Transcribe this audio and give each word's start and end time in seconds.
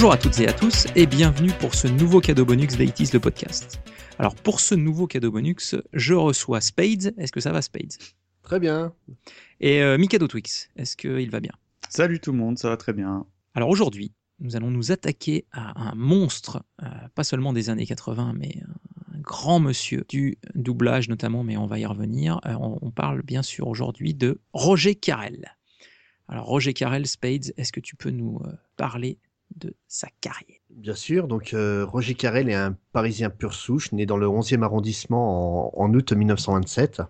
Bonjour 0.00 0.14
à 0.14 0.16
toutes 0.16 0.40
et 0.40 0.48
à 0.48 0.54
tous 0.54 0.86
et 0.96 1.04
bienvenue 1.04 1.50
pour 1.60 1.74
ce 1.74 1.86
nouveau 1.86 2.22
cadeau 2.22 2.46
bonus 2.46 2.74
d'Aitis 2.74 3.10
le 3.12 3.20
podcast. 3.20 3.82
Alors 4.18 4.34
pour 4.34 4.58
ce 4.60 4.74
nouveau 4.74 5.06
cadeau 5.06 5.30
bonus, 5.30 5.76
je 5.92 6.14
reçois 6.14 6.62
Spades. 6.62 7.12
Est-ce 7.18 7.30
que 7.30 7.40
ça 7.40 7.52
va 7.52 7.60
Spades? 7.60 7.92
Très 8.40 8.58
bien. 8.58 8.94
Et 9.60 9.82
euh, 9.82 9.98
Mikado 9.98 10.26
Twix, 10.26 10.70
est-ce 10.76 10.96
qu'il 10.96 11.30
va 11.30 11.40
bien? 11.40 11.52
Salut 11.90 12.18
tout 12.18 12.32
le 12.32 12.38
monde, 12.38 12.58
ça 12.58 12.70
va 12.70 12.78
très 12.78 12.94
bien. 12.94 13.26
Alors 13.54 13.68
aujourd'hui, 13.68 14.14
nous 14.38 14.56
allons 14.56 14.70
nous 14.70 14.90
attaquer 14.90 15.44
à 15.52 15.90
un 15.90 15.94
monstre, 15.94 16.64
euh, 16.82 16.86
pas 17.14 17.22
seulement 17.22 17.52
des 17.52 17.68
années 17.68 17.84
80, 17.84 18.32
mais 18.38 18.56
un 19.14 19.18
grand 19.18 19.60
monsieur 19.60 20.06
du 20.08 20.38
doublage 20.54 21.10
notamment, 21.10 21.44
mais 21.44 21.58
on 21.58 21.66
va 21.66 21.78
y 21.78 21.84
revenir. 21.84 22.40
Euh, 22.46 22.54
on, 22.54 22.78
on 22.80 22.90
parle 22.90 23.20
bien 23.20 23.42
sûr 23.42 23.68
aujourd'hui 23.68 24.14
de 24.14 24.40
Roger 24.54 24.94
Carrel. 24.94 25.58
Alors 26.26 26.46
Roger 26.46 26.72
Carrel, 26.72 27.06
Spades, 27.06 27.52
est-ce 27.58 27.70
que 27.70 27.80
tu 27.80 27.96
peux 27.96 28.10
nous 28.10 28.40
euh, 28.46 28.52
parler 28.78 29.18
de 29.56 29.74
sa 29.88 30.08
carrière 30.20 30.60
Bien 30.70 30.94
sûr, 30.94 31.26
donc 31.26 31.52
euh, 31.52 31.84
Roger 31.84 32.14
Carrel 32.14 32.48
est 32.48 32.54
un 32.54 32.76
Parisien 32.92 33.28
pur 33.28 33.54
souche, 33.54 33.92
né 33.92 34.06
dans 34.06 34.16
le 34.16 34.26
11e 34.26 34.62
arrondissement 34.62 35.78
en, 35.78 35.92
août 35.92 36.12
1927. 36.12 37.02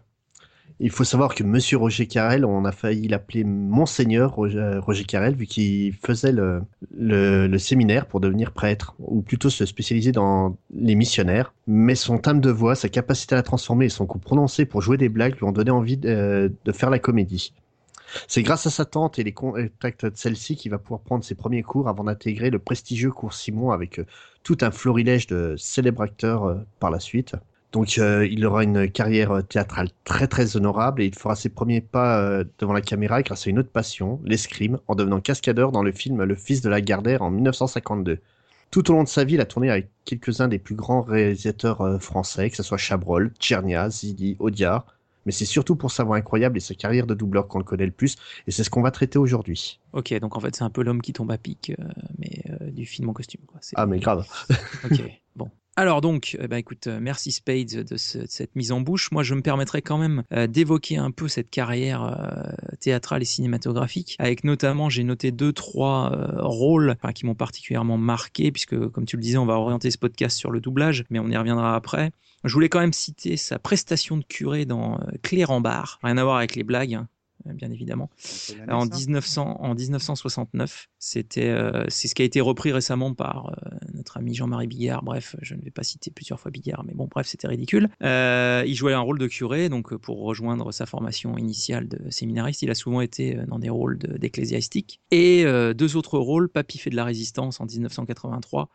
Il 0.83 0.91
faut 0.91 1.05
savoir 1.05 1.35
que 1.35 1.45
Monsieur 1.45 1.77
Roger 1.77 2.07
Carrel, 2.07 2.47
on 2.47 2.65
a 2.65 2.73
failli 2.73 3.07
l'appeler 3.07 3.45
Monseigneur 3.45 4.35
Roger, 4.35 4.79
Roger 4.79 5.05
Carrel, 5.05 5.35
vu 5.35 5.47
qu'il 5.47 5.93
faisait 5.93 6.33
le, 6.33 7.59
séminaire 7.59 8.07
pour 8.07 8.19
devenir 8.19 8.53
prêtre, 8.53 8.95
ou 8.99 9.21
plutôt 9.21 9.51
se 9.51 9.67
spécialiser 9.67 10.11
dans 10.11 10.57
les 10.75 10.95
missionnaires. 10.95 11.53
Mais 11.67 11.95
son 11.95 12.17
timbre 12.17 12.41
de 12.41 12.51
voix, 12.51 12.75
sa 12.75 12.89
capacité 12.89 13.35
à 13.35 13.37
la 13.37 13.43
transformer 13.43 13.85
et 13.85 13.91
son 13.91 14.07
coup 14.07 14.19
prononcé 14.19 14.65
pour 14.65 14.81
jouer 14.81 14.97
des 14.97 15.11
blagues 15.11 15.37
lui 15.37 15.45
ont 15.45 15.53
donné 15.53 15.71
envie 15.71 15.99
de, 15.99 16.51
de 16.65 16.73
faire 16.73 16.89
la 16.89 16.99
comédie. 16.99 17.53
C'est 18.29 18.43
grâce 18.43 18.67
à 18.67 18.71
sa 18.71 18.85
tante 18.85 19.19
et 19.19 19.25
les 19.25 19.33
contacts 19.33 20.05
de 20.05 20.13
celle-ci 20.15 20.57
qu'il 20.57 20.71
va 20.71 20.79
pouvoir 20.79 21.01
prendre 21.01 21.25
ses 21.25 21.35
premiers 21.35 21.63
cours 21.63 21.89
avant 21.89 22.05
d'intégrer 22.05 22.51
le 22.51 22.59
prestigieux 22.59 23.11
cours 23.11 23.35
Simon 23.35 23.71
avec 23.71 23.99
euh, 23.99 24.07
tout 24.43 24.59
un 24.61 24.71
florilège 24.71 25.27
de 25.27 25.55
célèbres 25.57 26.03
acteurs 26.03 26.45
euh, 26.45 26.55
par 26.79 26.91
la 26.91 27.01
suite. 27.01 27.37
Donc 27.73 27.99
euh, 27.99 28.27
il 28.27 28.45
aura 28.45 28.65
une 28.65 28.91
carrière 28.91 29.43
théâtrale 29.49 29.91
très 30.05 30.27
très 30.27 30.57
honorable 30.57 31.03
et 31.03 31.07
il 31.07 31.15
fera 31.15 31.37
ses 31.37 31.51
premiers 31.51 31.81
pas 31.81 32.43
devant 32.59 32.73
la 32.73 32.81
caméra 32.81 33.23
grâce 33.23 33.47
à 33.47 33.51
une 33.51 33.61
autre 33.61 33.71
passion, 33.71 34.21
l'escrime, 34.25 34.81
en 34.89 34.97
devenant 34.97 35.21
cascadeur 35.21 35.71
dans 35.71 35.85
le 35.85 35.93
film 35.93 36.25
Le 36.25 36.35
Fils 36.35 36.63
de 36.63 36.69
la 36.69 36.81
Gardère 36.81 37.23
en 37.23 37.31
1952. 37.31 38.19
Tout 38.73 38.91
au 38.91 38.95
long 38.95 39.05
de 39.05 39.09
sa 39.09 39.23
vie, 39.23 39.35
il 39.35 39.41
a 39.41 39.47
tourné 39.47 39.71
avec 39.71 39.89
quelques-uns 40.05 40.49
des 40.49 40.59
plus 40.59 40.75
grands 40.75 41.03
réalisateurs 41.03 42.01
français, 42.03 42.51
que 42.51 42.57
ce 42.57 42.63
soit 42.65 42.77
Chabrol, 42.77 43.33
Tchernia, 43.39 43.89
Zidi, 43.89 44.37
Audiard, 44.41 44.85
mais 45.27 45.33
c'est 45.33 45.45
surtout 45.45 45.77
pour 45.77 45.91
sa 45.91 46.05
voix 46.05 46.17
incroyable 46.17 46.57
et 46.57 46.61
sa 46.61 46.75
carrière 46.75 47.07
de 47.07 47.15
doubleur 47.15 47.49
qu'on 47.49 47.59
le 47.59 47.65
connaît 47.65 47.87
le 47.87 47.93
plus, 47.93 48.17
et 48.47 48.51
c'est 48.51 48.65
ce 48.65 48.71
qu'on 48.71 48.83
va 48.83 48.91
traiter 48.91 49.19
aujourd'hui. 49.19 49.81
Ok, 49.93 50.13
donc 50.21 50.37
en 50.37 50.41
fait 50.41 50.55
c'est 50.55 50.65
un 50.65 50.71
peu 50.71 50.83
l'homme 50.83 51.03
qui 51.03 51.13
tombe 51.13 51.31
à 51.31 51.39
pic, 51.39 51.71
euh, 51.79 51.85
mais 52.19 52.43
euh, 52.51 52.71
du 52.71 52.87
film 52.87 53.09
en 53.09 53.13
costume. 53.13 53.43
Quoi. 53.47 53.61
Ah 53.75 53.87
mais 53.87 53.99
grave. 53.99 54.27
Ok. 54.85 55.03
Alors 55.77 56.01
donc, 56.01 56.37
eh 56.39 56.49
ben, 56.49 56.57
écoute, 56.59 56.89
euh, 56.89 56.99
merci 57.01 57.33
Spades 57.33 57.85
de, 57.89 57.97
ce- 57.97 58.19
de 58.19 58.27
cette 58.29 58.55
mise 58.57 58.71
en 58.73 58.81
bouche. 58.81 59.11
Moi, 59.13 59.23
je 59.23 59.35
me 59.35 59.41
permettrai 59.41 59.81
quand 59.83 59.97
même 59.99 60.25
euh, 60.33 60.47
d'évoquer 60.47 60.97
un 60.99 61.11
peu 61.11 61.27
cette 61.29 61.49
carrière 61.49 62.03
euh, 62.03 62.53
théâtrale 62.81 63.23
et 63.23 63.25
cinématographique, 63.25 64.17
avec 64.19 64.45
notamment, 64.45 64.91
j'ai 64.91 65.05
noté 65.05 65.31
deux, 65.31 65.53
trois 65.53 66.11
rôles 66.39 66.97
qui 67.15 67.25
m'ont 67.25 67.35
particulièrement 67.35 67.97
marqué, 67.97 68.51
puisque 68.53 68.89
comme 68.91 69.07
tu 69.07 69.17
le 69.17 69.23
disais, 69.23 69.39
on 69.39 69.47
va 69.47 69.55
orienter 69.55 69.91
ce 69.91 69.99
podcast 69.99 70.37
sur 70.37 70.51
le 70.51 70.61
doublage, 70.61 71.05
mais 71.09 71.19
on 71.19 71.29
y 71.29 71.37
reviendra 71.37 71.75
après. 71.77 72.11
Je 72.45 72.53
voulais 72.53 72.69
quand 72.69 72.81
même 72.81 72.93
citer 72.93 73.37
sa 73.37 73.59
prestation 73.59 74.17
de 74.17 74.25
curé 74.25 74.67
dans 74.67 74.99
bar, 75.63 75.99
rien 76.03 76.17
à 76.19 76.25
voir 76.25 76.37
avec 76.37 76.57
les 76.57 76.65
blagues. 76.65 76.95
hein, 76.95 77.09
Bien 77.47 77.71
évidemment. 77.73 78.11
En, 78.69 78.85
1900, 78.87 79.57
en 79.61 79.75
1969, 79.75 80.89
c'était 80.99 81.49
euh, 81.49 81.85
c'est 81.89 82.07
ce 82.09 82.15
qui 82.15 82.23
a 82.23 82.25
été 82.25 82.41
repris 82.41 82.73
récemment 82.73 83.15
par 83.15 83.49
euh, 83.49 83.77
notre 83.95 84.19
ami 84.19 84.35
Jean-Marie 84.35 84.67
Bigard. 84.67 85.03
Bref, 85.03 85.37
je 85.41 85.55
ne 85.55 85.63
vais 85.63 85.71
pas 85.71 85.83
citer 85.83 86.11
plusieurs 86.11 86.39
fois 86.39 86.51
Bigard, 86.51 86.85
mais 86.85 86.93
bon, 86.95 87.09
bref, 87.11 87.27
c'était 87.27 87.49
ridicule. 87.49 87.89
Euh, 88.03 88.63
il 88.67 88.75
jouait 88.75 88.93
un 88.93 89.01
rôle 89.01 89.19
de 89.19 89.27
curé, 89.27 89.69
donc 89.69 89.93
euh, 89.93 89.99
pour 89.99 90.21
rejoindre 90.21 90.71
sa 90.73 90.87
formation 90.87 91.39
initiale 91.39 91.89
de 91.89 92.11
séminariste, 92.11 92.63
il 92.63 92.71
a 92.71 92.75
souvent 92.75 93.01
été 93.01 93.37
euh, 93.39 93.47
dans 93.47 93.59
des 93.59 93.71
rôles 93.71 93.99
de- 93.99 94.19
d'ecclésiastique. 94.19 95.01
Et 95.11 95.45
euh, 95.47 95.73
deux 95.75 95.97
autres 95.97 96.19
rôles, 96.19 96.49
Papy 96.49 96.79
fait 96.79 96.91
de 96.91 96.97
la 96.97 97.05
résistance 97.05 97.61
en 97.61 97.67
1983 97.67 98.69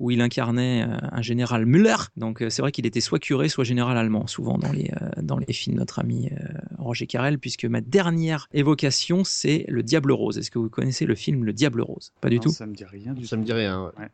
où 0.00 0.10
il 0.10 0.20
incarnait 0.20 0.82
euh, 0.82 0.96
un 1.12 1.22
général 1.22 1.66
Müller. 1.66 1.94
Donc 2.16 2.42
euh, 2.42 2.50
c'est 2.50 2.62
vrai 2.62 2.72
qu'il 2.72 2.86
était 2.86 3.00
soit 3.00 3.18
curé, 3.20 3.48
soit 3.48 3.64
général 3.64 3.96
allemand, 3.96 4.26
souvent 4.26 4.58
dans 4.58 4.72
les, 4.72 4.90
euh, 5.00 5.10
dans 5.22 5.38
les 5.38 5.52
films 5.52 5.76
de 5.76 5.80
notre 5.80 5.98
ami 6.00 6.28
euh, 6.32 6.36
Roger 6.78 7.06
Carrel, 7.06 7.38
puisque 7.38 7.66
ma 7.66 7.80
dernière 7.80 8.48
évocation, 8.52 9.22
c'est 9.24 9.64
Le 9.68 9.82
Diable 9.84 10.10
Rose. 10.12 10.38
Est-ce 10.38 10.50
que 10.50 10.58
vous 10.58 10.68
connaissez 10.70 11.06
le 11.06 11.14
film 11.14 11.44
Le 11.44 11.52
Diable 11.52 11.82
Rose? 11.82 12.12
Pas 12.20 12.28
du 12.30 12.36
Non, 12.36 12.42
tout. 12.42 12.50
Ça 12.50 12.66
me 12.66 12.74
dit 12.74 12.84
rien 12.84 13.12
du 13.14 13.26
Ça 13.26 13.36
me 13.36 13.44
dit 13.44 13.52
rien. 13.52 13.92
ouais. 13.98 14.08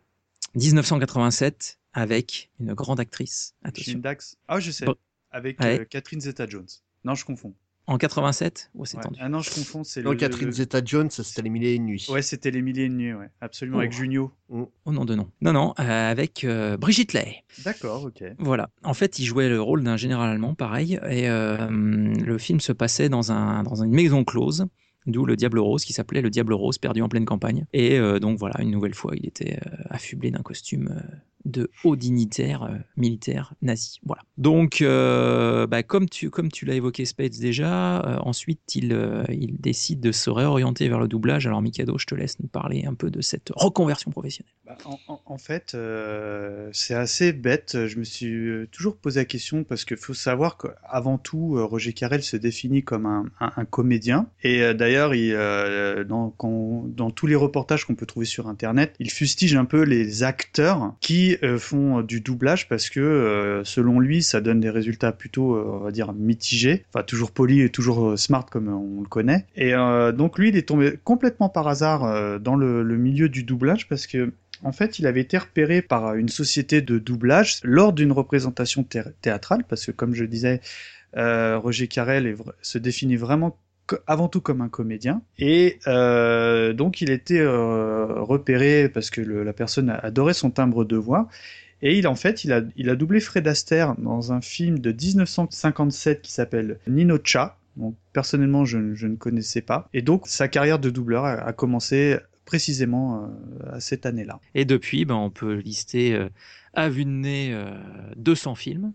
1987, 0.56 1.78
avec 1.92 2.50
une 2.60 2.74
grande 2.74 3.00
actrice. 3.00 3.54
Attention. 3.62 3.90
Film 3.92 4.00
Dax. 4.00 4.36
Ah, 4.48 4.60
je 4.60 4.70
sais. 4.70 4.84
Bon. 4.86 4.94
Avec 5.30 5.60
Ouais. 5.60 5.80
euh, 5.80 5.84
Catherine 5.84 6.20
Zeta-Jones. 6.20 6.66
Non, 7.04 7.14
je 7.14 7.24
confonds. 7.24 7.54
En 7.88 7.98
87 7.98 8.70
Oh, 8.76 8.84
c'est 8.84 8.96
Ouais. 8.96 9.02
tendu. 9.04 9.18
Ah 9.20 9.28
non, 9.28 9.40
je 9.40 9.50
confonds. 9.54 9.84
C'est 9.84 10.02
Non, 10.02 10.10
le. 10.10 10.16
Catherine 10.16 10.46
le- 10.46 10.52
Zeta-Jones, 10.52 11.08
c'était 11.10 11.42
les 11.42 11.50
mille 11.50 11.64
et 11.64 11.74
une 11.74 11.86
nuits. 11.86 12.06
Ouais, 12.10 12.20
c'était 12.22 12.50
les 12.50 12.60
milliers 12.60 12.88
de 12.88 12.94
nuits, 12.94 13.14
ouais. 13.14 13.28
Absolument, 13.40 13.76
Oh. 13.76 13.80
avec 13.80 13.92
Junio. 13.92 14.32
Au 14.48 14.92
nom 14.92 15.04
de 15.04 15.14
nom. 15.14 15.30
Non, 15.40 15.52
non, 15.52 15.72
euh, 15.78 16.10
avec 16.10 16.42
euh, 16.44 16.76
Brigitte 16.76 17.12
Lay. 17.12 17.44
D'accord, 17.64 18.04
ok. 18.04 18.24
Voilà. 18.38 18.70
En 18.82 18.94
fait, 18.94 19.18
il 19.20 19.24
jouait 19.24 19.48
le 19.48 19.60
rôle 19.62 19.84
d'un 19.84 19.96
général 19.96 20.30
allemand, 20.30 20.54
pareil. 20.54 20.98
Et 21.08 21.28
euh, 21.30 21.68
le 21.68 22.38
film 22.38 22.58
se 22.60 22.72
passait 22.72 23.08
dans, 23.08 23.30
un, 23.30 23.62
dans 23.62 23.82
une 23.84 23.92
maison 23.92 24.24
close, 24.24 24.66
d'où 25.06 25.24
le 25.24 25.36
Diable 25.36 25.60
Rose, 25.60 25.84
qui 25.84 25.92
s'appelait 25.92 26.22
le 26.22 26.30
Diable 26.30 26.54
Rose, 26.54 26.78
perdu 26.78 27.02
en 27.02 27.08
pleine 27.08 27.24
campagne. 27.24 27.66
Et 27.72 27.98
euh, 28.00 28.18
donc 28.18 28.38
voilà, 28.38 28.60
une 28.62 28.72
nouvelle 28.72 28.94
fois, 28.94 29.12
il 29.16 29.26
était 29.26 29.60
euh, 29.64 29.76
affublé 29.90 30.32
d'un 30.32 30.42
costume 30.42 30.88
euh, 30.90 31.16
de 31.46 31.70
haut 31.84 31.96
dignitaire 31.96 32.64
euh, 32.64 32.76
militaire 32.96 33.54
nazi. 33.62 34.00
Voilà. 34.04 34.22
Donc, 34.36 34.82
euh, 34.82 35.66
bah, 35.66 35.82
comme 35.82 36.08
tu, 36.08 36.28
comme 36.30 36.50
tu 36.50 36.64
l'as 36.66 36.74
évoqué, 36.74 37.04
Spades 37.04 37.38
déjà, 37.40 38.00
euh, 38.00 38.18
ensuite, 38.20 38.60
il, 38.74 38.92
euh, 38.92 39.24
il 39.30 39.56
décide 39.60 40.00
de 40.00 40.12
se 40.12 40.28
réorienter 40.30 40.88
vers 40.88 40.98
le 40.98 41.08
doublage. 41.08 41.46
Alors, 41.46 41.62
Mikado, 41.62 41.96
je 41.98 42.06
te 42.06 42.14
laisse 42.14 42.38
nous 42.40 42.48
parler 42.48 42.84
un 42.86 42.94
peu 42.94 43.10
de 43.10 43.20
cette 43.20 43.52
reconversion 43.54 44.10
professionnelle. 44.10 44.52
Bah, 44.66 44.76
en, 45.26 45.38
fait, 45.38 45.72
euh, 45.74 46.68
c'est 46.72 46.94
assez 46.94 47.32
bête. 47.32 47.86
Je 47.86 47.98
me 47.98 48.04
suis 48.04 48.66
toujours 48.72 48.96
posé 48.96 49.20
la 49.20 49.24
question 49.24 49.62
parce 49.64 49.84
qu'il 49.84 49.96
faut 49.96 50.14
savoir 50.14 50.58
qu'avant 50.58 51.18
tout, 51.18 51.56
Roger 51.66 51.92
Carrel 51.92 52.22
se 52.22 52.36
définit 52.36 52.82
comme 52.82 53.06
un, 53.06 53.24
un- 53.40 53.52
un 53.56 53.64
comédien. 53.64 54.28
Et 54.42 54.62
euh, 54.62 54.74
d'ailleurs, 54.74 55.14
il, 55.14 55.32
euh, 55.32 56.04
dans, 56.04 56.34
dans 56.86 57.10
tous 57.10 57.26
les 57.26 57.36
reportages 57.36 57.84
qu'on 57.84 57.94
peut 57.94 58.06
trouver 58.06 58.26
sur 58.26 58.48
Internet, 58.48 58.94
il 58.98 59.10
fustige 59.10 59.54
un 59.54 59.64
peu 59.64 59.82
les 59.82 60.22
acteurs 60.24 60.94
qui 61.00 61.35
euh, 61.42 61.58
font 61.58 62.02
du 62.02 62.20
doublage 62.20 62.68
parce 62.68 62.90
que, 62.90 63.00
euh, 63.00 63.64
selon 63.64 64.00
lui, 64.00 64.22
ça 64.22 64.40
donne 64.40 64.60
des 64.60 64.70
résultats 64.70 65.12
plutôt, 65.12 65.54
euh, 65.54 65.64
on 65.66 65.78
va 65.78 65.90
dire, 65.90 66.12
mitigés. 66.12 66.84
Enfin, 66.92 67.04
toujours 67.04 67.30
poli 67.30 67.60
et 67.60 67.70
toujours 67.70 68.10
euh, 68.10 68.16
smart 68.16 68.46
comme 68.46 68.68
on 68.68 69.00
le 69.02 69.08
connaît. 69.08 69.46
Et 69.56 69.74
euh, 69.74 70.12
donc, 70.12 70.38
lui, 70.38 70.48
il 70.48 70.56
est 70.56 70.68
tombé 70.68 70.98
complètement 71.04 71.48
par 71.48 71.68
hasard 71.68 72.04
euh, 72.04 72.38
dans 72.38 72.56
le, 72.56 72.84
milieu 72.96 73.28
du 73.28 73.42
doublage 73.42 73.88
parce 73.88 74.06
que 74.06 74.32
en 74.62 74.72
fait, 74.72 74.98
il 74.98 75.06
avait 75.06 75.20
été 75.20 75.36
repéré 75.36 75.82
par 75.82 76.14
une 76.14 76.30
société 76.30 76.80
de 76.80 76.98
doublage 76.98 77.58
lors 77.62 77.92
d'une 77.92 78.10
représentation 78.10 78.84
thé- 78.84 79.02
théâtrale, 79.20 79.64
parce 79.68 79.84
que 79.84 79.92
comme 79.92 80.14
je 80.14 80.24
disais, 80.24 80.62
euh, 81.16 81.58
Roger 81.58 81.88
Carrel 81.88 82.34
se 82.62 82.78
définit 82.78 83.16
vraiment 83.16 83.58
avant 84.06 84.28
tout 84.28 84.40
comme 84.40 84.60
un 84.60 84.68
comédien. 84.68 85.22
Et 85.38 85.78
euh, 85.86 86.72
donc, 86.72 87.00
il 87.00 87.10
était 87.10 87.38
euh, 87.40 88.06
repéré 88.22 88.88
parce 88.88 89.10
que 89.10 89.20
le- 89.20 89.44
la 89.44 89.52
personne 89.52 89.90
adorait 90.02 90.34
son 90.34 90.50
timbre 90.50 90.84
de 90.84 90.96
voix. 90.96 91.28
Et 91.82 91.98
il, 91.98 92.08
en 92.08 92.14
fait, 92.14 92.44
il 92.44 92.52
a, 92.52 92.62
il 92.76 92.88
a 92.90 92.96
doublé 92.96 93.20
Fred 93.20 93.46
Astaire 93.46 93.94
dans 93.98 94.32
un 94.32 94.40
film 94.40 94.78
de 94.78 94.92
1957 94.92 96.22
qui 96.22 96.32
s'appelle 96.32 96.78
Nino 96.88 97.18
Cha. 97.22 97.58
Donc, 97.76 97.94
personnellement, 98.12 98.64
je, 98.64 98.78
ne- 98.78 98.94
je 98.94 99.06
ne 99.06 99.16
connaissais 99.16 99.60
pas. 99.60 99.88
Et 99.92 100.00
donc, 100.02 100.26
sa 100.26 100.48
carrière 100.48 100.78
de 100.78 100.88
doubleur 100.90 101.24
a, 101.24 101.32
a 101.34 101.52
commencé 101.52 102.16
précisément 102.46 103.24
euh, 103.64 103.74
à 103.76 103.80
cette 103.80 104.06
année-là. 104.06 104.40
Et 104.54 104.64
depuis, 104.64 105.04
ben, 105.04 105.16
on 105.16 105.30
peut 105.30 105.54
lister 105.56 106.14
euh, 106.14 106.28
à 106.74 106.88
vue 106.88 107.04
de 107.04 107.10
nez 107.10 107.50
euh, 107.52 107.70
200 108.16 108.54
films. 108.54 108.92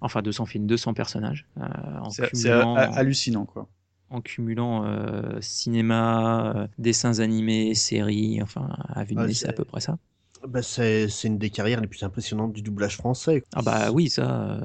Enfin, 0.00 0.22
200 0.22 0.46
films, 0.46 0.66
200 0.66 0.94
personnages. 0.94 1.46
euh, 1.58 1.64
C'est 2.32 2.50
hallucinant, 2.86 3.44
quoi. 3.44 3.68
En 4.10 4.20
cumulant 4.20 4.84
euh, 4.84 5.40
cinéma, 5.40 6.52
euh, 6.56 6.66
dessins 6.78 7.20
animés, 7.20 7.74
séries, 7.74 8.40
enfin, 8.42 8.68
à 8.88 9.04
nez, 9.04 9.34
c'est- 9.34 9.48
à 9.48 9.52
peu 9.52 9.64
près 9.64 9.80
ça. 9.80 9.98
Bah, 10.46 10.62
c'est 10.62 11.08
une 11.24 11.38
des 11.38 11.50
carrières 11.50 11.80
les 11.80 11.86
plus 11.86 12.02
impressionnantes 12.02 12.52
du 12.52 12.62
doublage 12.62 12.96
français. 12.96 13.42
Ah 13.54 13.62
bah 13.62 13.90
oui, 13.90 14.08
ça. 14.10 14.58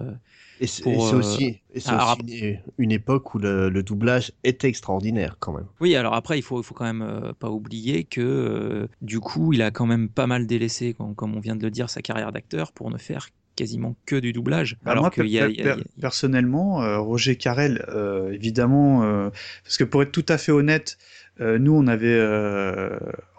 Et 0.59 0.67
c'est 0.67 0.83
euh, 0.85 1.17
aussi, 1.17 1.61
et 1.73 1.95
aussi 1.95 2.19
une, 2.19 2.59
une 2.77 2.91
époque 2.91 3.33
où 3.33 3.39
le, 3.39 3.69
le 3.69 3.83
doublage 3.83 4.31
était 4.43 4.67
extraordinaire 4.67 5.37
quand 5.39 5.53
même. 5.53 5.67
Oui, 5.79 5.95
alors 5.95 6.13
après, 6.13 6.37
il 6.37 6.43
faut, 6.43 6.61
il 6.61 6.63
faut 6.63 6.75
quand 6.75 6.85
même 6.85 7.01
euh, 7.01 7.33
pas 7.33 7.49
oublier 7.49 8.03
que 8.03 8.21
euh, 8.21 8.87
du 9.01 9.19
coup, 9.19 9.53
il 9.53 9.61
a 9.63 9.71
quand 9.71 9.87
même 9.87 10.09
pas 10.09 10.27
mal 10.27 10.45
délaissé, 10.45 10.93
comme, 10.93 11.15
comme 11.15 11.35
on 11.35 11.39
vient 11.39 11.55
de 11.55 11.63
le 11.63 11.71
dire, 11.71 11.89
sa 11.89 12.01
carrière 12.03 12.31
d'acteur 12.31 12.71
pour 12.71 12.91
ne 12.91 12.97
faire 12.97 13.29
quasiment 13.55 13.95
que 14.05 14.15
du 14.15 14.33
doublage. 14.33 14.77
Bah, 14.83 14.91
alors 14.91 15.03
moi, 15.03 15.11
qu'il 15.11 15.23
per- 15.23 15.29
y 15.29 15.39
a, 15.39 15.47
per- 15.47 15.53
il 15.53 15.57
y 15.57 15.61
a- 15.61 15.63
il 15.63 15.67
y 15.67 15.69
a- 15.69 15.75
per- 15.75 15.83
personnellement, 15.99 16.83
euh, 16.83 16.99
Roger 16.99 17.35
Carrel, 17.37 17.85
euh, 17.89 18.31
évidemment, 18.31 19.03
euh, 19.03 19.29
parce 19.63 19.77
que 19.77 19.83
pour 19.83 20.01
être 20.03 20.11
tout 20.11 20.25
à 20.29 20.37
fait 20.37 20.51
honnête, 20.51 20.97
nous, 21.39 21.73
on 21.73 21.87
avait 21.87 22.19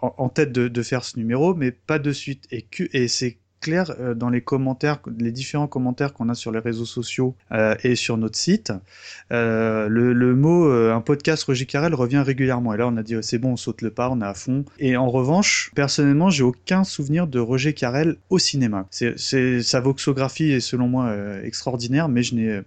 en, 0.01 0.13
en 0.17 0.29
tête 0.29 0.51
de, 0.51 0.67
de 0.67 0.81
faire 0.83 1.05
ce 1.05 1.17
numéro, 1.17 1.53
mais 1.55 1.71
pas 1.71 1.99
de 1.99 2.11
suite. 2.11 2.47
Et 2.51 3.07
c'est 3.07 3.37
clair 3.63 3.91
euh, 3.99 4.13
dans 4.13 4.29
les 4.29 4.41
commentaires, 4.41 4.99
les 5.17 5.31
différents 5.31 5.67
commentaires 5.67 6.13
qu'on 6.13 6.29
a 6.29 6.35
sur 6.35 6.51
les 6.51 6.59
réseaux 6.59 6.85
sociaux 6.85 7.35
euh, 7.51 7.75
et 7.83 7.95
sur 7.95 8.17
notre 8.17 8.37
site, 8.37 8.71
euh, 9.31 9.87
le, 9.87 10.13
le 10.13 10.35
mot 10.35 10.69
un 10.71 11.01
podcast 11.01 11.43
Roger 11.45 11.65
Carrel 11.65 11.93
revient 11.95 12.19
régulièrement. 12.19 12.73
Et 12.73 12.77
là, 12.77 12.87
on 12.87 12.97
a 12.97 13.03
dit 13.03 13.15
oh, 13.15 13.21
c'est 13.21 13.37
bon, 13.39 13.53
on 13.53 13.57
saute 13.57 13.81
le 13.81 13.89
pas, 13.89 14.09
on 14.09 14.21
est 14.21 14.25
à 14.25 14.33
fond. 14.33 14.65
Et 14.77 14.97
en 14.97 15.09
revanche, 15.09 15.71
personnellement, 15.75 16.29
j'ai 16.29 16.43
aucun 16.43 16.83
souvenir 16.83 17.25
de 17.27 17.39
Roger 17.39 17.73
Carrel 17.73 18.17
au 18.29 18.37
cinéma. 18.37 18.85
C'est, 18.91 19.17
c'est 19.17 19.61
sa 19.63 19.79
voxographie 19.79 20.51
est 20.51 20.59
selon 20.59 20.87
moi 20.87 21.15
extraordinaire, 21.43 22.09
mais 22.09 22.23
je 22.23 22.35
n'ai 22.35 22.61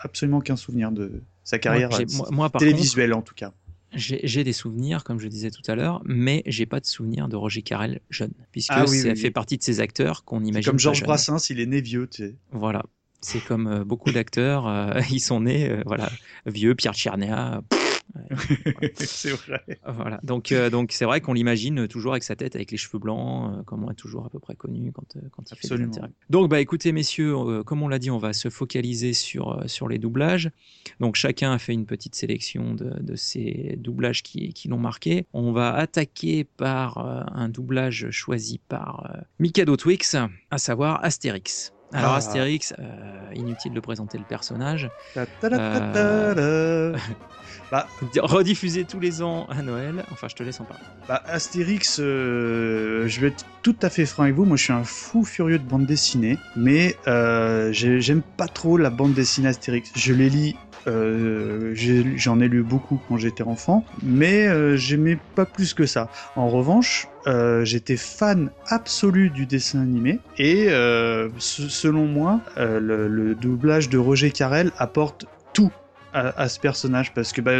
absolument 0.00 0.38
aucun 0.38 0.56
souvenir 0.56 0.90
de 0.90 1.22
sa 1.44 1.58
carrière 1.58 1.90
moi, 1.90 2.28
moi- 2.30 2.46
contre, 2.50 2.58
télévisuelle 2.58 3.12
en 3.14 3.22
tout 3.22 3.34
cas. 3.34 3.52
J'ai 3.94 4.44
des 4.44 4.52
souvenirs, 4.52 5.02
comme 5.02 5.18
je 5.18 5.28
disais 5.28 5.50
tout 5.50 5.62
à 5.66 5.74
l'heure, 5.74 6.02
mais 6.04 6.42
j'ai 6.46 6.66
pas 6.66 6.78
de 6.80 6.86
souvenirs 6.86 7.28
de 7.28 7.36
Roger 7.36 7.62
Carrel 7.62 8.00
jeune, 8.10 8.32
puisque 8.52 8.70
Ah 8.72 8.84
oui, 8.86 8.98
ça 8.98 9.08
oui, 9.10 9.16
fait 9.16 9.28
oui. 9.28 9.30
partie 9.30 9.56
de 9.56 9.62
ces 9.62 9.80
acteurs 9.80 10.24
qu'on 10.24 10.44
imagine. 10.44 10.70
comme 10.70 10.78
Georges. 10.78 11.02
Brassens, 11.02 11.48
il 11.50 11.58
est 11.60 11.66
né 11.66 11.80
vieux, 11.80 12.06
tu 12.06 12.24
sais. 12.24 12.34
Voilà. 12.52 12.84
C'est 13.20 13.40
comme 13.40 13.66
euh, 13.66 13.84
beaucoup 13.84 14.12
d'acteurs, 14.12 14.68
euh, 14.68 15.00
ils 15.10 15.20
sont 15.20 15.40
nés, 15.40 15.68
euh, 15.68 15.82
voilà, 15.86 16.08
vieux, 16.46 16.74
Pierre 16.74 16.94
Tchernia. 16.94 17.62
c'est 18.96 19.30
vrai. 19.30 19.62
Voilà. 19.86 20.20
Donc, 20.22 20.52
euh, 20.52 20.70
donc 20.70 20.92
c'est 20.92 21.04
vrai 21.04 21.20
qu'on 21.20 21.32
l'imagine 21.32 21.86
toujours 21.88 22.12
avec 22.12 22.22
sa 22.24 22.36
tête, 22.36 22.54
avec 22.56 22.70
les 22.70 22.76
cheveux 22.76 22.98
blancs, 22.98 23.52
euh, 23.58 23.62
comme 23.64 23.84
on 23.84 23.90
est 23.90 23.94
toujours 23.94 24.24
à 24.26 24.30
peu 24.30 24.38
près 24.38 24.54
connu 24.54 24.92
quand, 24.92 25.16
euh, 25.16 25.20
quand 25.30 25.42
il 25.50 25.54
fait 25.56 25.66
Absolument. 25.66 25.90
des 25.90 25.96
interviews. 25.98 26.14
Donc, 26.30 26.50
bah, 26.50 26.60
écoutez, 26.60 26.92
messieurs, 26.92 27.34
euh, 27.36 27.62
comme 27.62 27.82
on 27.82 27.88
l'a 27.88 27.98
dit, 27.98 28.10
on 28.10 28.18
va 28.18 28.32
se 28.32 28.48
focaliser 28.50 29.12
sur, 29.12 29.62
sur 29.66 29.88
les 29.88 29.98
doublages. 29.98 30.50
Donc, 31.00 31.16
chacun 31.16 31.52
a 31.52 31.58
fait 31.58 31.72
une 31.72 31.86
petite 31.86 32.14
sélection 32.14 32.74
de, 32.74 32.90
de 33.00 33.14
ces 33.16 33.74
doublages 33.78 34.22
qui, 34.22 34.52
qui 34.52 34.68
l'ont 34.68 34.78
marqué. 34.78 35.26
On 35.32 35.52
va 35.52 35.74
attaquer 35.74 36.44
par 36.44 36.98
un 36.98 37.48
doublage 37.48 38.10
choisi 38.10 38.58
par 38.68 39.16
Mikado 39.38 39.76
Twix, 39.76 40.16
à 40.50 40.58
savoir 40.58 41.04
Astérix. 41.04 41.72
Alors, 41.92 42.12
Ah. 42.12 42.16
Astérix, 42.16 42.74
euh, 42.78 43.30
inutile 43.34 43.72
de 43.72 43.80
présenter 43.80 44.18
le 44.18 44.24
personnage, 44.24 44.90
Ta- 45.14 45.24
ta- 45.40 45.48
ta-. 45.94 46.92
Bah, 47.70 47.86
rediffusé 48.22 48.84
tous 48.84 48.98
les 49.00 49.20
ans 49.22 49.46
à 49.50 49.62
Noël. 49.62 50.04
Enfin, 50.10 50.26
je 50.28 50.34
te 50.34 50.42
laisse 50.42 50.58
en 50.60 50.64
parler. 50.64 50.82
Bah, 51.06 51.22
Astérix, 51.26 51.98
euh, 52.00 53.06
je 53.06 53.20
vais 53.20 53.28
être 53.28 53.44
tout 53.62 53.76
à 53.82 53.90
fait 53.90 54.06
franc 54.06 54.22
avec 54.22 54.34
vous. 54.34 54.44
Moi, 54.46 54.56
je 54.56 54.64
suis 54.64 54.72
un 54.72 54.84
fou 54.84 55.22
furieux 55.24 55.58
de 55.58 55.64
bande 55.68 55.84
dessinée, 55.86 56.38
mais 56.56 56.96
euh, 57.06 57.70
j'ai- 57.72 58.00
j'aime 58.00 58.22
pas 58.22 58.48
trop 58.48 58.76
la 58.78 58.88
bande 58.90 59.12
dessinée 59.12 59.48
Astérix. 59.48 59.90
Je 59.96 60.12
les 60.14 60.30
lis. 60.30 60.56
euh, 60.86 61.74
J'en 62.16 62.40
ai, 62.40 62.48
lu 62.48 62.62
beaucoup 62.62 62.98
quand 63.08 63.18
j'étais 63.18 63.42
enfant, 63.42 63.84
mais 64.02 64.48
j'aimais 64.78 65.18
pas 65.34 65.44
plus 65.44 65.74
que 65.74 65.84
ça. 65.84 66.08
En 66.36 66.48
revanche, 66.48 67.08
euh, 67.26 67.62
j'étais 67.64 67.96
fan 67.98 68.50
absolu 68.68 69.28
du 69.28 69.44
dessin 69.44 69.80
animé 69.82 70.18
et 70.38 70.68
euh, 70.70 71.28
se- 71.38 71.68
selon 71.68 72.06
moi, 72.06 72.40
euh, 72.56 72.80
le, 72.80 73.06
le 73.08 73.34
doublage 73.34 73.90
de 73.90 73.98
Roger 73.98 74.30
Carrel 74.30 74.70
apporte 74.78 75.26
à, 76.18 76.48
ce 76.48 76.58
personnage 76.60 77.12
parce 77.14 77.32
que 77.32 77.40
bah, 77.40 77.52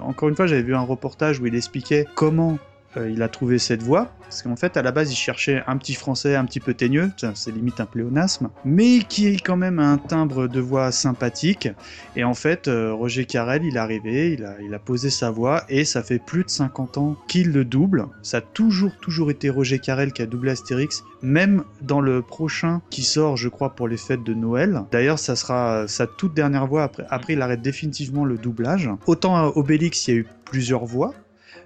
encore 0.00 0.28
une 0.28 0.36
fois 0.36 0.46
j'avais 0.46 0.62
vu 0.62 0.74
un 0.74 0.80
reportage 0.80 1.40
où 1.40 1.46
il 1.46 1.54
expliquait 1.54 2.06
comment 2.14 2.58
euh, 2.96 3.10
il 3.10 3.22
a 3.22 3.28
trouvé 3.28 3.58
cette 3.58 3.82
voix 3.82 4.10
parce 4.22 4.42
qu'en 4.42 4.56
fait 4.56 4.76
à 4.76 4.82
la 4.82 4.90
base 4.90 5.12
il 5.12 5.16
cherchait 5.16 5.62
un 5.66 5.76
petit 5.76 5.94
français 5.94 6.34
un 6.34 6.44
petit 6.44 6.60
peu 6.60 6.74
teigneux. 6.74 7.10
C'est 7.34 7.52
limite 7.52 7.80
un 7.80 7.86
pléonasme. 7.86 8.50
Mais 8.64 9.00
qui 9.08 9.26
est 9.28 9.40
quand 9.40 9.56
même 9.56 9.78
un 9.78 9.98
timbre 9.98 10.48
de 10.48 10.60
voix 10.60 10.90
sympathique. 10.90 11.68
Et 12.16 12.24
en 12.24 12.34
fait 12.34 12.68
euh, 12.68 12.92
Roger 12.92 13.24
Carrel 13.24 13.64
il 13.64 13.76
est 13.76 13.80
arrivé 13.80 14.32
il 14.32 14.44
a, 14.44 14.56
il 14.60 14.74
a 14.74 14.78
posé 14.78 15.10
sa 15.10 15.30
voix. 15.30 15.64
Et 15.68 15.84
ça 15.84 16.02
fait 16.02 16.18
plus 16.18 16.44
de 16.44 16.50
50 16.50 16.98
ans 16.98 17.16
qu'il 17.28 17.52
le 17.52 17.64
double. 17.64 18.06
Ça 18.22 18.38
a 18.38 18.40
toujours 18.40 18.92
toujours 19.00 19.30
été 19.30 19.50
Roger 19.50 19.78
Carrel 19.78 20.12
qui 20.12 20.22
a 20.22 20.26
doublé 20.26 20.50
Astérix. 20.50 21.04
Même 21.22 21.64
dans 21.82 22.00
le 22.00 22.22
prochain 22.22 22.82
qui 22.90 23.02
sort 23.02 23.36
je 23.36 23.48
crois 23.48 23.74
pour 23.74 23.88
les 23.88 23.96
fêtes 23.96 24.24
de 24.24 24.34
Noël. 24.34 24.82
D'ailleurs 24.90 25.18
ça 25.18 25.36
sera 25.36 25.86
sa 25.88 26.06
toute 26.06 26.34
dernière 26.34 26.66
voix 26.66 26.82
après, 26.82 27.04
après 27.10 27.32
il 27.34 27.42
arrête 27.42 27.62
définitivement 27.62 28.24
le 28.24 28.38
doublage. 28.38 28.90
Autant 29.06 29.36
à 29.36 29.52
Obélix 29.54 30.08
il 30.08 30.14
y 30.14 30.16
a 30.16 30.20
eu 30.20 30.26
plusieurs 30.44 30.84
voix 30.84 31.14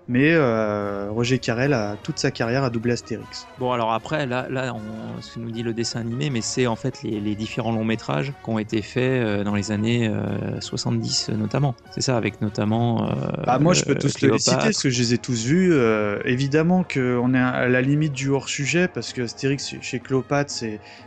mais 0.08 0.32
euh, 0.32 1.08
Roger 1.10 1.38
Carrel 1.38 1.72
a 1.72 1.96
toute 2.02 2.19
sa 2.19 2.31
carrière 2.31 2.64
à 2.64 2.70
doubler 2.70 2.92
Astérix. 2.92 3.46
Bon, 3.58 3.70
alors 3.72 3.92
après, 3.92 4.26
là, 4.26 4.46
là 4.50 4.75
on, 4.75 5.20
ce 5.20 5.34
que 5.34 5.40
nous 5.40 5.50
dit 5.50 5.62
le 5.62 5.72
dessin 5.72 6.00
animé, 6.00 6.31
mais 6.31 6.40
c'est 6.40 6.66
en 6.66 6.76
fait 6.76 7.02
les, 7.02 7.20
les 7.20 7.34
différents 7.37 7.70
longs 7.72 7.84
métrages 7.84 8.32
qui 8.44 8.50
ont 8.50 8.58
été 8.58 8.82
faits 8.82 9.02
euh, 9.22 9.44
dans 9.44 9.54
les 9.54 9.70
années 9.70 10.08
euh, 10.08 10.60
70 10.60 11.28
euh, 11.31 11.37
notamment. 11.37 11.75
C'est 11.92 12.00
ça, 12.00 12.16
avec 12.16 12.40
notamment. 12.40 13.08
euh, 13.08 13.14
Bah, 13.46 13.58
moi, 13.58 13.75
je 13.75 13.84
peux 13.84 13.94
tous 13.94 14.20
les 14.20 14.37
citer 14.38 14.56
parce 14.56 14.82
que 14.82 14.90
je 14.90 15.00
les 15.00 15.14
ai 15.14 15.19
tous 15.19 15.44
vus. 15.44 15.72
Évidemment 16.25 16.82
qu'on 16.84 17.34
est 17.34 17.38
à 17.38 17.69
la 17.69 17.81
limite 17.82 18.12
du 18.12 18.28
hors-sujet 18.31 18.88
parce 18.88 19.12
que 19.12 19.22
Astérix 19.22 19.75
chez 19.81 20.00
Cléopâtre, 20.00 20.52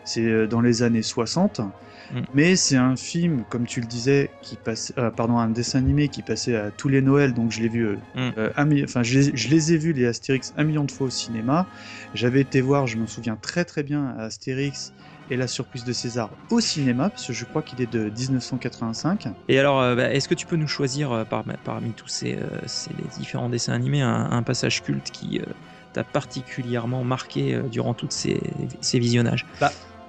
c'est 0.05 0.47
dans 0.47 0.61
les 0.61 0.83
années 0.83 1.01
60. 1.01 1.61
Mm. 2.11 2.21
Mais 2.33 2.55
c'est 2.55 2.75
un 2.75 2.95
film, 2.95 3.43
comme 3.45 3.65
tu 3.65 3.81
le 3.81 3.87
disais, 3.87 4.35
qui 4.41 4.57
passe, 4.57 4.93
euh, 4.97 5.11
pardon, 5.11 5.37
un 5.37 5.49
dessin 5.49 5.79
animé 5.79 6.09
qui 6.09 6.21
passait 6.21 6.55
à 6.55 6.71
tous 6.71 6.89
les 6.89 7.01
Noëls, 7.01 7.33
donc 7.33 7.51
je 7.51 7.61
l'ai 7.61 7.69
vu, 7.69 7.85
euh, 7.85 7.97
Mm. 8.15 8.29
euh, 8.37 8.49
enfin 8.83 9.03
je 9.03 9.19
les, 9.19 9.35
je 9.37 9.49
les 9.49 9.73
ai 9.73 9.77
vus 9.77 9.93
les 9.93 10.05
Astérix 10.05 10.53
un 10.55 10.63
million 10.63 10.83
de 10.83 10.91
fois 10.91 11.07
au 11.07 11.09
cinéma. 11.09 11.67
J'avais 12.13 12.41
été 12.41 12.61
voir, 12.61 12.87
je 12.87 12.97
m'en 12.97 13.07
souviens 13.07 13.35
très 13.37 13.65
très 13.65 13.83
bien, 13.83 14.15
Astérix 14.17 14.93
et 15.29 15.37
la 15.37 15.47
surprise 15.47 15.85
de 15.85 15.93
César 15.93 16.35
au 16.49 16.59
cinéma, 16.59 17.09
parce 17.09 17.25
que 17.27 17.33
je 17.33 17.45
crois 17.45 17.63
qu'il 17.63 17.81
est 17.81 17.87
de 17.87 18.09
1985. 18.09 19.27
Et 19.47 19.57
alors, 19.57 19.79
euh, 19.81 19.95
bah, 19.95 20.11
est-ce 20.13 20.27
que 20.27 20.33
tu 20.33 20.45
peux 20.45 20.57
nous 20.57 20.67
choisir 20.67 21.11
euh, 21.11 21.23
par- 21.25 21.45
parmi 21.63 21.93
tous 21.93 22.07
ces, 22.09 22.37
euh, 22.37 22.59
ces 22.65 22.93
les 22.93 23.07
différents 23.07 23.49
dessins 23.49 23.73
animés 23.73 24.01
un, 24.01 24.29
un 24.31 24.43
passage 24.43 24.81
culte 24.83 25.11
qui 25.11 25.39
euh, 25.39 25.53
t'a 25.93 26.03
particulièrement 26.03 27.03
marqué 27.03 27.61
durant 27.69 27.93
tous 27.93 28.09
ces, 28.11 28.67
ces 28.81 28.99
visionnages? 28.99 29.45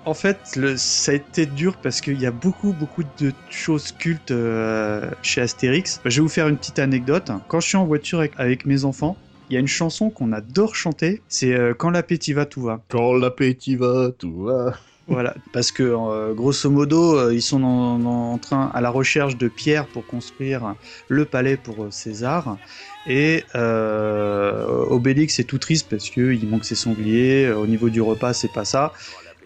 En 0.06 0.12
fait, 0.12 0.38
le, 0.56 0.76
ça 0.76 1.12
a 1.12 1.14
été 1.14 1.46
dur 1.46 1.78
parce 1.78 2.02
qu'il 2.02 2.20
y 2.20 2.26
a 2.26 2.30
beaucoup, 2.30 2.74
beaucoup 2.74 3.02
de 3.04 3.32
choses 3.48 3.90
cultes 3.92 4.32
euh, 4.32 5.10
chez 5.22 5.40
Astérix. 5.40 6.00
Je 6.04 6.16
vais 6.16 6.20
vous 6.22 6.28
faire 6.28 6.48
une 6.48 6.58
petite 6.58 6.78
anecdote. 6.78 7.30
Quand 7.48 7.60
je 7.60 7.68
suis 7.68 7.76
en 7.78 7.86
voiture 7.86 8.18
avec, 8.18 8.32
avec 8.36 8.66
mes 8.66 8.84
enfants, 8.84 9.16
il 9.48 9.54
y 9.54 9.56
a 9.56 9.60
une 9.60 9.66
chanson 9.66 10.10
qu'on 10.10 10.32
adore 10.32 10.74
chanter. 10.74 11.22
C'est 11.28 11.54
euh, 11.54 11.72
Quand 11.72 11.88
l'appétit 11.88 12.34
va, 12.34 12.44
tout 12.44 12.60
va. 12.62 12.82
Quand 12.90 13.14
l'appétit 13.14 13.76
va, 13.76 14.10
tout 14.18 14.42
va. 14.42 14.74
Voilà, 15.06 15.34
parce 15.52 15.70
que 15.70 15.82
euh, 15.82 16.32
grosso 16.32 16.70
modo, 16.70 17.18
euh, 17.18 17.34
ils 17.34 17.42
sont 17.42 17.62
en, 17.62 18.02
en- 18.06 18.38
train 18.38 18.70
à 18.72 18.80
la 18.80 18.88
recherche 18.88 19.36
de 19.36 19.48
pierres 19.48 19.86
pour 19.86 20.06
construire 20.06 20.76
le 21.08 21.26
palais 21.26 21.58
pour 21.58 21.92
César. 21.92 22.58
Et 23.04 23.44
euh, 23.54 24.64
Obélix 24.88 25.38
est 25.38 25.44
tout 25.44 25.58
triste 25.58 25.90
parce 25.90 26.08
qu'il 26.08 26.48
manque 26.48 26.64
ses 26.64 26.74
sangliers. 26.74 27.50
Au 27.52 27.66
niveau 27.66 27.90
du 27.90 28.00
repas, 28.00 28.32
c'est 28.32 28.52
pas 28.52 28.64
ça. 28.64 28.92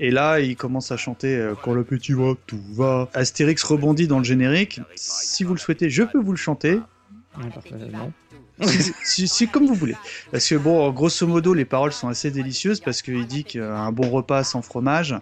Et 0.01 0.11
là, 0.11 0.39
il 0.41 0.57
commence 0.57 0.93
à 0.93 0.97
chanter 0.97 1.35
euh, 1.37 1.55
Quand 1.63 1.73
le 1.73 1.83
petit 1.85 2.13
va, 2.13 2.35
tout 2.47 2.61
va. 2.73 3.09
Astérix 3.15 3.63
rebondit 3.65 4.07
dans 4.07 4.19
le 4.19 4.25
générique. 4.25 4.81
Si 4.95 5.43
vous 5.45 5.55
le 5.55 5.59
souhaitez, 5.59 5.91
je 5.91 6.05
peux 6.05 6.19
vous 6.21 6.31
le 6.33 6.37
chanter. 6.39 6.81
Non, 7.93 8.13
si- 9.05 9.49
comme 9.49 9.67
vous 9.67 9.75
voulez. 9.75 9.95
Parce 10.33 10.49
que 10.49 10.57
bon, 10.57 10.91
grosso 10.91 11.27
modo, 11.27 11.55
les 11.55 11.65
paroles 11.65 11.93
sont 11.93 12.09
assez 12.09 12.31
délicieuses 12.31 12.81
parce 12.81 13.03
qu'il 13.03 13.25
dit 13.27 13.45
qu'un 13.45 13.93
bon 13.93 14.09
repas 14.11 14.43
sans 14.45 14.63
fromage, 14.63 15.15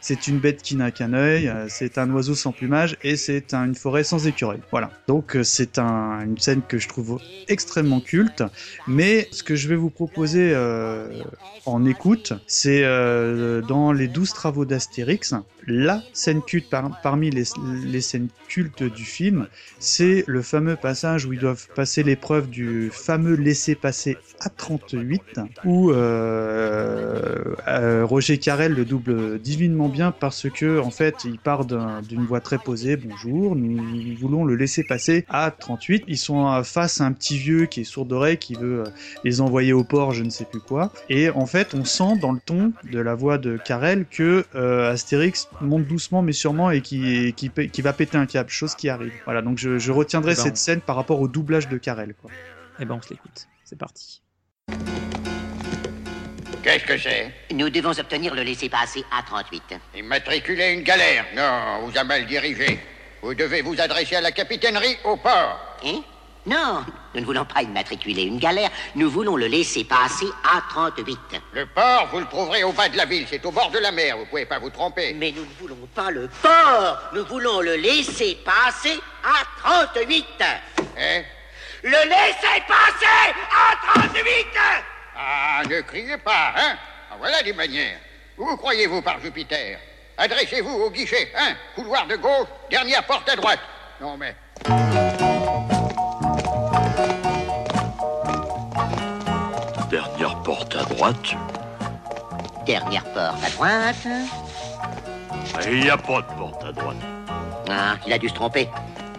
c'est 0.00 0.26
une 0.28 0.38
bête 0.38 0.62
qui 0.62 0.76
n'a 0.76 0.90
qu'un 0.90 1.12
œil, 1.14 1.48
euh, 1.48 1.66
c'est 1.68 1.98
un 1.98 2.10
oiseau 2.12 2.34
sans 2.34 2.52
plumage 2.52 2.96
et 3.02 3.16
c'est 3.16 3.54
un- 3.54 3.64
une 3.66 3.74
forêt 3.74 4.04
sans 4.04 4.26
écureuil. 4.26 4.60
Voilà. 4.70 4.90
Donc 5.08 5.36
euh, 5.36 5.42
c'est 5.42 5.78
un- 5.78 6.20
une 6.24 6.38
scène 6.38 6.62
que 6.68 6.78
je 6.78 6.88
trouve 6.88 7.20
extrêmement 7.48 8.00
culte. 8.00 8.42
Mais 8.86 9.28
ce 9.32 9.42
que 9.42 9.54
je 9.56 9.68
vais 9.68 9.76
vous 9.76 9.90
proposer 9.90 10.52
euh, 10.54 11.08
en 11.64 11.84
écoute, 11.84 12.32
c'est 12.46 12.82
dans 13.66 13.92
les 13.92 14.06
douze 14.08 14.32
travaux 14.32 14.64
d'Astérix, 14.64 15.34
la 15.66 16.02
scène 16.12 16.42
culte 16.42 16.70
par- 16.70 17.00
parmi 17.02 17.30
les, 17.30 17.44
les 17.84 18.00
scènes 18.00 18.28
cultes 18.48 18.82
du 18.84 19.04
film, 19.04 19.46
c'est 19.78 20.24
le 20.26 20.42
fameux 20.42 20.76
passage 20.76 21.26
où 21.26 21.32
ils 21.32 21.38
doivent 21.40 21.66
passer 21.74 22.02
l'épreuve 22.02 22.48
du 22.48 22.90
fameux 22.92 23.34
laisser-passer 23.34 24.16
A38, 24.40 25.46
où 25.64 25.90
euh, 25.90 27.54
euh, 27.68 28.04
Roger 28.04 28.38
Carrel 28.38 28.72
le 28.72 28.84
double 28.84 29.38
divinement 29.38 29.88
bien 29.88 30.12
parce 30.12 30.48
que 30.50 30.78
en 30.78 30.90
fait 30.90 31.24
il 31.24 31.38
part 31.38 31.64
d'un- 31.64 32.02
d'une 32.02 32.24
voix 32.24 32.40
très 32.40 32.58
posée, 32.58 32.96
bonjour, 32.96 33.56
nous, 33.56 34.16
voulons 34.18 34.44
le 34.44 34.54
laisser 34.56 34.82
passer 34.84 35.24
à 35.28 35.50
38. 35.50 36.04
Ils 36.08 36.16
sont 36.18 36.62
face 36.64 37.00
à 37.00 37.04
un 37.04 37.12
petit 37.12 37.36
vieux 37.38 37.66
qui 37.66 37.80
est 37.80 37.84
sourd 37.84 38.06
d'oreille, 38.06 38.38
qui 38.38 38.54
veut 38.54 38.80
euh, 38.80 38.84
les 39.24 39.40
envoyer 39.40 39.72
au 39.72 39.84
port, 39.84 40.12
je 40.12 40.22
ne 40.22 40.30
sais 40.30 40.44
plus 40.44 40.60
quoi. 40.60 40.92
Et 41.08 41.30
en 41.30 41.46
fait, 41.46 41.74
on 41.74 41.84
sent 41.84 42.16
dans 42.20 42.32
le 42.32 42.40
ton 42.44 42.72
de 42.90 42.98
la 43.00 43.14
voix 43.14 43.38
de 43.38 43.56
Carrel 43.56 44.06
que 44.10 44.44
euh, 44.54 44.90
Astérix 44.92 45.48
monte 45.60 45.86
doucement 45.86 46.22
mais 46.22 46.32
sûrement 46.32 46.70
et 46.70 46.80
qui, 46.80 47.32
qui, 47.34 47.82
va 47.82 47.92
péter 47.92 48.16
un 48.18 48.26
câble, 48.26 48.50
chose 48.50 48.74
qui 48.74 48.88
arrive. 48.88 49.12
Voilà, 49.24 49.42
donc 49.42 49.58
je, 49.58 49.78
je 49.78 49.92
retiendrai 49.92 50.32
Eh 50.32 50.36
ben, 50.36 50.42
cette 50.42 50.52
on- 50.54 50.56
scène 50.56 50.80
par 50.80 50.96
rapport 50.96 51.20
au 51.20 51.28
doublage 51.28 51.68
de 51.68 51.78
Carrel. 51.78 52.14
Quoi. 52.20 52.30
Eh 52.80 52.84
ben, 52.84 52.94
on 52.94 53.02
se 53.02 53.10
l'écoute. 53.10 53.46
C'est 53.64 53.78
parti. 53.78 54.22
Qu'est-ce 56.62 56.84
que 56.84 56.98
c'est? 56.98 57.32
Nous 57.54 57.70
devons 57.70 57.96
obtenir 57.98 58.34
le 58.34 58.42
laissez-passer 58.42 59.04
A38. 59.12 59.78
Immatriculer 59.98 60.72
une 60.72 60.82
galère 60.82 61.24
Non, 61.36 61.80
on 61.84 61.86
vous 61.88 61.96
a 61.98 62.02
mal 62.04 62.26
dirigé. 62.26 62.80
Vous 63.22 63.34
devez 63.34 63.62
vous 63.62 63.80
adresser 63.80 64.16
à 64.16 64.20
la 64.20 64.32
capitainerie 64.32 64.96
au 65.04 65.16
port. 65.16 65.58
Hein? 65.84 66.00
Non, 66.46 66.84
nous 67.12 67.20
ne 67.20 67.26
voulons 67.26 67.44
pas 67.44 67.62
immatriculer 67.62 68.22
une 68.22 68.38
galère, 68.38 68.70
nous 68.94 69.10
voulons 69.10 69.36
le 69.36 69.46
laisser-passer 69.48 70.26
A38. 70.44 71.18
Le 71.52 71.66
port, 71.66 72.06
vous 72.12 72.20
le 72.20 72.26
trouverez 72.26 72.62
au 72.62 72.70
bas 72.72 72.88
de 72.88 72.96
la 72.96 73.04
ville, 73.04 73.26
c'est 73.28 73.44
au 73.44 73.50
bord 73.50 73.70
de 73.72 73.78
la 73.80 73.90
mer, 73.90 74.16
vous 74.16 74.26
pouvez 74.26 74.46
pas 74.46 74.60
vous 74.60 74.70
tromper. 74.70 75.12
Mais 75.14 75.32
nous 75.32 75.42
ne 75.44 75.54
voulons 75.58 75.88
pas 75.92 76.12
le 76.12 76.28
port, 76.28 76.98
nous 77.14 77.24
voulons 77.26 77.60
le 77.62 77.74
laisser-passer 77.74 79.00
A38. 79.24 80.24
Hein? 80.98 81.22
Le 81.82 81.90
laisser-passer 81.90 83.34
A38 83.50 84.82
Ah, 85.16 85.62
ne 85.68 85.80
criez 85.80 86.16
pas, 86.18 86.52
hein? 86.56 86.76
Ah, 87.10 87.14
Voilà 87.18 87.42
des 87.42 87.54
manières. 87.54 87.98
Où 88.38 88.56
croyez-vous 88.56 89.02
par 89.02 89.18
Jupiter? 89.20 89.80
Adressez-vous 90.16 90.70
au 90.84 90.90
guichet, 90.90 91.32
hein? 91.36 91.54
Couloir 91.74 92.06
de 92.06 92.14
gauche, 92.16 92.46
dernière 92.70 93.04
porte 93.04 93.28
à 93.28 93.34
droite. 93.34 93.60
Non 94.00 94.16
mais... 94.16 94.36
droite. 100.96 101.36
Dernière 102.64 103.04
porte 103.04 103.44
à 103.44 103.50
droite. 103.50 103.96
Il 105.66 105.80
n'y 105.80 105.90
a 105.90 105.96
pas 105.96 106.22
de 106.22 106.38
porte 106.38 106.64
à 106.64 106.72
droite. 106.72 106.96
Ah, 107.68 107.96
il 108.06 108.12
a 108.12 108.18
dû 108.18 108.28
se 108.28 108.34
tromper. 108.34 108.68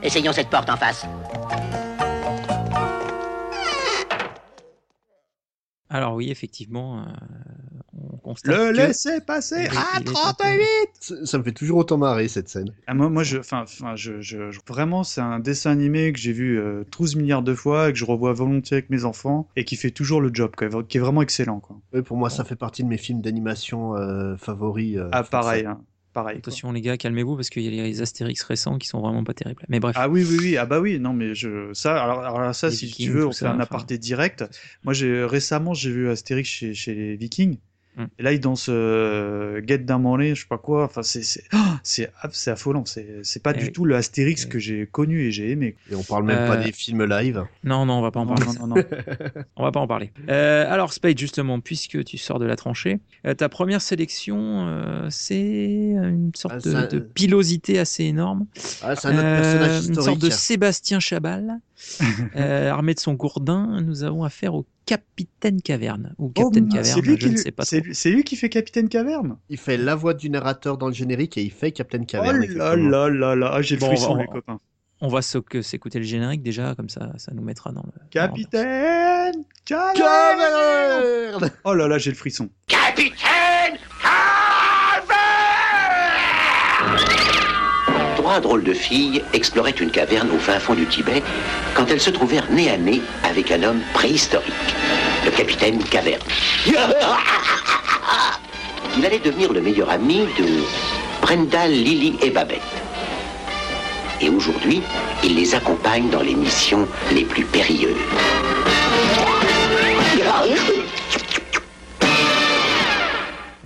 Essayons 0.01 0.33
cette 0.33 0.49
porte 0.49 0.69
en 0.69 0.77
face. 0.77 1.05
Alors 5.89 6.15
oui, 6.15 6.29
effectivement, 6.31 6.99
euh, 6.99 7.03
on 7.93 8.17
constate 8.17 8.53
Le 8.55 8.71
que- 8.71 8.77
laisser 8.77 9.21
passer 9.21 9.55
Il 9.59 9.73
est- 9.73 9.77
à 9.77 9.85
il 9.95 10.01
est 10.01 10.13
38 10.13 10.57
Ça, 10.99 11.25
ça 11.25 11.37
me 11.37 11.43
fait 11.43 11.53
toujours 11.53 11.77
autant 11.77 11.97
marrer 11.97 12.27
cette 12.27 12.49
scène. 12.49 12.73
Ah, 12.87 12.93
moi, 12.93 13.09
moi, 13.09 13.23
je, 13.23 13.37
enfin, 13.37 13.61
enfin, 13.63 13.95
je, 13.95 14.19
je, 14.19 14.51
je- 14.51 14.59
vraiment, 14.67 15.03
c'est 15.05 15.21
un 15.21 15.39
dessin 15.39 15.71
animé 15.71 16.11
que 16.11 16.19
j'ai 16.19 16.33
vu 16.33 16.59
euh, 16.59 16.83
12 16.97 17.15
milliards 17.15 17.41
de 17.43 17.53
fois 17.53 17.89
et 17.89 17.93
que 17.93 17.97
je 17.99 18.03
revois 18.05 18.33
volontiers 18.33 18.75
avec 18.77 18.89
mes 18.89 19.05
enfants 19.05 19.47
et 19.55 19.63
qui 19.63 19.75
fait 19.77 19.91
toujours 19.91 20.19
le 20.19 20.29
job, 20.33 20.51
quoi, 20.57 20.67
qui 20.83 20.97
est 20.97 21.01
vraiment 21.01 21.21
excellent, 21.21 21.59
quoi. 21.61 21.77
Ouais, 21.93 22.01
pour 22.01 22.17
moi, 22.17 22.29
ça 22.29 22.43
fait 22.43 22.55
partie 22.57 22.83
de 22.83 22.89
mes 22.89 22.97
films 22.97 23.21
d'animation 23.21 23.95
euh, 23.95 24.35
favoris. 24.35 24.97
euh, 24.97 25.07
Ah, 25.13 25.23
français. 25.23 25.29
pareil, 25.31 25.65
hein, 25.65 25.79
pareil. 26.17 26.41
quoi. 26.41 26.49
Attention 26.49 26.71
les 26.71 26.81
gars, 26.81 26.97
calmez-vous 26.97 27.35
parce 27.35 27.49
qu'il 27.49 27.61
y 27.73 27.79
a 27.79 27.83
les 27.83 28.01
Astérix 28.01 28.41
récents 28.43 28.77
qui 28.79 28.87
sont 28.87 28.99
vraiment 28.99 29.23
pas 29.23 29.33
terribles. 29.35 29.63
Mais 29.69 29.79
bref. 29.79 29.95
Ah 29.99 30.09
oui, 30.09 30.25
oui, 30.27 30.37
oui, 30.41 30.57
ah 30.57 30.65
bah 30.65 30.79
oui, 30.79 30.99
non, 30.99 31.13
mais 31.13 31.35
je, 31.35 31.71
ça, 31.73 32.01
alors, 32.03 32.19
alors 32.23 32.55
ça, 32.55 32.69
Les 32.69 32.75
si 32.75 32.85
Vikings, 32.87 33.05
tu 33.07 33.11
veux, 33.13 33.27
on 33.27 33.31
fait 33.31 33.39
ça, 33.39 33.51
un 33.51 33.55
enfin. 33.55 33.63
aparté 33.63 33.97
direct. 33.97 34.43
Moi, 34.83 34.93
j'ai, 34.93 35.23
récemment, 35.23 35.73
j'ai 35.75 35.91
vu 35.91 36.09
Astérix 36.09 36.49
chez, 36.49 36.73
chez 36.73 36.95
les 36.95 37.15
Vikings. 37.17 37.57
Hmm. 37.97 38.05
Et 38.19 38.23
là, 38.23 38.31
ils 38.31 38.39
dansent 38.39 38.67
euh, 38.69 39.59
Get 39.65 39.79
Down 39.79 40.03
Money, 40.03 40.35
je 40.35 40.41
sais 40.41 40.47
pas 40.47 40.59
quoi. 40.59 40.85
Enfin, 40.85 41.01
c'est, 41.01 41.23
c'est, 41.23 41.43
oh, 41.53 41.57
c'est, 41.83 42.11
c'est 42.31 42.51
affolant. 42.51 42.85
C'est, 42.85 43.21
c'est 43.23 43.41
pas 43.41 43.53
Eh 43.55 43.59
du 43.59 43.65
oui. 43.65 43.71
tout 43.71 43.85
le 43.85 43.95
Astérix 43.95 44.43
Eh 44.45 44.49
que 44.49 44.59
j'ai 44.59 44.85
connu 44.85 45.23
et 45.23 45.31
j'ai 45.31 45.49
aimé. 45.49 45.75
Et 45.91 45.95
on 45.95 46.03
parle 46.03 46.23
même 46.25 46.47
pas 46.47 46.57
Euh, 46.57 46.63
des 46.63 46.71
films 46.71 47.03
live. 47.05 47.43
Non, 47.63 47.85
non, 47.87 47.93
on 47.95 48.01
va 48.01 48.11
pas 48.11 48.19
en 48.19 48.27
parler. 48.27 48.45
non, 48.59 48.67
non, 48.67 48.75
non. 48.75 48.83
On 49.55 49.63
va 49.63 49.71
pas 49.71 49.79
en 49.79 49.87
parler. 49.87 50.11
Euh, 50.29 50.71
alors 50.71 50.93
Spade, 50.93 51.17
justement, 51.17 51.59
puisque 51.59 52.03
tu 52.03 52.17
sors 52.19 52.37
de 52.37 52.45
la 52.45 52.55
tranchée, 52.55 52.99
euh, 53.25 53.33
ta 53.33 53.49
première 53.49 53.81
sélection, 53.81 54.67
euh, 54.67 55.07
c'est 55.09 55.39
une 55.95 56.31
sorte 56.35 56.67
Ah, 56.75 56.85
de, 56.85 56.99
pilosité 56.99 57.79
assez 57.79 58.03
énorme. 58.03 58.45
Ah, 58.83 58.95
c'est 58.95 59.07
un 59.07 59.13
autre 59.17 59.23
Euh, 59.23 59.41
personnage 59.41 59.87
une 59.87 59.93
sorte 59.95 59.97
historique. 60.07 60.21
de 60.21 60.29
Sébastien 60.29 60.99
Chabal, 60.99 61.59
euh, 62.35 62.69
armé 62.69 62.93
de 62.93 62.99
son 62.99 63.13
gourdin. 63.15 63.81
Nous 63.81 64.03
avons 64.03 64.23
affaire 64.23 64.53
au 64.53 64.65
Capitaine 64.87 65.61
Caverne 65.61 66.15
ou 66.17 66.29
Captain 66.29 66.63
Oh, 66.65 66.73
Caverne, 66.73 66.85
c'est 66.85 67.01
lui, 67.01 67.17
je 67.19 67.27
qui, 67.27 67.29
ne 67.33 67.37
sais 67.37 67.51
pas 67.51 67.65
c'est, 67.65 67.77
trop. 67.81 67.87
lui- 67.87 67.95
c'est 67.95 68.09
lui 68.09 68.23
qui 68.23 68.35
fait 68.35 68.49
Capitaine 68.49 68.89
Caverne? 68.89 69.37
Il 69.49 69.57
fait 69.57 69.77
la 69.77 69.93
voix 69.95 70.15
du 70.15 70.29
narrateur 70.31 70.77
dans 70.79 70.87
le 70.87 70.93
générique 70.93 71.37
et 71.37 71.43
il 71.43 71.51
fait 71.51 71.71
Captain 71.71 71.99
Oh 72.01 72.05
Caverne. 72.05 72.37
là 72.39 72.43
exactement. 72.45 72.89
là 72.89 73.09
là 73.09 73.35
là, 73.35 73.51
ah, 73.53 73.61
j'ai 73.61 73.75
le 73.75 73.81
Bon, 73.81 73.87
frisson, 73.87 74.13
on 74.13 74.15
les 74.15 74.25
copains. 74.25 74.59
On 74.99 75.09
va 75.09 75.21
s'écouter 75.21 75.99
le 75.99 76.05
générique 76.05 76.41
déjà, 76.41 76.73
comme 76.73 76.89
ça, 76.89 77.11
ça 77.17 77.31
nous 77.35 77.43
mettra 77.43 77.71
dans 77.71 77.83
le. 77.83 77.91
Capitaine 78.09 79.43
Caverne 79.65 79.93
Caverne 79.95 81.51
Oh 81.65 81.73
là 81.75 81.87
là, 81.87 81.97
j'ai 81.99 82.09
le 82.09 82.15
frisson. 82.15 82.49
Capitaine 82.67 83.77
Trois 88.27 88.41
drôles 88.41 88.65
de 88.65 88.73
filles 88.73 89.23
exploraient 89.31 89.71
une 89.71 89.89
caverne 89.89 90.29
au 90.31 90.37
fin 90.37 90.59
fond 90.59 90.73
du 90.73 90.85
Tibet 90.85 91.23
quand 91.73 91.85
elles 91.89 92.01
se 92.01 92.09
trouvèrent 92.09 92.51
nez 92.51 92.69
à 92.69 92.75
nez 92.75 93.01
avec 93.23 93.53
un 93.53 93.63
homme 93.63 93.79
préhistorique, 93.93 94.51
le 95.23 95.31
capitaine 95.31 95.81
Caverne. 95.85 96.19
Il 98.97 99.05
allait 99.05 99.19
devenir 99.19 99.53
le 99.53 99.61
meilleur 99.61 99.89
ami 99.89 100.25
de 100.37 100.45
Brenda, 101.21 101.69
Lily 101.69 102.17
et 102.21 102.29
Babette. 102.29 102.59
Et 104.19 104.27
aujourd'hui, 104.27 104.81
il 105.23 105.37
les 105.37 105.55
accompagne 105.55 106.09
dans 106.09 106.21
les 106.21 106.35
missions 106.35 106.85
les 107.13 107.23
plus 107.23 107.45
périlleuses. 107.45 107.95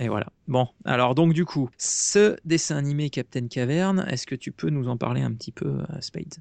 Et 0.02 0.08
voilà. 0.08 0.26
Bon, 0.48 0.66
alors 0.84 1.14
donc 1.14 1.32
du 1.32 1.44
coup, 1.44 1.70
ce 1.78 2.36
dessin 2.44 2.76
animé 2.76 3.08
Captain 3.08 3.46
Caverne, 3.46 4.04
est-ce 4.08 4.26
que 4.26 4.34
tu 4.34 4.50
peux 4.50 4.68
nous 4.68 4.88
en 4.88 4.96
parler 4.96 5.20
un 5.20 5.32
petit 5.32 5.52
peu, 5.52 5.68
euh, 5.68 6.00
Spade 6.00 6.34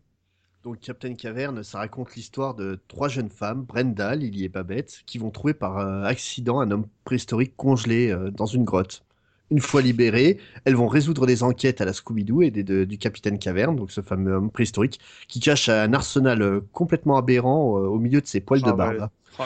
Donc 0.64 0.80
Captain 0.80 1.14
Caverne, 1.14 1.62
ça 1.62 1.78
raconte 1.78 2.16
l'histoire 2.16 2.56
de 2.56 2.80
trois 2.88 3.08
jeunes 3.08 3.30
femmes, 3.30 3.62
Brenda, 3.62 4.16
Lily 4.16 4.46
et 4.46 4.50
Babette, 4.50 5.04
qui 5.06 5.20
vont 5.20 5.30
trouver 5.30 5.54
par 5.54 5.78
euh, 5.78 6.04
accident 6.06 6.60
un 6.60 6.72
homme 6.72 6.88
préhistorique 7.04 7.56
congelé 7.56 8.10
euh, 8.10 8.32
dans 8.32 8.48
une 8.48 8.64
grotte. 8.64 9.04
Une 9.52 9.60
fois 9.60 9.84
libérées, 9.84 10.40
elles 10.66 10.76
vont 10.76 10.88
résoudre 10.88 11.28
des 11.28 11.44
enquêtes 11.44 11.82
à 11.82 11.86
la 11.86 11.94
Scooby-Doo 11.94 12.42
et 12.42 12.50
des- 12.50 12.64
de- 12.64 12.84
du 12.86 12.98
Capitaine 12.98 13.38
Caverne, 13.38 13.76
donc 13.76 13.92
ce 13.92 14.02
fameux 14.02 14.34
homme 14.34 14.50
préhistorique, 14.50 15.00
qui 15.28 15.40
cache 15.40 15.70
un 15.70 15.94
arsenal 15.94 16.42
euh, 16.42 16.62
complètement 16.72 17.18
aberrant 17.18 17.74
au 17.74 18.00
milieu 18.00 18.22
de 18.22 18.28
ses 18.28 18.42
poils 18.42 18.62
de 18.62 18.70
Ah 18.70 18.74
barbe. 18.74 18.98
ouais. 18.98 19.46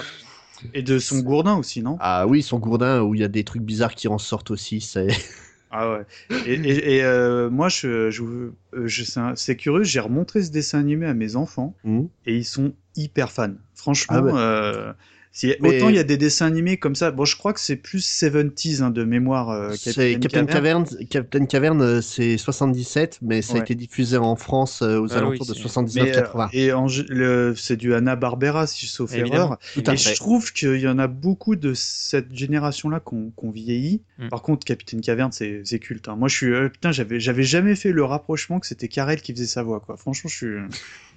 Et 0.74 0.81
de 0.83 1.00
son 1.00 1.19
gourdin 1.19 1.55
aussi, 1.55 1.81
non? 1.81 1.97
Ah 2.00 2.27
oui, 2.27 2.41
son 2.41 2.59
gourdin 2.59 3.01
où 3.01 3.15
il 3.15 3.21
y 3.21 3.24
a 3.24 3.27
des 3.27 3.43
trucs 3.43 3.62
bizarres 3.63 3.95
qui 3.95 4.07
en 4.07 4.17
sortent 4.17 4.51
aussi, 4.51 4.81
c'est... 4.81 5.07
Ah 5.77 5.91
ouais. 5.91 6.05
Et, 6.45 6.53
et- 6.53 6.95
et, 6.97 7.03
euh, 7.03 7.50
moi, 7.50 7.67
je, 7.67 8.09
je, 8.09 8.24
euh, 8.24 8.51
je- 8.85 9.03
c'est 9.35 9.57
curieux, 9.57 9.83
j'ai 9.83 10.00
remontré 10.00 10.41
ce 10.41 10.50
dessin 10.50 10.79
animé 10.79 11.05
à 11.05 11.13
mes 11.13 11.35
enfants 11.35 11.75
Hmm. 11.83 12.05
et 12.25 12.38
ils 12.38 12.45
sont 12.45 12.74
hyper 12.95 13.29
fans. 13.31 13.55
Franchement, 13.74 14.15
Ah 14.17 14.21
ouais. 14.21 14.31
euh, 14.35 14.93
Mais- 15.62 15.77
autant 15.77 15.89
il 15.89 15.96
y 15.96 16.00
a 16.00 16.04
des 16.04 16.15
dessins 16.18 16.46
animés 16.46 16.77
comme 16.77 16.96
ça. 16.96 17.12
Bon, 17.12 17.25
je 17.25 17.36
crois 17.36 17.51
que 17.51 17.60
c'est 17.60 17.75
plus 17.75 18.00
70s 18.06 18.82
hein, 18.82 18.89
de 18.89 19.04
mémoire. 19.04 19.50
euh, 19.50 19.74
C'est 19.77 20.18
Captain. 20.20 20.46
Caverne, 20.46 20.86
Captain 21.10 21.46
Caverne, 21.46 21.82
euh, 21.82 22.01
c'est 22.01 22.38
77, 22.38 23.20
mais 23.22 23.42
ça 23.42 23.56
a 23.58 23.62
été 23.62 23.75
diffusé 23.75 24.15
en 24.18 24.36
France 24.38 24.82
euh, 24.82 24.98
aux 25.00 25.12
Ah 25.12 25.15
oui, 25.15 25.18
alentours 25.18 25.46
de 25.48 25.54
c'est- 25.54 25.60
Mais, 25.60 26.12
79-80. 26.13 26.46
euh, 26.46 26.48
et 26.54 26.72
le- 27.10 27.54
c'est 27.56 27.75
du 27.75 27.94
Hanna 27.94 28.15
Barbera, 28.15 28.65
si 28.65 28.86
sauf 28.88 29.13
Évidemment. 29.13 29.36
erreur. 29.36 29.94
Et 29.94 29.98
je 29.98 30.15
trouve 30.15 30.54
qu'il 30.54 30.77
y 30.80 30.88
en 30.88 31.00
a 31.00 31.08
beaucoup 31.08 31.56
de 31.58 31.74
cette 31.74 32.34
génération-là 32.34 33.00
qu'on 33.01 33.32
qu'on 33.36 33.51
vieillit. 33.51 34.01
Mm. 34.20 34.30
Par 34.30 34.42
contre, 34.42 34.65
Capitaine 34.65 35.01
Caverne, 35.01 35.32
c'est 35.34 35.80
culte. 35.80 36.08
hein. 36.08 36.15
Moi, 36.15 36.30
je 36.30 36.36
suis 36.38 36.54
euh, 36.54 36.70
putain, 36.70 36.92
j'avais 36.94 37.20
jamais 37.44 37.75
fait 37.75 37.92
le 37.92 38.04
rapprochement 38.06 38.60
que 38.62 38.68
c'était 38.68 38.88
Carrel 38.88 39.22
qui 39.22 39.34
faisait 39.34 39.46
sa 39.48 39.63
voix. 39.63 39.82
Quoi. 39.82 39.98
Franchement, 39.98 40.30
je 40.30 40.36
suis 40.36 40.56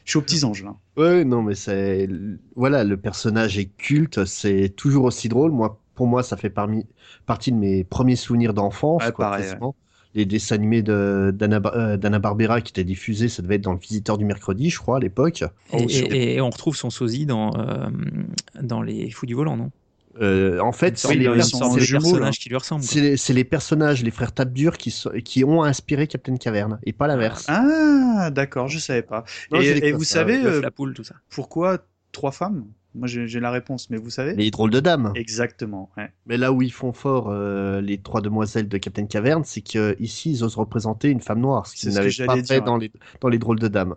je 0.09 0.13
suis 0.13 0.19
aux 0.19 0.23
petits 0.23 0.43
anges 0.43 0.65
là. 0.65 0.75
Ouais, 0.97 1.23
non, 1.23 1.43
mais 1.43 1.55
c'est 1.55 2.09
voilà, 2.57 2.83
le 2.83 2.97
personnage 2.97 3.59
est 3.59 3.67
culte, 3.77 4.25
c'est 4.25 4.71
toujours 4.75 5.05
aussi 5.05 5.29
drôle. 5.29 5.53
Moi, 5.53 5.79
pour 5.95 6.07
moi, 6.07 6.23
ça 6.23 6.39
fait 6.39 6.49
parmi 6.49 6.87
partie 7.27 7.53
de 7.53 7.59
mes 7.59 7.85
premiers 7.85 8.17
souvenirs 8.17 8.55
d'enfance. 8.55 9.05
Ouais, 9.05 9.13
quoi, 9.13 9.27
pareil. 9.27 9.45
Les 10.15 10.25
dessins 10.25 10.55
animés 10.55 10.81
de 10.81 11.31
d'Anna 11.35 11.61
Bar- 11.61 11.75
euh, 11.77 11.97
d'Hanna 11.99 12.19
Barbera 12.19 12.63
qui 12.63 12.71
étaient 12.73 12.85
diffusés, 12.85 13.29
ça 13.29 13.43
devait 13.43 13.57
être 13.57 13.63
dans 13.65 13.75
le 13.75 13.79
Visiteur 13.79 14.17
du 14.17 14.25
mercredi, 14.25 14.71
je 14.71 14.79
crois, 14.79 14.97
à 14.97 15.01
l'époque. 15.01 15.43
et, 15.43 15.85
Oh, 15.85 15.89
sur- 15.91 16.11
et- 16.11 16.37
et 16.37 16.41
on 16.41 16.49
retrouve 16.49 16.75
son 16.75 16.89
sosie 16.89 17.27
dans, 17.27 17.55
euh, 17.59 17.89
dans 18.63 18.81
Les 18.81 19.11
Fous 19.11 19.27
du 19.27 19.35
Volant, 19.35 19.59
non? 19.59 19.71
Euh, 20.21 20.59
en 20.61 20.73
fait, 20.73 20.99
c'est 20.99 21.15
les, 21.15 21.25
qui 21.25 22.51
lui 22.51 23.19
c'est 23.19 23.45
personnages, 23.45 24.03
les 24.03 24.11
frères 24.11 24.33
Tabdur 24.33 24.77
qui, 24.77 24.95
qui 25.25 25.45
ont 25.45 25.63
inspiré 25.63 26.07
Captain 26.07 26.37
Caverne 26.37 26.79
et 26.85 26.93
pas 26.93 27.07
l'inverse. 27.07 27.47
Ah, 27.49 28.31
d'accord, 28.33 28.69
je 28.69 28.79
savais 28.79 29.03
pas. 29.03 29.25
Non, 29.53 29.61
et, 29.61 29.93
vous 29.93 30.05
ça, 30.05 30.21
savez 30.21 30.45
euh, 30.45 30.61
la 30.61 30.71
poule, 30.71 30.95
tout 30.95 31.05
ça. 31.05 31.15
pourquoi 31.31 31.79
trois 32.13 32.33
femmes? 32.33 32.67
Moi, 32.95 33.07
j'ai 33.07 33.39
la 33.39 33.51
réponse, 33.51 33.91
mais 33.91 33.97
vous 33.97 34.11
savez? 34.11 34.35
Les 34.35 34.51
drôles 34.51 34.71
de 34.71 34.81
dames. 34.81 35.13
Exactement. 35.15 35.91
ouais. 35.97 36.11
Mais 36.27 36.37
là 36.37 36.53
où 36.53 36.63
ils 36.63 36.73
font 36.73 36.93
fort 36.93 37.29
euh, 37.31 37.81
les 37.81 37.99
trois 37.99 38.21
demoiselles 38.21 38.67
de 38.67 38.79
Captain 38.79 39.07
Caverne, 39.07 39.45
c'est 39.45 39.61
qu'ici 39.61 40.33
ils 40.33 40.43
osent 40.43 40.57
représenter 40.57 41.11
une 41.11 41.21
femme 41.21 41.41
noire, 41.41 41.67
ce 41.67 41.77
qu'ils 41.77 41.91
n'avaient 41.91 42.11
pas 42.27 42.35
fait 42.37 42.43
dire, 42.43 42.65
dans, 42.65 42.77
les, 42.77 42.91
dans 43.21 43.29
les 43.29 43.39
drôles 43.39 43.61
de 43.61 43.69
dames. 43.69 43.95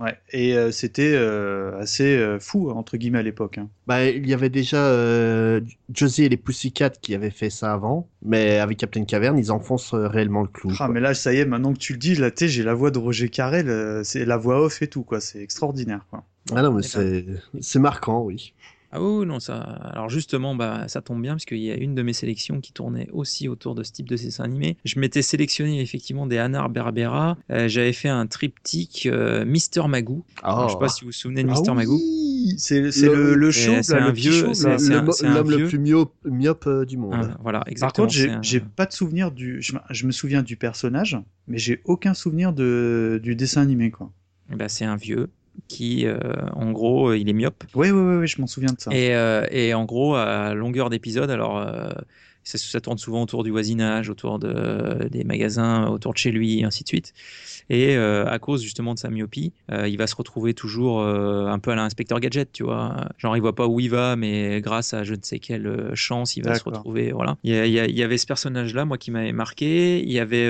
Ouais. 0.00 0.16
Et 0.30 0.54
euh, 0.56 0.70
c'était 0.70 1.12
euh, 1.14 1.76
assez 1.80 2.16
euh, 2.16 2.38
fou 2.38 2.70
entre 2.70 2.96
guillemets 2.96 3.18
à 3.18 3.22
l'époque. 3.22 3.58
hein. 3.58 3.68
Bah, 3.86 4.04
il 4.06 4.28
y 4.28 4.34
avait 4.34 4.48
déjà 4.48 4.76
euh, 4.76 5.60
Josie 5.92 6.24
et 6.24 6.28
les 6.28 6.36
Pussycat 6.36 6.90
qui 6.90 7.14
avaient 7.14 7.30
fait 7.30 7.50
ça 7.50 7.72
avant, 7.72 8.08
mais 8.22 8.58
avec 8.58 8.78
Captain 8.78 9.04
Caverne, 9.04 9.36
ils 9.38 9.50
enfoncent 9.50 9.94
euh, 9.94 10.06
réellement 10.06 10.42
le 10.42 10.48
clou. 10.48 10.70
Ah, 10.74 10.76
quoi. 10.76 10.88
mais 10.88 11.00
là, 11.00 11.14
ça 11.14 11.34
y 11.34 11.38
est, 11.38 11.44
maintenant 11.44 11.72
que 11.72 11.78
tu 11.78 11.94
le 11.94 11.98
dis, 11.98 12.14
là, 12.14 12.30
j'ai 12.36 12.62
la 12.62 12.74
voix 12.74 12.90
de 12.92 12.98
Roger 12.98 13.28
Carrel, 13.28 14.04
c'est 14.04 14.24
la 14.24 14.36
voix 14.36 14.60
off 14.62 14.82
et 14.82 14.86
tout, 14.86 15.02
quoi. 15.02 15.20
C'est 15.20 15.42
extraordinaire, 15.42 16.06
quoi. 16.10 16.24
Ah 16.54 16.62
non, 16.62 16.72
mais 16.72 16.82
c'est 16.82 17.26
c'est 17.60 17.78
marquant, 17.80 18.22
oui. 18.22 18.54
Ah 18.90 19.02
oui, 19.02 19.26
non, 19.26 19.38
ça. 19.38 19.56
Alors 19.58 20.08
justement, 20.08 20.54
bah, 20.54 20.88
ça 20.88 21.02
tombe 21.02 21.20
bien 21.20 21.32
parce 21.34 21.44
qu'il 21.44 21.58
y 21.58 21.70
a 21.70 21.76
une 21.76 21.94
de 21.94 22.00
mes 22.02 22.14
sélections 22.14 22.60
qui 22.60 22.72
tournait 22.72 23.06
aussi 23.12 23.46
autour 23.48 23.74
de 23.74 23.82
ce 23.82 23.92
type 23.92 24.08
de 24.08 24.16
dessin 24.16 24.44
animé. 24.44 24.78
Je 24.84 24.98
m'étais 24.98 25.20
sélectionné 25.20 25.82
effectivement 25.82 26.26
des 26.26 26.38
Anar 26.38 26.70
Berbera. 26.70 27.36
Euh, 27.50 27.68
J'avais 27.68 27.92
fait 27.92 28.08
un 28.08 28.26
triptyque 28.26 29.06
euh, 29.10 29.44
Mister 29.44 29.82
Magoo. 29.88 30.24
Alors, 30.42 30.68
Je 30.68 30.72
sais 30.74 30.78
pas 30.78 30.88
si 30.88 31.02
vous 31.02 31.08
vous 31.08 31.12
souvenez 31.12 31.42
de 31.42 31.48
Mister 31.48 31.70
Ah 31.70 31.74
Magoo. 31.74 31.96
oui 31.96 32.54
C'est 32.56 32.80
le, 32.80 33.34
Le- 33.34 33.52
c'est- 33.52 33.60
chauve, 33.66 33.82
c'est 33.82 33.94
un 33.98 34.10
vieux- 34.10 34.54
c'est- 34.54 35.28
L'homme 35.28 35.50
le 35.50 35.66
plus 35.68 35.78
myope, 35.78 36.14
myope 36.24 36.66
euh, 36.66 36.84
du 36.86 36.96
monde. 36.96 37.12
Ah, 37.30 37.36
voilà, 37.42 37.58
Par 37.60 37.68
exactement. 37.68 38.06
contre, 38.06 38.16
j'ai 38.42 38.58
un- 38.60 38.64
pas 38.74 38.86
de 38.86 38.92
souvenir 38.92 39.32
du. 39.32 39.60
Je, 39.60 39.74
me- 39.74 39.80
je 39.90 40.06
me 40.06 40.12
souviens 40.12 40.42
du 40.42 40.56
personnage, 40.56 41.18
mais 41.46 41.58
j'ai 41.58 41.82
aucun 41.84 42.14
souvenir 42.14 42.54
de, 42.54 43.20
du 43.22 43.34
dessin 43.36 43.60
animé, 43.62 43.90
quoi. 43.90 44.10
eh 44.50 44.56
ben, 44.56 44.68
c'est 44.68 44.86
un 44.86 44.96
vieux 44.96 45.28
qui, 45.66 46.06
euh, 46.06 46.18
en 46.54 46.70
gros, 46.70 47.08
euh, 47.10 47.18
il 47.18 47.28
est 47.28 47.32
myope. 47.32 47.64
Oui, 47.74 47.90
oui, 47.90 48.16
oui, 48.18 48.26
je 48.26 48.40
m'en 48.40 48.46
souviens 48.46 48.72
de 48.72 48.80
ça. 48.80 48.92
Et, 48.94 49.14
euh, 49.14 49.44
et 49.50 49.74
en 49.74 49.84
gros, 49.84 50.14
à 50.14 50.54
longueur 50.54 50.88
d'épisode, 50.90 51.30
alors 51.30 51.58
euh, 51.58 51.90
ça, 52.44 52.56
ça 52.58 52.80
tourne 52.80 52.96
souvent 52.98 53.22
autour 53.22 53.42
du 53.44 53.50
voisinage, 53.50 54.08
autour 54.08 54.38
de, 54.38 55.08
des 55.10 55.24
magasins, 55.24 55.88
autour 55.88 56.12
de 56.12 56.18
chez 56.18 56.30
lui, 56.30 56.60
et 56.60 56.64
ainsi 56.64 56.82
de 56.84 56.88
suite. 56.88 57.12
Et 57.70 57.96
à 57.96 58.38
cause 58.38 58.62
justement 58.62 58.94
de 58.94 58.98
sa 58.98 59.10
myopie, 59.10 59.52
il 59.70 59.98
va 59.98 60.06
se 60.06 60.16
retrouver 60.16 60.54
toujours 60.54 61.02
un 61.02 61.58
peu 61.58 61.70
à 61.70 61.74
l'inspecteur 61.74 62.18
gadget, 62.18 62.50
tu 62.50 62.62
vois. 62.62 63.08
Genre, 63.18 63.36
il 63.36 63.40
voit 63.40 63.54
pas 63.54 63.66
où 63.66 63.78
il 63.80 63.90
va, 63.90 64.16
mais 64.16 64.62
grâce 64.62 64.94
à 64.94 65.04
je 65.04 65.12
ne 65.12 65.20
sais 65.20 65.38
quelle 65.38 65.90
chance, 65.94 66.36
il 66.38 66.44
va 66.44 66.52
se 66.54 66.64
retrouver. 66.64 67.12
Voilà. 67.12 67.36
Il 67.44 67.50
y, 67.54 67.78
a- 67.78 67.86
il 67.86 68.02
avait 68.02 68.16
ce 68.16 68.26
personnage-là, 68.26 68.86
moi, 68.86 68.96
qui 68.96 69.10
m'avait 69.10 69.32
marqué. 69.32 70.02
Il 70.02 70.10
y 70.10 70.18
avait 70.18 70.48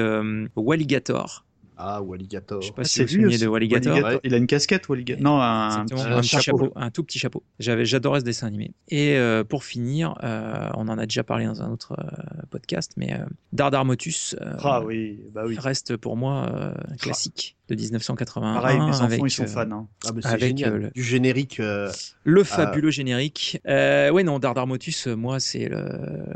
Walligator. 0.54 1.44
Ah, 1.80 2.02
ou 2.02 2.12
Alligator. 2.12 2.60
Je 2.60 2.66
sais 2.66 2.72
pas 2.72 2.82
Ah, 2.82 2.84
si 2.84 2.94
c'est 2.94 3.04
vous 3.04 3.10
vous 3.12 3.16
lui 3.18 3.26
aussi, 3.26 3.38
de 3.38 3.46
Walligator. 3.46 3.92
Walligator. 3.92 4.20
Il 4.24 4.34
a 4.34 4.36
une 4.36 4.46
casquette, 4.48 4.88
Walligator. 4.88 5.22
Non, 5.22 5.40
un, 5.40 5.86
chapeau. 6.22 6.40
chapeau, 6.42 6.72
un 6.74 6.90
tout 6.90 7.04
petit 7.04 7.18
chapeau. 7.20 7.44
J'avais, 7.60 7.84
j'adorais 7.84 8.20
ce 8.20 8.24
dessin 8.24 8.48
animé. 8.48 8.72
Et 8.88 9.16
euh, 9.16 9.44
pour 9.44 9.62
finir, 9.64 10.14
euh, 10.24 10.68
on 10.74 10.88
en 10.88 10.98
a 10.98 11.06
déjà 11.06 11.22
parlé 11.22 11.46
dans 11.46 11.62
un 11.62 11.70
autre 11.70 11.92
euh, 11.98 12.42
podcast, 12.50 12.92
mais 12.96 13.12
euh, 13.14 13.24
Dardarmotus 13.52 14.34
euh, 14.40 14.54
Ah 14.62 14.82
oui, 14.82 15.20
bah 15.32 15.42
oui. 15.46 15.56
reste 15.58 15.96
pour 15.96 16.16
moi 16.16 16.46
euh, 16.52 16.74
un 16.92 16.96
classique 16.96 17.56
de 17.68 17.80
1981. 17.80 18.54
Pareil, 18.54 18.78
mes 18.78 18.82
enfants, 18.86 19.04
avec, 19.04 19.20
ils 19.24 19.30
sont 19.30 19.44
euh, 19.44 19.46
fans. 19.46 19.70
hein. 19.70 19.88
Ah, 20.06 20.12
mais 20.14 20.22
c'est 20.22 20.28
avec, 20.28 20.42
génial. 20.42 20.74
euh, 20.74 20.78
le- 20.78 20.90
Du 20.90 21.02
générique. 21.02 21.60
euh, 21.60 21.90
Le 22.24 22.44
fabuleux 22.44 22.90
générique. 22.90 23.60
Euh, 23.66 24.10
ouais, 24.10 24.22
non, 24.22 24.38
Dardarmotus, 24.38 25.06
euh, 25.08 25.14
moi, 25.16 25.40
c'est 25.40 25.68
le, 25.68 25.84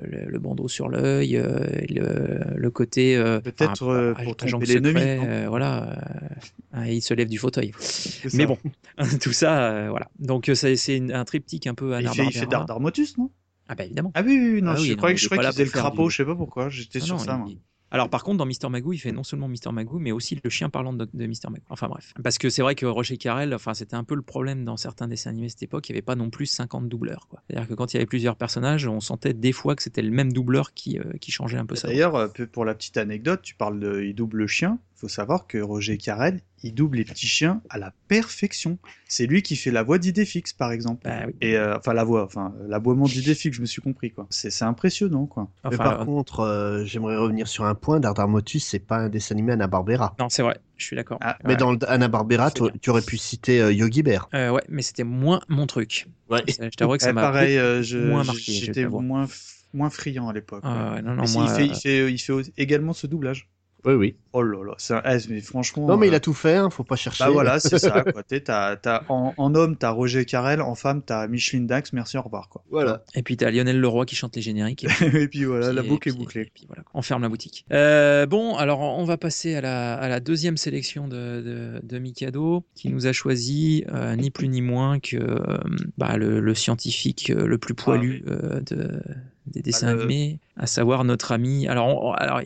le, 0.02 0.24
le 0.30 0.38
bandeau 0.38 0.68
sur 0.68 0.88
l'œil, 0.88 1.36
euh, 1.36 1.58
le, 1.88 2.40
le 2.56 2.70
côté. 2.70 3.16
euh, 3.16 3.40
Peut-être, 3.40 3.84
euh, 3.88 4.14
pour 4.14 4.36
tromper 4.36 4.66
secret, 4.66 4.80
l'ennemi, 4.80 5.28
euh, 5.28 5.46
voilà. 5.48 5.90
euh, 5.92 6.28
hein, 6.72 6.86
il 6.86 7.02
se 7.02 7.14
lève 7.14 7.28
du 7.28 7.38
fauteuil. 7.38 7.72
Mais 8.34 8.46
bon, 8.46 8.58
tout 9.20 9.32
ça, 9.32 9.72
euh, 9.72 9.90
voilà. 9.90 10.08
Donc, 10.18 10.50
c'est 10.54 11.12
un 11.12 11.24
triptyque 11.24 11.66
un 11.66 11.74
peu 11.74 11.94
à 11.94 12.00
Il 12.00 12.08
fait, 12.08 12.26
il 12.26 12.32
fait 12.32 12.46
Dardarmotus, 12.46 13.16
non? 13.18 13.30
Ah, 13.68 13.74
bah 13.74 13.84
évidemment. 13.84 14.10
Ah 14.14 14.22
oui, 14.22 14.38
oui, 14.38 14.50
oui, 14.54 14.62
non, 14.62 14.72
Ah 14.72 14.80
oui, 14.80 14.88
je 14.88 14.90
non, 14.92 14.96
croyais 14.98 15.14
que 15.14 15.20
je 15.20 15.26
croyais 15.28 15.40
qu'il 15.44 15.52
faisait 15.52 15.64
le 15.64 15.70
crapaud, 15.70 16.06
du- 16.08 16.10
je 16.10 16.16
sais 16.16 16.24
pas 16.24 16.34
pourquoi, 16.34 16.68
j'étais 16.68 16.98
Ah 17.00 17.04
sur 17.06 17.14
non, 17.14 17.24
ça, 17.24 17.32
il- 17.34 17.38
moi. 17.38 17.48
Alors 17.92 18.08
par 18.08 18.24
contre, 18.24 18.38
dans 18.38 18.46
Mister 18.46 18.68
Magoo, 18.70 18.94
il 18.94 18.98
fait 18.98 19.12
non 19.12 19.22
seulement 19.22 19.48
Mister 19.48 19.70
Magoo, 19.70 19.98
mais 19.98 20.12
aussi 20.12 20.40
le 20.42 20.50
chien 20.50 20.70
parlant 20.70 20.94
de, 20.94 21.06
de 21.12 21.26
Mister 21.26 21.48
Magoo. 21.50 21.66
Enfin 21.68 21.88
bref. 21.88 22.14
Parce 22.24 22.38
que 22.38 22.48
c'est 22.48 22.62
vrai 22.62 22.74
que 22.74 22.86
Roger 22.86 23.18
Carrel, 23.18 23.54
enfin, 23.54 23.74
c'était 23.74 23.96
un 23.96 24.04
peu 24.04 24.14
le 24.14 24.22
problème 24.22 24.64
dans 24.64 24.78
certains 24.78 25.06
dessins 25.06 25.30
animés 25.30 25.46
à 25.46 25.50
cette 25.50 25.62
époque, 25.62 25.88
il 25.88 25.92
n'y 25.92 25.96
avait 25.96 26.02
pas 26.02 26.16
non 26.16 26.30
plus 26.30 26.46
50 26.46 26.88
doubleurs. 26.88 27.28
C'est-à-dire 27.46 27.68
que 27.68 27.74
quand 27.74 27.92
il 27.92 27.96
y 27.96 27.98
avait 27.98 28.06
plusieurs 28.06 28.36
personnages, 28.36 28.86
on 28.86 29.00
sentait 29.00 29.34
des 29.34 29.52
fois 29.52 29.76
que 29.76 29.82
c'était 29.82 30.02
le 30.02 30.10
même 30.10 30.32
doubleur 30.32 30.72
qui, 30.72 30.98
euh, 30.98 31.04
qui 31.20 31.30
changeait 31.30 31.58
un 31.58 31.66
peu 31.66 31.76
ça. 31.76 31.88
D'ailleurs, 31.88 32.16
euh, 32.16 32.28
pour 32.50 32.64
la 32.64 32.74
petite 32.74 32.96
anecdote, 32.96 33.42
tu 33.42 33.54
parles 33.54 33.78
de 33.78 34.02
il 34.02 34.14
double 34.14 34.38
le 34.38 34.46
chien. 34.46 34.78
Faut 35.02 35.08
savoir 35.08 35.48
que 35.48 35.58
Roger 35.58 35.98
Carrel, 35.98 36.42
il 36.62 36.74
double 36.74 36.98
les 36.98 37.04
petits 37.04 37.26
chiens 37.26 37.60
à 37.68 37.76
la 37.76 37.92
perfection. 38.06 38.78
C'est 39.08 39.26
lui 39.26 39.42
qui 39.42 39.56
fait 39.56 39.72
la 39.72 39.82
voix 39.82 39.98
d'Idéfix, 39.98 40.52
par 40.52 40.70
exemple. 40.70 41.00
Bah 41.02 41.24
oui. 41.26 41.34
Et 41.40 41.56
euh, 41.56 41.76
enfin 41.76 41.92
la 41.92 42.04
voix, 42.04 42.24
enfin 42.24 42.54
l'aboiement 42.68 43.06
d'Idéfix, 43.06 43.56
je 43.56 43.60
me 43.62 43.66
suis 43.66 43.82
compris 43.82 44.12
quoi. 44.12 44.28
C'est 44.30 44.62
impressionnant 44.62 45.26
quoi. 45.26 45.50
mais 45.68 45.76
par 45.76 46.02
euh, 46.02 46.04
contre, 46.04 46.38
euh, 46.38 46.84
j'aimerais 46.84 47.16
revenir 47.16 47.48
sur 47.48 47.64
un 47.64 47.74
point. 47.74 47.98
Dardarmotus, 47.98 48.64
c'est 48.64 48.78
pas 48.78 48.98
un 48.98 49.08
dessin 49.08 49.34
animé 49.34 49.54
Anna-Barbera. 49.54 50.14
non, 50.20 50.28
c'est 50.28 50.42
vrai, 50.42 50.60
je 50.76 50.84
suis 50.86 50.94
d'accord. 50.94 51.18
Ah, 51.20 51.36
Mais 51.42 51.50
Ouais. 51.50 51.56
dans 51.56 51.72
le 51.72 51.78
Anna-Barbera, 51.88 52.50
C'est 52.56 52.80
tu, 52.80 52.90
aurais 52.90 53.02
pu 53.02 53.18
citer 53.18 53.60
euh, 53.60 53.72
Yogi 53.72 54.04
Bear. 54.04 54.28
Euh, 54.32 54.50
ouais, 54.50 54.62
mais 54.68 54.82
c'était 54.82 55.02
moins 55.02 55.40
mon 55.48 55.66
truc. 55.66 56.06
Ouais. 56.30 56.44
Je 56.46 56.68
t'avoue 56.76 56.96
que 56.96 57.02
ça 57.02 57.10
Eh, 57.10 57.12
m'a 57.12 57.22
pareil, 57.22 57.58
euh, 57.58 57.82
je- 57.82 57.98
moins 57.98 58.22
marqué. 58.22 58.52
J'étais 58.52 58.86
moins 58.86 59.26
moins 59.74 59.90
friand 59.90 60.28
à 60.28 60.32
l'époque. 60.32 60.60
Ah 60.64 60.92
ouais. 60.94 61.02
non, 61.02 61.14
non, 61.14 61.26
fait, 61.26 61.38
euh, 61.38 61.62
il, 61.64 61.74
fait, 61.74 62.12
il 62.12 62.18
fait 62.18 62.52
également 62.58 62.92
ce 62.92 63.06
doublage. 63.06 63.48
Oui, 63.84 63.94
oui. 63.94 64.14
Oh 64.32 64.42
là 64.42 64.64
là, 64.64 64.74
c'est 64.78 64.94
un- 64.94 65.02
eh, 65.04 65.18
mais 65.28 65.40
franchement. 65.40 65.86
Non, 65.88 65.96
mais 65.96 66.06
il 66.06 66.14
euh, 66.14 66.16
a 66.16 66.20
tout 66.20 66.32
fait, 66.32 66.54
hein, 66.54 66.70
faut 66.70 66.84
pas 66.84 66.94
chercher. 66.96 67.24
Bah 67.24 67.30
voilà, 67.30 67.58
c'est 67.60 67.78
ça. 67.78 68.02
Quoi. 68.02 68.22
T'es- 68.22 68.40
t'as- 68.40 68.76
t'as- 68.76 69.02
en, 69.08 69.34
en 69.36 69.54
homme, 69.56 69.76
t'as 69.76 69.90
Roger 69.90 70.24
Carrel, 70.24 70.62
en 70.62 70.74
femme, 70.76 71.02
t'as 71.02 71.26
Micheline 71.26 71.66
Dax, 71.66 71.92
merci, 71.92 72.16
au 72.16 72.22
revoir. 72.22 72.48
Quoi. 72.48 72.62
Voilà. 72.70 73.02
Et 73.14 73.22
puis 73.22 73.36
t'as 73.36 73.50
Lionel 73.50 73.80
Leroy 73.80 74.06
qui 74.06 74.14
chante 74.14 74.36
les 74.36 74.42
génériques. 74.42 74.84
Et 74.84 74.86
puis, 74.88 75.06
et 75.22 75.28
puis 75.28 75.44
voilà, 75.44 75.72
la 75.72 75.82
boucle 75.82 76.08
est 76.08 76.12
bouclée. 76.16 76.42
et 76.42 76.50
puis 76.54 76.64
voilà, 76.68 76.84
on 76.94 77.02
ferme 77.02 77.22
la 77.22 77.28
boutique. 77.28 77.66
Euh, 77.72 78.24
bon, 78.26 78.54
alors 78.56 78.80
on 78.80 79.04
va 79.04 79.16
passer 79.16 79.56
à 79.56 79.60
la, 79.60 79.94
à 79.94 80.08
la 80.08 80.20
deuxième 80.20 80.56
sélection 80.56 81.08
de, 81.08 81.42
de, 81.42 81.80
de 81.82 81.98
Mikado, 81.98 82.64
qui 82.76 82.88
nous 82.88 83.06
a 83.08 83.12
choisi 83.12 83.84
euh, 83.92 84.14
ni 84.16 84.30
plus 84.30 84.48
ni 84.48 84.62
moins 84.62 85.00
que 85.00 85.16
euh, 85.16 85.58
bah, 85.98 86.16
le, 86.16 86.38
le 86.40 86.54
scientifique 86.54 87.30
euh, 87.30 87.46
le 87.46 87.58
plus 87.58 87.74
poilu 87.74 88.24
euh, 88.28 88.60
de, 88.60 89.02
des 89.48 89.60
dessins 89.60 89.88
Ah, 89.88 89.94
le- 89.94 89.98
animés, 90.02 90.38
à 90.56 90.66
savoir 90.66 91.04
notre 91.04 91.32
ami. 91.32 91.66
Alors, 91.66 91.88
on- 92.04 92.12
alors 92.12 92.40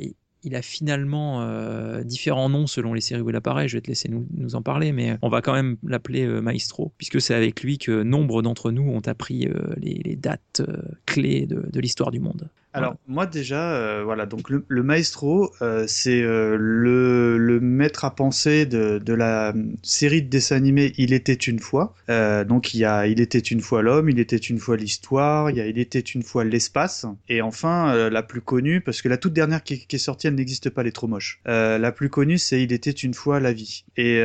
il, 0.46 0.54
a 0.54 0.62
finalement 0.62 1.42
euh, 1.42 2.02
différents 2.02 2.48
noms 2.48 2.66
selon 2.66 2.94
les 2.94 3.00
séries 3.00 3.20
où 3.20 3.30
il 3.30 3.36
apparaît. 3.36 3.68
Je 3.68 3.76
vais 3.76 3.80
te 3.80 3.88
laisser 3.88 4.08
nous, 4.08 4.54
en 4.54 4.62
parler, 4.62 4.92
mais 4.92 5.18
on 5.22 5.28
va 5.28 5.42
quand 5.42 5.52
même 5.52 5.76
l'appeler 5.82 6.24
euh, 6.24 6.40
Maestro, 6.40 6.92
puisque 6.96 7.20
c'est 7.20 7.34
avec 7.34 7.62
lui 7.62 7.78
que 7.78 8.02
nombre 8.02 8.42
d'entre 8.42 8.70
nous 8.70 8.88
ont 8.88 9.02
appris 9.06 9.46
euh, 9.46 9.74
les, 9.76 10.16
dates 10.16 10.60
euh, 10.60 10.82
clés 11.04 11.46
de 11.46 11.80
l'histoire 11.80 12.10
du 12.10 12.20
monde. 12.20 12.48
Alors 12.76 12.96
moi 13.08 13.26
déjà, 13.26 13.72
euh, 13.72 14.02
voilà, 14.04 14.26
donc 14.26 14.50
le, 14.50 14.64
le 14.68 14.82
maestro, 14.82 15.52
euh, 15.62 15.84
c'est 15.88 16.22
euh, 16.22 16.56
le, 16.58 17.38
le 17.38 17.60
maître 17.60 18.04
à 18.04 18.14
penser 18.14 18.66
de, 18.66 18.98
de 18.98 19.14
la 19.14 19.54
série 19.82 20.22
de 20.22 20.28
dessins 20.28 20.56
animés 20.56 20.92
Il 20.98 21.12
était 21.12 21.32
une 21.34 21.58
fois. 21.58 21.94
Donc 22.08 22.74
il 22.74 22.78
y 22.80 22.84
a 22.84 23.06
Il 23.06 23.20
était 23.20 23.38
une 23.38 23.60
fois 23.60 23.82
l'homme, 23.82 24.10
Il 24.10 24.18
était 24.18 24.36
une 24.36 24.58
fois 24.58 24.76
l'histoire, 24.76 25.50
il 25.50 25.56
y 25.56 25.60
a 25.60 25.66
Il 25.66 25.78
était 25.78 25.98
une 26.00 26.22
fois 26.22 26.44
l'espace, 26.44 27.06
et 27.28 27.42
enfin 27.42 28.08
la 28.10 28.22
plus 28.22 28.40
connue, 28.40 28.80
parce 28.80 29.02
que 29.02 29.08
la 29.08 29.16
toute 29.16 29.32
dernière 29.32 29.62
qui, 29.62 29.86
qui 29.86 29.96
est 29.96 29.98
sortie, 29.98 30.26
elle 30.26 30.34
n'existe 30.34 30.70
pas, 30.70 30.82
elle 30.82 30.88
est 30.88 30.92
trop 30.92 31.08
moche. 31.08 31.40
La 31.46 31.92
plus 31.92 32.10
connue, 32.10 32.38
c'est 32.38 32.62
Il 32.62 32.72
était 32.72 32.90
une 32.90 33.14
fois 33.14 33.40
la 33.40 33.52
vie. 33.52 33.84
Et 33.96 34.20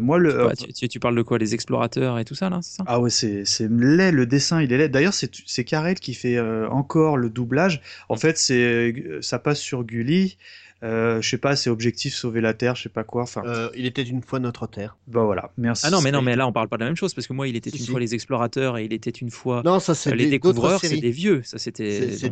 moi 0.00 0.18
le 0.18 0.48
tu, 0.56 0.72
tu- 0.72 0.88
tu 0.88 1.00
parles 1.00 1.16
de 1.16 1.22
quoi 1.22 1.38
Les 1.38 1.54
explorateurs 1.54 2.18
et 2.18 2.24
tout 2.24 2.34
ça, 2.34 2.50
là, 2.50 2.60
c'est 2.62 2.76
ça? 2.76 2.84
Ah 2.86 3.00
ouais, 3.00 3.10
c'est 3.10 3.44
laid, 3.60 4.12
le 4.12 4.26
dessin, 4.26 4.62
il 4.62 4.72
est 4.72 4.78
laid. 4.78 4.88
D'ailleurs, 4.88 5.14
c'est 5.14 5.64
Carrel 5.64 5.96
qui 5.98 6.14
fait 6.14 6.38
encore 6.70 7.16
le 7.16 7.30
doublage. 7.30 7.79
En 8.08 8.16
fait, 8.16 8.38
c'est 8.38 8.94
ça 9.20 9.38
passe 9.38 9.60
sur 9.60 9.84
Gulli. 9.84 10.36
Euh, 10.82 11.20
je 11.20 11.28
sais 11.28 11.36
pas, 11.36 11.56
c'est 11.56 11.68
objectif 11.68 12.14
sauver 12.14 12.40
la 12.40 12.54
Terre, 12.54 12.74
je 12.74 12.84
sais 12.84 12.88
pas 12.88 13.04
quoi. 13.04 13.24
Enfin, 13.24 13.42
Euh, 13.44 13.68
il 13.76 13.84
était 13.84 14.00
une 14.02 14.22
fois 14.22 14.38
notre 14.38 14.66
terre. 14.66 14.96
bah 15.08 15.24
voilà. 15.24 15.52
Merci. 15.58 15.84
Ah 15.86 15.90
non, 15.90 16.00
mais 16.00 16.10
non, 16.10 16.22
mais 16.22 16.36
là, 16.36 16.46
on 16.46 16.52
parle 16.54 16.68
pas 16.68 16.78
de 16.78 16.80
la 16.80 16.86
même 16.88 16.96
chose, 16.96 17.12
parce 17.12 17.26
que 17.26 17.34
moi, 17.34 17.46
il 17.46 17.54
était 17.54 17.68
une 17.68 17.78
si. 17.84 17.90
fois 17.90 18.00
les 18.00 18.14
explorateurs 18.14 18.78
et 18.78 18.86
il 18.86 18.92
était 18.94 19.10
une 19.10 19.30
fois 19.30 19.60
Non, 19.62 19.78
ça 19.78 19.94
c'est 19.94 20.10
euh, 20.12 20.14
les 20.14 20.24
des- 20.24 20.30
découvreurs, 20.30 20.80
c'est 20.80 20.96
des 20.96 21.10
vieux. 21.10 21.42
Ça, 21.44 21.58
c'était. 21.58 22.12
C'est- 22.16 22.30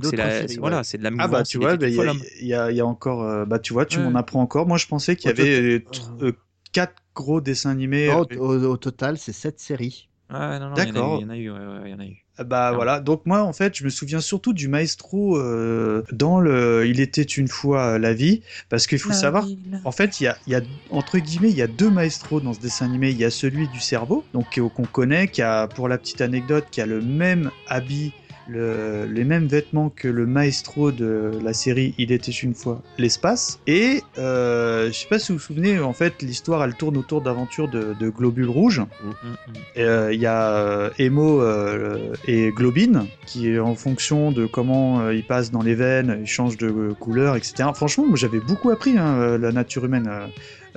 Voilà, 0.59 0.79
ouais. 0.79 0.85
c'est 0.85 0.97
de 0.97 1.03
la 1.03 1.11
Ah 1.19 1.29
bah 1.29 1.43
tu 1.43 1.59
vois, 1.59 1.77
bah, 1.77 1.89
il 1.89 1.95
y, 1.95 1.99
il 2.41 2.47
y 2.47 2.55
a, 2.55 2.71
il 2.71 2.77
y 2.79 2.81
a 2.81 2.87
encore. 2.87 3.23
euh, 3.23 3.45
bah 3.45 3.59
tu 3.59 3.75
vois, 3.75 3.85
tu 3.85 3.99
Ouais. 3.99 4.05
m'en 4.05 4.15
apprends 4.19 4.41
encore. 4.41 4.67
Moi, 4.67 4.79
je 4.79 4.87
pensais 4.87 5.15
qu'il 5.15 5.29
y 5.29 5.31
avait 5.31 5.61
euh, 5.61 5.79
tr- 5.81 6.33
quatre 6.73 6.95
gros 7.15 7.43
dessins 7.43 7.69
animés. 7.71 8.07
Non, 8.09 8.25
au, 8.39 8.65
au 8.65 8.77
total, 8.79 9.19
c'est 9.19 9.33
sept 9.33 9.61
séries. 9.61 10.09
Ah, 10.31 10.59
non, 10.59 10.71
non, 10.71 10.75
il 10.77 10.79
y 10.79 10.83
en 10.83 10.87
a 10.87 10.89
eu, 10.89 10.93
D'accord. 10.95 11.19
il 11.19 11.23
y 11.23 11.25
en 11.27 11.31
a 11.31 11.37
eu, 11.37 11.51
ouais, 11.51 11.59
ouais, 11.59 11.81
il 11.87 11.91
y 11.91 11.95
en 11.95 12.01
a 12.01 12.07
eu. 12.07 12.25
Bah 12.45 12.71
Non. 12.71 12.77
voilà, 12.77 13.01
donc 13.01 13.27
moi 13.27 13.43
en 13.43 13.53
fait 13.53 13.77
je 13.77 13.85
me 13.85 13.89
souviens 13.91 14.21
surtout 14.21 14.53
du 14.53 14.69
maestro 14.69 15.37
euh, 15.39 16.05
dans 16.13 16.39
le 16.41 16.87
Il 16.87 17.01
était 17.01 17.23
une 17.23 17.49
fois 17.49 17.99
la 17.99 18.13
vie, 18.15 18.43
parce 18.69 18.87
qu'il 18.87 18.99
faut 18.99 19.11
savoir 19.15 19.45
En 19.85 19.93
fait, 19.93 20.21
il 20.21 20.25
y 20.25 20.27
a, 20.29 20.37
il 20.47 20.53
y 20.53 20.57
a, 20.57 20.61
entre 20.91 21.19
guillemets, 21.19 21.51
il 21.51 21.57
y 21.57 21.63
a 21.63 21.67
deux 21.67 21.91
maestros 21.91 22.41
dans 22.41 22.53
ce 22.53 22.61
dessin 22.61 22.85
animé. 22.87 23.11
Il 23.11 23.17
y 23.19 23.25
a 23.25 23.31
celui 23.31 23.69
du 23.69 23.81
cerveau, 23.81 24.25
donc 24.33 24.51
qui- 24.51 24.61
qu'on 24.61 24.85
connaît, 24.85 25.29
qui 25.29 25.43
a, 25.43 25.67
pour 25.67 25.89
la 25.89 25.99
petite 25.99 26.21
anecdote, 26.21 26.67
qui 26.71 26.81
a 26.81 26.87
le 26.87 27.01
même 27.01 27.51
habit 27.67 28.13
le- 28.49 29.07
les 29.13 29.25
mêmes 29.25 29.47
vêtements 29.47 29.91
que 29.95 30.09
le 30.09 30.27
maestro 30.27 30.91
de 30.93 31.33
la 31.43 31.53
série 31.53 31.95
Il 31.99 32.13
était 32.13 32.31
une 32.33 32.55
fois 32.55 32.83
l'espace. 32.99 33.61
Et 33.67 34.03
euh, 34.19 34.89
je 34.89 34.93
sais 34.93 35.07
pas 35.09 35.19
si 35.19 35.33
vous 35.33 35.39
vous 35.39 35.45
souvenez, 35.45 35.79
en 35.81 35.93
fait, 35.93 36.23
l'histoire 36.23 36.65
elle 36.65 36.75
tourne 36.75 36.97
autour 36.97 37.21
d'aventures 37.23 37.69
de, 37.69 37.95
de 37.99 38.09
globules 38.09 38.49
rouges. 38.49 38.81
Mm, 38.81 39.09
mm. 39.09 39.35
Euh, 39.79 40.13
Il 40.13 40.21
y 40.21 40.27
a 40.27 40.51
euh, 40.57 40.91
Emo 40.99 41.43
euh, 41.43 42.13
et 42.27 42.51
Globine 42.51 43.07
qui, 43.27 43.59
en 43.59 43.75
fonction 43.75 44.33
de 44.33 44.47
comment 44.47 45.11
ils 45.11 45.25
passent 45.25 45.51
dans 45.51 45.63
les 45.63 45.75
veines, 45.75 46.19
ils 46.23 46.27
changent 46.27 46.57
de 46.57 46.93
couleur, 46.99 47.37
etc. 47.37 47.69
Franchement, 47.75 48.07
moi 48.07 48.17
j'avais 48.17 48.41
beaucoup 48.41 48.71
appris 48.71 48.97
hein, 48.97 49.37
la 49.39 49.53
nature 49.53 49.85
humaine, 49.85 50.09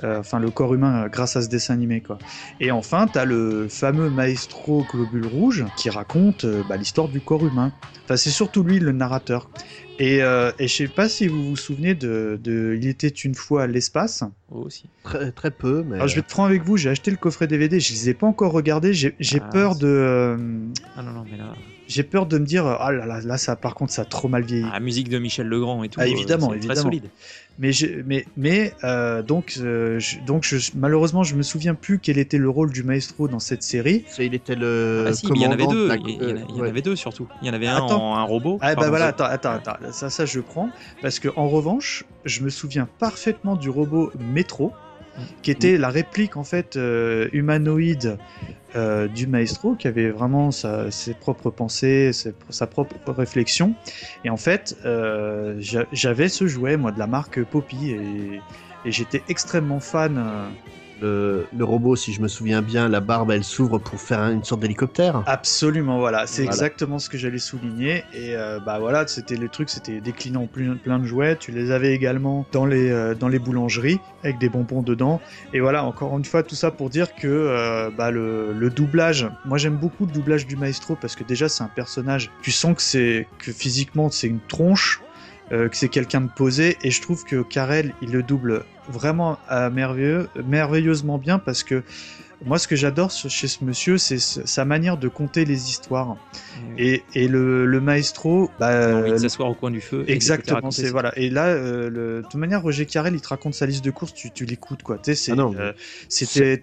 enfin 0.02 0.38
le 0.38 0.50
corps 0.50 0.74
humain 0.74 1.04
euh, 1.04 1.08
grâce 1.08 1.36
à 1.36 1.42
ce 1.42 1.48
dessin 1.48 1.74
animé. 1.74 2.00
Quoi. 2.00 2.18
Et 2.60 2.70
enfin, 2.70 3.06
t'as 3.06 3.24
le 3.24 3.68
fameux 3.68 4.10
maestro 4.10 4.84
Globule 4.90 5.26
Rouge 5.26 5.64
qui 5.76 5.90
raconte 5.90 6.44
euh, 6.44 6.62
bah, 6.68 6.76
l'histoire 6.76 7.08
du 7.08 7.20
corps 7.20 7.44
humain. 7.46 7.72
Enfin, 8.04 8.16
c'est 8.16 8.30
surtout 8.30 8.62
lui 8.62 8.78
le 8.78 8.92
narrateur. 8.92 9.48
Et, 9.98 10.22
euh, 10.22 10.50
et 10.58 10.66
je 10.68 10.74
sais 10.74 10.88
pas 10.88 11.08
si 11.08 11.28
vous 11.28 11.50
vous 11.50 11.56
souvenez 11.56 11.94
de, 11.94 12.40
de 12.42 12.76
Il 12.80 12.88
était 12.88 13.08
une 13.08 13.34
fois 13.34 13.66
l'espace. 13.66 14.24
Oh, 14.50 14.62
aussi. 14.62 14.88
Très, 15.04 15.30
très 15.32 15.50
peu, 15.50 15.84
mais. 15.86 15.96
Alors 15.96 16.08
je 16.08 16.14
vais 16.14 16.20
être 16.20 16.30
franc 16.30 16.44
avec 16.44 16.62
vous, 16.64 16.76
j'ai 16.76 16.88
acheté 16.90 17.10
le 17.10 17.16
coffret 17.18 17.46
DVD, 17.46 17.78
je 17.78 17.92
les 17.92 18.08
ai 18.08 18.14
pas 18.14 18.26
encore 18.26 18.52
regardés, 18.52 18.94
j'ai 18.94 19.14
j'ai 19.20 19.40
Ah, 19.44 19.48
peur 19.52 19.76
de 19.76 19.86
euh, 19.86 20.36
Ah 20.96 21.02
non, 21.02 21.12
non, 21.12 21.24
mais 21.30 21.36
là. 21.36 21.52
J'ai 21.92 22.02
peur 22.02 22.26
de 22.26 22.38
me 22.38 22.44
dire 22.46 22.64
ah 22.66 22.90
là 22.92 23.06
là 23.06 23.20
là 23.20 23.36
ça 23.38 23.54
par 23.56 23.74
contre 23.74 23.92
ça 23.92 24.02
a 24.02 24.04
trop 24.04 24.28
mal 24.28 24.42
vieilli. 24.44 24.66
Ah, 24.72 24.80
musique 24.80 25.08
de 25.08 25.18
Michel 25.18 25.46
Legrand 25.46 25.84
et 25.84 25.88
tout. 25.88 26.00
Ah, 26.00 26.04
euh, 26.04 26.06
évidemment, 26.06 26.50
c'est 26.50 26.56
évidemment. 26.56 26.74
Très 26.74 26.82
solide. 26.82 27.10
Mais 27.58 27.70
j'ai- 27.72 28.02
mais 28.06 28.24
mais 28.36 28.72
euh, 28.82 29.22
donc 29.22 29.54
euh, 29.60 29.98
je, 29.98 30.18
donc 30.20 30.42
je, 30.44 30.56
malheureusement 30.74 31.22
je 31.22 31.34
me 31.34 31.42
souviens 31.42 31.74
plus 31.74 31.98
quel 31.98 32.16
était 32.18 32.38
le 32.38 32.48
rôle 32.48 32.72
du 32.72 32.82
maestro 32.82 33.28
dans 33.28 33.38
cette 33.38 33.62
série. 33.62 34.04
Il 34.18 34.34
était 34.34 34.54
le. 34.54 35.04
Ah 35.08 35.12
si, 35.12 35.26
mais 35.30 35.38
il 35.38 35.42
y 35.42 35.46
en 35.46 35.50
avait 35.52 35.66
deux. 35.66 35.86
la- 35.88 35.96
Il 35.96 36.10
y, 36.10 36.16
en 36.16 36.36
a- 36.36 36.40
il 36.48 36.56
y 36.56 36.58
en 36.58 36.62
ouais. 36.62 36.68
avait 36.70 36.82
deux 36.82 36.96
surtout. 36.96 37.28
Il 37.42 37.46
y 37.46 37.50
en 37.50 37.54
avait 37.54 37.66
un 37.68 37.76
Attends. 37.84 38.12
en 38.12 38.16
un 38.16 38.22
robot. 38.24 38.58
Ah 38.62 38.74
bah 38.74 38.88
voilà, 38.88 39.14
ça- 39.16 39.26
attends, 39.26 39.50
attends, 39.50 39.72
attends, 39.72 39.92
ça, 39.92 40.08
ça 40.08 40.24
je 40.24 40.40
prends, 40.40 40.70
parce 41.02 41.18
que 41.18 41.28
en 41.36 41.48
revanche, 41.48 42.04
je 42.24 42.42
me 42.42 42.48
souviens 42.50 42.88
parfaitement 42.98 43.54
du 43.56 43.68
robot 43.68 44.10
Metro, 44.18 44.72
qui 45.42 45.50
était 45.50 45.76
la 45.78 45.88
réplique 45.90 46.36
en 46.36 46.44
fait 46.44 46.76
euh, 46.76 47.28
humanoïde 47.32 48.18
euh, 48.74 49.06
du 49.08 49.26
maestro, 49.26 49.74
qui 49.74 49.86
avait 49.86 50.08
vraiment 50.10 50.50
ses 50.50 51.14
propres 51.14 51.50
pensées, 51.50 52.10
sa 52.48 52.66
propre 52.66 52.96
réflexion, 53.12 53.74
et 54.24 54.30
en 54.30 54.38
fait, 54.38 54.76
euh, 54.86 55.56
j'a- 55.60 55.84
j'avais 55.92 56.28
ce 56.30 56.46
jouet, 56.46 56.76
moi, 56.78 56.90
de 56.92 56.98
la 56.98 57.06
marque 57.06 57.42
Poppy, 57.44 57.90
et 57.90 58.40
j'étais 58.86 59.22
extrêmement 59.28 59.80
fan. 59.80 60.18
Le, 61.02 61.46
le 61.56 61.64
robot, 61.64 61.96
si 61.96 62.12
je 62.12 62.20
me 62.22 62.28
souviens 62.28 62.62
bien, 62.62 62.88
la 62.88 63.00
barbe, 63.00 63.30
elle 63.32 63.42
s'ouvre 63.44 63.78
pour 63.78 64.00
faire 64.00 64.20
une 64.20 64.44
sorte 64.44 64.60
d'hélicoptère. 64.60 65.22
Absolument, 65.26 65.98
voilà, 65.98 66.26
c'est 66.28 66.42
Voilà. 66.42 66.54
exactement 66.54 66.98
ce 67.00 67.08
que 67.10 67.18
j'allais 67.18 67.38
souligner. 67.38 68.04
Et 68.14 68.36
euh, 68.36 68.60
bah 68.64 68.78
voilà, 68.78 69.06
c'était 69.08 69.34
les 69.36 69.48
trucs, 69.48 69.68
c'était 69.68 70.00
décliné 70.00 70.36
en 70.36 70.46
plein, 70.46 70.76
plein 70.76 70.98
de 71.00 71.04
jouets. 71.04 71.36
Tu 71.36 71.50
les 71.50 71.70
avais 71.72 71.92
également 71.92 72.46
dans 72.52 72.66
les 72.66 72.90
euh, 72.90 73.14
dans 73.14 73.28
les 73.28 73.38
boulangeries 73.40 73.98
avec 74.22 74.38
des 74.38 74.48
bonbons 74.48 74.82
dedans. 74.82 75.20
Et 75.52 75.60
voilà, 75.60 75.84
encore 75.84 76.16
une 76.16 76.24
fois, 76.24 76.42
tout 76.44 76.54
ça 76.54 76.70
pour 76.70 76.88
dire 76.88 77.14
que 77.14 77.26
euh, 77.26 77.90
bah, 77.90 78.10
le, 78.12 78.52
le 78.52 78.70
doublage, 78.70 79.26
moi 79.44 79.58
j'aime 79.58 79.76
beaucoup 79.76 80.06
le 80.06 80.12
doublage 80.12 80.46
du 80.46 80.56
maestro 80.56 80.94
parce 80.94 81.16
que 81.16 81.24
déjà 81.24 81.48
c'est 81.48 81.64
un 81.64 81.70
personnage, 81.74 82.30
tu 82.42 82.52
sens 82.52 82.76
que 82.76 82.82
c'est 82.82 83.26
que 83.38 83.50
physiquement 83.52 84.08
c'est 84.10 84.28
une 84.28 84.40
tronche. 84.48 85.00
euh, 85.50 85.68
que 85.68 85.76
c'est 85.76 85.88
quelqu'un 85.90 86.20
de 86.22 86.30
posé 86.34 86.78
et 86.82 86.90
je 86.90 87.02
trouve 87.02 87.24
que 87.24 87.42
Karel 87.42 87.92
il 88.00 88.12
le 88.12 88.22
double 88.22 88.62
vraiment 88.88 89.38
à 89.48 89.70
merveilleux, 89.70 90.28
merveilleusement 90.44 91.18
bien 91.18 91.38
parce 91.38 91.62
que 91.62 91.82
moi 92.46 92.58
ce 92.58 92.68
que 92.68 92.76
j'adore 92.76 93.10
chez 93.10 93.48
ce 93.48 93.64
monsieur 93.64 93.98
c'est 93.98 94.18
ce- 94.18 94.46
sa 94.46 94.64
manière 94.64 94.96
de 94.96 95.08
conter 95.08 95.44
les 95.44 95.68
histoires 95.70 96.16
et, 96.78 97.02
et 97.14 97.28
le, 97.28 97.66
le 97.66 97.80
maestro 97.80 98.50
bah, 98.58 98.98
envie 98.98 99.10
de 99.10 99.16
euh, 99.16 99.18
s'asseoir 99.18 99.50
au 99.50 99.54
coin 99.54 99.70
du 99.70 99.80
feu. 99.80 100.04
et 100.08 100.12
Exactement, 100.12 100.70
voilà. 100.90 101.12
Et 101.18 101.28
là, 101.30 101.46
euh, 101.48 101.88
le, 101.90 102.16
de 102.18 102.22
toute 102.22 102.34
manière, 102.40 102.62
Roger 102.62 102.86
Carrel, 102.86 103.14
il 103.14 103.20
te 103.20 103.28
raconte 103.28 103.54
sa 103.54 103.66
liste 103.66 103.84
de 103.84 103.90
courses, 103.90 104.14
tu, 104.14 104.30
tu 104.30 104.44
l'écoutes 104.44 104.82
quoi. 104.82 104.98
Tu 104.98 105.14
sais, 105.14 105.32
Ah 105.32 105.36
non, 105.36 105.54
euh, 105.58 105.72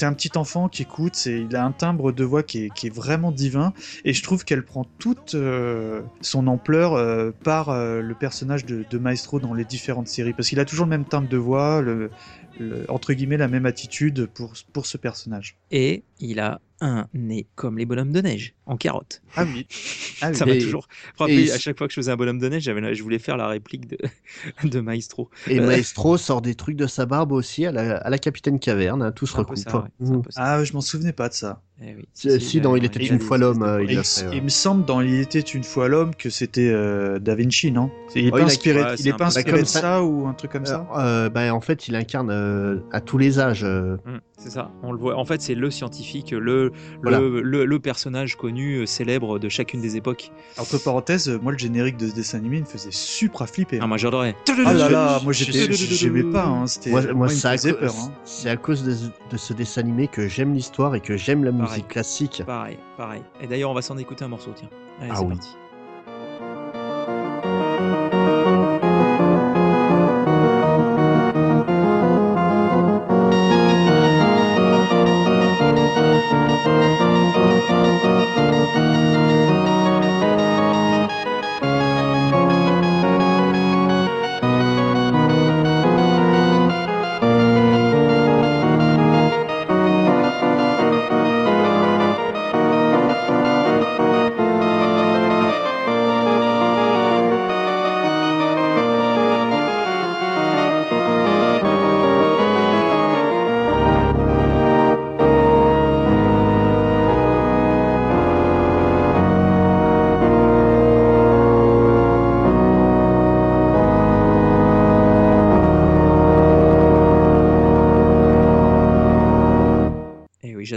un 0.01 0.13
petit 0.13 0.31
enfant 0.35 0.67
qui 0.67 0.83
écoute, 0.83 1.15
c'est, 1.15 1.41
il 1.41 1.55
a 1.55 1.63
un 1.63 1.71
timbre 1.71 2.11
de 2.11 2.23
voix 2.23 2.43
qui 2.43 2.65
est, 2.65 2.69
qui 2.73 2.87
est 2.87 2.93
vraiment 2.93 3.31
divin, 3.31 3.73
et 4.05 4.13
je 4.13 4.23
trouve 4.23 4.45
qu'elle 4.45 4.63
prend 4.63 4.85
toute 4.97 5.35
euh, 5.35 6.01
son 6.21 6.47
ampleur 6.47 6.93
euh, 6.93 7.31
par 7.43 7.69
euh, 7.69 8.01
le 8.01 8.13
personnage 8.15 8.65
de, 8.65 8.83
de 8.89 8.97
Maestro 8.97 9.39
dans 9.39 9.53
les 9.53 9.65
différentes 9.65 10.07
séries, 10.07 10.33
parce 10.33 10.49
qu'il 10.49 10.59
a 10.59 10.65
toujours 10.65 10.85
le 10.85 10.91
même 10.91 11.05
timbre 11.05 11.27
de 11.29 11.37
voix, 11.37 11.81
le, 11.81 12.09
entre 12.87 13.13
guillemets 13.13 13.37
la 13.37 13.47
même 13.47 13.65
attitude 13.65 14.27
pour 14.27 14.85
ce 14.85 14.97
personnage. 14.97 15.57
Et 15.71 16.03
il 16.19 16.39
a 16.39 16.59
un 16.81 17.07
nez 17.13 17.45
comme 17.55 17.77
les 17.77 17.85
bonhommes 17.85 18.11
de 18.13 18.21
neige, 18.21 18.53
en 18.65 18.77
carotte. 18.77 19.21
Ah 19.35 19.43
oui. 19.45 19.67
Ah 20.21 20.29
oui. 20.31 20.35
Ça 20.35 20.45
m'a 20.45 20.55
toujours 20.57 20.85
frappé. 21.15 21.45
et- 21.45 21.51
À 21.53 21.57
chaque 21.57 21.77
fois 21.77 21.87
que 21.87 21.93
je 21.93 21.99
faisais 21.99 22.11
un 22.11 22.17
bonhomme 22.17 22.39
de 22.39 22.49
neige, 22.49 22.63
j'avais 22.63 22.93
je 22.93 23.01
voulais 23.03 23.19
faire 23.19 23.37
la 23.37 23.47
réplique 23.47 23.87
de, 23.87 23.97
de 24.69 24.79
Maestro. 24.81 25.29
Et 25.47 25.61
Maestro 25.61 26.17
sort 26.17 26.41
des 26.41 26.55
trucs 26.55 26.75
de 26.75 26.87
sa 26.87 27.05
barbe 27.05 27.31
aussi 27.31 27.65
à 27.65 27.71
la, 27.71 27.97
à 27.97 28.09
la 28.09 28.17
capitaine 28.17 28.59
caverne, 28.59 29.01
hein, 29.01 29.11
tout 29.13 29.25
se 29.25 29.35
recoupe. 29.37 29.57
ça, 29.57 29.77
ouais, 29.79 29.85
c'est 30.01 30.11
un 30.11 30.17
Mm. 30.17 30.21
Ah, 30.35 30.63
je 30.65 30.73
m'en 30.73 30.81
souvenais 30.81 31.13
pas 31.13 31.29
de 31.29 31.33
ça. 31.33 31.61
Eh 31.81 31.95
oui, 31.95 32.05
Si, 32.13 32.41
si, 32.41 32.59
dans 32.59 32.75
Il 32.75 32.83
était 32.83 33.05
une 33.05 33.21
fois 33.21 33.37
l'homme, 33.37 33.63
euh, 33.63 33.81
il 33.85 33.91
il, 33.93 34.03
fait. 34.03 34.27
ouais. 34.27 34.37
il 34.37 34.43
me 34.43 34.49
semble 34.49 34.83
dans 34.83 34.99
Il 34.99 35.13
était 35.21 35.39
une 35.39 35.63
fois 35.63 35.87
l'homme 35.87 36.13
que 36.13 36.29
c'était 36.29 36.69
euh, 36.69 37.19
Da 37.19 37.35
Vinci, 37.35 37.71
non? 37.71 37.89
Il 38.15 38.25
est 38.25 38.29
Oh, 38.33 38.37
pas 38.37 38.43
inspiré, 38.43 38.81
il 38.99 39.07
est 39.07 39.11
un 39.13 39.15
pas 39.15 39.27
inspiré 39.27 39.45
Bah, 39.45 39.51
comme 39.51 39.61
de 39.61 39.67
ça- 39.67 39.79
ça 39.81 40.03
ou 40.03 40.27
un 40.27 40.33
truc 40.33 40.51
comme 40.51 40.65
ça? 40.65 40.85
Euh, 40.95 40.99
euh, 40.99 41.29
ben, 41.29 41.53
en 41.53 41.61
fait, 41.61 41.87
il 41.87 41.95
incarne 41.95 42.29
euh, 42.31 42.79
à 42.91 42.99
tous 42.99 43.17
les 43.17 43.39
âges. 43.39 43.63
euh, 43.63 43.95
Mm, 44.05 44.17
c'est 44.37 44.49
ça, 44.49 44.69
on 44.83 44.91
le 44.91 44.97
voit. 44.99 45.15
En 45.17 45.23
fait, 45.23 45.41
c'est 45.41 45.55
le 45.55 45.71
scientifique, 45.71 46.08
le, 46.31 46.71
Voilà. 47.01 47.19
le, 47.19 47.41
le, 47.41 47.65
le 47.65 47.79
personnage 47.79 48.35
connu, 48.35 48.75
euh, 48.77 48.85
célèbre 48.85 49.39
de 49.39 49.49
chacune 49.49 49.81
des 49.81 49.95
époques. 49.97 50.31
Entre 50.57 50.77
parenthèses, 50.77 51.29
euh, 51.29 51.39
moi 51.41 51.51
le 51.51 51.57
générique 51.57 51.97
de 51.97 52.07
ce 52.07 52.15
dessin 52.15 52.37
animé 52.39 52.57
il 52.57 52.63
me 52.63 52.67
faisait 52.67 52.89
super 52.91 53.47
flipper. 53.49 53.79
Ah, 53.81 53.87
moi 53.87 53.97
j'adorais. 53.97 54.35
Ah 54.65 54.73
là 54.73 54.89
là, 54.89 55.19
moi 55.23 55.33
j'aimais 55.33 56.23
pas. 56.23 56.45
Hein, 56.45 56.67
c'était, 56.67 56.89
Moi, 56.91 57.01
moi, 57.01 57.13
moi, 57.13 57.25
à, 57.27 57.29
faisait 57.57 57.71
cause- 57.71 57.79
peur. 57.79 57.95
hein. 57.97 58.11
c'est 58.25 58.49
à 58.49 58.57
cause 58.57 58.83
de, 58.83 58.95
de 59.31 59.37
ce 59.37 59.53
dessin 59.53 59.81
animé 59.81 60.07
que 60.07 60.27
j'aime 60.27 60.53
l'histoire 60.53 60.95
et 60.95 61.01
que 61.01 61.17
j'aime 61.17 61.43
la 61.43 61.51
Pareil. 61.51 61.69
musique 61.69 61.87
classique. 61.87 62.43
Pareil, 62.45 62.77
pareil. 62.97 63.21
Et 63.41 63.47
d'ailleurs, 63.47 63.71
on 63.71 63.73
va 63.75 63.81
s'en 63.81 63.97
écouter 63.97 64.25
un 64.25 64.29
morceau, 64.29 64.51
tiens. 64.55 64.69
Allez, 65.01 65.09
Ah 65.13 65.15
c'est 65.17 65.23
oui. 65.25 65.35
parti. 65.35 65.49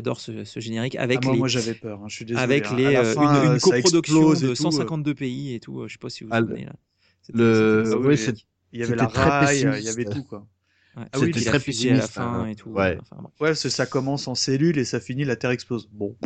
J'adore 0.02 0.20
ce, 0.20 0.44
ce 0.44 0.60
générique 0.60 0.96
avec 0.96 1.18
Ah, 1.22 1.24
moi, 1.26 1.32
les. 1.34 1.38
moi 1.38 1.48
j'avais 1.48 1.74
peur. 1.74 2.00
hein, 2.02 2.06
je 2.08 2.14
suis 2.16 2.24
désolé. 2.24 2.42
avec 2.42 2.66
hein. 2.66 2.76
les, 2.76 2.96
euh, 2.96 3.04
fin, 3.14 3.22
une, 3.42 3.48
euh, 3.50 3.54
une 3.54 3.60
coproduction 3.60 4.32
de 4.32 4.48
tout, 4.48 4.54
152 4.56 5.14
pays 5.14 5.54
et 5.54 5.60
tout. 5.60 5.80
euh, 5.80 5.88
Je 5.88 5.92
sais 5.92 5.98
pas 5.98 6.10
si 6.10 6.24
vous 6.24 6.30
vous 6.30 6.36
le- 6.36 6.46
souvenez 6.46 6.64
là. 6.64 6.72
Le- 7.32 7.96
ouais, 7.98 8.14
Il 8.72 8.80
y 8.80 8.82
avait 8.82 8.96
la 8.96 9.04
c'était 9.04 9.14
très 9.20 9.30
rail, 9.30 9.56
il 9.58 9.62
y 9.62 9.66
avait 9.66 9.82
pessimiste. 10.04 10.12
tout 10.12 10.24
quoi. 10.24 10.46
Ouais. 10.96 11.04
Ah 11.12 11.18
oui, 11.20 11.30
très 11.30 11.60
fusée 11.60 11.90
à 11.90 11.94
la 11.94 11.98
pessimiste, 12.00 12.08
fin 12.14 12.40
hein. 12.42 12.46
et 12.46 12.54
tout. 12.56 12.70
Ouais. 12.70 12.98
Enfin, 13.00 13.16
bon. 13.22 13.28
Ouais, 13.40 13.48
parce 13.50 13.62
que 13.62 13.68
ça 13.68 13.86
commence 13.86 14.26
en 14.28 14.34
cellule 14.34 14.76
et 14.78 14.84
ça 14.84 14.98
finit, 15.00 15.24
la 15.24 15.36
Terre 15.36 15.50
explose. 15.50 15.88
Bon. 15.92 16.16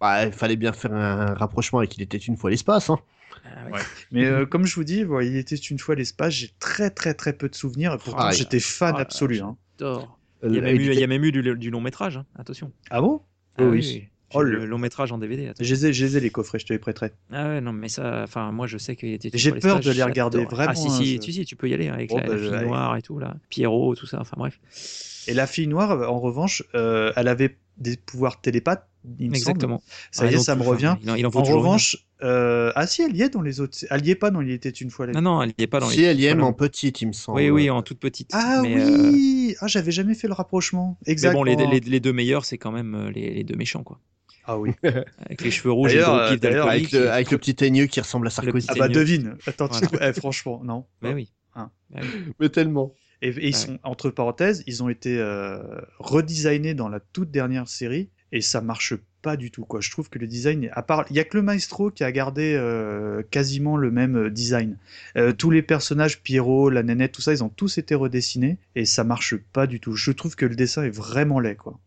Bah, 0.00 0.24
il 0.26 0.32
fallait 0.32 0.56
bien 0.56 0.72
faire 0.72 0.92
un 0.94 1.34
rapprochement 1.34 1.80
avec 1.80 1.96
Il 1.96 2.02
était 2.02 2.16
une 2.18 2.36
fois 2.36 2.50
l'espace. 2.50 2.90
Hein. 2.90 2.98
Ah. 3.44 3.70
Ouais. 3.72 3.80
Mais 4.12 4.24
euh, 4.24 4.46
comme 4.46 4.64
je 4.66 4.74
vous 4.74 4.84
dis, 4.84 5.02
voilà, 5.04 5.26
il 5.26 5.36
était 5.36 5.56
une 5.56 5.78
fois 5.78 5.94
l'espace, 5.94 6.32
j'ai 6.34 6.50
très 6.58 6.90
très 6.90 7.12
très 7.14 7.32
peu 7.32 7.48
de 7.48 7.54
souvenirs 7.54 7.92
et 7.94 7.98
pourtant 7.98 8.24
Ah, 8.24 8.32
j'étais 8.32 8.60
fan 8.60 8.94
ah, 8.96 9.00
absolu. 9.00 9.40
hein. 9.40 9.56
J'adore. 10.42 10.50
Il 10.50 10.54
y 10.54 10.58
a 10.58 10.62
Euh, 10.62 10.72
même 10.72 10.80
eu, 10.80 10.92
il 10.92 11.00
y 11.00 11.04
a 11.04 11.06
même 11.06 11.24
eu 11.24 11.32
du, 11.32 11.42
du 11.56 11.70
long 11.70 11.80
métrage, 11.80 12.16
hein. 12.18 12.26
attention. 12.38 12.72
Ah 12.90 13.00
bon? 13.00 13.20
Ah 13.58 13.62
Oui, 13.64 13.68
oui, 13.68 13.80
oui. 13.80 13.92
oui. 13.94 14.08
Oh, 14.34 14.42
le... 14.42 14.66
long 14.66 14.78
métrage 14.78 15.12
en 15.12 15.18
DVD. 15.18 15.52
Je 15.60 15.74
les 15.74 16.20
les 16.20 16.30
coffrets, 16.30 16.58
je 16.58 16.66
te 16.66 16.72
les 16.72 16.80
prêterai. 16.80 17.12
Ah 17.32 17.46
ouais, 17.48 17.60
non, 17.60 17.72
mais 17.72 17.88
ça, 17.88 18.22
enfin, 18.24 18.50
moi 18.50 18.66
je 18.66 18.76
sais 18.76 18.96
qu'il 18.96 19.12
était. 19.12 19.30
J'ai 19.32 19.52
peur 19.52 19.78
de 19.80 19.90
les 19.92 20.02
regarder, 20.02 20.44
vraiment, 20.44 20.72
Ah 20.72 20.74
si, 20.74 20.88
hein, 20.88 20.90
si, 20.90 21.16
je- 21.16 21.20
si, 21.22 21.32
si, 21.32 21.44
tu 21.44 21.54
peux 21.56 21.68
y 21.68 21.74
aller 21.74 21.88
avec 21.88 22.10
Bon, 22.10 22.16
la, 22.16 22.24
la 22.26 22.28
bah, 22.30 22.38
fille 22.38 22.66
noire 22.66 22.96
et 22.96 23.02
tout 23.02 23.18
là, 23.18 23.36
Pierrot, 23.50 23.94
tout 23.94 24.06
ça. 24.06 24.20
Enfin 24.20 24.34
bref. 24.36 24.58
Et 25.28 25.34
la 25.34 25.46
fille 25.46 25.68
noire, 25.68 26.10
en 26.10 26.18
revanche, 26.20 26.62
euh, 26.74 27.12
elle 27.16 27.28
avait 27.28 27.56
des 27.78 27.96
pouvoirs 27.96 28.40
télépathes, 28.40 28.88
il 29.04 29.30
me 29.30 29.34
semble. 29.34 29.36
Exactement. 29.36 29.82
Ça 30.10 30.24
Ah, 30.24 30.30
y 30.30 30.34
est, 30.34 30.38
ça 30.38 30.56
me 30.56 30.62
revient. 30.62 30.96
enfin, 30.98 31.16
Il 31.16 31.26
en, 31.26 31.30
il 31.30 31.52
revanche, 31.52 32.05
Euh, 32.22 32.72
ah 32.74 32.86
si, 32.86 33.02
elle 33.02 33.14
y 33.14 33.22
est 33.22 33.28
dans 33.28 33.42
les 33.42 33.60
autres. 33.60 33.76
Elle 33.90 34.06
y 34.06 34.10
est 34.10 34.14
pas 34.14 34.30
dans 34.30 34.40
Il 34.40 34.50
était 34.50 34.70
une 34.70 34.90
fois 34.90 35.06
la 35.06 35.12
Non, 35.12 35.20
non, 35.20 35.42
elle 35.42 35.50
n'y 35.58 35.64
est 35.64 35.66
pas 35.66 35.80
dans 35.80 35.88
Si 35.90 35.98
les. 35.98 36.04
elle 36.04 36.20
y 36.20 36.24
aime 36.26 36.38
voilà. 36.38 36.48
en 36.50 36.52
petite, 36.54 37.02
il 37.02 37.08
me 37.08 37.12
semble. 37.12 37.38
Oui, 37.40 37.50
oui, 37.50 37.68
en 37.70 37.82
toute 37.82 37.98
petite. 37.98 38.30
Ah 38.32 38.60
mais, 38.62 38.80
euh, 38.80 39.10
oui 39.12 39.54
Ah, 39.60 39.66
j'avais 39.66 39.92
jamais 39.92 40.14
fait 40.14 40.26
le 40.26 40.32
rapprochement. 40.32 40.96
mais 41.06 41.12
Exactement. 41.12 41.40
bon, 41.40 41.44
les, 41.44 41.56
les, 41.66 41.80
les 41.80 42.00
deux 42.00 42.12
meilleurs, 42.14 42.44
c'est 42.46 42.56
quand 42.58 42.72
même 42.72 42.94
euh, 42.94 43.10
les, 43.10 43.34
les 43.34 43.44
deux 43.44 43.56
méchants, 43.56 43.82
quoi. 43.82 44.00
Ah 44.46 44.58
oui. 44.58 44.70
Avec 44.82 45.42
les 45.42 45.50
cheveux 45.50 45.72
rouges 45.72 45.92
et 45.92 45.96
le 45.96 46.00
D'ailleurs, 46.02 46.14
euh, 46.16 46.36
d'ailleurs, 46.36 46.68
Avec 46.68 46.92
le, 46.92 47.10
avec 47.10 47.30
le 47.32 47.38
petit 47.38 47.64
aigneux 47.64 47.86
qui 47.86 48.00
ressemble 48.00 48.28
à 48.28 48.30
Sarkozy. 48.30 48.66
Ah 48.70 48.74
bah 48.78 48.88
devine. 48.88 49.36
Attends, 49.46 49.68
tu- 49.68 49.84
Voilà. 49.90 50.08
eh, 50.10 50.12
franchement, 50.12 50.62
non. 50.64 50.86
Bah 51.02 51.10
oui. 51.14 51.32
Hein. 51.54 51.70
Oui. 51.94 52.00
Mais 52.40 52.48
tellement. 52.48 52.94
Et, 53.22 53.28
et 53.30 53.48
ils 53.48 53.56
sont, 53.56 53.78
entre 53.82 54.08
parenthèses, 54.10 54.62
ils 54.66 54.82
ont 54.82 54.88
été 54.88 55.18
euh, 55.18 55.58
redesignés 55.98 56.74
dans 56.74 56.88
la 56.88 57.00
toute 57.00 57.30
dernière 57.30 57.66
série 57.68 58.10
et 58.32 58.40
ça 58.40 58.60
marche 58.60 58.94
pas 59.26 59.36
du 59.36 59.50
tout. 59.50 59.64
Quoi. 59.64 59.80
Je 59.80 59.90
trouve 59.90 60.08
que 60.08 60.20
le 60.20 60.28
design, 60.28 60.70
à 60.72 60.84
part, 60.84 61.04
il 61.10 61.16
y 61.16 61.18
a 61.18 61.24
que 61.24 61.36
le 61.36 61.42
maestro 61.42 61.90
qui 61.90 62.04
a 62.04 62.12
gardé 62.12 62.54
euh, 62.54 63.24
quasiment 63.28 63.76
le 63.76 63.90
même 63.90 64.16
euh, 64.16 64.30
design. 64.30 64.76
Euh, 65.16 65.32
tous 65.32 65.50
les 65.50 65.62
personnages, 65.62 66.22
Pierrot, 66.22 66.70
la 66.70 66.84
nénette, 66.84 67.10
tout 67.10 67.22
ça, 67.22 67.32
ils 67.32 67.42
ont 67.42 67.48
tous 67.48 67.76
été 67.76 67.96
redessinés 67.96 68.56
et 68.76 68.84
ça 68.84 69.02
marche 69.02 69.34
pas 69.52 69.66
du 69.66 69.80
tout. 69.80 69.96
Je 69.96 70.12
trouve 70.12 70.36
que 70.36 70.46
le 70.46 70.54
dessin 70.54 70.84
est 70.84 70.94
vraiment 70.94 71.40
laid, 71.40 71.56
quoi. 71.56 71.80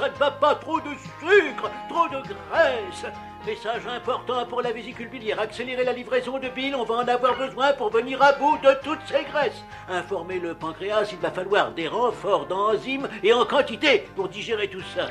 Ça 0.00 0.08
ne 0.08 0.14
va 0.16 0.30
pas. 0.30 0.54
Trop 0.54 0.80
de 0.80 0.90
sucre, 1.20 1.70
trop 1.88 2.08
de 2.08 2.22
graisse. 2.22 3.04
Message 3.46 3.86
important 3.86 4.46
pour 4.46 4.62
la 4.62 4.72
vésicule 4.72 5.08
biliaire. 5.08 5.40
Accélérer 5.40 5.84
la 5.84 5.92
livraison 5.92 6.38
de 6.38 6.48
bile, 6.48 6.74
on 6.74 6.84
va 6.84 6.96
en 6.96 7.08
avoir 7.08 7.36
besoin 7.38 7.72
pour 7.74 7.90
venir 7.90 8.20
à 8.22 8.32
bout 8.32 8.56
de 8.58 8.74
toutes 8.82 9.06
ces 9.06 9.24
graisses. 9.24 9.64
Informer 9.88 10.38
le 10.40 10.54
pancréas, 10.54 11.08
il 11.12 11.18
va 11.18 11.30
falloir 11.30 11.74
des 11.74 11.88
renforts 11.88 12.46
d'enzymes 12.46 13.08
et 13.22 13.32
en 13.32 13.44
quantité 13.44 14.04
pour 14.16 14.28
digérer 14.28 14.68
tout 14.68 14.82
ça. 14.94 15.10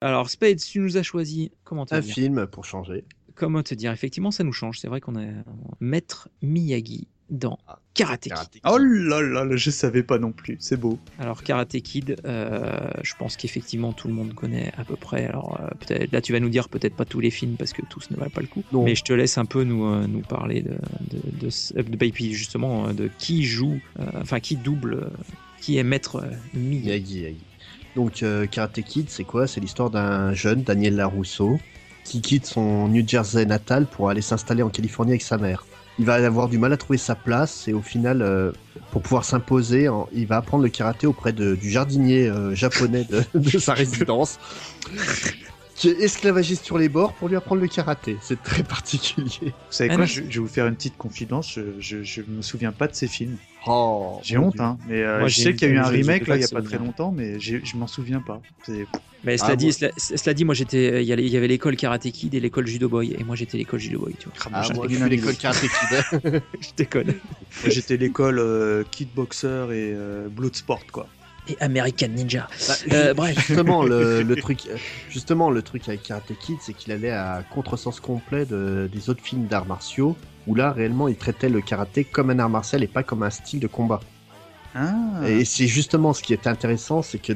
Alors, 0.00 0.28
Spade, 0.28 0.58
tu 0.58 0.80
nous 0.80 0.96
as 0.96 1.02
choisi. 1.02 1.52
Comment 1.64 1.86
te 1.86 1.94
Un 1.94 2.02
film 2.02 2.46
pour 2.46 2.64
changer. 2.64 3.04
Comment 3.34 3.62
te 3.62 3.74
dire? 3.74 3.90
Effectivement, 3.90 4.30
ça 4.30 4.44
nous 4.44 4.52
change. 4.52 4.78
C'est 4.78 4.88
vrai 4.88 5.00
qu'on 5.00 5.16
a 5.16 5.26
Maître 5.80 6.28
Miyagi 6.42 7.08
dans 7.30 7.58
Karate 7.94 8.20
Kid. 8.22 8.32
Karate 8.32 8.50
Kid. 8.50 8.62
Oh 8.64 8.78
là 8.78 9.22
là, 9.22 9.44
là, 9.44 9.56
je 9.56 9.70
savais 9.70 10.02
pas 10.02 10.18
non 10.18 10.32
plus. 10.32 10.56
C'est 10.60 10.76
beau. 10.76 10.98
Alors 11.18 11.42
Karate 11.42 11.80
Kid, 11.80 12.16
euh, 12.24 12.90
je 13.02 13.14
pense 13.18 13.36
qu'effectivement 13.36 13.92
tout 13.92 14.08
le 14.08 14.14
monde 14.14 14.34
connaît 14.34 14.72
à 14.76 14.84
peu 14.84 14.96
près. 14.96 15.26
Alors 15.26 15.60
euh, 15.60 15.68
peut-être 15.80 16.12
là 16.12 16.20
tu 16.20 16.32
vas 16.32 16.40
nous 16.40 16.50
dire 16.50 16.68
peut-être 16.68 16.96
pas 16.96 17.04
tous 17.04 17.20
les 17.20 17.30
films 17.30 17.56
parce 17.56 17.72
que 17.72 17.82
tous 17.88 18.10
ne 18.10 18.16
valent 18.16 18.30
pas 18.30 18.42
le 18.42 18.46
coup. 18.48 18.62
Non. 18.72 18.84
Mais 18.84 18.94
je 18.94 19.04
te 19.04 19.12
laisse 19.12 19.38
un 19.38 19.46
peu 19.46 19.64
nous 19.64 19.84
euh, 19.86 20.06
nous 20.06 20.20
parler 20.20 20.62
de 20.62 20.76
de, 21.10 21.48
de, 21.48 22.10
puis 22.10 22.34
justement 22.34 22.92
de 22.92 23.10
qui 23.18 23.44
joue, 23.44 23.80
euh, 23.98 24.04
enfin 24.20 24.40
qui 24.40 24.56
double, 24.56 24.94
euh, 24.94 25.10
qui 25.60 25.78
est 25.78 25.84
Maître 25.84 26.16
euh, 26.16 26.30
Miyagi. 26.52 26.84
Miyagi, 26.84 27.18
Miyagi. 27.20 27.40
Donc, 27.96 28.22
euh, 28.22 28.46
Karate 28.46 28.82
Kid, 28.82 29.08
c'est 29.08 29.24
quoi? 29.24 29.46
C'est 29.46 29.60
l'histoire 29.60 29.88
d'un 29.88 30.32
jeune, 30.32 30.62
Daniel 30.62 30.96
Larousseau, 30.96 31.60
qui 32.04 32.20
quitte 32.20 32.44
son 32.44 32.88
New 32.88 33.06
Jersey 33.06 33.46
natal 33.46 33.86
pour 33.86 34.10
aller 34.10 34.20
s'installer 34.20 34.62
en 34.62 34.68
Californie 34.68 35.12
avec 35.12 35.22
sa 35.22 35.38
mère. 35.38 35.64
Il 35.98 36.04
va 36.06 36.14
avoir 36.14 36.48
du 36.48 36.58
mal 36.58 36.72
à 36.72 36.76
trouver 36.76 36.98
sa 36.98 37.14
place 37.14 37.68
et 37.68 37.72
au 37.72 37.80
final, 37.82 38.20
euh, 38.20 38.50
pour 38.90 39.00
pouvoir 39.02 39.24
s'imposer, 39.24 39.88
il 40.12 40.26
va 40.26 40.38
apprendre 40.38 40.64
le 40.64 40.68
karaté 40.68 41.06
auprès 41.06 41.32
de- 41.32 41.54
du 41.54 41.70
jardinier 41.70 42.28
euh, 42.28 42.52
japonais 42.54 43.04
de, 43.04 43.22
de 43.38 43.58
sa 43.58 43.74
résidence, 43.74 44.38
qui 45.76 45.88
est 45.88 46.00
esclavagiste 46.00 46.64
sur 46.64 46.78
les 46.78 46.88
bords 46.88 47.12
pour 47.14 47.28
lui 47.28 47.36
apprendre 47.36 47.60
le 47.60 47.68
karaté. 47.68 48.16
C'est 48.20 48.42
très 48.42 48.62
particulier. 48.64 49.38
Vous 49.42 49.52
savez 49.70 49.90
quoi 49.96 50.04
je 50.04 50.20
vais 50.22 50.38
vous 50.38 50.48
faire 50.48 50.66
une 50.66 50.74
petite 50.74 50.96
confidence. 50.96 51.52
Je, 51.52 51.62
je, 51.78 52.02
je 52.02 52.22
me 52.26 52.42
souviens 52.42 52.72
pas 52.72 52.88
de 52.88 52.94
ces 52.94 53.06
films. 53.08 53.36
Oh, 53.66 54.20
J'ai 54.22 54.36
honte, 54.38 54.60
hein. 54.60 54.78
Mais 54.86 55.02
euh, 55.02 55.20
Moi, 55.20 55.28
je 55.28 55.40
sais 55.40 55.54
qu'il 55.54 55.68
y 55.68 55.70
a 55.70 55.74
eu 55.74 55.78
un 55.78 55.86
remake 55.88 56.26
là 56.26 56.36
il 56.36 56.42
y 56.42 56.44
a 56.44 56.48
pas 56.48 56.62
très 56.62 56.78
longtemps, 56.78 57.12
mais 57.12 57.38
je 57.40 57.76
m'en 57.76 57.86
souviens 57.86 58.20
pas. 58.20 58.40
Mais 59.26 59.38
cela 59.38 59.52
Ah, 59.52 59.56
dit, 59.56 59.64
moi- 59.66 59.72
cela, 59.72 59.90
cela 59.96 60.34
dit, 60.34 60.44
moi 60.44 60.54
j'étais, 60.54 61.02
il 61.02 61.08
y 61.08 61.12
avait- 61.12 61.24
il 61.24 61.30
y 61.30 61.36
avait 61.38 61.48
l'école 61.48 61.76
Karate 61.76 62.10
Kid 62.10 62.34
et 62.34 62.40
l'école 62.40 62.66
Judo 62.66 62.90
Boy 62.90 63.14
et 63.18 63.24
moi 63.24 63.36
j'étais 63.36 63.56
l'école 63.56 63.80
Judo 63.80 64.00
Boy. 64.00 64.14
Tu 64.18 64.28
vois. 64.28 64.34
Ah, 64.44 64.50
Ah, 64.52 64.62
j'étais 64.64 64.98
moi, 64.98 65.08
l'école. 65.08 65.34
Karate 65.36 65.60
Kid. 65.60 65.70
je 66.60 66.68
déconne. 66.76 67.06
Moi, 67.06 67.70
J'étais 67.70 67.96
l'école 67.96 68.38
euh, 68.38 68.84
Kidboxer 68.90 69.46
et 69.70 69.94
euh, 69.94 70.28
Bloodsport 70.28 70.84
quoi. 70.92 71.08
Et 71.48 71.56
American 71.60 72.08
Ninja. 72.08 72.48
Bah, 72.68 72.74
Euh, 72.92 73.14
bref. 73.14 73.38
Justement, 73.46 73.82
le, 73.82 74.22
le 74.28 74.36
truc, 74.36 74.66
euh, 74.66 74.76
justement, 75.08 75.50
le 75.50 75.62
truc 75.62 75.88
avec 75.88 76.02
Karate 76.02 76.34
Kid, 76.38 76.58
c'est 76.60 76.74
qu'il 76.74 76.92
allait 76.92 77.10
à 77.10 77.42
contresens 77.50 78.00
complet 78.00 78.44
de- 78.44 78.90
des 78.92 79.08
autres 79.08 79.22
films 79.22 79.46
d'arts 79.46 79.66
martiaux, 79.66 80.16
où 80.46 80.54
là, 80.54 80.72
réellement, 80.72 81.08
il 81.08 81.16
traitait 81.16 81.48
le 81.48 81.60
karaté 81.60 82.04
comme 82.04 82.30
un 82.30 82.38
art 82.38 82.50
martial 82.50 82.82
et 82.82 82.86
pas 82.86 83.02
comme 83.02 83.22
un 83.22 83.30
style 83.30 83.60
de 83.60 83.66
combat. 83.66 84.00
Ah. 84.74 84.92
Et 85.28 85.44
c'est 85.44 85.68
justement 85.68 86.12
ce 86.12 86.22
qui 86.22 86.32
est 86.32 86.46
intéressant, 86.48 87.02
c'est 87.02 87.18
que 87.18 87.32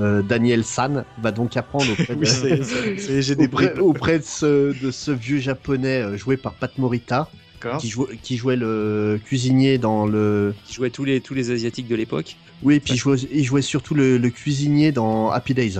euh, 0.00 0.22
Daniel 0.22 0.64
San 0.64 1.04
va 1.22 1.30
donc 1.30 1.56
apprendre 1.56 1.92
auprès 1.92 2.16
de, 2.16 3.44
auprès, 3.44 3.78
auprès 3.78 4.20
ce, 4.22 4.78
de 4.82 4.90
ce 4.90 5.12
vieux 5.12 5.38
japonais 5.38 6.02
euh, 6.02 6.16
joué 6.16 6.36
par 6.36 6.54
Pat 6.54 6.76
Morita, 6.78 7.28
qui, 7.78 7.88
jouait, 7.88 8.18
qui 8.22 8.36
jouait 8.36 8.56
le 8.56 9.20
cuisinier 9.24 9.78
dans 9.78 10.06
le. 10.06 10.54
Qui 10.66 10.74
jouait 10.74 10.90
tous 10.90 11.04
les 11.04 11.20
tous 11.20 11.34
les 11.34 11.50
asiatiques 11.52 11.86
de 11.88 11.94
l'époque. 11.94 12.36
Oui, 12.62 12.76
et 12.76 12.80
puis 12.80 12.94
il 12.94 12.96
jouait, 12.96 13.18
il 13.30 13.44
jouait 13.44 13.62
surtout 13.62 13.94
le, 13.94 14.18
le 14.18 14.30
cuisinier 14.30 14.90
dans 14.92 15.30
Happy 15.30 15.54
Days. 15.54 15.78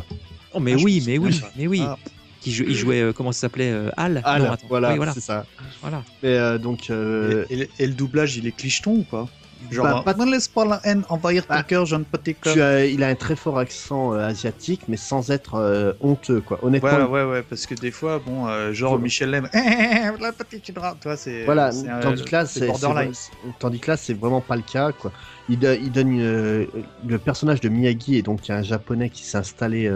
Oh 0.53 0.61
mais 0.61 0.75
Ah, 0.75 0.83
oui, 0.83 1.03
mais 1.07 1.19
oui, 1.19 1.41
pas. 1.41 1.51
mais 1.57 1.67
oui. 1.67 1.83
Ah. 1.83 1.99
Qui 2.41 2.53
jou- 2.53 2.65
il 2.67 2.75
jouait 2.75 3.01
euh, 3.03 3.13
comment 3.13 3.33
ça 3.33 3.41
s'appelait 3.41 3.71
euh, 3.71 3.91
Al. 3.97 4.23
Non, 4.39 4.57
voilà, 4.69 4.91
Oui, 4.91 4.97
voilà. 4.97 5.13
c'est 5.13 5.21
ça. 5.21 5.45
voilà. 5.83 6.03
Euh, 6.25 6.59
donc. 6.59 6.89
euh, 6.91 7.45
Et, 7.51 7.55
et 7.55 7.57
le- 7.59 7.69
et 7.79 7.87
le 7.87 7.93
doublage, 7.95 8.37
il 8.37 8.47
est 8.47 8.53
clicheton 8.53 8.93
ou 8.93 9.03
pas? 9.03 9.29
Genre, 9.71 9.85
Bah, 9.85 10.03
pas- 10.15 10.25
ne 10.25 10.31
laisse 10.31 10.49
pas 10.49 10.65
la 10.65 10.81
haine 10.85 11.05
envahir 11.09 11.47
ton 11.47 11.55
Bah, 11.55 11.63
cœur, 11.63 11.87
jeune 11.87 12.05
petit 12.05 12.35
cœur. 12.35 12.57
Il 12.85 13.03
a 13.03 13.09
un 13.09 13.15
très 13.15 13.37
fort 13.37 13.59
accent 13.59 14.15
euh, 14.15 14.27
asiatique, 14.27 14.83
mais 14.89 14.97
sans 14.97 15.31
être 15.31 15.55
euh, 15.57 15.93
honteux, 16.01 16.41
quoi. 16.41 16.59
Honnêtement, 16.63 16.89
Ouais, 16.91 17.25
ouais, 17.25 17.25
ouais, 17.31 17.43
parce 17.43 17.67
que 17.67 17.75
des 17.75 17.91
fois, 17.91 18.19
bon, 18.25 18.47
euh, 18.49 18.73
genre 18.73 18.91
Voilà. 18.93 19.05
Michel 19.05 19.31
Lem, 19.31 19.49
la 19.53 20.33
petite 20.33 20.65
chidra, 20.67 20.97
tu 21.01 21.09
vois, 21.09 21.17
c'est. 21.17 21.45
voilà. 21.45 21.73
c'est 21.73 21.89
un- 21.89 22.01
Tandis 22.01 22.25
que 22.25 22.33
là, 22.33 22.47
c'est 22.47 22.67
borderline. 22.67 23.13
tandis 23.59 23.79
que 23.81 23.91
là, 23.91 23.97
c'est 23.97 24.15
vraiment 24.15 24.41
pas 24.41 24.57
le 24.57 24.63
cas, 24.63 24.93
quoi. 24.93 25.13
Il, 25.49 25.59
do- 25.59 25.73
il 25.73 25.91
donne 25.93 26.13
une- 26.13 26.67
le 27.07 27.19
personnage 27.19 27.61
de 27.61 27.69
Miyagi 27.69 28.17
est 28.19 28.23
donc 28.23 28.49
un 28.51 28.63
japonais 28.63 29.11
qui 29.11 29.25
s'est 29.25 29.39
installé 29.39 29.91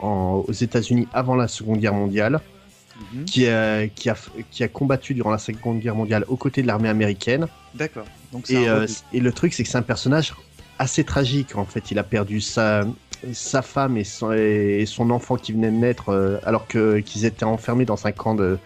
en- 0.00 0.44
aux 0.46 0.52
États-Unis 0.52 1.08
avant 1.12 1.34
la 1.34 1.48
Seconde 1.48 1.78
Guerre 1.78 1.94
mondiale, 1.94 2.40
Mhm. 3.00 3.24
qui 3.26 3.46
a, 3.46 3.86
qui 3.86 4.10
a 4.10 4.16
qui 4.50 4.64
a 4.64 4.68
combattu 4.68 5.14
durant 5.14 5.30
la 5.30 5.38
Seconde 5.38 5.78
Guerre 5.78 5.94
mondiale 5.94 6.24
aux 6.28 6.36
côtés 6.36 6.62
de 6.62 6.66
l'armée 6.66 6.88
américaine. 6.88 7.46
D'accord. 7.74 8.04
Et, 8.48 8.68
euh, 8.68 8.86
et 9.12 9.20
le 9.20 9.32
truc, 9.32 9.52
c'est 9.54 9.62
que 9.62 9.68
c'est 9.68 9.78
un 9.78 9.82
personnage 9.82 10.34
assez 10.78 11.04
tragique. 11.04 11.56
En 11.56 11.64
fait, 11.64 11.90
il 11.92 11.98
a 11.98 12.02
perdu 12.02 12.40
sa, 12.40 12.84
sa 13.32 13.62
femme 13.62 13.96
et 13.96 14.04
son, 14.04 14.32
et 14.32 14.84
son 14.86 15.10
enfant 15.10 15.36
qui 15.36 15.52
venait 15.52 15.70
de 15.70 15.76
naître 15.76 16.08
euh, 16.10 16.38
alors 16.44 16.66
qu'ils 16.66 17.24
étaient 17.24 17.44
enfermés 17.44 17.84
dans 17.84 18.06
un 18.06 18.12
camp 18.12 18.34
de 18.34 18.58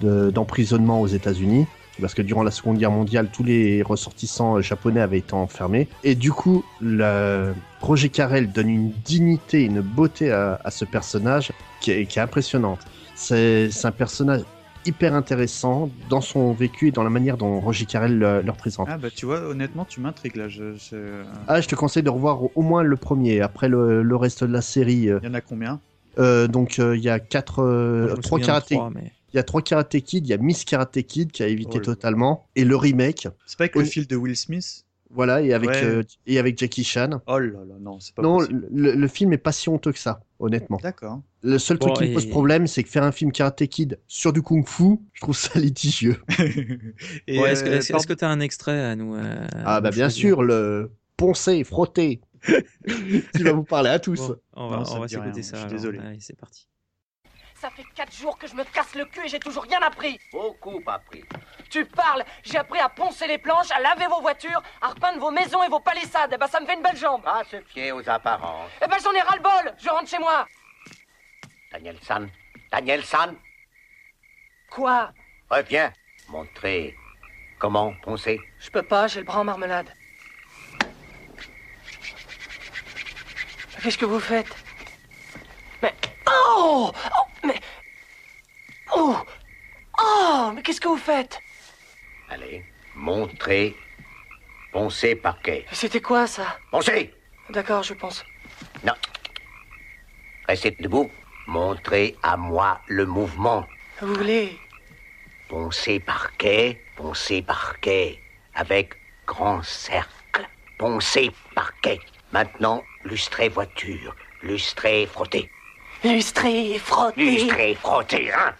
de- 0.00 0.30
d'emprisonnement 0.30 1.00
aux 1.00 1.08
États-Unis. 1.08 1.66
Parce 2.00 2.14
que 2.14 2.22
durant 2.22 2.44
la 2.44 2.52
Seconde 2.52 2.78
Guerre 2.78 2.92
mondiale, 2.92 3.28
tous 3.32 3.42
les 3.42 3.82
ressortissants 3.82 4.56
euh, 4.58 4.60
japonais 4.62 5.00
avaient 5.00 5.18
été 5.18 5.34
enfermés. 5.34 5.88
Et 6.04 6.14
du 6.14 6.30
coup, 6.30 6.64
le... 6.80 7.52
Roger 7.80 8.08
Carrel 8.08 8.52
donne 8.52 8.68
une 8.68 8.92
dignité, 9.04 9.62
une 9.64 9.80
beauté 9.80 10.30
à, 10.30 10.60
à 10.64 10.70
ce 10.70 10.84
personnage 10.84 11.50
qui 11.80 11.90
est, 11.90 12.06
qui 12.06 12.20
est 12.20 12.22
impressionnante. 12.22 12.78
C'est 13.18 13.84
un 13.84 13.90
personnage 13.90 14.42
hyper 14.86 15.12
intéressant 15.14 15.90
dans 16.08 16.20
son 16.20 16.52
vécu 16.52 16.88
et 16.88 16.90
dans 16.92 17.02
la 17.02 17.10
manière 17.10 17.36
dont 17.36 17.60
Roger 17.60 17.84
Carrel 17.84 18.16
le, 18.16 18.40
le 18.42 18.50
représente. 18.50 18.88
Ah 18.90 18.96
bah 18.96 19.08
tu 19.14 19.26
vois, 19.26 19.40
honnêtement, 19.40 19.84
tu 19.84 20.00
m'intrigues 20.00 20.36
là. 20.36 20.48
Je, 20.48 20.74
je- 20.76 21.24
Ah, 21.48 21.60
je 21.60 21.66
te 21.68 21.74
conseille 21.74 22.04
de 22.04 22.10
revoir 22.10 22.42
au, 22.42 22.52
au 22.54 22.62
moins 22.62 22.82
le 22.84 22.96
premier. 22.96 23.40
Après 23.40 23.68
le, 23.68 24.02
le 24.02 24.16
reste 24.16 24.44
de 24.44 24.52
la 24.52 24.62
série, 24.62 25.10
euh, 25.10 25.18
Il 25.22 25.26
y 25.26 25.30
en 25.30 25.34
a 25.34 25.40
combien? 25.40 25.80
Euh, 26.18 26.46
donc 26.48 26.78
euh, 26.78 26.96
il 26.96 27.02
y 27.02 27.08
a 27.08 27.18
quatre, 27.18 27.60
euh, 27.60 28.00
Moi, 28.00 28.08
je 28.10 28.16
me 28.16 28.22
trois 28.22 28.38
souviens 28.38 28.44
de 28.44 28.46
karaté, 28.46 28.74
trois, 28.76 28.90
mais- 28.90 29.12
il 29.34 29.36
y 29.36 29.40
a 29.40 29.42
trois 29.42 29.62
karaté 29.62 30.00
Kid, 30.00 30.26
il 30.26 30.30
y 30.30 30.32
a 30.32 30.38
Miss 30.38 30.64
Karate 30.64 31.02
Kid 31.02 31.32
qui 31.32 31.42
a 31.42 31.48
évité 31.48 31.78
Oh 31.78 31.84
totalement 31.84 32.46
et 32.56 32.64
le 32.64 32.76
remake. 32.76 33.28
C'est 33.46 33.58
pas 33.58 33.64
avec 33.64 33.74
le 33.76 33.84
fil 33.84 34.06
de 34.06 34.16
Will 34.16 34.36
Smith? 34.36 34.84
Voilà 35.10 35.40
et 35.40 35.52
avec 35.54 35.70
Ouais. 35.70 35.84
euh, 35.84 36.02
et 36.26 36.38
avec 36.38 36.58
Jackie 36.58 36.84
Chan. 36.84 37.20
Oh 37.26 37.38
là 37.38 37.46
là, 37.66 37.74
non, 37.80 37.98
c'est 37.98 38.14
pas 38.14 38.22
Non, 38.22 38.38
possible. 38.38 38.68
le, 38.70 38.92
le 38.94 39.08
film 39.08 39.32
est 39.32 39.38
pas 39.38 39.52
si 39.52 39.68
honteux 39.68 39.92
que 39.92 39.98
ça, 39.98 40.20
honnêtement. 40.38 40.78
D'accord. 40.82 41.22
Le 41.42 41.58
seul 41.58 41.78
Bon, 41.78 41.86
truc 41.86 41.96
qui 42.04 42.10
me 42.10 42.14
pose 42.14 42.26
problème, 42.28 42.66
c'est 42.66 42.82
que 42.82 42.88
faire 42.90 43.04
un 43.04 43.12
film 43.12 43.32
Karate 43.32 43.66
Kid 43.68 43.98
sur 44.06 44.32
du 44.32 44.42
kung-fu, 44.42 44.98
je 45.14 45.20
trouve 45.20 45.36
ça 45.36 45.58
litigieux. 45.58 46.16
Et, 47.26 47.36
est-ce 47.38 47.62
que 48.06 48.12
euh, 48.12 48.16
tu 48.16 48.24
as 48.24 48.28
un 48.28 48.40
extrait 48.40 48.80
à 48.84 48.96
nous 48.96 49.14
euh, 49.16 49.46
ah 49.64 49.80
bah 49.80 49.90
bien 49.90 50.10
sûr, 50.10 50.42
le 50.42 50.90
poncer, 51.16 51.64
frotter, 51.64 52.20
qui 53.34 53.42
va 53.42 53.52
vous 53.52 53.64
parler 53.64 53.90
à 53.90 53.98
tous. 53.98 54.18
Bon, 54.28 54.36
on 54.54 54.68
va, 54.68 54.76
Non, 54.78 54.84
on 54.90 55.00
va 55.00 55.08
s'écouter 55.08 55.42
ça. 55.42 55.56
je 55.56 55.60
suis 55.60 55.66
alors. 55.66 55.70
désolé. 55.70 55.98
Allez, 55.98 56.18
c'est 56.20 56.36
parti. 56.36 56.68
Ça 57.60 57.70
fait 57.70 57.84
quatre 57.94 58.12
jours 58.14 58.38
que 58.38 58.46
je 58.46 58.54
me 58.54 58.62
casse 58.64 58.94
le 58.94 59.04
cul 59.06 59.24
et 59.24 59.28
j'ai 59.28 59.40
toujours 59.40 59.64
rien 59.64 59.80
appris. 59.82 60.20
Beaucoup 60.30 60.80
appris. 60.86 61.24
Tu 61.68 61.84
parles 61.84 62.24
J'ai 62.44 62.58
appris 62.58 62.78
à 62.78 62.88
poncer 62.88 63.26
les 63.26 63.38
planches, 63.38 63.70
à 63.72 63.80
laver 63.80 64.06
vos 64.06 64.20
voitures, 64.20 64.62
à 64.80 64.88
repeindre 64.88 65.18
vos 65.18 65.32
maisons 65.32 65.62
et 65.64 65.68
vos 65.68 65.80
palissades. 65.80 66.30
Eh 66.32 66.36
ben 66.38 66.46
ça 66.46 66.60
me 66.60 66.66
fait 66.66 66.74
une 66.74 66.82
belle 66.82 66.96
jambe. 66.96 67.22
Pas 67.22 67.42
se 67.44 67.60
fier 67.62 67.90
aux 67.92 68.08
apparences. 68.08 68.70
Eh 68.82 68.86
ben 68.86 68.96
j'en 69.02 69.12
ai 69.12 69.20
ras-le-bol 69.20 69.74
Je 69.78 69.88
rentre 69.88 70.08
chez 70.08 70.18
moi 70.20 70.46
Daniel 71.72 71.98
San. 72.02 72.30
Daniel 72.70 73.04
San, 73.04 73.36
Quoi? 74.70 75.12
Reviens. 75.50 75.92
Montrer 76.28 76.94
comment 77.58 77.92
poncer. 78.02 78.38
Je 78.60 78.70
peux 78.70 78.82
pas, 78.82 79.06
j'ai 79.08 79.20
le 79.20 79.26
bras 79.26 79.40
en 79.40 79.44
marmelade. 79.44 79.92
Qu'est-ce 83.82 83.98
que 83.98 84.04
vous 84.04 84.20
faites? 84.20 84.54
Mais. 85.82 85.94
Oh 86.26 86.92
Oh 86.94 87.27
Mais. 87.44 87.60
Oh 88.94 89.16
Oh 90.00 90.52
Mais 90.54 90.62
qu'est-ce 90.62 90.80
que 90.80 90.88
vous 90.88 90.96
faites? 90.96 91.38
Allez, 92.30 92.64
montrez, 92.94 93.74
poncez 94.72 95.16
parquet. 95.16 95.64
C'était 95.72 96.00
quoi 96.00 96.26
ça? 96.26 96.58
Poncez 96.70 97.14
D'accord, 97.50 97.82
je 97.82 97.94
pense. 97.94 98.24
Non. 98.84 98.92
Restez 100.46 100.72
debout. 100.72 101.10
Montrez 101.46 102.14
à 102.22 102.36
moi 102.36 102.80
le 102.88 103.06
mouvement. 103.06 103.66
Vous 104.02 104.14
voulez? 104.14 104.58
Poncez 105.48 105.98
parquet, 105.98 106.84
poncez 106.94 107.40
parquet. 107.40 108.20
Avec 108.54 108.94
grand 109.26 109.62
cercle. 109.62 110.46
Poncez 110.76 111.30
parquet. 111.54 111.98
Maintenant, 112.32 112.82
lustrez 113.04 113.48
voiture. 113.48 114.14
Lustrez 114.42 115.06
frotter. 115.06 115.50
Lustrer, 116.04 116.78
frotter. 116.78 117.24
Lustrez 117.24 117.74
frotter, 117.74 118.32
hein 118.32 118.54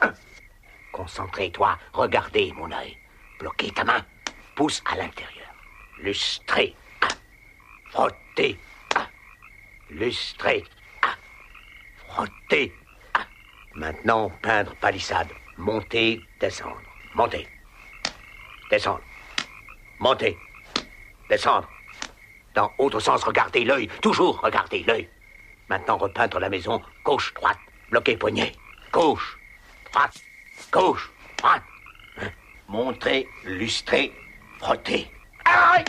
hein. 0.00 0.14
Concentrez-toi. 0.92 1.78
Regardez 1.92 2.52
mon 2.52 2.70
œil. 2.72 2.96
Bloquez 3.38 3.70
ta 3.72 3.84
main. 3.84 4.04
Pousse 4.54 4.82
à 4.84 4.96
l'intérieur. 4.96 5.48
Lustrez. 5.98 6.76
hein. 11.02 11.16
Frotter. 12.08 12.72
hein. 13.14 13.26
Maintenant, 13.74 14.30
peindre 14.42 14.74
palissade. 14.76 15.28
Monter, 15.56 16.20
descendre. 16.40 16.80
Monter. 17.14 17.46
Descendre. 18.70 19.02
Monter. 19.98 20.36
Descendre. 21.28 21.68
Dans 22.54 22.70
autre 22.78 23.00
sens, 23.00 23.22
regardez 23.24 23.64
l'œil. 23.64 23.88
Toujours 24.00 24.40
regardez 24.40 24.82
l'œil. 24.84 25.08
Maintenant, 25.68 25.96
repeindre 25.96 26.38
la 26.38 26.48
maison. 26.48 26.80
Gauche, 27.04 27.32
droite. 27.34 27.58
Bloquer 27.90 28.16
poignet. 28.16 28.52
Gauche, 28.92 29.38
droite. 29.90 30.14
Gauche, 30.70 31.10
droite. 31.38 31.62
Hein? 32.20 32.28
Montrer, 32.68 33.26
lustrer, 33.44 34.12
frotter. 34.58 35.10
Aïe! 35.44 35.84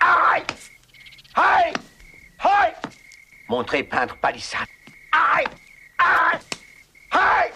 Aïe! 0.00 0.44
Aïe! 1.34 1.72
Aïe! 2.38 2.74
Montrer, 3.48 3.82
peindre, 3.84 4.16
palissade. 4.16 4.68
Aïe! 5.12 5.46
Aïe! 5.98 6.38
Aïe! 7.10 7.52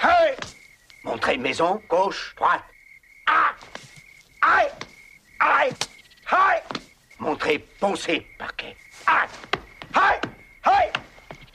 Aïe! 0.00 0.36
Montrer 1.04 1.36
maison, 1.36 1.80
gauche, 1.88 2.34
droite. 2.36 2.64
Aïe! 3.26 3.54
Aïe! 4.42 4.68
Aïe! 5.40 5.72
Aïe! 6.30 6.62
Montrer, 7.22 7.64
poncer, 7.78 8.26
parquet. 8.36 8.74
Aïe! 9.06 9.28
Aïe! 9.94 10.18
Aïe! 10.64 10.90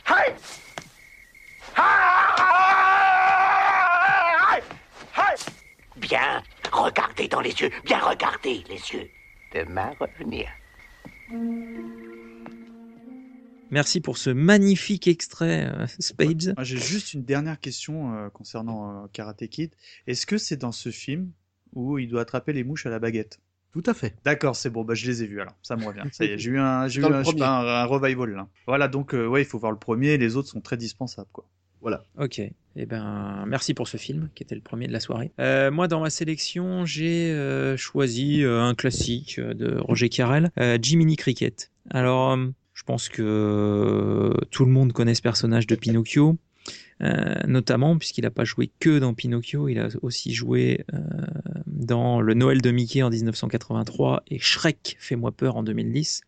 Aïe! 0.05 0.33
Aïe! 4.49 4.63
Aïe! 5.17 5.35
Bien, 5.97 6.41
regardez 6.71 7.27
dans 7.27 7.41
les 7.41 7.51
yeux, 7.51 7.69
bien 7.83 7.99
regardez 7.99 8.63
les 8.69 8.75
yeux. 8.75 9.09
Demain 9.53 9.91
revenir. 9.99 10.47
Merci 13.69 13.99
pour 13.99 14.17
ce 14.17 14.29
magnifique 14.29 15.09
extrait, 15.09 15.65
euh, 15.65 15.85
Spades. 15.99 16.55
J'ai 16.61 16.77
juste 16.77 17.13
une 17.13 17.25
dernière 17.25 17.59
question 17.59 18.13
euh, 18.13 18.29
concernant 18.29 19.03
euh, 19.03 19.07
Karate 19.11 19.45
Kid. 19.47 19.75
Est-ce 20.07 20.25
que 20.25 20.37
c'est 20.37 20.55
dans 20.55 20.71
ce 20.71 20.91
film 20.91 21.33
où 21.73 21.97
il 21.97 22.07
doit 22.07 22.21
attraper 22.21 22.53
les 22.53 22.63
mouches 22.63 22.85
à 22.85 22.89
la 22.89 22.99
baguette? 22.99 23.41
Tout 23.77 23.91
à 23.91 23.93
fait. 23.93 24.15
D'accord, 24.25 24.55
c'est 24.55 24.71
bon, 24.71 24.83
bah, 24.83 24.95
je 24.95 25.05
les 25.05 25.21
ai 25.21 25.27
vus 25.27 25.39
alors, 25.39 25.53
ça 25.61 25.75
me 25.75 25.85
revient. 25.85 26.01
Ça 26.11 26.25
y 26.25 26.29
est, 26.29 26.39
j'ai 26.39 26.49
eu 26.49 26.57
un, 26.57 26.87
j'ai 26.87 27.01
eu 27.01 27.05
un, 27.05 27.21
pas, 27.21 27.85
revival 27.85 28.31
là. 28.31 28.47
Voilà, 28.65 28.87
donc 28.87 29.13
euh, 29.13 29.27
ouais, 29.27 29.43
il 29.43 29.45
faut 29.45 29.59
voir 29.59 29.71
le 29.71 29.77
premier, 29.77 30.17
les 30.17 30.35
autres 30.35 30.49
sont 30.49 30.61
très 30.61 30.77
dispensables 30.77 31.29
quoi. 31.31 31.45
Voilà. 31.81 32.03
Ok. 32.17 32.41
Eh 32.75 32.85
ben, 32.87 33.45
merci 33.45 33.75
pour 33.75 33.87
ce 33.87 33.97
film 33.97 34.29
qui 34.33 34.41
était 34.41 34.55
le 34.55 34.61
premier 34.61 34.87
de 34.87 34.93
la 34.93 34.99
soirée. 34.99 35.31
Euh, 35.39 35.69
moi, 35.69 35.87
dans 35.87 35.99
ma 35.99 36.09
sélection, 36.09 36.87
j'ai 36.87 37.31
euh, 37.31 37.77
choisi 37.77 38.43
un 38.43 38.73
classique 38.73 39.39
de 39.39 39.77
Roger 39.77 40.09
Carrel, 40.09 40.49
Jiminy 40.81 41.15
Cricket. 41.15 41.69
Alors, 41.91 42.35
je 42.73 42.83
pense 42.83 43.09
que 43.09 44.33
tout 44.49 44.65
le 44.65 44.71
monde 44.71 44.91
connaît 44.91 45.13
ce 45.13 45.21
personnage 45.21 45.67
de 45.67 45.75
Pinocchio. 45.75 46.39
Euh, 47.01 47.35
notamment 47.47 47.97
puisqu'il 47.97 48.23
n'a 48.23 48.31
pas 48.31 48.43
joué 48.43 48.71
que 48.79 48.99
dans 48.99 49.13
Pinocchio, 49.13 49.67
il 49.69 49.79
a 49.79 49.89
aussi 50.01 50.33
joué 50.33 50.85
euh, 50.93 50.99
dans 51.67 52.21
Le 52.21 52.33
Noël 52.33 52.61
de 52.61 52.71
Mickey 52.71 53.03
en 53.03 53.09
1983 53.09 54.23
et 54.27 54.39
Shrek 54.39 54.97
Fais-moi 54.99 55.31
peur 55.31 55.57
en 55.57 55.63
2010. 55.63 56.21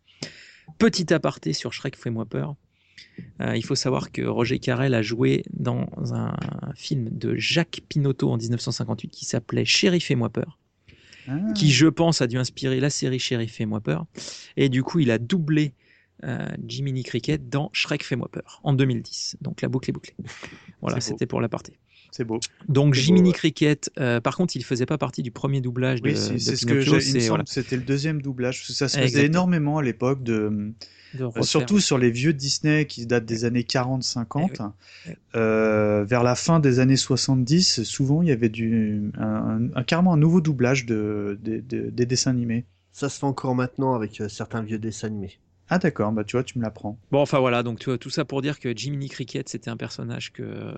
Petit 0.78 1.12
aparté 1.12 1.52
sur 1.52 1.72
Shrek 1.72 1.96
Fais-moi 1.96 2.24
peur. 2.24 2.54
Euh, 3.40 3.56
il 3.56 3.64
faut 3.64 3.74
savoir 3.74 4.12
que 4.12 4.22
Roger 4.22 4.58
Carrel 4.58 4.94
a 4.94 5.02
joué 5.02 5.42
dans 5.52 5.88
un 6.14 6.34
film 6.74 7.08
de 7.10 7.34
Jacques 7.36 7.80
Pinotto 7.88 8.30
en 8.30 8.36
1958 8.36 9.08
qui 9.08 9.24
s'appelait 9.24 9.64
Chéri 9.64 10.00
fais-moi 10.00 10.28
peur, 10.30 10.58
Ah. 11.26 11.38
qui 11.54 11.70
je 11.70 11.86
pense 11.86 12.22
a 12.22 12.26
dû 12.26 12.38
inspirer 12.38 12.80
la 12.80 12.90
série 12.90 13.18
Chéri 13.18 13.48
fais-moi 13.48 13.80
peur. 13.80 14.06
Et 14.56 14.68
du 14.68 14.82
coup, 14.82 15.00
il 15.00 15.10
a 15.10 15.18
doublé 15.18 15.72
euh, 16.24 16.46
Jiminy 16.66 17.02
Cricket 17.02 17.48
dans 17.48 17.70
Shrek 17.72 18.04
fais-moi 18.04 18.28
peur 18.30 18.60
en 18.64 18.72
2010. 18.72 19.36
Donc 19.40 19.62
la 19.62 19.68
boucle 19.68 19.90
est 19.90 19.92
bouclée. 19.92 20.14
Voilà, 20.82 21.00
c'était 21.00 21.26
pour 21.26 21.40
l'aparté. 21.42 21.78
C'est 22.10 22.24
beau. 22.24 22.40
Donc 22.68 22.88
beau, 22.88 22.92
Jiminy 22.94 23.28
ouais. 23.28 23.34
Cricket, 23.34 23.90
euh, 23.98 24.20
par 24.20 24.34
contre, 24.36 24.56
il 24.56 24.64
faisait 24.64 24.86
pas 24.86 24.96
partie 24.98 25.22
du 25.22 25.30
premier 25.30 25.60
doublage 25.60 26.00
de, 26.02 26.08
Oui, 26.08 26.16
c'est 26.16 26.32
de 26.34 26.38
c'est 26.38 26.56
ce 26.56 26.64
que 26.66 26.82
Pinocchio. 26.82 27.28
voilà, 27.28 27.44
c'était 27.46 27.76
le 27.76 27.82
deuxième 27.82 28.20
doublage. 28.22 28.58
parce 28.60 28.68
que 28.68 28.72
Ça 28.74 28.88
se 28.88 28.98
faisait 28.98 29.26
énormément 29.26 29.76
à 29.78 29.82
l'époque 29.82 30.22
de. 30.22 30.72
de 31.14 31.24
Euh, 31.24 31.42
surtout 31.42 31.78
sur 31.80 31.98
les 31.98 32.10
vieux 32.10 32.32
Disney 32.32 32.86
qui 32.86 33.04
datent 33.06 33.26
des 33.26 33.44
années 33.44 33.62
40-50. 33.62 34.72
Eh 35.06 35.08
oui. 35.10 35.14
Euh, 35.36 36.04
vers 36.04 36.22
la 36.22 36.34
fin 36.34 36.58
des 36.60 36.78
années 36.80 36.96
70, 36.96 37.82
souvent 37.84 38.22
il 38.22 38.28
y 38.28 38.32
avait 38.32 38.48
du, 38.48 39.10
un, 39.18 39.22
un- 39.22 39.68
un- 39.76 39.82
carrément 39.84 40.12
un 40.14 40.16
nouveau 40.18 40.40
doublage 40.40 40.86
de, 40.86 41.38
de- 41.42 41.60
de- 41.60 41.90
des 41.90 42.06
dessins 42.06 42.30
animés. 42.30 42.64
Ça 42.92 43.08
se 43.08 43.18
fait 43.20 43.26
encore 43.26 43.54
maintenant 43.54 43.94
avec 43.94 44.20
euh, 44.20 44.28
certains 44.28 44.62
vieux 44.62 44.78
dessins 44.78 45.06
animés. 45.08 45.38
Ah 45.72 45.78
d'accord, 45.78 46.10
bah 46.10 46.24
tu 46.24 46.36
vois, 46.36 46.42
tu 46.42 46.58
me 46.58 46.64
l'apprends. 46.64 46.98
Bon, 47.12 47.20
enfin 47.20 47.38
voilà, 47.38 47.62
donc 47.62 47.78
tu 47.78 47.86
vois, 47.86 47.96
tout 47.96 48.10
ça 48.10 48.24
pour 48.24 48.42
dire 48.42 48.58
que 48.58 48.76
Jiminy 48.76 49.08
Cricket, 49.08 49.48
c'était 49.48 49.70
un 49.70 49.76
personnage 49.76 50.32
que, 50.32 50.74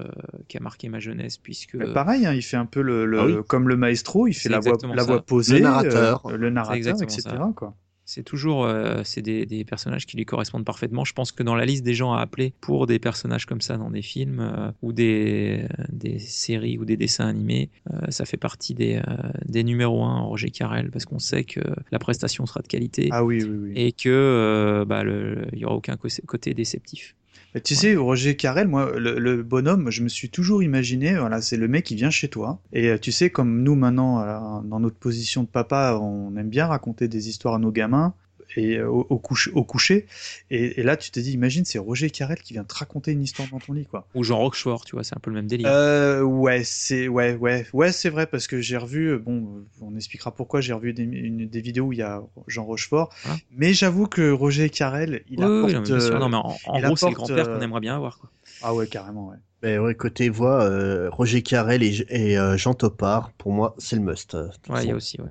qui 0.48 0.58
a 0.58 0.60
marqué 0.60 0.90
ma 0.90 1.00
jeunesse, 1.00 1.38
puisque 1.38 1.74
Mais 1.76 1.92
pareil, 1.92 2.26
hein, 2.26 2.34
il 2.34 2.42
fait 2.42 2.58
un 2.58 2.66
peu 2.66 2.82
le, 2.82 3.06
le- 3.06 3.18
Ah 3.18 3.24
oui. 3.24 3.36
comme 3.48 3.68
le 3.68 3.76
maestro, 3.76 4.26
il 4.26 4.34
fait 4.34 4.50
la 4.50 4.60
voix, 4.60 4.76
la 4.94 5.20
posée, 5.22 5.54
Le 5.54 5.60
narrateur. 5.60 6.26
euh, 6.26 6.36
le 6.36 6.50
narrateur, 6.50 7.02
etc. 7.02 7.36
Quoi. 7.56 7.74
C'est 8.14 8.22
toujours 8.22 8.64
euh, 8.66 9.00
c'est 9.04 9.22
des, 9.22 9.46
des 9.46 9.64
personnages 9.64 10.04
qui 10.06 10.16
lui 10.18 10.26
correspondent 10.26 10.64
parfaitement. 10.66 11.04
Je 11.04 11.14
pense 11.14 11.32
que 11.32 11.42
dans 11.42 11.54
la 11.54 11.64
liste 11.64 11.82
des 11.82 11.94
gens 11.94 12.12
à 12.12 12.20
appeler 12.20 12.52
pour 12.60 12.86
des 12.86 12.98
personnages 12.98 13.46
comme 13.46 13.60
ça 13.62 13.78
dans 13.78 13.90
des 13.90 14.02
films 14.02 14.40
euh, 14.40 14.70
ou 14.82 14.92
des, 14.92 15.66
des 15.88 16.18
séries 16.18 16.76
ou 16.78 16.84
des 16.84 16.96
dessins 16.98 17.26
animés, 17.28 17.70
euh, 17.90 18.10
ça 18.10 18.24
fait 18.26 18.36
partie 18.36 18.74
des, 18.74 18.96
euh, 18.96 19.02
des 19.46 19.64
numéros 19.64 20.04
1 20.04 20.20
Roger 20.20 20.50
Carrel, 20.50 20.90
parce 20.90 21.06
qu'on 21.06 21.18
sait 21.18 21.44
que 21.44 21.60
la 21.90 21.98
prestation 21.98 22.44
sera 22.44 22.60
de 22.60 22.68
qualité. 22.68 23.08
Ah 23.12 23.24
oui, 23.24 23.42
oui, 23.42 23.56
oui. 23.62 23.72
Et 23.76 23.92
que 23.92 24.08
euh, 24.10 24.84
bah, 24.84 25.04
le- 25.04 25.46
il 25.54 25.60
y 25.60 25.64
aura 25.64 25.74
aucun 25.76 25.96
côté 26.26 26.52
déceptif. 26.54 27.16
Tu 27.64 27.74
sais, 27.74 27.94
Roger 27.96 28.34
Carrel, 28.34 28.66
moi, 28.66 28.92
le, 28.98 29.18
le 29.18 29.42
bonhomme, 29.42 29.90
je 29.90 30.02
me 30.02 30.08
suis 30.08 30.30
toujours 30.30 30.62
imaginé, 30.62 31.18
voilà, 31.18 31.42
c'est 31.42 31.58
le 31.58 31.68
mec 31.68 31.84
qui 31.84 31.96
vient 31.96 32.08
chez 32.08 32.28
toi. 32.28 32.60
Et 32.72 32.88
euh, 32.88 32.98
tu 32.98 33.12
sais, 33.12 33.28
comme 33.28 33.62
nous 33.62 33.74
maintenant, 33.74 34.20
euh, 34.20 34.38
dans 34.64 34.80
notre 34.80 34.96
position 34.96 35.42
de 35.42 35.48
papa, 35.48 35.98
on 36.00 36.34
aime 36.36 36.48
bien 36.48 36.66
raconter 36.66 37.08
des 37.08 37.28
histoires 37.28 37.54
à 37.54 37.58
nos 37.58 37.70
gamins 37.70 38.14
et 38.56 38.76
euh, 38.78 38.88
au, 38.88 39.06
au 39.08 39.18
couche- 39.18 39.50
au 39.54 39.64
coucher. 39.64 40.06
Et, 40.50 40.80
et 40.80 40.82
là, 40.82 40.96
tu 40.96 41.10
te 41.10 41.20
dis, 41.20 41.32
imagine, 41.32 41.64
c'est 41.64 41.78
Roger 41.78 42.10
Carrel 42.10 42.38
qui 42.40 42.52
vient 42.54 42.64
te 42.64 42.74
raconter 42.74 43.12
une 43.12 43.22
histoire 43.22 43.48
dans 43.48 43.58
ton 43.58 43.72
lit, 43.72 43.86
quoi. 43.86 44.06
Ou 44.14 44.22
Jean 44.24 44.38
Roquefort, 44.38 44.84
tu 44.84 44.96
vois, 44.96 45.04
c'est 45.04 45.16
un 45.16 45.20
peu 45.20 45.30
le 45.30 45.36
même 45.36 45.46
délire. 45.46 45.68
Euh, 45.70 46.22
ouais, 46.22 46.62
c'est 46.64 47.08
ouais, 47.08 47.34
ouais, 47.34 47.66
ouais, 47.72 47.92
c'est 47.92 48.10
vrai 48.10 48.26
parce 48.26 48.46
que 48.46 48.60
j'ai 48.60 48.76
revu. 48.76 49.08
euh, 49.12 49.18
Bon, 49.18 49.64
on 49.80 49.96
expliquera 49.96 50.34
pourquoi 50.34 50.60
j'ai 50.60 50.72
revu 50.72 50.92
des, 50.92 51.02
une- 51.04 51.48
des 51.48 51.60
vidéos 51.60 51.86
où 51.86 51.92
il 51.92 51.98
y 51.98 52.02
a 52.02 52.22
Jean 52.46 52.64
Rochefort. 52.64 53.12
Ah. 53.24 53.36
mais 53.50 53.72
j'avoue 53.72 54.06
que 54.06 54.30
Roger 54.30 54.70
Carrel, 54.70 55.22
il 55.28 55.38
Oui, 55.40 55.46
oui, 55.46 55.74
apporte. 55.74 55.90
non, 55.90 56.00
sûr. 56.00 56.14
euh, 56.16 56.18
Non, 56.18 56.28
mais 56.28 56.36
en, 56.36 56.56
en 56.64 56.80
gros, 56.80 56.96
c'est 56.96 57.08
le 57.08 57.14
grand-père 57.14 57.48
qu'on 57.52 57.60
aimerait 57.60 57.80
bien 57.80 57.96
avoir. 57.96 58.18
Quoi. 58.18 58.30
Ah 58.62 58.74
ouais, 58.74 58.86
carrément, 58.86 59.28
ouais. 59.28 59.36
Mais 59.62 59.78
ouais, 59.78 59.94
côté 59.94 60.28
voix, 60.28 60.64
euh, 60.64 61.08
Roger 61.10 61.42
Carrel 61.42 61.82
et, 61.84 62.04
et, 62.08 62.36
euh, 62.38 62.56
Jean 62.56 62.74
Topard, 62.74 63.30
pour 63.38 63.52
moi, 63.52 63.74
c'est 63.78 63.94
le 63.96 64.02
must. 64.02 64.34
Ouais, 64.68 64.82
il 64.84 64.88
y 64.88 64.92
a 64.92 64.96
aussi, 64.96 65.20
ouais. 65.20 65.28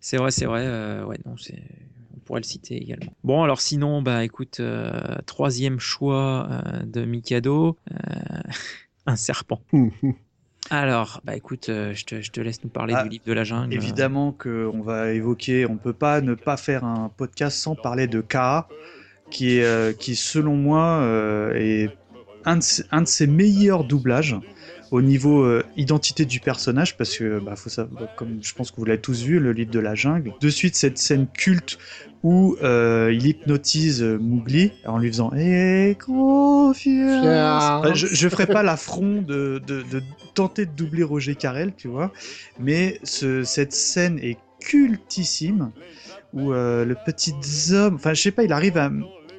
C'est 0.00 0.16
vrai, 0.18 0.30
c'est 0.30 0.44
vrai. 0.46 0.62
euh, 0.66 1.04
ouais, 1.04 1.16
non, 1.24 1.36
c'est. 1.38 1.62
On 2.30 2.34
pourrait 2.34 2.42
le 2.42 2.46
citer 2.46 2.76
également. 2.76 3.12
Bon, 3.24 3.42
alors 3.42 3.60
sinon, 3.60 4.02
bah 4.02 4.22
écoute, 4.22 4.60
euh, 4.60 4.92
troisième 5.26 5.80
choix 5.80 6.46
euh, 6.48 6.84
de 6.84 7.04
Mikado, 7.04 7.76
euh, 7.90 7.94
un 9.06 9.16
serpent. 9.16 9.60
Alors, 10.70 11.22
bah 11.24 11.34
écoute, 11.34 11.70
euh, 11.70 11.92
je, 11.92 12.04
te, 12.04 12.20
je 12.20 12.30
te 12.30 12.40
laisse 12.40 12.62
nous 12.62 12.70
parler 12.70 12.94
Ah, 12.96 13.02
du 13.02 13.08
livre 13.08 13.24
de 13.26 13.32
la 13.32 13.42
jungle. 13.42 13.74
Évidemment 13.74 14.30
que 14.30 14.70
on 14.72 14.80
va 14.80 15.12
évoquer, 15.12 15.66
on 15.66 15.76
peut 15.76 15.92
pas 15.92 16.20
ne 16.20 16.34
pas 16.34 16.56
faire 16.56 16.84
un 16.84 17.08
podcast 17.08 17.58
sans 17.58 17.74
parler 17.74 18.06
de 18.06 18.20
K, 18.20 18.36
qui 19.32 19.56
est, 19.56 19.64
euh, 19.64 19.92
qui 19.92 20.14
selon 20.14 20.54
moi 20.54 21.00
euh, 21.02 21.52
est 21.54 21.90
un 22.44 22.58
de, 22.58 22.62
ses, 22.62 22.84
un 22.92 23.02
de 23.02 23.08
ses 23.08 23.26
meilleurs 23.26 23.82
doublages. 23.82 24.36
Au 24.90 25.02
niveau 25.02 25.42
euh, 25.42 25.64
identité 25.76 26.24
du 26.24 26.40
personnage, 26.40 26.96
parce 26.96 27.16
que, 27.16 27.38
bah, 27.38 27.56
faut 27.56 27.70
savoir, 27.70 28.14
comme 28.16 28.38
je 28.42 28.54
pense 28.54 28.70
que 28.70 28.76
vous 28.76 28.84
l'avez 28.84 29.00
tous 29.00 29.22
vu, 29.22 29.38
le 29.38 29.52
livre 29.52 29.70
de 29.70 29.78
la 29.78 29.94
jungle. 29.94 30.32
De 30.40 30.50
suite, 30.50 30.74
cette 30.76 30.98
scène 30.98 31.26
culte 31.32 31.78
où 32.22 32.56
euh, 32.62 33.10
il 33.14 33.26
hypnotise 33.26 34.02
euh, 34.02 34.18
Mowgli 34.18 34.72
en 34.84 34.98
lui 34.98 35.08
faisant 35.08 35.32
"Eh 35.34 35.96
confiance". 36.04 37.24
Enfin, 37.78 37.94
je, 37.94 38.06
je 38.08 38.28
ferai 38.28 38.46
pas 38.46 38.62
l'affront 38.62 39.22
de, 39.22 39.62
de, 39.66 39.82
de 39.82 40.02
tenter 40.34 40.66
de 40.66 40.72
doubler 40.72 41.02
Roger 41.02 41.34
Carrel, 41.34 41.72
tu 41.76 41.88
vois, 41.88 42.12
mais 42.58 43.00
ce, 43.04 43.42
cette 43.44 43.72
scène 43.72 44.18
est 44.18 44.38
cultissime 44.60 45.70
où 46.32 46.52
euh, 46.52 46.84
le 46.84 46.94
petit 46.94 47.34
homme, 47.72 47.94
enfin 47.94 48.12
je 48.14 48.20
sais 48.22 48.30
pas, 48.30 48.44
il 48.44 48.52
arrive 48.52 48.76
à 48.76 48.90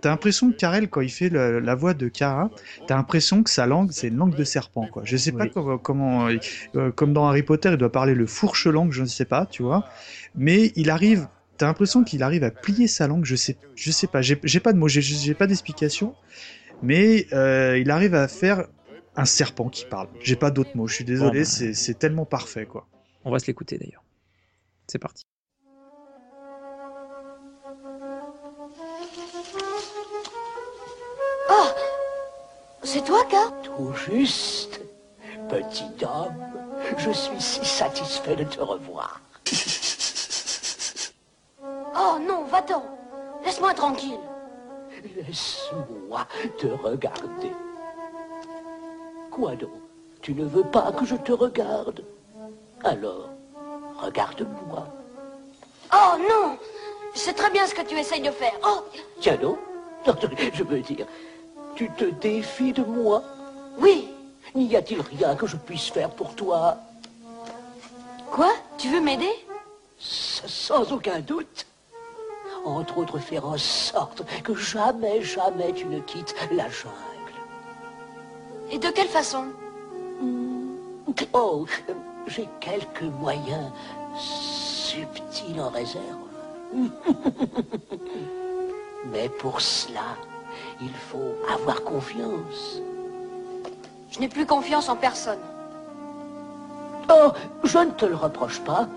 T'as 0.01 0.09
l'impression 0.09 0.51
que 0.51 0.57
Carrel, 0.57 0.89
quand 0.89 1.01
il 1.01 1.09
fait 1.11 1.29
le- 1.29 1.59
la 1.59 1.75
voix 1.75 1.93
de 1.93 2.07
Kara, 2.07 2.49
t'as 2.87 2.95
l'impression 2.95 3.43
que 3.43 3.49
sa 3.51 3.67
langue, 3.67 3.91
c'est 3.91 4.07
une 4.07 4.17
langue 4.17 4.35
de 4.35 4.43
serpent, 4.43 4.87
quoi. 4.87 5.03
Je 5.05 5.15
sais 5.15 5.31
pas 5.31 5.43
Oui. 5.45 5.51
comment, 5.53 5.77
comment 5.77 6.27
euh, 6.75 6.91
comme 6.91 7.13
dans 7.13 7.27
Harry 7.27 7.43
Potter, 7.43 7.69
il 7.71 7.77
doit 7.77 7.91
parler 7.91 8.15
le 8.15 8.25
fourche 8.25 8.65
langue, 8.67 8.91
je 8.91 9.01
ne 9.03 9.07
sais 9.07 9.25
pas, 9.25 9.45
tu 9.45 9.61
vois. 9.61 9.85
Mais 10.35 10.71
il 10.75 10.89
arrive, 10.89 11.27
t'as 11.57 11.67
l'impression 11.67 12.03
qu'il 12.03 12.23
arrive 12.23 12.43
à 12.43 12.49
plier 12.51 12.87
sa 12.87 13.07
langue, 13.07 13.25
je 13.25 13.35
sais, 13.35 13.57
je 13.75 13.91
sais 13.91 14.07
pas, 14.07 14.21
j'ai 14.21 14.35
pas 14.59 14.73
de 14.73 14.77
mots, 14.79 14.87
j'ai- 14.87 15.33
pas 15.35 15.45
d'explication, 15.47 16.15
mais 16.81 17.27
euh, 17.33 17.77
il 17.77 17.91
arrive 17.91 18.15
à 18.15 18.27
faire 18.27 18.65
un 19.15 19.25
serpent 19.25 19.69
qui 19.69 19.85
parle. 19.85 20.07
J'ai 20.23 20.35
pas 20.35 20.49
d'autres 20.51 20.75
mots, 20.75 20.87
je 20.87 20.95
suis 20.95 21.03
désolé, 21.05 21.43
Bon, 21.43 21.45
bah, 21.67 21.73
c'est 21.73 21.99
tellement 21.99 22.25
parfait, 22.25 22.65
quoi. 22.65 22.87
On 23.23 23.29
va 23.31 23.37
se 23.37 23.45
l'écouter 23.45 23.77
d'ailleurs. 23.77 24.03
C'est 24.87 24.97
parti. 24.99 25.23
Oh 31.53 31.67
C'est 32.83 33.03
toi, 33.03 33.23
Car 33.29 33.51
Tout 33.61 33.93
juste. 33.93 34.79
Petit 35.49 35.91
homme, 36.05 36.35
je 36.97 37.11
suis 37.11 37.41
si 37.41 37.65
satisfait 37.65 38.37
de 38.37 38.45
te 38.45 38.61
revoir. 38.61 39.19
Oh 41.93 42.17
non, 42.19 42.45
va-t'en 42.45 42.83
Laisse-moi 43.43 43.73
tranquille 43.73 44.19
Laisse-moi 45.15 46.25
te 46.57 46.67
regarder. 46.67 47.51
Quoi 49.29 49.55
donc? 49.55 49.69
Tu 50.21 50.33
ne 50.33 50.45
veux 50.45 50.63
pas 50.63 50.91
que 50.93 51.05
je 51.05 51.15
te 51.15 51.33
regarde? 51.33 52.03
Alors, 52.83 53.29
regarde-moi. 53.97 54.87
Oh 55.93 56.17
non 56.17 56.57
Je 57.13 57.19
sais 57.19 57.33
très 57.33 57.49
bien 57.49 57.67
ce 57.67 57.75
que 57.75 57.81
tu 57.81 57.97
essayes 57.97 58.21
de 58.21 58.31
faire. 58.31 58.53
Oh 58.65 58.83
Tiens 59.19 59.37
donc, 59.37 59.59
je 60.53 60.63
veux 60.63 60.79
dire, 60.79 61.05
tu 61.81 61.89
te 61.89 62.05
défies 62.05 62.73
de 62.73 62.83
moi 62.83 63.23
Oui 63.79 64.07
N'y 64.53 64.75
a-t-il 64.75 65.01
rien 65.01 65.35
que 65.35 65.47
je 65.47 65.57
puisse 65.57 65.89
faire 65.89 66.11
pour 66.11 66.35
toi 66.35 66.77
Quoi? 68.29 68.51
Tu 68.77 68.89
veux 68.89 69.01
m'aider? 69.01 69.31
Sans 69.97 70.91
aucun 70.91 71.21
doute. 71.21 71.65
Entre 72.65 72.99
autres, 72.99 73.17
faire 73.17 73.47
en 73.47 73.57
sorte 73.57 74.21
que 74.43 74.53
jamais, 74.53 75.23
jamais 75.23 75.73
tu 75.73 75.85
ne 75.85 75.99
quittes 76.01 76.35
la 76.51 76.69
jungle. 76.69 77.35
Et 78.69 78.77
de 78.77 78.89
quelle 78.89 79.07
façon? 79.07 79.45
Oh, 81.33 81.65
euh, 81.89 81.93
j'ai 82.27 82.47
quelques 82.59 83.09
moyens 83.19 83.71
subtils 84.15 85.59
en 85.59 85.69
réserve. 85.69 86.27
Mais 89.11 89.29
pour 89.29 89.59
cela, 89.59 90.15
il 90.81 90.93
faut 90.93 91.35
avoir 91.53 91.83
confiance. 91.83 92.81
Je 94.11 94.19
n'ai 94.19 94.27
plus 94.27 94.45
confiance 94.45 94.89
en 94.89 94.95
personne. 94.95 95.39
Oh, 97.09 97.31
je 97.63 97.77
ne 97.77 97.91
te 97.91 98.05
le 98.05 98.15
reproche 98.15 98.59
pas. 98.61 98.87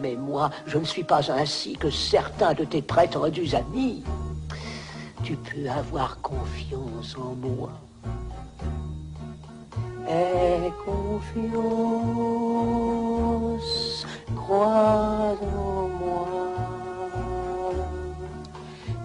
Mais 0.00 0.16
moi, 0.16 0.50
je 0.66 0.78
ne 0.78 0.84
suis 0.84 1.04
pas 1.04 1.30
ainsi 1.30 1.76
que 1.76 1.90
certains 1.90 2.54
de 2.54 2.64
tes 2.64 2.82
prétendus 2.82 3.54
amis. 3.54 4.02
Tu 5.22 5.36
peux 5.36 5.68
avoir 5.68 6.20
confiance 6.20 7.16
en 7.16 7.34
moi. 7.34 7.70
Aie 10.08 10.72
confiance, 10.84 11.54
crois 14.34 15.36
en 15.40 15.88
moi, 15.88 16.26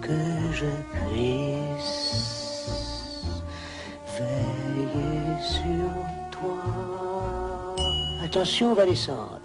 que 0.00 0.52
je 0.52 0.66
puisse 1.12 1.57
sur 5.48 5.90
toi. 6.30 6.62
Attention, 8.24 8.72
on 8.72 8.74
va 8.74 8.84
descendre. 8.86 9.40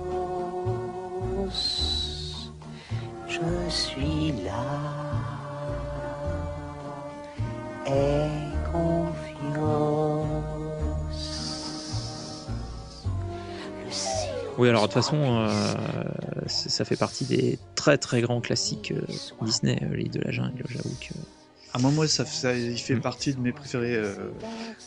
Je 3.26 3.40
suis 3.68 4.32
là. 4.44 4.64
Aie 7.86 8.30
confiance. 8.72 9.26
Le 13.84 13.90
silence. 13.90 14.54
Oui, 14.58 14.68
alors 14.68 14.82
de 14.82 14.86
toute 14.86 14.94
façon, 14.94 15.16
euh, 15.20 15.74
ça 16.48 16.84
fait 16.84 16.96
partie 16.96 17.24
des 17.24 17.58
très 17.74 17.98
très 17.98 18.20
grands 18.20 18.40
classiques 18.40 18.92
euh, 18.92 19.00
Disney, 19.42 19.78
euh, 19.82 19.94
les 19.96 20.08
de 20.08 20.20
la 20.20 20.30
jungle. 20.30 20.64
J'avoue 20.68 20.96
que. 21.00 21.14
À 21.72 21.78
moi, 21.78 21.90
moi, 21.90 22.06
ça, 22.06 22.24
ça- 22.24 22.54
il 22.54 22.78
fait 22.78 22.94
Mm. 22.94 23.00
partie 23.00 23.34
de 23.34 23.40
mes 23.40 23.52
préférés 23.52 23.96
euh, 23.96 24.14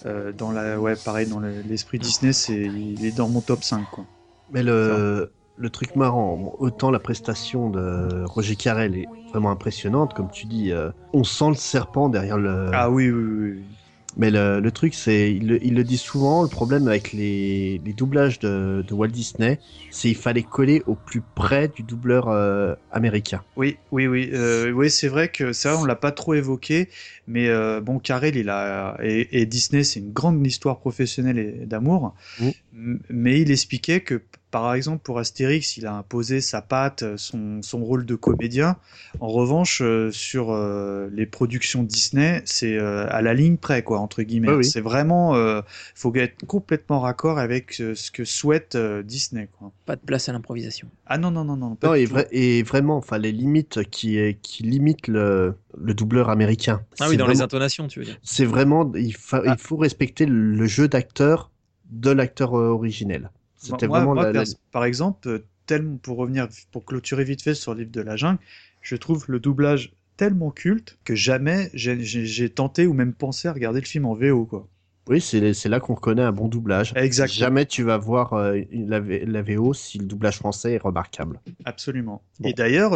euh, 0.05 0.31
dans 0.31 0.51
la, 0.51 0.79
ouais, 0.79 0.95
pareil, 0.95 1.27
dans 1.27 1.39
le- 1.39 1.61
l'esprit 1.61 1.99
Disney, 1.99 2.31
c'est, 2.33 2.55
il 2.55 3.05
est 3.05 3.11
dans 3.11 3.27
mon 3.27 3.41
top 3.41 3.63
5, 3.63 3.89
quoi. 3.89 4.05
Mais 4.49 4.63
le, 4.63 5.31
le 5.57 5.69
truc 5.69 5.95
marrant, 5.95 6.55
autant 6.59 6.91
la 6.91 6.99
prestation 6.99 7.69
de 7.69 8.23
Roger 8.25 8.55
Carrel 8.55 8.95
est 8.95 9.07
vraiment 9.29 9.51
impressionnante, 9.51 10.13
comme 10.13 10.31
tu 10.31 10.45
dis, 10.45 10.71
euh, 10.71 10.89
on 11.13 11.25
sent 11.25 11.49
le 11.49 11.55
serpent 11.55 12.07
derrière 12.07 12.37
le. 12.37 12.69
Ah 12.73 12.89
oui, 12.89 13.11
oui, 13.11 13.51
oui. 13.51 13.76
Mais 14.17 14.31
le, 14.31 14.59
le 14.59 14.71
truc, 14.71 14.93
c'est, 14.95 15.31
il, 15.33 15.47
le- 15.47 15.63
il 15.65 15.75
le 15.75 15.83
dit 15.83 15.97
souvent, 15.97 16.41
le 16.41 16.49
problème 16.49 16.87
avec 16.87 17.13
les, 17.13 17.81
les 17.85 17.93
doublages 17.93 18.39
de, 18.39 18.83
de 18.85 18.93
Walt 18.93 19.09
Disney, 19.09 19.59
c'est 19.91 20.09
il 20.09 20.15
fallait 20.15 20.43
coller 20.43 20.81
au 20.87 20.95
plus 20.95 21.21
près 21.21 21.67
du 21.67 21.83
doubleur 21.83 22.27
euh, 22.29 22.73
américain. 22.89 23.43
Oui, 23.55 23.77
oui, 23.91 24.05
oui, 24.07 24.29
euh, 24.33 24.71
oui, 24.71 24.89
c'est 24.91 25.07
vrai 25.07 25.29
que 25.29 25.51
ça, 25.51 25.77
on 25.77 25.85
l'a 25.85 25.95
pas 25.95 26.11
trop 26.11 26.35
évoqué, 26.35 26.89
mais 27.27 27.47
euh, 27.49 27.81
bon, 27.81 27.97
Carrel, 27.97 28.35
il 28.35 28.49
a 28.49 28.97
et, 29.01 29.41
et 29.41 29.45
Disney, 29.47 29.83
c'est 29.83 29.99
une 29.99 30.11
grande 30.13 30.45
histoire 30.45 30.79
professionnelle 30.79 31.39
et 31.39 31.65
d'amour, 31.65 32.13
Mm. 32.39 32.97
Mais 33.09 33.41
il 33.41 33.51
expliquait 33.51 34.01
que, 34.01 34.21
par 34.49 34.73
exemple, 34.73 35.03
pour 35.03 35.19
Astérix, 35.19 35.75
il 35.77 35.85
a 35.85 35.93
imposé 35.93 36.39
sa 36.41 36.61
patte, 36.61 37.03
son, 37.17 37.61
son 37.61 37.83
rôle 37.83 38.05
de 38.05 38.15
comédien. 38.15 38.77
En 39.19 39.27
revanche, 39.27 39.81
euh, 39.81 40.09
sur 40.11 40.51
euh, 40.51 41.09
les 41.11 41.25
productions 41.25 41.83
Disney, 41.83 42.41
c'est 42.45 42.77
euh, 42.77 43.05
à 43.09 43.21
la 43.21 43.33
ligne 43.33 43.57
près, 43.57 43.83
quoi, 43.83 43.99
entre 43.99 44.23
guillemets. 44.23 44.49
Oui, 44.49 44.55
oui. 44.59 44.65
C'est 44.65 44.79
vraiment, 44.81 45.35
euh, 45.35 45.61
faut 45.95 46.13
être 46.15 46.45
complètement 46.45 47.01
raccord 47.01 47.39
avec 47.39 47.79
euh, 47.81 47.93
ce 47.93 48.09
que 48.09 48.23
souhaite 48.23 48.75
euh, 48.75 49.03
Disney, 49.03 49.49
quoi. 49.59 49.71
Pas 49.85 49.95
de 49.97 50.01
place 50.01 50.29
à 50.29 50.33
l'improvisation. 50.33 50.87
Ah 51.05 51.17
non, 51.17 51.29
non, 51.31 51.43
non, 51.43 51.57
non. 51.57 51.75
pas 51.75 51.87
Non, 51.89 51.93
et, 52.31 52.63
vraiment, 52.63 52.97
enfin, 52.97 53.17
les 53.17 53.31
limites 53.31 53.83
qui, 53.89 54.17
est- 54.17 54.39
qui 54.41 54.63
limitent 54.63 55.07
le, 55.09 55.55
le 55.77 55.93
doubleur 55.93 56.29
américain. 56.29 56.81
Ah 56.99 57.05
C'est 57.05 57.09
oui, 57.09 57.17
dans 57.17 57.25
les 57.27 57.33
vraiment- 57.33 57.43
intonations, 57.45 57.87
tu 57.87 57.99
veux 57.99 58.05
dire. 58.05 58.17
C'est 58.23 58.45
vraiment, 58.45 58.91
il, 58.95 59.13
fa- 59.15 59.41
Ah. 59.45 59.55
il 59.57 59.61
faut 59.61 59.77
respecter 59.77 60.25
le 60.25 60.65
jeu 60.67 60.87
d'acteur 60.87 61.51
de 61.89 62.11
l'acteur 62.11 62.57
euh, 62.57 62.69
originel. 62.69 63.29
C'était 63.57 63.87
Moi- 63.87 63.99
vraiment 63.99 64.13
moi, 64.15 64.23
la, 64.25 64.31
la- 64.31 64.43
pers- 64.43 64.53
par 64.71 64.85
exemple, 64.85 65.27
euh, 65.27 65.45
tellement 65.65 65.97
pour 65.97 66.17
revenir, 66.17 66.47
pour 66.71 66.85
clôturer 66.85 67.23
vite 67.23 67.41
fait 67.41 67.53
sur 67.55 67.73
le 67.73 67.79
livre 67.81 67.91
de 67.91 68.01
la 68.01 68.15
jungle, 68.15 68.39
je 68.81 68.95
trouve 68.95 69.25
le 69.27 69.39
doublage 69.39 69.91
tellement 70.15 70.49
culte 70.51 70.97
que 71.03 71.13
jamais 71.15 71.69
j'ai- 71.73 72.49
tenté 72.49 72.87
ou 72.87 72.93
même 72.93 73.13
pensé 73.13 73.47
à 73.47 73.53
regarder 73.53 73.81
le 73.81 73.85
film 73.85 74.05
en 74.05 74.13
VO, 74.13 74.45
quoi. 74.45 74.67
Oui, 75.09 75.21
c'est 75.21 75.69
là 75.69 75.79
qu'on 75.79 75.93
reconnaît 75.93 76.21
un 76.23 76.33
bon 76.33 76.49
doublage. 76.49 76.91
Exactement. 76.97 77.39
Jamais 77.45 77.65
tu 77.65 77.81
vas 77.83 77.97
voir 77.97 78.33
euh, 78.33 78.59
la, 78.73 79.41
VO 79.41 79.73
si 79.73 79.97
le 79.99 80.05
doublage 80.05 80.35
français 80.37 80.73
est 80.73 80.77
remarquable. 80.83 81.39
Absolument. 81.63 82.21
Bon. 82.41 82.49
Et 82.49 82.53
d'ailleurs, 82.53 82.91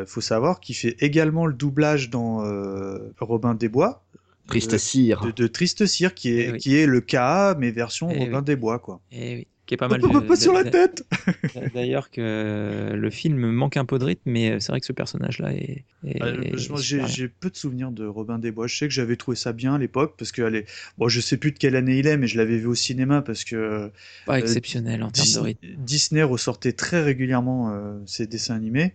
il 0.00 0.06
faut 0.06 0.20
savoir 0.20 0.58
qu'il 0.58 0.74
fait 0.74 0.96
également 0.98 1.46
le 1.46 1.54
doublage 1.54 2.10
dans 2.10 2.44
euh, 2.44 2.98
Robin 3.20 3.54
des 3.54 3.68
Bois, 3.68 4.02
Triste 4.48 4.74
Euh, 4.74 4.78
cire. 4.78 5.20
de, 5.24 5.30
de 5.30 5.46
Triste 5.46 5.86
Cire, 5.86 6.12
qui 6.14 6.30
est, 6.38 6.48
Eh 6.48 6.52
oui. 6.52 6.58
qui 6.58 6.76
est 6.76 6.86
le 6.86 7.00
KA, 7.00 7.54
mais 7.58 7.70
version 7.70 8.10
Eh 8.10 8.18
Robin 8.18 8.38
oui. 8.40 8.44
des 8.44 8.56
Bois, 8.56 8.78
quoi. 8.80 9.00
Et 9.12 9.36
oui, 9.36 9.46
qui 9.66 9.74
est 9.74 9.76
pas 9.78 9.88
mal. 9.88 10.00
Pas, 10.26 10.36
sur 10.36 10.52
la 10.52 10.64
tête 10.64 11.06
D'ailleurs 11.74 12.10
que 12.10 12.92
le 12.94 13.10
film 13.10 13.50
manque 13.50 13.76
un 13.76 13.84
peu 13.84 13.98
de 13.98 14.04
rythme, 14.04 14.30
mais 14.30 14.60
c'est 14.60 14.72
vrai 14.72 14.80
que 14.80 14.86
ce 14.86 14.92
personnage-là 14.92 15.52
est. 15.54 15.84
est- 16.04 16.22
Euh, 16.22 16.42
est 16.42 17.06
J'ai 17.08 17.28
peu 17.28 17.48
de 17.50 17.56
souvenirs 17.56 17.90
de 17.90 18.04
Robin 18.06 18.38
des 18.38 18.50
Bois. 18.50 18.66
Je 18.66 18.76
sais 18.76 18.86
que 18.88 18.92
j'avais 18.94 19.16
trouvé 19.16 19.36
ça 19.36 19.52
bien 19.52 19.74
à 19.74 19.78
l'époque 19.78 20.14
parce 20.18 20.32
que 20.32 20.42
allez, 20.42 20.66
bon, 20.98 21.08
je 21.08 21.20
sais 21.20 21.36
plus 21.38 21.52
de 21.52 21.58
quelle 21.58 21.76
année 21.76 21.98
il 21.98 22.06
est, 22.06 22.16
mais 22.16 22.26
je 22.26 22.36
l'avais 22.36 22.58
vu 22.58 22.66
au 22.66 22.74
cinéma 22.74 23.22
parce 23.22 23.44
que 23.44 23.90
Pas 24.26 24.34
euh, 24.34 24.38
exceptionnel 24.38 25.02
en 25.02 25.10
termes 25.10 25.26
de 25.26 25.32
Dis- 25.32 25.38
rythme. 25.38 25.66
Disney 25.78 26.22
ressortait 26.22 26.72
très 26.72 27.02
régulièrement 27.02 27.70
euh, 27.72 27.94
ses 28.06 28.26
dessins 28.26 28.54
animés, 28.54 28.92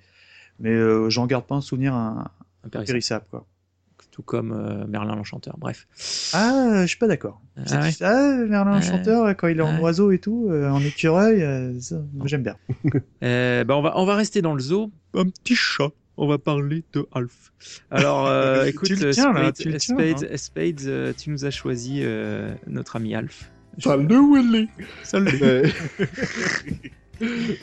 mais 0.59 0.69
euh, 0.71 1.09
j'en 1.09 1.25
garde 1.25 1.45
pas 1.45 1.55
un 1.55 1.61
souvenir 1.61 1.93
un, 1.95 2.29
Impérissable. 2.63 2.85
périssable 2.87 3.25
quoi. 3.31 3.45
Tout 4.11 4.21
comme 4.23 4.51
euh, 4.51 4.85
Merlin 4.87 5.15
l'Enchanteur. 5.15 5.55
Bref. 5.57 5.87
Ah, 6.33 6.81
je 6.81 6.87
suis 6.87 6.97
pas 6.97 7.07
d'accord. 7.07 7.41
Ah 7.69 7.81
ouais. 7.81 7.89
Ah, 8.01 8.35
Merlin 8.47 8.71
Ouais. 8.73 8.79
l'Enchanteur, 8.79 9.35
quand 9.37 9.47
il 9.47 9.59
est 9.59 9.61
en 9.61 9.75
Ouais. 9.75 9.81
oiseau 9.81 10.11
et 10.11 10.19
tout, 10.19 10.47
euh, 10.49 10.69
en 10.69 10.81
écureuil, 10.81 11.41
euh, 11.43 11.73
j'aime 12.25 12.43
bien. 12.43 12.55
Euh, 13.23 13.63
bah 13.63 13.75
on 13.77 13.81
va 13.81 13.93
on 13.97 14.05
va 14.05 14.15
rester 14.15 14.41
dans 14.41 14.53
le 14.53 14.59
zoo. 14.61 14.91
Un 15.13 15.25
petit 15.25 15.55
chat. 15.55 15.89
On 16.21 16.27
va 16.27 16.37
parler 16.37 16.83
de 16.93 17.05
Alf. 17.13 17.53
Alors, 17.91 18.27
euh, 18.27 18.65
écoute, 18.65 18.91
tiens, 19.11 19.31
là, 19.31 19.51
Spade, 19.55 20.75
tu 20.77 20.87
euh, 20.89 21.13
nous 21.27 21.45
as 21.45 21.51
choisi 21.51 22.01
euh, 22.03 22.53
notre 22.67 22.97
ami 22.97 23.15
Alf. 23.15 23.49
Salut 23.77 24.33
Willy 24.33 24.67
Salut. 25.03 25.39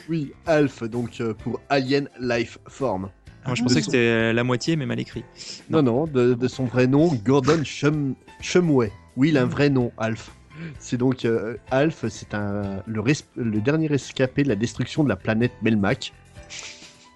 Oui, 0.09 0.33
Alf, 0.45 0.83
donc 0.83 1.19
euh, 1.19 1.33
pour 1.33 1.59
Alien 1.69 2.09
Life 2.19 2.59
Form. 2.67 3.09
Moi, 3.47 3.55
je 3.55 3.61
De 3.61 3.67
pensais 3.67 3.79
que 3.79 3.85
c'était 3.85 3.97
euh, 3.97 4.33
la 4.33 4.43
moitié, 4.43 4.75
mais 4.75 4.85
mal 4.85 4.99
écrit. 4.99 5.23
Non, 5.69 5.81
non, 5.81 6.05
de, 6.05 6.33
de 6.33 6.47
son 6.47 6.65
vrai 6.65 6.85
nom, 6.87 7.07
Gordon 7.25 7.63
Chum, 7.63 8.15
Shumway. 8.41 8.91
Oui, 9.15 9.29
il 9.29 9.37
a 9.37 9.41
un 9.43 9.45
vrai 9.45 9.69
nom, 9.69 9.91
Alf. 9.97 10.31
C'est 10.79 10.97
donc 10.97 11.23
euh, 11.25 11.55
Alf, 11.71 12.05
c'est 12.09 12.33
un 12.33 12.81
le, 12.87 12.99
res- 13.01 13.23
le 13.35 13.61
dernier 13.61 13.87
rescapé 13.87 14.43
de 14.43 14.49
la 14.49 14.55
destruction 14.55 15.03
de 15.03 15.09
la 15.09 15.15
planète 15.15 15.51
Melmac, 15.61 16.13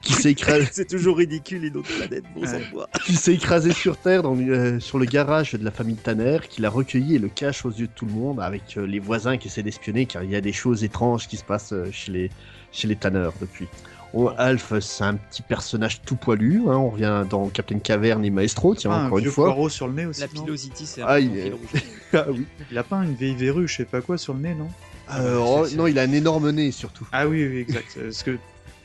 qui 0.01 0.13
s'est 0.13 0.31
écrasé, 0.31 0.67
C'est 0.71 0.87
toujours 0.87 1.17
ridicule, 1.17 1.65
une 1.65 1.77
autre 1.77 1.95
planète, 1.95 2.23
bon 2.35 2.45
sang 2.45 2.57
qui 3.05 3.15
s'est 3.15 3.33
écrasé 3.33 3.71
sur 3.71 3.97
Terre 3.97 4.23
dans, 4.23 4.37
euh, 4.37 4.79
sur 4.79 4.99
le 4.99 5.05
garage 5.05 5.53
de 5.53 5.63
la 5.63 5.71
famille 5.71 5.95
Tanner, 5.95 6.37
qui 6.49 6.61
l'a 6.61 6.69
recueilli 6.69 7.15
et 7.15 7.19
le 7.19 7.29
cache 7.29 7.65
aux 7.65 7.71
yeux 7.71 7.87
de 7.87 7.91
tout 7.93 8.05
le 8.05 8.13
monde, 8.13 8.39
avec 8.39 8.77
euh, 8.77 8.85
les 8.85 8.99
voisins 8.99 9.37
qui 9.37 9.47
essaient 9.47 9.63
d'espionner, 9.63 10.05
car 10.05 10.23
il 10.23 10.29
y 10.31 10.35
a 10.35 10.41
des 10.41 10.53
choses 10.53 10.83
étranges 10.83 11.27
qui 11.27 11.37
se 11.37 11.43
passent 11.43 11.73
euh, 11.73 11.89
chez 11.91 12.11
les, 12.11 12.29
chez 12.71 12.87
les 12.87 12.95
Tanner 12.95 13.29
depuis. 13.39 13.67
On- 14.13 14.27
Alf, 14.27 14.73
c'est 14.81 15.03
un 15.05 15.15
petit 15.15 15.41
personnage 15.41 16.01
tout 16.01 16.15
poilu, 16.17 16.59
hein, 16.67 16.75
on 16.75 16.89
revient 16.89 17.23
dans 17.29 17.47
Captain 17.47 17.79
Caverne 17.79 18.25
et 18.25 18.29
Maestro, 18.29 18.75
tiens, 18.75 18.91
Ah, 18.93 19.01
un 19.03 19.05
encore 19.07 19.19
une 19.19 19.25
fois. 19.31 19.45
poireau 19.45 19.69
sur 19.69 19.87
le 19.87 19.93
nez 19.93 20.05
aussi. 20.05 20.19
La 20.21 20.27
pilosity, 20.27 20.85
c'est 20.85 21.01
un 21.01 21.05
Ah, 21.07 21.19
il 21.19 21.37
est-. 21.37 21.53
Ah 22.13 22.25
oui. 22.29 22.45
Il 22.69 22.77
a 22.77 22.83
pas 22.83 22.97
une 22.97 23.13
vieille 23.15 23.35
verrue, 23.35 23.67
je 23.69 23.77
sais 23.77 23.85
pas 23.85 24.01
quoi, 24.01 24.17
sur 24.17 24.33
le 24.33 24.41
nez, 24.41 24.53
non 24.53 24.67
Euh, 25.13 25.37
oh, 25.39 25.65
non, 25.77 25.87
il 25.87 25.97
a 25.97 26.01
un 26.03 26.11
énorme 26.11 26.51
nez 26.51 26.71
surtout. 26.71 27.07
Ah 27.13 27.27
oui, 27.27 27.45
oui, 27.47 27.57
exact. 27.59 27.97
Parce 28.01 28.23
que, 28.23 28.37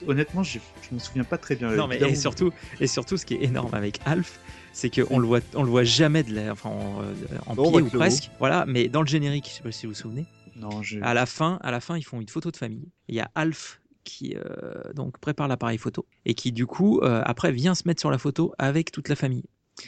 honnêtement, 0.06 0.42
j'ai- 0.44 0.60
je 0.88 0.94
me 0.94 1.00
souviens 1.00 1.24
pas 1.24 1.38
très 1.38 1.56
bien. 1.56 1.70
Non, 1.74 1.88
mais 1.88 1.98
et 2.00 2.14
surtout, 2.14 2.52
et 2.80 2.86
surtout, 2.86 3.16
ce 3.16 3.26
qui 3.26 3.34
est 3.34 3.42
énorme 3.44 3.74
avec 3.74 3.98
Alf, 4.04 4.38
c'est 4.72 4.90
qu'on 4.90 5.18
le 5.18 5.26
voit, 5.26 5.40
on 5.54 5.62
le 5.64 5.70
voit 5.70 5.82
jamais 5.84 6.22
de 6.22 6.34
la, 6.34 6.52
enfin, 6.52 6.70
en, 6.70 7.02
euh, 7.02 7.14
en 7.46 7.54
pied 7.56 7.82
ou 7.82 7.86
presque. 7.88 8.30
Voilà, 8.38 8.64
mais 8.66 8.86
dans 8.88 9.02
le 9.02 9.08
générique, 9.08 9.48
je 9.50 9.56
sais 9.56 9.62
pas 9.62 9.72
si 9.72 9.86
vous 9.86 9.92
vous 9.92 9.98
souvenez, 9.98 10.24
Non, 10.56 10.82
j'ai- 10.82 11.02
à 11.02 11.14
la 11.14 11.26
fin, 11.26 11.58
à 11.62 11.70
la 11.72 11.80
fin, 11.80 11.96
ils 11.98 12.04
font 12.04 12.20
une 12.20 12.28
photo 12.28 12.50
de 12.50 12.56
famille. 12.56 12.88
Il 13.08 13.14
y 13.16 13.20
a 13.20 13.28
Alf 13.34 13.80
qui 14.06 14.34
euh, 14.36 14.92
donc 14.94 15.18
prépare 15.18 15.48
l'appareil 15.48 15.76
photo 15.78 16.06
et 16.24 16.32
qui 16.34 16.52
du 16.52 16.64
coup 16.66 17.00
euh, 17.02 17.20
après 17.26 17.52
vient 17.52 17.74
se 17.74 17.82
mettre 17.86 18.00
sur 18.00 18.10
la 18.10 18.18
photo 18.18 18.54
avec 18.58 18.90
toute 18.92 19.08
la 19.10 19.16
famille. 19.16 19.44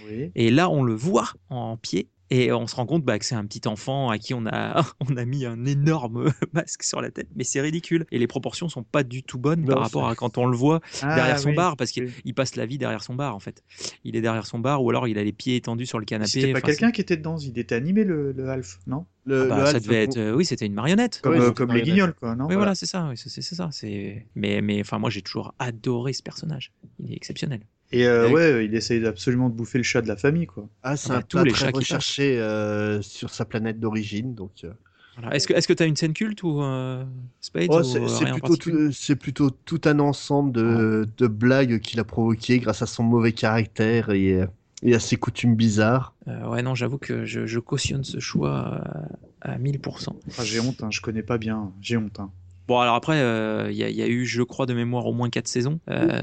Oui. 0.07 0.31
Et 0.35 0.51
là, 0.51 0.69
on 0.69 0.83
le 0.83 0.93
voit 0.95 1.33
en 1.49 1.77
pied. 1.79 2.11
Et 2.31 2.53
on 2.53 2.67
se 2.67 2.77
rend 2.77 2.85
compte 2.85 3.05
bah, 3.07 3.19
que 3.19 3.25
c'est 3.25 3.37
un 3.37 3.47
petit 3.47 3.67
enfant 3.67 4.11
à 4.11 4.19
qui 4.19 4.35
on 4.35 4.45
a, 4.47 4.85
on 5.01 5.17
a 5.17 5.25
mis 5.25 5.47
un 5.47 5.65
énorme 5.65 6.31
masque 6.53 6.83
sur 6.83 7.01
la 7.01 7.11
tête, 7.11 7.29
mais 7.35 7.43
c'est 7.43 7.63
ridicule. 7.63 8.05
Et 8.11 8.19
les 8.19 8.27
proportions 8.27 8.69
sont 8.69 8.83
pas 8.83 9.03
du 9.03 9.23
tout 9.23 9.39
bonnes 9.39 9.63
Non, 9.63 9.69
par 9.73 9.79
rapport 9.85 10.09
à 10.11 10.15
quand 10.15 10.37
on 10.37 10.45
le 10.45 10.55
voit 10.55 10.81
Ah, 11.01 11.15
derrière 11.15 11.39
son 11.39 11.49
oui. 11.49 11.55
bar, 11.55 11.79
parce 11.79 11.91
qu'il 11.91 12.11
Oui. 12.27 12.33
passe 12.35 12.55
la 12.57 12.67
vie 12.67 12.77
derrière 12.77 13.03
son 13.03 13.15
bar 13.15 13.35
en 13.35 13.41
fait. 13.41 13.63
Il 14.05 14.15
est 14.15 14.21
derrière 14.21 14.45
son 14.47 14.59
bar 14.59 14.83
ou 14.85 14.91
alors 14.91 15.09
il 15.09 15.17
a 15.17 15.25
les 15.25 15.33
pieds 15.33 15.57
étendus 15.57 15.87
sur 15.87 15.99
le 15.99 16.05
canapé. 16.05 16.29
C'était 16.29 16.53
pas 16.53 16.61
quelqu'un 16.61 16.91
qui 16.91 17.01
était 17.01 17.17
dedans, 17.17 17.39
il 17.39 17.59
était 17.59 17.75
animé 17.75 18.05
le, 18.05 18.33
le 18.33 18.49
Alf, 18.51 18.79
non? 18.87 19.07
Le, 19.29 19.43
c'est- 19.43 19.49
bah, 19.49 19.59
le 19.59 19.65
ça 19.67 19.71
Alf, 19.77 19.83
devait 19.83 20.03
être, 20.05 20.17
euh, 20.17 20.35
oui, 20.35 20.45
c'était 20.45 20.67
une 20.67 20.75
marionnette. 20.75 21.21
Comme, 21.23 21.35
euh, 21.35 21.51
comme 21.53 21.73
les 21.73 21.83
guignols, 21.83 22.15
quoi, 22.15 22.35
non 22.35 22.47
Oui, 22.49 22.55
voilà, 22.55 22.75
c'est 22.75 22.87
ça. 22.87 23.07
Oui, 23.11 23.17
c'est 23.17 23.43
ça. 23.43 23.69
C'est. 23.73 24.27
Mais, 24.35 24.61
mais, 24.63 24.81
enfin, 24.81 24.99
moi, 24.99 25.11
j'ai 25.11 25.23
toujours 25.23 25.55
adoré 25.59 26.13
ce 26.15 26.23
personnage. 26.23 26.73
Il 26.99 27.13
est 27.13 27.17
exceptionnel. 27.17 27.61
Et 27.91 28.07
euh, 28.07 28.31
ouais, 28.31 28.65
il 28.67 28.75
essaye 28.75 29.05
absolument 29.07 29.49
de 29.49 29.55
bouffer 29.55 29.79
le 29.79 29.85
chat 29.85 30.03
de 30.03 30.09
la 30.09 30.17
famille, 30.17 30.47
quoi. 30.47 30.69
Ah, 30.83 30.97
c'est 30.97 31.11
Ah 31.11 31.13
bah, 31.15 31.19
un 31.19 31.23
tous 31.23 31.39
les 31.45 31.53
très 31.53 31.67
chats 31.67 31.71
recherché 31.73 32.39
euh, 32.39 33.01
sur 33.03 33.31
sa 33.31 33.45
planète 33.45 33.81
d'origine, 33.81 34.35
donc. 34.35 34.51
euh, 34.65 34.73
Voilà. 35.17 35.35
Est-ce 35.35 35.47
que, 35.49 35.55
est-ce 35.55 35.67
que 35.67 35.73
t'as 35.73 35.87
une 35.87 35.97
scène 35.97 36.13
culte 36.13 36.43
ou 36.43 36.63
euh, 36.63 37.05
Spade 37.41 37.69
Oh, 37.71 37.79
ou, 37.81 37.83
c'est 38.09 38.27
plutôt, 38.41 38.93
c'est 38.93 39.17
plutôt 39.17 39.51
tout 39.51 39.81
un 39.87 39.99
ensemble 40.01 40.53
de, 40.53 41.09
de 41.17 41.27
blagues 41.27 41.81
qu'il 41.81 41.99
a 42.01 42.05
provoqué 42.05 42.59
grâce 42.61 42.83
à 42.83 42.87
son 42.87 43.03
mauvais 43.05 43.33
caractère 43.33 44.11
et, 44.11 44.35
euh, 44.43 44.47
et 44.83 44.95
à 44.95 45.01
ses 45.01 45.17
coutumes 45.17 45.55
bizarres. 45.57 46.15
Euh, 46.29 46.49
Ouais, 46.49 46.63
non, 46.63 46.75
j'avoue 46.75 46.99
que 46.99 47.25
je, 47.25 47.47
je 47.47 47.59
cautionne 47.59 48.05
ce 48.05 48.21
choix 48.21 48.81
euh, 48.87 49.01
à 49.43 49.59
1000%. 49.59 50.17
Ah, 50.39 50.45
j'ai 50.45 50.61
honte, 50.61 50.83
hein, 50.83 50.89
je 50.91 51.01
connais 51.01 51.23
pas 51.23 51.39
bien, 51.39 51.73
j'ai 51.81 51.97
honte. 51.97 52.21
hein. 52.21 52.31
Bon, 52.69 52.79
alors 52.81 52.97
après, 52.97 53.21
euh, 53.21 53.69
il 53.71 53.77
y, 53.79 53.83
a- 53.85 53.89
il 53.89 53.97
y 53.97 54.03
a 54.03 54.07
eu, 54.09 54.27
je 54.27 54.43
crois, 54.43 54.67
de 54.67 54.75
mémoire 54.75 55.07
au 55.07 55.15
moins 55.15 55.31
4 55.31 55.49
saisons. 55.49 55.81
Euh, 55.89 56.23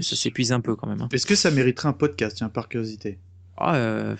ça 0.00 0.16
s'épuise 0.16 0.50
un 0.52 0.60
peu 0.60 0.74
quand 0.74 0.86
même. 0.86 1.02
hein. 1.02 1.08
Est-ce 1.12 1.26
que 1.26 1.34
ça 1.34 1.50
mériterait 1.50 1.88
un 1.88 1.92
podcast, 1.92 2.38
tiens, 2.38 2.48
par 2.48 2.68
curiosité? 2.68 3.18
Ah, 3.58 3.74
euh, 3.76 4.16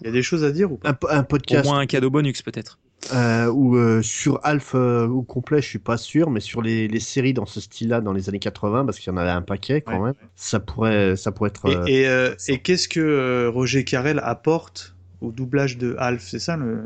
Il 0.00 0.06
y 0.06 0.10
a 0.10 0.12
des 0.12 0.22
choses 0.22 0.42
à 0.42 0.50
dire 0.50 0.72
ou 0.72 0.76
pas? 0.76 0.90
Un, 0.90 0.98
un 1.16 1.20
au 1.20 1.24
podcast 1.24 1.64
moins 1.64 1.78
un 1.78 1.86
cadeau 1.86 2.10
bonus 2.10 2.42
peut-être. 2.42 2.78
Euh, 3.12 3.46
où 3.48 3.76
euh, 3.76 4.02
sur 4.02 4.40
Alf 4.44 4.74
euh, 4.74 5.06
au 5.06 5.22
complet, 5.22 5.60
je 5.60 5.68
suis 5.68 5.78
pas 5.78 5.96
sûr, 5.96 6.30
mais 6.30 6.40
sur 6.40 6.62
les, 6.62 6.88
les 6.88 7.00
séries 7.00 7.34
dans 7.34 7.46
ce 7.46 7.60
style-là 7.60 8.00
dans 8.00 8.12
les 8.12 8.28
années 8.28 8.38
80, 8.38 8.84
parce 8.86 8.98
qu'il 8.98 9.12
y 9.12 9.14
en 9.14 9.18
avait 9.18 9.30
un 9.30 9.42
paquet 9.42 9.80
quand 9.82 9.98
Ouais. 9.98 10.06
même, 10.12 10.14
ça 10.36 10.60
pourrait, 10.60 11.16
ça 11.16 11.32
pourrait 11.32 11.50
être. 11.50 11.66
euh, 11.66 11.84
Et, 11.86 12.00
et, 12.02 12.08
euh, 12.08 12.34
et 12.48 12.58
qu'est-ce 12.60 12.88
que 12.88 13.00
euh, 13.00 13.50
Roger 13.50 13.84
Carrel 13.84 14.20
apporte 14.22 14.96
au 15.20 15.32
doublage 15.32 15.78
de 15.78 15.96
Alf 15.98 16.22
C'est 16.26 16.38
ça 16.38 16.56
le. 16.56 16.82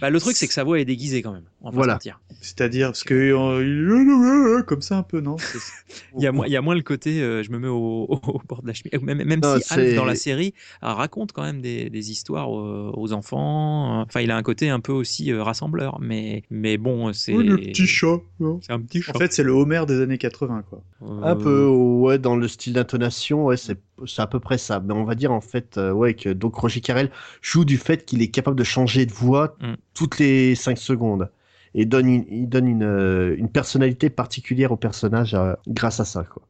Bah, 0.00 0.10
le 0.10 0.20
truc, 0.20 0.36
c'est 0.36 0.46
que 0.46 0.52
sa 0.54 0.64
voix 0.64 0.78
est 0.80 0.84
déguisée 0.84 1.22
quand 1.22 1.32
même. 1.32 1.44
On 1.60 1.66
va 1.66 1.70
pas 1.72 1.76
Voilà. 1.76 1.98
C'est-à-dire, 2.40 2.88
parce 2.88 3.02
que. 3.02 3.14
euh, 3.14 4.58
il- 4.58 4.64
comme 4.64 4.80
ça 4.82 4.96
un 4.98 5.02
peu, 5.02 5.20
non 5.20 5.36
Il 6.16 6.22
y, 6.22 6.26
a 6.26 6.32
moins, 6.32 6.46
il 6.46 6.52
y 6.52 6.56
a 6.56 6.60
moins 6.62 6.74
le 6.74 6.82
côté, 6.82 7.20
euh, 7.20 7.42
je 7.42 7.50
me 7.50 7.58
mets 7.58 7.66
au, 7.68 8.06
bord 8.48 8.62
de 8.62 8.68
la 8.68 8.74
cheminée. 8.74 8.98
Même, 9.02 9.24
même 9.26 9.40
Non, 9.40 9.56
si 9.60 9.72
Alf, 9.72 9.94
dans 9.96 10.04
la 10.04 10.14
série, 10.14 10.54
euh, 10.84 10.92
raconte 10.92 11.32
quand 11.32 11.42
même 11.42 11.60
des, 11.60 11.90
des 11.90 12.10
histoires 12.12 12.50
aux, 12.50 12.92
aux 12.96 13.12
enfants. 13.12 14.02
Enfin, 14.02 14.20
il 14.20 14.30
a 14.30 14.36
un 14.36 14.42
côté 14.42 14.68
un 14.70 14.78
peu 14.80 14.92
aussi 14.92 15.32
euh, 15.32 15.42
rassembleur. 15.42 15.98
Mais, 16.00 16.42
mais 16.50 16.76
bon, 16.78 17.12
c'est. 17.12 17.32
Oh, 17.32 17.42
le 17.42 17.56
petit 17.56 17.86
chat. 17.86 18.18
C'est 18.62 18.72
un 18.72 18.80
petit 18.80 19.02
chat. 19.02 19.16
En 19.16 19.18
fait, 19.18 19.32
c'est 19.32 19.42
le 19.42 19.52
Homer 19.52 19.82
des 19.86 20.00
années 20.00 20.18
80, 20.18 20.62
quoi. 20.68 20.82
Un 21.00 21.32
Euh, 21.32 21.34
peu, 21.34 21.66
ouais, 21.66 22.18
dans 22.18 22.36
le 22.36 22.46
style 22.46 22.74
d'intonation, 22.74 23.44
ouais, 23.46 23.56
c'est 23.56 23.78
c'est 24.06 24.22
à 24.22 24.26
peu 24.28 24.38
près 24.38 24.58
ça. 24.58 24.78
Mais 24.80 24.94
on 24.94 25.04
va 25.04 25.16
dire 25.16 25.32
en 25.32 25.40
fait, 25.40 25.76
euh, 25.76 25.90
ouais, 25.90 26.14
que 26.14 26.28
donc 26.28 26.54
Roger 26.54 26.80
Carrel 26.80 27.10
joue 27.42 27.64
du 27.64 27.78
fait 27.78 28.04
qu'il 28.04 28.22
est 28.22 28.28
capable 28.28 28.56
de 28.56 28.62
changer 28.64 29.06
de 29.06 29.12
voix 29.12 29.56
Mm. 29.60 29.74
toutes 29.94 30.18
les 30.20 30.54
5 30.54 30.78
secondes 30.78 31.30
et 31.74 31.84
donne 31.84 32.08
une, 32.08 32.24
il 32.30 32.48
donne 32.48 32.68
une, 32.68 32.82
euh, 32.82 33.36
une 33.36 33.48
personnalité 33.48 34.10
particulière 34.10 34.72
au 34.72 34.76
personnage 34.76 35.34
euh, 35.34 35.54
grâce 35.66 36.00
à 36.00 36.04
ça, 36.04 36.24
quoi. 36.24 36.42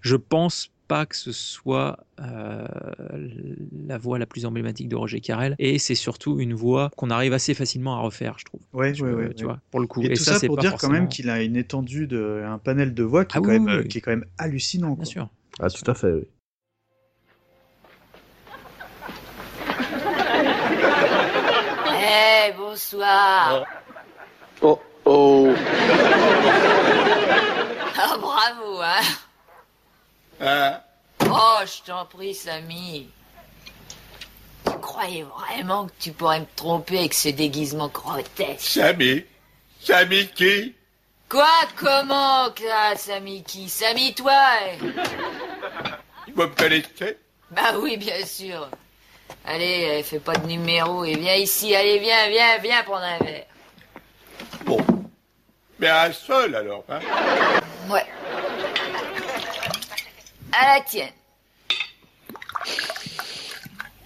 Je 0.00 0.16
pense 0.16 0.70
pas 0.86 1.06
que 1.06 1.16
ce 1.16 1.32
soit 1.32 1.98
euh, 2.20 2.66
la 3.86 3.96
voix 3.98 4.18
la 4.18 4.26
plus 4.26 4.44
emblématique 4.44 4.88
de 4.88 4.96
Roger 4.96 5.20
Carrel. 5.20 5.56
Et 5.58 5.78
c'est 5.78 5.94
surtout 5.94 6.38
une 6.40 6.52
voix 6.54 6.90
qu'on 6.96 7.10
arrive 7.10 7.32
assez 7.32 7.54
facilement 7.54 7.96
à 7.96 8.00
refaire, 8.00 8.38
je 8.38 8.44
trouve. 8.44 8.60
Ouais, 8.72 8.92
Tu, 8.92 9.02
ouais, 9.02 9.12
ouais, 9.12 9.34
tu 9.34 9.44
ouais. 9.44 9.52
vois, 9.52 9.60
pour 9.70 9.80
le 9.80 9.86
coup. 9.86 10.02
Et, 10.02 10.14
tout 10.14 10.22
ça, 10.22 10.38
c'est 10.38 10.46
pour 10.46 10.56
pas 10.56 10.62
dire 10.62 10.76
quand 10.76 10.90
même 10.90 11.08
qu'il 11.08 11.30
a 11.30 11.42
une 11.42 11.56
étendue 11.56 12.06
de, 12.06 12.42
un 12.46 12.58
panel 12.58 12.92
de 12.92 13.02
voix 13.02 13.24
qui, 13.24 13.36
Ah 13.36 13.40
est, 13.40 13.42
quand 13.42 13.50
oui, 13.50 13.60
même, 13.60 13.80
oui, 13.80 13.88
qui 13.88 13.98
est 13.98 14.00
quand 14.00 14.10
même 14.10 14.26
hallucinant. 14.36 14.88
Bien 14.88 14.96
quoi. 14.96 15.04
sûr. 15.06 15.28
Ah, 15.60 15.70
tout 15.70 15.90
à 15.90 15.94
fait. 15.94 16.12
Oui. 16.12 16.24
Eh, 21.96 22.52
bonsoir. 22.56 23.64
Oh, 24.64 24.80
oh. 25.04 25.54
Ah, 27.96 28.16
bravo, 28.18 28.80
hein. 28.82 29.02
Hein 30.40 30.80
Oh, 31.30 31.58
je 31.64 31.82
t'en 31.86 32.04
prie, 32.06 32.34
Samy. 32.34 33.08
Tu 34.64 34.78
croyais 34.80 35.22
vraiment 35.22 35.86
que 35.86 35.92
tu 36.00 36.12
pourrais 36.12 36.40
me 36.40 36.46
tromper 36.56 36.98
avec 36.98 37.14
ce 37.14 37.28
déguisement 37.28 37.88
grotesque? 37.88 38.60
Samy 38.60 39.24
Samy 39.80 40.28
qui? 40.28 40.74
Quoi? 41.28 41.46
Comment, 41.76 42.48
là, 42.66 42.96
Samy 42.96 43.42
qui? 43.42 43.68
Samy, 43.68 44.14
toi? 44.14 44.32
Eh 46.26 46.32
Vous 46.34 46.42
me 46.42 46.46
connaissez 46.46 47.18
Bah 47.50 47.78
oui, 47.78 47.96
bien 47.96 48.24
sûr. 48.24 48.68
Allez, 49.44 49.98
eh, 49.98 50.02
fais 50.02 50.20
pas 50.20 50.34
de 50.36 50.46
numéro 50.46 51.04
et 51.04 51.16
viens 51.16 51.34
ici. 51.34 51.74
Allez, 51.74 51.98
viens, 51.98 52.28
viens, 52.28 52.58
viens 52.58 52.82
prendre 52.82 53.04
un 53.04 53.18
verre. 53.18 53.46
Bon. 54.64 54.78
Mais 55.78 55.88
un 55.88 56.12
seul 56.12 56.54
alors, 56.54 56.84
hein 56.88 57.00
Ouais. 57.88 58.06
À 60.52 60.74
la 60.76 60.80
tienne. 60.82 61.10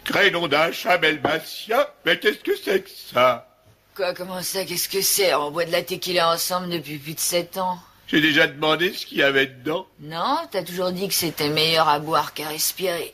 Crénom 0.05 0.49
d'un 0.49 0.73
chat 0.73 0.97
belmatien 0.97 1.87
Mais 2.07 2.19
qu'est-ce 2.19 2.39
que 2.39 2.57
c'est 2.57 2.83
que 2.83 2.91
ça? 2.91 3.47
Quoi, 3.95 4.15
comment 4.15 4.43
ça 4.43 4.65
Qu'est-ce 4.65 4.89
que 4.89 5.03
c'est? 5.03 5.35
On 5.35 5.51
boit 5.51 5.67
de 5.67 5.73
la 5.73 5.83
tequila 5.83 6.33
ensemble 6.33 6.71
depuis 6.71 6.99
plus 6.99 7.15
de 7.15 7.21
sept 7.21 7.59
ans. 7.59 7.79
J'ai 8.07 8.23
déjà 8.23 8.47
demandé 8.47 8.93
ce 8.95 9.05
qu'il 9.05 9.19
y 9.19 9.23
avait 9.23 9.47
dedans. 9.47 9.87
Non, 10.01 10.39
t'as 10.51 10.63
toujours 10.63 10.93
dit 10.93 11.09
que 11.09 11.15
c'était 11.15 11.51
meilleur 11.51 11.89
à 11.89 11.99
boire 11.99 12.33
qu'à 12.33 12.49
respirer. 12.49 13.13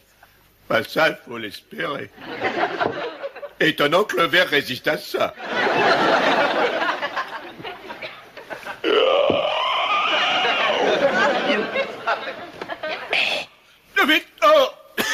Pas 0.68 0.84
ça, 0.84 1.08
il 1.08 1.18
faut 1.26 1.36
l'espérer. 1.36 2.10
Étonnant 3.58 4.04
que 4.04 4.16
le 4.16 4.26
verre 4.26 4.48
résiste 4.48 4.86
à 4.86 4.96
ça. 4.96 5.34
Mais, 14.06 14.22
oh 14.44 14.66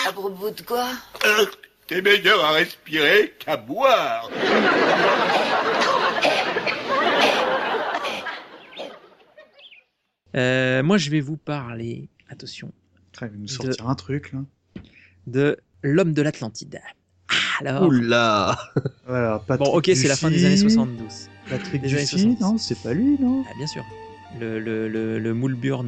À 0.09 0.13
propos 0.13 0.51
de 0.51 0.63
quoi? 0.63 0.87
Euh, 1.25 1.47
T'es 1.87 2.03
meilleur 2.03 2.45
à 2.45 2.53
respirer 2.53 3.35
qu'à 3.39 3.57
boire. 3.57 4.31
Euh, 10.37 10.83
moi, 10.83 10.97
je 10.99 11.11
vais 11.11 11.21
vous 11.21 11.37
parler, 11.37 12.09
attention, 12.29 12.73
Il 13.21 13.27
va 13.27 13.29
nous 13.37 13.49
sortir 13.49 13.89
un 13.89 13.95
truc, 13.95 14.33
là. 14.33 14.41
de 15.27 15.57
l'homme 15.83 16.13
de 16.13 16.23
l'Atlantide. 16.23 16.81
Ah, 17.29 17.35
Alors, 17.61 17.83
Oula 17.89 18.57
Voilà, 19.07 19.43
bon, 19.49 19.65
ok, 19.65 19.91
c'est 19.95 20.09
la 20.09 20.17
fin 20.17 20.31
des 20.31 20.45
années 20.45 20.55
Dufy. 20.55 20.71
72. 20.75 21.29
Patrick 21.49 21.83
Des 21.83 21.89
années 21.95 22.03
Dufy, 22.05 22.19
70. 22.37 22.41
non, 22.41 22.59
c'est 22.59 22.81
pas 22.81 22.93
lui, 22.95 23.17
non? 23.19 23.45
Ah, 23.49 23.53
bien 23.57 23.67
sûr. 23.67 23.85
Le, 24.39 24.61
le, 24.61 24.89
le, 24.89 25.35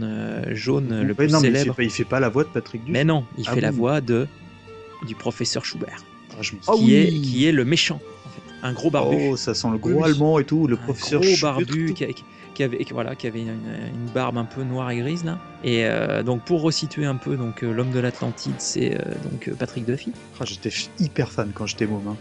euh, 0.02 0.54
jaune, 0.54 1.02
le 1.02 1.08
Ouais, 1.08 1.14
plus 1.14 1.32
non, 1.32 1.40
mais 1.40 1.48
il 1.48 1.52
fait, 1.52 1.58
célèbre. 1.60 1.76
pas, 1.76 1.82
il 1.84 1.90
fait 1.90 2.04
pas 2.04 2.18
la 2.20 2.28
voix 2.28 2.42
de 2.44 2.48
Patrick 2.48 2.82
Dufy. 2.82 2.92
Mais 2.92 3.04
non, 3.04 3.24
il 3.38 3.44
Ah 3.46 3.54
fait 3.54 3.60
la 3.60 3.70
voix 3.70 4.00
de 4.00 4.26
du 5.06 5.14
professeur 5.14 5.64
Schubert, 5.64 6.04
Ah, 6.32 6.42
je 6.42 6.52
me 6.54 6.60
Oh 6.66 6.76
qui, 6.76 6.84
oui. 6.86 6.92
est, 6.94 7.20
qui 7.20 7.46
est 7.46 7.52
le 7.52 7.64
méchant, 7.64 8.00
en 8.26 8.28
fait. 8.30 8.42
Un 8.66 8.72
gros 8.72 8.90
barbu. 8.90 9.16
Oh, 9.18 9.36
ça 9.36 9.54
sent 9.54 9.68
le 9.70 9.78
gros 9.78 9.90
Oui, 9.90 10.04
allemand 10.04 10.38
et 10.38 10.44
tout, 10.44 10.66
le 10.66 10.74
un 10.74 10.78
professeur 10.78 11.20
gros 11.20 11.30
Schubert. 11.30 11.52
barbu 11.54 11.94
qui, 11.94 12.06
qui 12.54 12.62
avait, 12.62 12.84
voilà, 12.90 13.14
qui 13.14 13.26
avait 13.28 13.40
une, 13.42 13.48
une 13.48 14.10
barbe 14.14 14.38
un 14.38 14.44
peu 14.44 14.62
noire 14.64 14.90
et 14.90 14.98
grise 14.98 15.24
là. 15.24 15.38
Et 15.64 15.84
euh, 15.86 16.22
donc 16.22 16.44
pour 16.44 16.62
resituer 16.62 17.04
un 17.06 17.16
peu, 17.16 17.36
donc 17.36 17.62
euh, 17.62 17.72
l'homme 17.72 17.90
de 17.90 17.98
l'Atlantide, 18.00 18.54
c'est 18.58 18.94
euh, 18.96 19.14
donc 19.30 19.50
Patrick 19.56 19.84
Duffy, 19.86 20.12
Ah, 20.40 20.44
J'étais 20.44 20.70
hyper 21.00 21.30
fan 21.30 21.50
quand 21.54 21.66
j'étais 21.66 21.86
môme. 21.86 22.08
hein. 22.08 22.16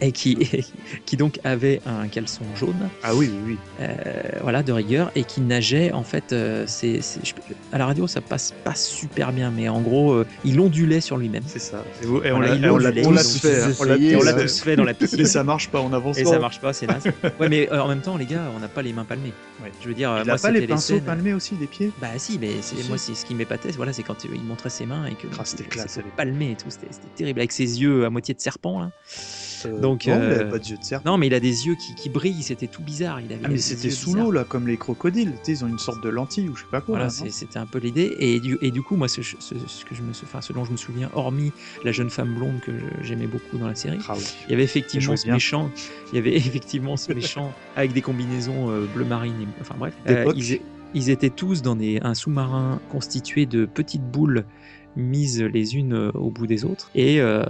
Et 0.00 0.12
qui, 0.12 0.36
qui 1.06 1.16
donc 1.16 1.38
avait 1.44 1.80
un 1.86 2.08
caleçon 2.08 2.44
jaune, 2.54 2.88
Ah 3.02 3.14
oui, 3.14 3.30
oui, 3.32 3.38
oui. 3.52 3.58
euh, 3.80 3.94
voilà, 4.42 4.62
de 4.62 4.72
rigueur, 4.72 5.10
et 5.14 5.24
qui 5.24 5.40
nageait 5.40 5.92
en 5.92 6.04
fait. 6.04 6.32
euh, 6.32 6.64
c'est, 6.66 7.00
à 7.72 7.78
la 7.78 7.86
radio, 7.86 8.06
ça 8.06 8.20
passe 8.20 8.52
pas 8.64 8.74
super 8.74 9.32
bien, 9.32 9.50
mais 9.50 9.68
en 9.68 9.80
gros, 9.80 10.12
euh, 10.12 10.26
il 10.44 10.60
ondulait 10.60 11.00
sur 11.00 11.16
lui-même. 11.16 11.42
C'est 11.46 11.58
ça. 11.58 11.84
Et, 12.02 12.06
vous- 12.06 12.22
et 12.22 12.32
on 12.32 12.36
Voilà, 12.38 12.90
l'a 12.90 13.00
et 13.00 13.02
tous 13.04 13.38
fait. 13.38 13.62
hein. 13.62 13.72
On 13.78 13.84
l'a 13.84 13.94
essayez, 13.96 14.10
Et 14.12 14.16
on 14.16 14.18
tous 14.20 14.24
l'a 14.24 14.34
fait. 14.34 14.42
tous 14.42 14.60
fait 14.60 14.76
dans 14.76 14.84
la 14.84 14.94
piscine. 14.94 15.18
Mais 15.20 15.24
ça 15.24 15.44
marche 15.44 15.68
pas, 15.70 15.80
on 15.80 15.92
avance 15.92 16.18
Et 16.18 16.24
ça 16.24 16.38
marche 16.38 16.60
pas, 16.60 16.72
c'est 16.72 16.86
naze. 16.86 17.04
Ouais, 17.40 17.48
mais 17.48 17.68
euh, 17.72 17.80
en 17.82 17.88
même 17.88 18.00
temps, 18.00 18.16
les 18.16 18.26
gars, 18.26 18.50
on 18.54 18.60
n'a 18.60 18.68
pas 18.68 18.82
les 18.82 18.92
mains 18.92 19.04
palmées. 19.04 19.32
Ouais. 19.62 19.70
Je 19.82 19.88
veux 19.88 19.94
dire, 19.94 20.10
Il 20.20 20.26
moi, 20.26 20.34
a 20.34 20.38
pas 20.38 20.50
les 20.50 20.66
pinceaux 20.66 20.94
scènes- 20.94 21.04
palmés 21.04 21.32
aussi, 21.34 21.54
des 21.54 21.66
pieds? 21.66 21.90
Bah 22.00 22.08
si, 22.18 22.38
mais 22.38 22.50
Si, 22.60 22.74
moi 22.88 22.98
c'est 22.98 23.14
ce 23.14 23.24
qui 23.24 23.34
m'épatait, 23.34 23.70
voilà, 23.72 23.92
c'est 23.92 24.02
quand 24.02 24.24
il 24.24 24.42
montrait 24.42 24.70
ses 24.70 24.86
mains 24.86 25.06
et 25.06 25.14
que 25.14 25.26
Ah, 25.38 25.42
c'était 25.44 25.64
classe, 25.64 25.98
palmé 26.16 26.52
et 26.52 26.54
tout, 26.56 26.68
c'était 26.70 26.88
terrible 27.14 27.40
avec 27.40 27.52
ses 27.52 27.80
yeux 27.80 28.04
à 28.04 28.10
moitié 28.10 28.34
de 28.34 28.40
serpent 28.40 28.80
là. 28.80 28.90
Euh, 29.66 29.80
Donc, 29.80 30.06
non, 30.06 30.14
il 30.16 30.20
euh, 30.22 30.40
avait 30.40 30.50
pas 30.50 30.58
de 30.58 30.64
yeux 30.64 30.76
de 30.76 30.84
serpent. 30.84 31.10
Non, 31.10 31.18
mais 31.18 31.26
il 31.26 31.34
a 31.34 31.40
des 31.40 31.66
yeux 31.66 31.74
qui, 31.74 31.94
qui 31.94 32.08
brillent, 32.08 32.42
c'était 32.42 32.66
tout 32.66 32.82
bizarre. 32.82 33.20
Il 33.20 33.32
avait 33.32 33.42
Ah, 33.44 33.48
mais 33.48 33.58
c'était 33.58 33.90
sous 33.90 34.14
l'eau, 34.14 34.30
là, 34.30 34.44
comme 34.44 34.66
les 34.66 34.76
crocodiles. 34.76 35.32
Tu 35.44 35.54
sais, 35.54 35.60
ils 35.60 35.64
ont 35.64 35.68
une 35.68 35.78
sorte 35.78 36.02
de 36.02 36.08
lentille 36.08 36.48
ou 36.48 36.56
je 36.56 36.62
sais 36.62 36.66
pas 36.70 36.80
quoi. 36.80 36.96
Voilà, 36.98 37.12
non 37.12 37.26
c'était 37.30 37.58
un 37.58 37.66
peu 37.66 37.78
l'idée. 37.78 38.14
Et 38.20 38.40
du, 38.40 38.58
et 38.62 38.70
du 38.70 38.82
coup, 38.82 38.96
moi, 38.96 39.08
ce, 39.08 39.22
ce- 39.22 39.34
ce 39.40 39.84
que 39.84 39.94
je 39.94 40.02
me, 40.02 40.10
enfin, 40.10 40.40
ce 40.40 40.52
dont 40.52 40.64
je 40.64 40.72
me 40.72 40.76
souviens, 40.76 41.10
hormis 41.14 41.52
la 41.84 41.92
jeune 41.92 42.10
femme 42.10 42.34
blonde 42.34 42.60
que 42.60 42.72
j'aimais 43.02 43.26
beaucoup 43.26 43.58
dans 43.58 43.66
la 43.68 43.74
série, 43.74 43.98
Ah 44.08 44.14
oui. 44.16 44.24
il 44.48 44.50
y 44.50 44.54
avait 44.54 44.64
effectivement 44.64 45.16
ce 45.16 45.28
méchant, 45.28 45.70
il 46.12 46.16
y 46.16 46.18
avait 46.18 46.34
effectivement 46.36 46.96
ce 46.96 47.12
méchant 47.12 47.52
avec 47.76 47.92
des 47.92 48.02
combinaisons 48.02 48.70
euh, 48.70 48.86
bleu 48.94 49.04
marine, 49.04 49.34
et, 49.42 49.46
enfin 49.60 49.74
bref, 49.78 49.94
ils, 50.34 50.60
ils 50.94 51.10
étaient 51.10 51.30
tous 51.30 51.62
dans 51.62 51.76
des, 51.76 51.98
un 52.02 52.14
sous-marin 52.14 52.80
constitué 52.90 53.44
de 53.46 53.64
petites 53.66 54.04
boules 54.04 54.44
mises 54.96 55.42
les 55.42 55.76
unes 55.76 55.92
euh, 55.92 56.10
au 56.12 56.30
bout 56.30 56.46
des 56.46 56.64
autres 56.64 56.90
et 56.94 57.20
euh, 57.20 57.44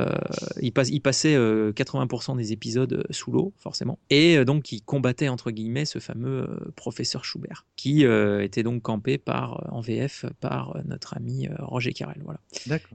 ils, 0.61 0.73
pass- 0.73 0.91
ils 0.91 1.01
passaient 1.01 1.35
euh, 1.37 1.73
80% 1.73 2.37
des 2.37 2.53
épisodes 2.53 2.93
euh, 2.93 3.05
sous 3.11 3.31
l'eau 3.31 3.53
forcément 3.57 3.99
et 4.11 4.37
euh, 4.37 4.45
donc 4.45 4.73
ils 4.73 4.83
combattaient 4.83 5.29
entre 5.29 5.51
guillemets 5.51 5.85
ce 5.85 5.99
fameux 5.99 6.49
professeur 6.77 7.25
Schubert 7.25 7.65
qui 7.77 8.05
était 8.05 8.63
donc 8.63 8.83
campé 8.83 9.19
par 9.19 9.73
en 9.73 9.81
VF 9.81 10.27
par 10.41 10.77
notre 10.85 11.17
ami 11.17 11.49
Roger 11.59 11.93
Carrel 11.93 12.21
voilà 12.25 12.41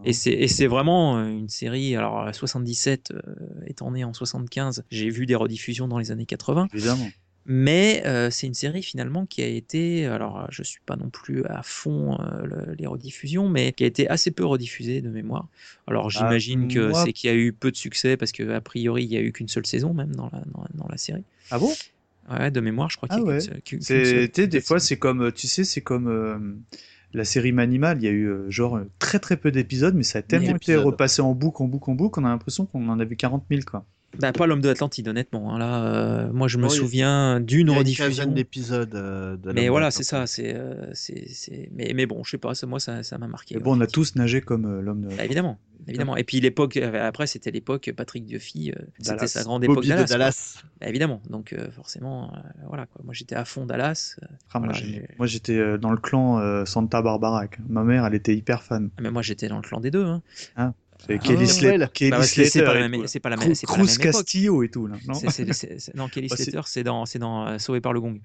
et 0.05 0.13
c'est, 0.13 0.67
vraiment 0.67 1.17
une 1.23 1.49
série. 1.49 1.95
Alors, 1.95 2.21
euh, 2.21 2.31
77 2.33 3.11
euh, 3.11 3.21
étant 3.67 3.91
né 3.91 4.03
en 4.03 4.13
75, 4.13 4.83
j'ai 4.89 5.09
vu 5.09 5.25
des 5.25 5.35
rediffusions 5.35 5.87
dans 5.87 5.97
les 5.97 6.11
années 6.11 6.25
80. 6.25 6.67
Évidemment. 6.73 7.07
Mais 7.45 8.03
euh, 8.05 8.29
c'est 8.29 8.45
une 8.47 8.53
série 8.53 8.83
finalement 8.83 9.25
qui 9.25 9.41
a 9.41 9.47
été, 9.47 10.05
alors 10.05 10.41
euh, 10.41 10.45
je 10.49 10.61
suis 10.61 10.79
pas 10.85 10.95
non 10.95 11.09
plus 11.09 11.43
à 11.45 11.63
fond 11.63 12.17
euh, 12.19 12.43
le- 12.45 12.73
les 12.75 12.85
rediffusions, 12.85 13.49
mais 13.49 13.73
qui 13.73 13.83
a 13.83 13.87
été 13.87 14.07
assez 14.07 14.29
peu 14.31 14.45
rediffusée 14.45 15.01
de 15.01 15.09
mémoire. 15.09 15.47
Alors 15.87 16.09
j'imagine 16.11 16.67
que 16.67 16.79
moi- 16.89 17.03
c'est 17.03 17.13
qu'il 17.13 17.29
y 17.29 17.33
a 17.33 17.35
eu 17.35 17.51
peu 17.51 17.71
de 17.71 17.75
succès 17.75 18.15
parce 18.15 18.31
que 18.31 18.47
a 18.51 18.61
priori 18.61 19.05
il 19.05 19.11
y 19.11 19.17
a 19.17 19.21
eu 19.21 19.31
qu'une 19.31 19.47
seule 19.47 19.65
saison 19.65 19.93
même 19.93 20.15
dans 20.15 20.29
la, 20.31 20.41
dans, 20.53 20.65
dans 20.75 20.87
la 20.87 20.97
série. 20.97 21.23
Ah 21.49 21.59
bon? 21.59 21.73
Ouais, 22.29 22.51
de 22.51 22.59
mémoire, 22.61 22.89
je 22.89 22.97
crois 22.97 23.09
qu'il 23.09 23.17
y 23.17 23.21
Ah 23.21 23.23
a 23.25 23.25
ouais. 23.27 23.61
qu'une 23.61 23.81
seule- 23.81 24.29
sais, 24.35 24.47
des 24.47 24.61
fois, 24.61 24.79
c'est 24.79 24.97
comme, 24.97 25.31
tu 25.31 25.47
sais, 25.47 25.63
c'est 25.63 25.81
comme 25.81 26.07
euh, 26.07 26.37
la 27.13 27.25
série 27.25 27.51
Manimal. 27.51 27.97
Il 27.99 28.03
y 28.05 28.07
a 28.07 28.11
eu 28.11 28.29
genre 28.49 28.79
très 28.99 29.19
très 29.19 29.37
peu 29.37 29.51
d'épisodes, 29.51 29.95
mais 29.95 30.03
ça 30.03 30.19
a 30.19 30.21
tellement 30.21 30.55
été 30.55 30.75
repassé 30.75 31.21
en 31.21 31.33
boucle, 31.33 31.63
en 31.63 31.67
boucle, 31.67 31.89
en 31.89 31.95
boucle, 31.95 32.19
on 32.19 32.25
a 32.25 32.29
l'impression 32.29 32.65
qu'on 32.65 32.87
en 32.89 32.99
a 32.99 33.05
vu 33.05 33.15
40 33.15 33.45
000, 33.49 33.65
quoi. 33.65 33.85
Bah, 34.19 34.33
pas 34.33 34.45
l'homme 34.45 34.61
de 34.61 34.67
l'Atlantide, 34.67 35.07
honnêtement. 35.07 35.53
hein. 35.53 35.59
Là, 35.59 35.85
euh, 35.85 36.33
moi 36.33 36.47
je 36.47 36.57
me 36.57 36.67
souviens 36.69 37.39
d'une 37.39 37.69
rediffusion. 37.69 38.25
d'épisodes 38.25 38.93
euh, 38.95 39.37
Mais 39.53 39.69
voilà, 39.69 39.91
c'est 39.91 40.03
ça. 40.03 40.27
C'est, 40.27 40.53
euh, 40.55 40.89
c'est, 40.93 41.27
c'est... 41.29 41.69
Mais, 41.73 41.93
mais 41.95 42.05
bon, 42.05 42.23
je 42.23 42.31
sais 42.31 42.37
pas, 42.37 42.53
moi, 42.67 42.79
ça, 42.79 43.03
ça 43.03 43.17
m'a 43.17 43.27
marqué. 43.27 43.55
Mais 43.55 43.61
bon, 43.61 43.77
on 43.77 43.81
a 43.81 43.87
tous 43.87 44.15
nagé 44.15 44.41
comme 44.41 44.65
euh, 44.65 44.81
l'homme 44.81 45.01
de. 45.01 45.15
Bah, 45.15 45.23
évidemment, 45.23 45.59
évidemment. 45.87 46.17
Et 46.17 46.23
puis 46.23 46.39
l'époque, 46.41 46.77
euh, 46.77 47.07
après, 47.07 47.25
c'était 47.27 47.51
l'époque 47.51 47.91
Patrick 47.95 48.25
Duffy, 48.25 48.73
c'était 48.99 49.27
sa 49.27 49.43
grande 49.43 49.63
époque 49.63 49.85
Dallas. 49.85 50.03
de. 50.03 50.09
Dallas. 50.09 50.63
Bah, 50.79 50.87
évidemment, 50.89 51.21
donc 51.29 51.55
forcément, 51.71 52.33
voilà 52.67 52.85
quoi. 52.87 53.01
Moi, 53.03 53.13
j'étais 53.13 53.35
à 53.35 53.45
fond 53.45 53.65
Dallas. 53.65 54.17
Ah, 54.53 54.59
moi, 54.59 54.73
voilà, 55.17 55.27
j'étais 55.27 55.77
dans 55.77 55.91
le 55.91 55.97
clan 55.97 56.65
Santa 56.65 57.01
Barbara. 57.01 57.45
Ma 57.69 57.83
mère, 57.83 58.05
elle 58.05 58.15
était 58.15 58.35
hyper 58.35 58.63
fan. 58.63 58.89
Ah, 58.97 59.01
mais 59.01 59.11
moi, 59.11 59.21
j'étais 59.21 59.47
dans 59.47 59.57
le 59.57 59.61
clan 59.63 59.79
des 59.79 59.91
deux. 59.91 60.05
Hein. 60.05 60.21
Ah, 60.55 60.73
Kelly, 61.07 61.77
là. 61.77 61.87
Kelly 61.87 62.11
Bah, 62.11 62.23
c'est 62.23 62.33
Slater 62.45 62.49
c'est 62.49 62.63
pas 62.63 62.73
la 62.73 62.87
même, 62.87 63.07
c'est 63.07 63.19
pas 63.19 63.29
la 63.29 63.37
même 63.37 63.53
Cruz. 63.65 63.97
Castillo 63.97 64.63
et 64.63 64.69
tout, 64.69 64.87
là. 64.87 64.95
Non, 65.07 65.13
C'est- 65.15 65.29
c'est- 65.31 65.53
c'est- 65.53 65.79
c'est- 65.79 65.95
non, 65.95 66.07
Kelly 66.07 66.29
c'est- 66.35 66.43
Slater, 66.43 66.61
c'est 66.67 66.83
dans, 66.83 67.05
c'est 67.05 67.19
dans 67.19 67.47
euh, 67.47 67.57
Sauvé 67.57 67.81
par 67.81 67.93
le 67.93 68.01
Gong. 68.01 68.19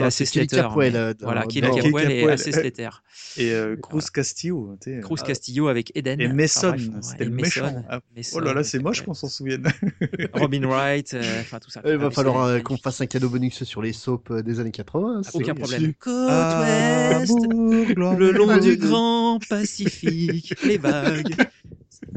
Ah. 0.00 0.10
C'est 0.10 0.24
Kelly 0.24 0.48
Slater. 0.48 0.62
Capwell, 0.68 0.92
mais- 0.92 0.98
euh, 0.98 1.14
dans- 1.14 1.26
voilà, 1.26 1.42
dans- 1.42 1.48
Capwell 1.48 2.10
et 2.10 2.16
Capwell. 2.20 2.30
assez 2.30 2.52
Slater. 2.52 2.88
Et 3.36 3.50
euh, 3.52 3.76
Cruz 3.76 4.02
Castillo, 4.12 4.76
sais. 4.82 5.00
Cruz 5.00 5.18
Ah, 5.22 5.26
Castillo 5.26 5.68
avec 5.68 5.90
Eden. 5.96 6.20
Et 6.20 6.28
Mason, 6.28 6.74
c'était 7.02 7.24
le 7.24 7.30
méchant. 7.30 7.84
Ah, 7.88 8.00
Mason, 8.16 8.38
Oh 8.38 8.40
là 8.40 8.52
là, 8.54 8.62
c'est 8.64 8.78
moche 8.78 9.02
qu'on 9.02 9.14
s'en 9.14 9.28
souvienne. 9.28 9.64
Robin 10.34 10.66
Wright, 10.66 11.14
euh, 11.14 11.40
enfin 11.40 11.58
tout 11.58 11.70
ça. 11.70 11.80
Il 11.84 11.92
Ah, 11.92 11.96
va 11.96 12.08
mais 12.08 12.14
falloir 12.14 12.44
euh, 12.44 12.60
qu'on 12.60 12.76
fasse 12.76 13.00
un 13.00 13.06
cadeau 13.06 13.28
bonus 13.28 13.64
sur 13.64 13.80
les 13.82 13.92
soaps 13.92 14.30
euh, 14.30 14.42
des 14.42 14.60
années 14.60 14.70
80. 14.70 15.22
c'est 15.24 15.34
Aucun 15.36 15.54
problème. 15.54 15.92
Côte 15.94 16.26
Ah, 16.30 17.22
le 17.24 18.30
long 18.32 18.48
Ah, 18.50 18.58
du 18.58 18.76
grand 18.76 19.38
Pacifique, 19.48 20.54
les 20.64 20.78
vagues. 20.78 21.34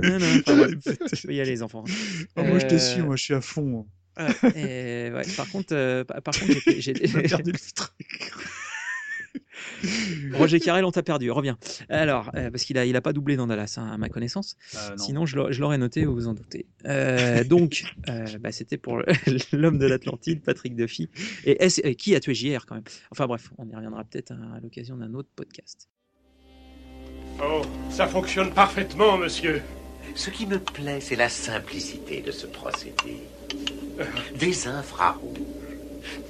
Non, 0.02 0.20
non, 0.20 0.26
enfin, 0.46 0.60
ouais. 0.60 0.68
Je 1.14 1.28
vais 1.28 1.36
y 1.36 1.42
aller, 1.42 1.52
les 1.52 1.64
enfants. 1.64 1.84
Ah, 2.36 2.44
moi, 2.44 2.60
je 2.60 2.66
te 2.68 2.74
Euh, 2.76 2.80
suis, 2.80 3.02
moi, 3.02 3.16
je 3.16 3.24
suis 3.24 3.34
à 3.34 3.42
fond. 3.42 3.86
Voilà. 4.18 4.34
Et, 4.58 5.12
ouais, 5.12 5.22
par 5.36 5.50
contre, 5.50 5.74
euh, 5.76 6.04
par 6.04 6.34
contre, 6.34 6.54
J'ai 6.78 6.94
perdu 6.94 7.52
le 7.52 7.74
truc. 7.76 8.32
Roger 10.34 10.60
Carrel, 10.60 10.86
on 10.86 10.92
t'a 10.92 11.04
perdu. 11.04 11.30
Reviens. 11.32 11.58
Alors, 11.90 12.32
euh, 12.36 12.50
parce 12.50 12.64
qu'il 12.64 12.78
a, 12.78 12.86
il 12.86 12.96
a 12.96 13.02
pas 13.02 13.14
doublé 13.14 13.36
dans 13.36 13.48
Dallas, 13.48 13.76
hein, 13.78 13.92
à 13.92 13.98
ma 13.98 14.10
connaissance. 14.10 14.56
Euh, 14.76 14.96
Sinon, 14.98 15.26
je 15.26 15.38
l'aurais- 15.38 15.78
noté, 15.78 16.06
vous 16.06 16.14
vous 16.16 16.28
en 16.28 16.34
doutez. 16.34 16.66
Euh, 16.86 17.44
donc, 17.44 17.84
euh, 18.10 18.26
bah, 18.40 18.52
c'était 18.52 18.78
pour 18.78 19.02
l'homme 19.52 19.78
de 19.78 19.86
l'Atlantide, 19.86 20.42
Patrick 20.42 20.76
Duffy. 20.76 21.10
Et 21.46 21.58
euh, 21.64 21.94
qui 21.94 22.16
a 22.16 22.20
tué 22.20 22.34
JR 22.34 22.66
quand 22.66 22.76
même? 22.76 22.84
Enfin 23.12 23.28
bref, 23.28 23.52
on 23.58 23.68
y 23.68 23.76
reviendra 23.76 24.04
peut-être 24.06 24.32
à, 24.32 24.56
à 24.56 24.60
l'occasion 24.62 24.98
d'un 24.98 25.14
autre 25.14 25.30
podcast. 25.36 25.90
Oh, 27.44 27.62
ça 27.90 28.08
fonctionne 28.08 28.52
parfaitement, 28.54 29.18
monsieur. 29.18 29.62
Ce 30.16 30.30
qui 30.30 30.48
me 30.48 30.60
plaît, 30.60 31.02
c'est 31.02 31.18
la 31.18 31.28
simplicité 31.30 32.22
de 32.22 32.32
ce 32.32 32.48
procédé. 32.48 33.18
Des 34.38 34.68
infrarouges. 34.68 35.38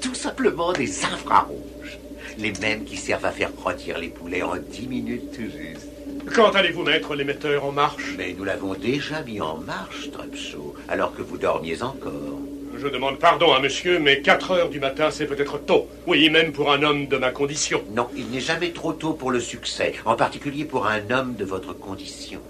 Tout 0.01 0.15
simplement 0.15 0.71
des 0.73 1.03
infrarouges. 1.03 1.99
Les 2.37 2.53
mêmes 2.61 2.83
qui 2.83 2.97
servent 2.97 3.25
à 3.25 3.31
faire 3.31 3.51
rôtir 3.63 3.97
les 3.97 4.09
poulets 4.09 4.43
en 4.43 4.55
10 4.57 4.87
minutes 4.87 5.31
tout 5.31 5.43
juste. 5.43 5.87
Quand 6.33 6.55
allez-vous 6.55 6.83
mettre 6.83 7.15
l'émetteur 7.15 7.65
en 7.65 7.71
marche? 7.71 8.15
Mais 8.17 8.35
nous 8.37 8.43
l'avons 8.43 8.73
déjà 8.73 9.21
mis 9.21 9.41
en 9.41 9.57
marche, 9.57 10.11
Trepshaw, 10.11 10.75
alors 10.87 11.15
que 11.15 11.21
vous 11.21 11.37
dormiez 11.37 11.81
encore. 11.81 12.39
Je 12.77 12.87
demande 12.87 13.19
pardon 13.19 13.53
à 13.53 13.59
monsieur, 13.59 13.99
mais 13.99 14.21
4 14.21 14.51
heures 14.51 14.69
du 14.69 14.79
matin, 14.79 15.09
c'est 15.11 15.27
peut-être 15.27 15.59
tôt. 15.59 15.87
Oui, 16.07 16.29
même 16.29 16.51
pour 16.51 16.71
un 16.71 16.83
homme 16.83 17.07
de 17.07 17.17
ma 17.17 17.31
condition. 17.31 17.81
Non, 17.95 18.09
il 18.17 18.29
n'est 18.31 18.41
jamais 18.41 18.71
trop 18.71 18.91
tôt 18.91 19.13
pour 19.13 19.31
le 19.31 19.39
succès, 19.39 19.93
en 20.03 20.15
particulier 20.15 20.65
pour 20.65 20.87
un 20.87 21.09
homme 21.09 21.35
de 21.35 21.45
votre 21.45 21.73
condition. 21.73 22.41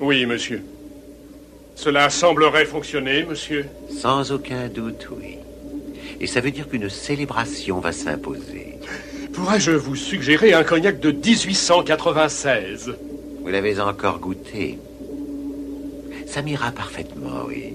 Oui, 0.00 0.26
monsieur. 0.26 0.62
Cela 1.80 2.10
semblerait 2.10 2.66
fonctionner, 2.66 3.24
monsieur. 3.24 3.64
Sans 3.88 4.32
aucun 4.32 4.68
doute, 4.68 5.08
oui. 5.12 5.38
Et 6.20 6.26
ça 6.26 6.42
veut 6.42 6.50
dire 6.50 6.68
qu'une 6.68 6.90
célébration 6.90 7.80
va 7.80 7.90
s'imposer. 7.90 8.76
Pourrais-je 9.32 9.70
vous 9.70 9.96
suggérer 9.96 10.52
un 10.52 10.62
cognac 10.62 11.00
de 11.00 11.10
1896 11.10 12.94
Vous 13.40 13.48
l'avez 13.48 13.80
encore 13.80 14.18
goûté. 14.18 14.78
Ça 16.26 16.42
m'ira 16.42 16.70
parfaitement, 16.70 17.46
oui. 17.46 17.72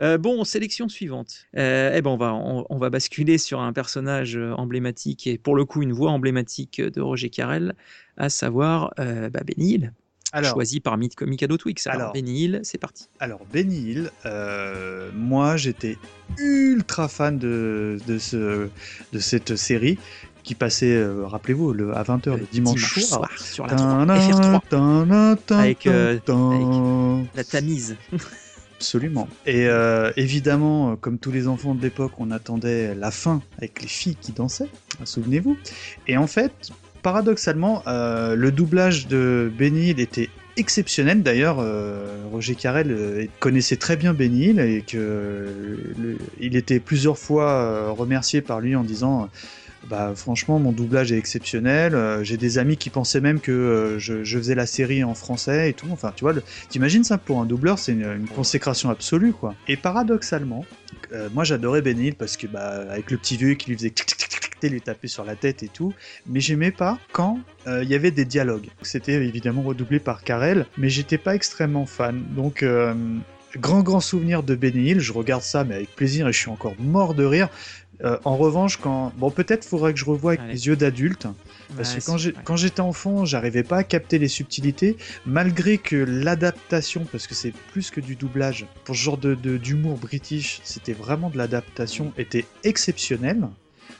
Euh, 0.00 0.16
bon, 0.16 0.44
sélection 0.44 0.88
suivante. 0.88 1.44
Euh, 1.58 1.92
eh 1.94 2.00
ben, 2.00 2.10
on 2.10 2.16
va, 2.16 2.32
on, 2.32 2.64
on 2.70 2.78
va 2.78 2.88
basculer 2.88 3.36
sur 3.36 3.60
un 3.60 3.74
personnage 3.74 4.38
euh, 4.38 4.54
emblématique 4.54 5.26
et 5.26 5.36
pour 5.36 5.56
le 5.56 5.66
coup 5.66 5.82
une 5.82 5.92
voix 5.92 6.10
emblématique 6.10 6.80
de 6.80 7.02
Roger 7.02 7.28
Carrel, 7.28 7.74
à 8.16 8.30
savoir 8.30 8.94
euh, 8.98 9.28
bah, 9.28 9.42
Benny 9.44 9.74
Hill. 9.74 9.92
Alors- 10.32 10.52
choisi 10.54 10.80
par 10.80 10.96
Mi- 10.98 11.10
Mikado 11.26 11.56
Twix. 11.56 11.86
Alors, 11.86 12.00
Alors- 12.00 12.12
Benny 12.14 12.44
Hill, 12.44 12.60
c'est 12.62 12.78
parti. 12.78 13.08
Alors, 13.20 13.40
Benny 13.52 13.76
Hill, 13.90 14.10
euh, 14.26 15.10
moi 15.14 15.56
j'étais 15.56 15.98
ultra 16.38 17.08
fan 17.08 17.38
de, 17.38 17.98
de, 18.06 18.18
ce, 18.18 18.68
de 19.12 19.18
cette 19.18 19.56
série 19.56 19.98
qui 20.42 20.54
passait, 20.56 20.94
euh, 20.96 21.24
rappelez-vous, 21.26 21.72
le, 21.72 21.94
à 21.96 22.02
20h 22.02 22.36
le 22.36 22.46
dimanche, 22.50 22.94
Dimanche 22.94 22.98
soir. 23.00 23.30
sur 23.38 23.66
la 23.66 23.74
3, 23.76 23.86
FR3. 24.06 25.54
Avec, 25.58 25.86
euh, 25.86 26.18
avec 26.18 26.26
La 27.36 27.44
Tamise. 27.44 27.96
Absolument. 28.76 29.28
Et 29.46 29.66
euh, 29.68 30.10
évidemment, 30.16 30.96
comme 30.96 31.18
tous 31.18 31.30
les 31.30 31.46
enfants 31.46 31.76
de 31.76 31.82
l'époque, 31.82 32.12
on 32.18 32.32
attendait 32.32 32.96
la 32.96 33.12
fin 33.12 33.40
avec 33.58 33.80
les 33.80 33.86
filles 33.86 34.16
qui 34.16 34.32
dansaient, 34.32 34.68
souvenez-vous. 35.04 35.56
Et 36.08 36.16
en 36.16 36.26
fait, 36.26 36.70
paradoxalement, 37.02 37.82
euh, 37.86 38.34
le 38.36 38.52
doublage 38.52 39.08
de 39.08 39.50
Benny 39.56 39.90
était 39.90 40.30
exceptionnel. 40.56 41.22
D'ailleurs, 41.22 41.58
euh, 41.58 42.06
Roger 42.30 42.54
Carrel 42.54 42.90
euh, 42.90 43.26
connaissait 43.40 43.76
très 43.76 43.96
bien 43.96 44.14
Benny 44.14 44.50
et 44.60 44.82
que 44.82 45.48
il 46.40 46.56
était 46.56 46.80
plusieurs 46.80 47.18
fois 47.18 47.90
remercié 47.90 48.40
par 48.40 48.60
lui 48.60 48.76
en 48.76 48.84
disant. 48.84 49.28
Bah 49.90 50.12
franchement 50.14 50.60
mon 50.60 50.70
doublage 50.70 51.10
est 51.10 51.18
exceptionnel. 51.18 52.20
J'ai 52.22 52.36
des 52.36 52.58
amis 52.58 52.76
qui 52.76 52.88
pensaient 52.88 53.20
même 53.20 53.40
que 53.40 53.96
je, 53.98 54.22
faisais 54.22 54.54
la 54.54 54.64
série 54.64 55.02
en 55.02 55.16
français 55.16 55.70
et 55.70 55.72
tout. 55.72 55.88
Enfin 55.90 56.12
tu 56.14 56.22
vois, 56.22 56.34
t'imagines 56.68 57.02
ça 57.02 57.18
pour 57.18 57.40
un 57.40 57.46
doubleur, 57.46 57.80
c'est 57.80 57.90
une, 57.90 58.28
consécration 58.32 58.90
absolue 58.90 59.32
quoi. 59.32 59.56
Et 59.66 59.76
paradoxalement, 59.76 60.64
moi 61.34 61.42
j'adorais 61.42 61.82
Ben 61.82 61.98
Hill 61.98 62.14
parce 62.14 62.36
que 62.36 62.46
bah 62.46 62.84
avec 62.92 63.10
le 63.10 63.16
petit 63.16 63.36
vieux 63.36 63.54
qui 63.54 63.70
lui 63.70 63.76
faisait 63.76 63.90
tic, 63.90 64.14
tic, 64.62 64.70
tic, 64.70 64.72
lui 64.72 64.80
taper 64.80 65.08
sur 65.08 65.24
la 65.24 65.34
tête 65.36 65.62
et 65.62 65.68
tout, 65.68 65.92
mais 66.26 66.40
j'aimais 66.40 66.70
pas 66.70 66.98
quand 67.12 67.38
euh, 67.66 67.82
il 67.82 67.88
y 67.90 67.94
avait 67.94 68.10
des 68.10 68.24
dialogues. 68.24 68.68
C'était 68.82 69.14
évidemment 69.14 69.62
redoublé 69.62 69.98
par 69.98 70.22
Carell, 70.24 70.66
mais 70.78 70.88
j'étais 70.88 71.18
pas 71.18 71.34
extrêmement 71.34 71.86
fan. 71.86 72.22
Donc 72.36 72.62
euh, 72.62 72.94
grand 73.56 73.82
grand 73.82 74.00
souvenir 74.00 74.42
de 74.42 74.54
Benny 74.54 74.90
Hill, 74.90 75.00
je 75.00 75.12
regarde 75.12 75.42
ça 75.42 75.64
mais 75.64 75.74
avec 75.74 75.94
plaisir 75.94 76.28
et 76.28 76.32
je 76.32 76.38
suis 76.38 76.50
encore 76.50 76.74
mort 76.78 77.14
de 77.14 77.24
rire. 77.24 77.48
Euh, 78.04 78.18
en 78.24 78.36
revanche, 78.36 78.78
quand 78.78 79.12
bon, 79.16 79.30
peut-être 79.30 79.64
faudrait 79.64 79.92
que 79.92 79.98
je 80.00 80.04
revoie 80.04 80.32
avec 80.32 80.40
Allez. 80.40 80.54
mes 80.54 80.58
yeux 80.60 80.74
d'adulte, 80.76 81.28
parce 81.76 81.92
Ouais, 81.94 82.00
que 82.00 82.04
quand 82.06 82.18
c'est- 82.18 82.24
j'ai- 82.24 82.34
quand 82.44 82.56
j'étais 82.56 82.80
enfant, 82.80 83.24
j'arrivais 83.24 83.62
pas 83.62 83.76
à 83.78 83.84
capter 83.84 84.18
les 84.18 84.26
subtilités, 84.28 84.96
malgré 85.24 85.78
que 85.78 85.94
l'adaptation, 85.94 87.04
parce 87.12 87.28
que 87.28 87.34
c'est 87.36 87.52
plus 87.72 87.90
que 87.92 88.00
du 88.00 88.16
doublage, 88.16 88.66
pour 88.84 88.96
ce 88.96 89.00
genre 89.02 89.18
de 89.18 89.34
de- 89.36 89.56
d'humour 89.56 89.98
british, 89.98 90.60
c'était 90.64 90.94
vraiment 90.94 91.30
de 91.30 91.38
l'adaptation, 91.38 92.12
était 92.18 92.46
exceptionnelle. 92.64 93.46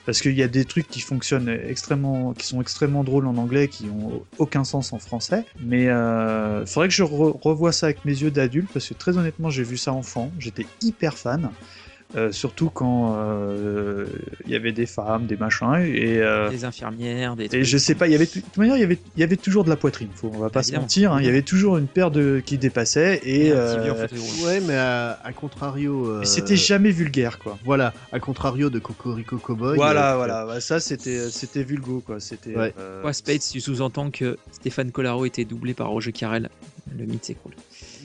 Parce 0.05 0.20
qu'il 0.20 0.34
y 0.36 0.42
a 0.42 0.48
des 0.48 0.64
trucs 0.64 0.88
qui 0.88 1.00
fonctionnent 1.00 1.48
extrêmement, 1.48 2.32
qui 2.32 2.46
sont 2.46 2.61
extrêmement 2.61 3.05
drôles 3.05 3.26
en 3.26 3.36
anglais, 3.36 3.68
qui 3.68 3.84
ont 3.88 4.24
aucun 4.38 4.64
sens 4.64 4.92
en 4.92 4.98
français. 4.98 5.44
Mais 5.64 5.88
euh, 5.88 6.66
faudrait 6.66 6.88
que 6.88 6.94
je 6.94 7.05
re- 7.05 7.38
revoie 7.40 7.72
ça 7.72 7.86
avec 7.86 8.05
mes 8.05 8.12
yeux 8.12 8.30
d'adulte, 8.30 8.68
parce 8.72 8.88
que 8.88 8.94
très 8.94 9.16
honnêtement, 9.16 9.48
j'ai 9.50 9.62
vu 9.62 9.76
ça 9.76 9.92
enfant, 9.92 10.32
j'étais 10.38 10.66
hyper 10.82 11.16
fan. 11.16 11.50
Euh, 12.15 12.31
surtout 12.31 12.69
quand 12.69 13.17
euh, 13.17 14.05
il 14.45 14.53
y 14.53 14.55
avait 14.55 14.73
des 14.73 14.85
femmes, 14.85 15.25
des 15.27 15.37
machins, 15.39 15.81
et, 15.83 16.19
euh, 16.19 16.51
Des 16.51 16.67
infirmières, 16.67 17.37
des 17.37 17.45
et 17.47 17.49
trucs. 17.49 17.63
je 17.63 17.79
sais 17.79 17.95
pas, 17.95 18.07
il 18.07 18.13
y 18.13 18.15
avait 18.15 18.27
de 18.27 18.31
toute 18.31 18.57
manière, 18.59 18.77
il 18.77 18.81
y 18.81 18.85
avait, 18.85 18.99
il 19.17 19.21
y 19.21 19.23
avait 19.23 19.37
toujours 19.39 19.65
de 19.65 19.71
la 19.71 19.77
poitrine. 19.77 20.09
Faut, 20.15 20.31
on 20.35 20.39
va 20.39 20.51
pas 20.51 20.63
se 20.63 20.75
mentir. 20.75 21.13
hein, 21.15 21.21
il 21.21 21.27
y 21.27 21.29
avait 21.31 21.41
toujours 21.41 21.79
une 21.79 21.87
paire 21.87 22.11
de 22.11 22.43
qui 22.45 22.59
dépassait 22.59 23.21
et, 23.25 23.47
Et 23.47 23.53
un 23.53 23.55
en 23.55 23.97
euh. 23.97 24.07
Ouais, 24.45 24.61
mais 24.61 24.75
à, 24.77 25.19
à 25.25 25.33
contrario. 25.33 26.07
euh, 26.07 26.21
et 26.23 26.27
c'était 26.27 26.57
jamais 26.57 26.91
vulgaire 26.91 27.39
quoi. 27.39 27.59
Voilà, 27.65 27.95
à 28.13 28.21
contrario 28.21 28.69
de 28.69 28.79
Cocorico 28.79 29.39
Cowboy. 29.39 29.77
Voilà, 29.77 30.13
euh, 30.13 30.17
voilà, 30.17 30.45
bah, 30.45 30.61
ça 30.61 30.81
c'était, 30.81 31.31
c'était 31.31 31.63
vulgo 31.63 32.03
quoi. 32.05 32.21
C'était. 32.21 32.55
Ouais. 32.55 32.75
euh, 32.79 33.01
Toi, 33.01 33.13
Spades, 33.15 33.41
tu 33.41 33.61
sous-entends 33.61 34.11
que 34.11 34.37
Stéphane 34.53 34.91
Collaro 34.93 35.25
était 35.25 35.47
doublé 35.47 35.73
par 35.73 35.89
Roger 35.89 36.13
Carrel. 36.13 36.51
Le 36.99 37.07
mythe 37.07 37.25
s'écroule. 37.25 37.53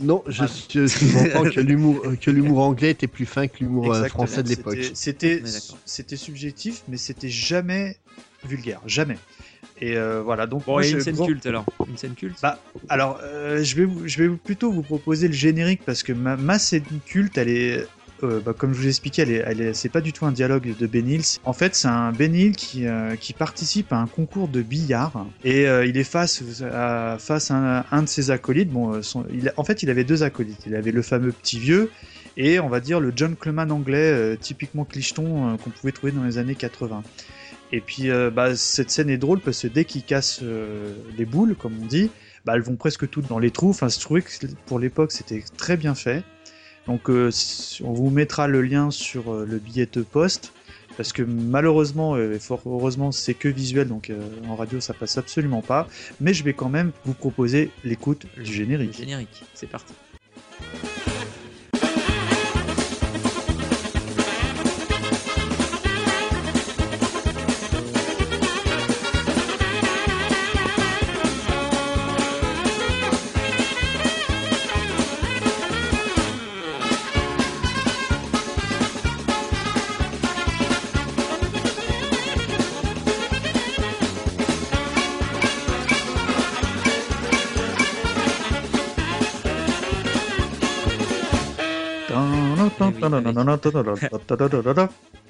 Non, 0.01 0.23
je, 0.27 0.43
Ah. 0.43 0.47
je 0.69 0.85
sous-entends 0.87 1.49
que 1.49 1.59
l'humour 1.59 2.01
que 2.21 2.29
l'humour 2.29 2.59
anglais 2.59 2.91
était 2.91 3.07
plus 3.07 3.25
fin 3.25 3.47
que 3.47 3.57
l'humour 3.59 3.91
exactement, 3.97 4.25
français 4.25 4.43
de 4.43 4.49
l'époque. 4.49 4.77
c'était- 4.93 6.15
subjectif, 6.17 6.83
mais 6.87 6.97
c'était 6.97 7.29
jamais 7.29 7.97
vulgaire, 8.45 8.81
jamais. 8.85 9.17
Et 9.79 9.95
euh, 9.95 10.21
voilà, 10.23 10.47
donc 10.47 10.65
Bon, 10.65 10.73
moi, 10.73 10.85
et 10.85 10.89
une 10.89 10.97
je- 10.97 11.03
scène 11.03 11.17
culte 11.23 11.45
alors. 11.45 11.65
Une 11.87 11.97
scène 11.97 12.13
culte 12.15 12.37
Bah, 12.41 12.59
alors, 12.89 13.19
euh, 13.23 13.63
je 13.63 13.75
vais, 13.75 13.85
vous- 13.85 14.07
je 14.07 14.23
vais 14.23 14.29
plutôt 14.35 14.71
vous 14.71 14.81
proposer 14.81 15.27
le 15.27 15.33
générique 15.35 15.81
parce 15.85 16.01
que 16.01 16.13
ma, 16.13 16.35
ma 16.35 16.57
scène 16.57 16.83
culte, 17.05 17.37
elle 17.37 17.49
est, 17.49 17.87
euh, 18.23 18.39
bah, 18.43 18.53
comme 18.57 18.73
je 18.73 18.79
vous 18.79 18.85
ai 18.87 18.89
expliqué, 18.89 19.21
elle 19.21 19.29
est, 19.31 19.43
elle 19.45 19.61
est- 19.61 19.73
c'est 19.75 19.89
pas 19.89 20.01
du 20.01 20.13
tout 20.13 20.25
un 20.25 20.31
dialogue 20.31 20.75
de 20.75 20.87
Ben 20.87 21.07
Hill. 21.07 21.21
En 21.43 21.53
fait, 21.53 21.75
c'est 21.75 21.87
un 21.87 22.11
Ben 22.11 22.33
Hill 22.35 22.55
qui, 22.55 22.87
euh, 22.87 23.15
qui 23.17 23.33
participe 23.33 23.93
à 23.93 23.97
un 23.97 24.07
concours 24.07 24.47
de 24.47 24.63
billard 24.63 25.27
et 25.43 25.67
euh, 25.67 25.85
il 25.85 25.95
est 25.97 26.03
face 26.03 26.41
à, 26.63 27.17
face 27.19 27.51
à 27.51 27.55
un, 27.81 27.85
un 27.91 28.01
de 28.01 28.09
ses 28.09 28.31
acolytes. 28.31 28.71
Bon, 28.71 28.93
euh, 28.95 29.01
son- 29.03 29.25
il, 29.31 29.49
a- 29.49 29.53
en 29.57 29.63
fait, 29.63 29.83
il 29.83 29.91
avait 29.91 30.05
deux 30.05 30.23
acolytes. 30.23 30.61
Il 30.65 30.73
avait 30.73 30.91
le 30.91 31.03
fameux 31.03 31.31
petit 31.31 31.59
vieux 31.59 31.91
et 32.37 32.59
on 32.59 32.69
va 32.69 32.79
dire 32.79 32.99
le 32.99 33.11
John 33.15 33.35
Cleman 33.35 33.71
anglais, 33.71 34.11
euh, 34.11 34.35
typiquement 34.39 34.85
clicheton 34.85 35.53
euh, 35.53 35.57
qu'on 35.57 35.71
pouvait 35.71 35.91
trouver 35.91 36.11
dans 36.11 36.23
les 36.23 36.37
années 36.37 36.55
80. 36.55 37.01
Et 37.71 37.81
puis 37.81 38.09
euh, 38.09 38.29
bah, 38.29 38.55
cette 38.55 38.91
scène 38.91 39.09
est 39.09 39.17
drôle 39.17 39.41
parce 39.41 39.63
que 39.63 39.67
dès 39.67 39.83
qu'ils 39.85 40.03
cassent 40.03 40.43
les 41.17 41.25
boules, 41.25 41.55
comme 41.55 41.73
on 41.81 41.85
dit, 41.85 42.11
bah, 42.45 42.53
elles 42.55 42.61
vont 42.61 42.75
presque 42.75 43.09
toutes 43.09 43.27
dans 43.27 43.39
les 43.39 43.51
trous. 43.51 43.71
Enfin, 43.71 43.89
je 43.89 43.99
trouvais 43.99 44.21
que 44.21 44.29
pour 44.67 44.79
l'époque 44.79 45.11
c'était 45.11 45.43
très 45.57 45.75
bien 45.75 45.95
fait. 45.95 46.23
Donc 46.85 47.09
on 47.09 47.91
vous 47.91 48.09
mettra 48.11 48.47
le 48.47 48.61
lien 48.61 48.91
sur 48.91 49.33
le 49.33 49.57
billet 49.57 49.89
de 49.91 50.03
poste. 50.03 50.53
Parce 50.95 51.13
que 51.13 51.21
malheureusement, 51.21 52.17
et 52.17 52.39
fort 52.39 52.61
heureusement, 52.65 53.11
c'est 53.11 53.35
que 53.35 53.49
visuel, 53.49 53.87
donc 53.87 54.11
en 54.47 54.55
radio 54.55 54.79
ça 54.79 54.93
passe 54.93 55.17
absolument 55.17 55.61
pas. 55.61 55.87
Mais 56.21 56.33
je 56.33 56.43
vais 56.43 56.53
quand 56.53 56.69
même 56.69 56.91
vous 57.03 57.13
proposer 57.13 57.71
l'écoute 57.83 58.25
du 58.37 58.53
générique. 58.53 58.95
générique, 58.95 59.43
c'est 59.53 59.67
parti. 59.67 59.93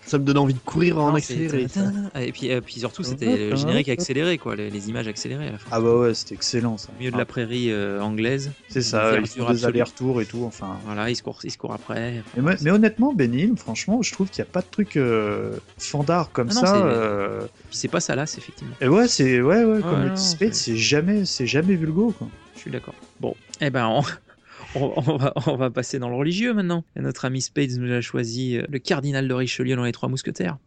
Ça 0.06 0.18
me 0.18 0.24
donne 0.24 0.38
envie 0.38 0.54
de 0.54 0.60
courir 0.60 0.98
en 1.00 1.14
accéléré. 1.14 1.68
Et 2.16 2.32
puis, 2.32 2.50
euh, 2.52 2.62
puis 2.62 2.80
surtout, 2.80 3.04
c'était 3.04 3.50
le 3.50 3.56
générique 3.58 3.90
accéléré, 3.90 4.38
quoi, 4.38 4.56
les, 4.56 4.70
les 4.70 4.90
images 4.90 5.08
accélérées 5.08 5.50
à 5.50 5.52
la 5.52 5.58
fin. 5.58 5.68
Ah 5.72 5.82
bah 5.82 5.94
ouais, 5.96 6.14
c'était 6.14 6.36
excellent 6.36 6.78
ça. 6.78 6.90
Au 6.96 6.98
milieu 7.00 7.12
de 7.12 7.18
la 7.18 7.26
prairie 7.26 7.72
euh, 7.72 8.02
anglaise. 8.02 8.52
C'est 8.70 8.82
ça, 8.82 9.18
ils 9.20 9.28
font 9.28 9.52
des 9.52 9.66
allers-retours 9.66 10.22
et 10.22 10.26
tout, 10.26 10.44
enfin. 10.46 10.80
Voilà, 10.86 11.10
ils 11.10 11.16
se 11.16 11.24
courent, 11.24 11.40
ils 11.44 11.52
se 11.52 11.58
courent 11.58 11.74
après. 11.74 12.24
Mais, 12.38 12.56
mais 12.62 12.72
honnêtement, 12.72 13.14
Ben 13.14 13.34
Hill, 13.34 13.54
franchement, 13.58 14.02
je 14.02 14.12
trouve 14.14 14.30
qu'il 14.30 14.44
n'y 14.44 14.50
a 14.50 14.52
pas 14.52 14.62
de 14.62 14.68
truc 14.72 14.96
euh, 14.96 15.58
fandard 15.78 16.32
comme 16.32 16.48
Ah 16.52 16.54
non, 16.54 16.62
ça. 16.62 16.74
c'est- 17.72 17.86
euh, 17.86 17.90
pas 17.92 18.00
ça 18.00 18.16
là, 18.16 18.26
c'est 18.26 18.38
effectivement. 18.40 18.76
Et 18.82 18.88
ouais, 18.88 19.08
c'est 19.08 19.42
ouais, 19.42 19.64
ouais, 19.66 19.82
comme 19.82 20.10
dit 20.10 20.22
Spade, 20.22 20.54
c'est- 20.54 20.76
jamais, 20.78 21.26
c'est 21.26 21.48
jamais 21.48 21.76
vulgo 21.76 22.14
quoi. 22.18 22.28
Je 22.56 22.62
suis 22.62 22.72
d'accord. 22.72 22.96
Bon, 23.20 23.36
eh 23.62 23.70
ben, 23.70 23.88
on, 23.88 24.02
on- 24.76 24.94
on 24.96 25.18
va, 25.18 25.34
on 25.48 25.56
va 25.56 25.70
passer 25.70 26.00
dans 26.00 26.10
le 26.10 26.16
religieux 26.16 26.54
maintenant. 26.54 26.84
Et 26.96 27.02
notre 27.02 27.26
ami 27.26 27.42
Spades 27.42 27.72
nous 27.78 27.92
a 27.92 28.02
choisi 28.02 28.58
euh, 28.58 28.64
le 28.70 28.80
cardinal 28.80 29.28
de 29.28 29.34
Richelieu 29.34 29.76
dans 29.76 29.84
les 29.84 29.92
Trois 29.92 30.10
Mousquetaires. 30.10 30.58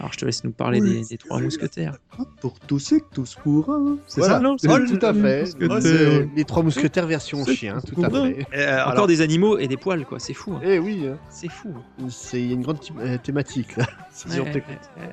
Alors 0.00 0.12
je 0.12 0.18
te 0.18 0.24
laisse 0.24 0.44
nous 0.44 0.52
parler 0.52 0.80
Oui. 0.80 1.00
des, 1.00 1.04
des 1.06 1.18
Trois 1.18 1.40
Mousquetaires. 1.40 1.96
Pour 2.40 2.60
tous 2.60 2.92
et 2.92 3.02
tous 3.12 3.34
pour 3.42 3.70
un. 3.70 3.96
C'est 4.06 4.20
Voilà. 4.20 4.34
ça, 4.36 4.40
non 4.40 4.56
Ouais, 4.62 4.86
tout 4.86 5.04
à 5.04 5.12
fait. 5.12 5.40
Mousquetaires. 5.42 5.82
C'est 5.82 6.28
les 6.36 6.44
trois 6.44 6.62
mousquetaires 6.62 7.06
version 7.06 7.44
chien, 7.44 7.80
tout 7.80 8.02
à 8.04 8.10
fait. 8.10 8.46
Euh, 8.54 8.78
Encore 8.80 8.90
alors, 8.92 9.06
des 9.08 9.20
animaux 9.22 9.58
et 9.58 9.66
des 9.66 9.76
poils, 9.76 10.04
quoi. 10.04 10.18
C'est 10.20 10.34
fou. 10.34 10.52
hein. 10.54 10.60
Eh 10.64 10.78
oui, 10.78 11.06
hein. 11.08 11.18
C'est 11.30 11.50
fou. 11.50 11.74
c'est 12.10 12.40
il 12.40 12.46
y 12.46 12.50
a 12.50 12.54
une 12.54 12.62
grande 12.62 12.78
euh, 13.00 13.18
thématique 13.18 13.76
là. 13.76 13.86
si 14.12 14.26
on 14.38 14.44
Ouais, 14.44 14.52
t'écoute. 14.52 14.70
ouais, 14.98 15.02
ouais. 15.06 15.12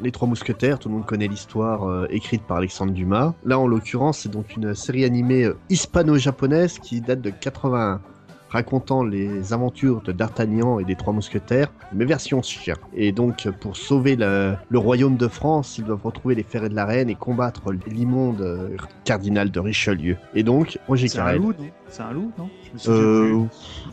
Les 0.00 0.10
Trois 0.10 0.26
Mousquetaires, 0.26 0.78
tout 0.78 0.88
le 0.88 0.94
monde 0.94 1.06
connaît 1.06 1.28
l'histoire 1.28 1.84
euh, 1.88 2.06
écrite 2.10 2.42
par 2.42 2.56
Alexandre 2.56 2.92
Dumas. 2.92 3.34
Là, 3.44 3.58
en 3.58 3.66
l'occurrence, 3.66 4.20
c'est 4.20 4.30
donc 4.30 4.56
une 4.56 4.74
série 4.74 5.04
animée 5.04 5.44
euh, 5.44 5.56
hispano-japonaise 5.68 6.78
qui 6.78 7.00
date 7.00 7.20
de 7.20 7.30
81, 7.30 8.00
racontant 8.48 9.04
les 9.04 9.52
aventures 9.52 10.00
de 10.02 10.12
D'Artagnan 10.12 10.78
et 10.78 10.84
des 10.84 10.96
Trois 10.96 11.12
Mousquetaires, 11.12 11.68
mais 11.92 12.04
version 12.06 12.42
chien. 12.42 12.74
Et 12.94 13.12
donc, 13.12 13.48
pour 13.60 13.76
sauver 13.76 14.16
le, 14.16 14.54
le 14.70 14.78
royaume 14.78 15.16
de 15.16 15.28
France, 15.28 15.76
ils 15.78 15.84
doivent 15.84 16.02
retrouver 16.02 16.34
les 16.34 16.42
ferrets 16.42 16.68
de 16.70 16.74
la 16.74 16.86
reine 16.86 17.08
et 17.10 17.14
combattre 17.14 17.72
l'immonde 17.86 18.40
euh, 18.40 18.70
cardinal 19.04 19.50
de 19.50 19.60
Richelieu. 19.60 20.16
Et 20.34 20.42
donc, 20.42 20.78
Roger 20.88 21.08
C'est 21.08 21.18
un 21.18 21.24
Carrel. 21.24 21.38
loup, 21.42 21.52
non 21.58 21.66
C'est 21.88 22.02
un 22.02 22.12
loup, 22.12 22.32
non? 22.38 22.48
Je 22.68 22.72
me 22.72 22.78
souviens 22.78 23.00
Euh, 23.02 23.44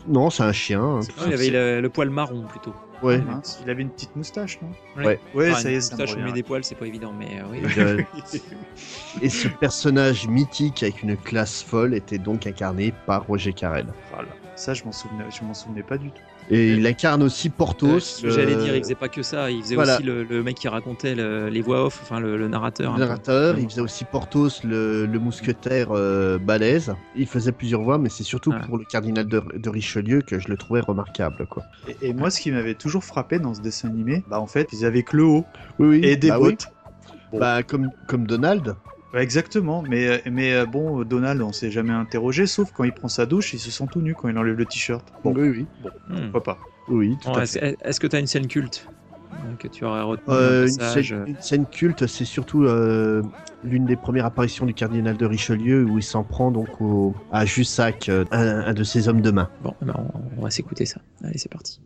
non, 0.08 0.30
c'est 0.30 0.42
un 0.44 0.52
chien. 0.52 0.82
hein. 0.82 1.00
Non, 1.18 1.24
il 1.28 1.32
avait 1.34 1.50
le, 1.50 1.80
le 1.82 1.88
poil 1.90 2.08
marron 2.10 2.42
plutôt. 2.48 2.72
Ouais. 3.02 3.18
Mince, 3.18 3.58
il 3.62 3.70
avait 3.70 3.82
une 3.82 3.90
petite 3.90 4.14
moustache, 4.16 4.58
non? 4.60 4.68
Ouais. 5.02 5.18
Ouais, 5.34 5.50
Enfin, 5.50 5.60
ça 5.60 5.70
y 5.70 5.74
est, 5.74 5.80
ça 5.80 5.96
moustache, 5.96 6.16
on 6.18 6.24
met 6.24 6.32
des 6.32 6.42
poils, 6.42 6.64
c'est 6.64 6.74
pas 6.74 6.86
évident, 6.86 7.12
mais 7.12 7.40
euh, 7.40 7.44
oui. 7.50 7.58
Et, 7.58 7.78
euh, 7.80 8.02
Et 9.22 9.28
ce 9.28 9.48
personnage 9.48 10.28
mythique 10.28 10.82
avec 10.82 11.02
une 11.02 11.16
classe 11.16 11.62
folle 11.62 11.94
était 11.94 12.18
donc 12.18 12.46
incarné 12.46 12.92
par 13.06 13.26
Roger 13.26 13.52
Carrel. 13.52 13.86
Voilà. 14.12 14.28
Ça, 14.56 14.74
je 14.74 14.84
m'en 14.84 14.92
souvenais, 14.92 15.24
je 15.30 15.42
m'en 15.44 15.54
souvenais 15.54 15.82
pas 15.82 15.96
du 15.98 16.10
tout. 16.10 16.22
Et 16.52 16.72
il 16.72 16.84
incarne 16.86 17.22
aussi 17.22 17.48
Porthos. 17.48 17.86
Euh, 17.96 18.00
ce 18.00 18.22
que 18.22 18.26
le- 18.26 18.32
J'allais 18.32 18.56
dire, 18.56 18.74
il 18.74 18.82
faisait 18.82 18.94
pas 18.96 19.08
que 19.08 19.22
ça, 19.22 19.50
il 19.50 19.62
faisait 19.62 19.76
Voilà. 19.76 19.94
aussi 19.94 20.02
le, 20.02 20.24
le 20.24 20.42
mec 20.42 20.56
qui 20.56 20.66
racontait 20.66 21.14
le- 21.14 21.48
les 21.48 21.60
voix 21.62 21.86
off, 21.86 22.00
enfin 22.02 22.18
le, 22.18 22.36
le 22.36 22.48
narrateur. 22.48 22.90
le 22.92 22.98
peu. 22.98 23.04
narrateur, 23.04 23.58
il 23.58 23.68
faisait 23.68 23.80
aussi 23.80 24.04
Porthos, 24.04 24.64
le, 24.64 25.06
le 25.06 25.18
mousquetaire 25.20 25.88
euh, 25.92 26.38
balèze. 26.38 26.92
Il 27.14 27.26
faisait 27.28 27.52
plusieurs 27.52 27.82
voix, 27.82 27.98
mais 27.98 28.08
c'est 28.08 28.24
surtout 28.24 28.52
pour 28.66 28.78
le 28.78 28.84
cardinal 28.84 29.26
de, 29.28 29.40
de 29.56 29.68
Richelieu 29.70 30.22
que 30.22 30.40
je 30.40 30.48
le 30.48 30.56
trouvais 30.56 30.80
remarquable. 30.80 31.46
Quoi. 31.48 31.62
Et, 31.86 32.08
et 32.08 32.12
moi, 32.14 32.30
ce 32.30 32.40
qui 32.40 32.50
m'avait 32.50 32.74
toujours 32.74 33.04
frappé 33.04 33.38
dans 33.38 33.54
ce 33.54 33.60
dessin 33.60 33.88
animé, 33.88 34.24
bah 34.28 34.40
en 34.40 34.46
fait, 34.48 34.68
ils 34.72 34.84
avaient 34.84 35.04
que 35.04 35.16
le 35.16 35.24
haut 35.24 35.44
Oui, 35.78 35.86
oui. 35.88 36.00
et 36.04 36.16
des 36.16 36.28
bah 36.30 36.38
oui. 36.40 36.50
bottes. 36.50 36.66
Bah, 37.32 37.62
comme, 37.62 37.90
comme 38.08 38.26
Donald. 38.26 38.74
Exactement, 39.12 39.82
mais, 39.82 40.22
mais 40.30 40.54
euh, 40.54 40.66
bon, 40.66 41.02
Donald, 41.04 41.42
on 41.42 41.52
s'est 41.52 41.70
jamais 41.70 41.92
interrogé, 41.92 42.46
sauf 42.46 42.70
quand 42.72 42.84
il 42.84 42.92
prend 42.92 43.08
sa 43.08 43.26
douche, 43.26 43.52
il 43.54 43.58
se 43.58 43.70
sent 43.70 43.84
tout 43.90 44.00
nu 44.00 44.14
quand 44.14 44.28
il 44.28 44.38
enlève 44.38 44.56
le 44.56 44.66
t-shirt. 44.66 45.06
Bon, 45.24 45.32
Oui, 45.34 45.48
oui. 45.48 45.66
bon, 45.80 45.90
Hmm. 46.08 46.14
pourquoi 46.22 46.42
pas. 46.42 46.58
Oui, 46.88 47.16
tout 47.18 47.28
Bon, 47.30 47.36
à 47.36 47.42
Est-ce 47.42 47.58
fait. 47.58 47.76
est-ce 47.84 47.98
que 48.00 48.06
tu 48.06 48.16
as 48.16 48.20
une 48.20 48.26
scène 48.26 48.46
culte 48.46 48.88
euh, 49.44 49.56
que 49.56 49.68
tu 49.68 49.84
aurais 49.84 50.02
retenu 50.02 50.34
Euh, 50.34 50.62
un 50.62 50.66
une, 50.66 50.72
scène, 50.72 51.18
euh, 51.18 51.24
une 51.26 51.40
scène 51.40 51.66
culte, 51.66 52.06
c'est 52.06 52.24
surtout 52.24 52.64
euh, 52.64 53.22
l'une 53.62 53.86
des 53.86 53.96
premières 53.96 54.26
apparitions 54.26 54.66
du 54.66 54.74
cardinal 54.74 55.16
de 55.16 55.26
Richelieu 55.26 55.84
où 55.84 55.98
il 55.98 56.02
s'en 56.04 56.24
prend 56.24 56.50
donc 56.50 56.80
au, 56.80 57.14
à 57.30 57.44
Jussac, 57.46 58.08
euh, 58.08 58.24
un, 58.30 58.60
un 58.60 58.74
de 58.74 58.84
ses 58.84 59.08
hommes 59.08 59.20
de 59.20 59.30
main. 59.30 59.48
Bon, 59.60 59.74
eh 59.82 59.84
ben, 59.84 59.94
on, 59.98 60.20
on 60.38 60.42
va 60.42 60.50
s'écouter 60.50 60.86
ça. 60.86 61.00
Allez, 61.22 61.38
c'est 61.38 61.50
parti. 61.50 61.80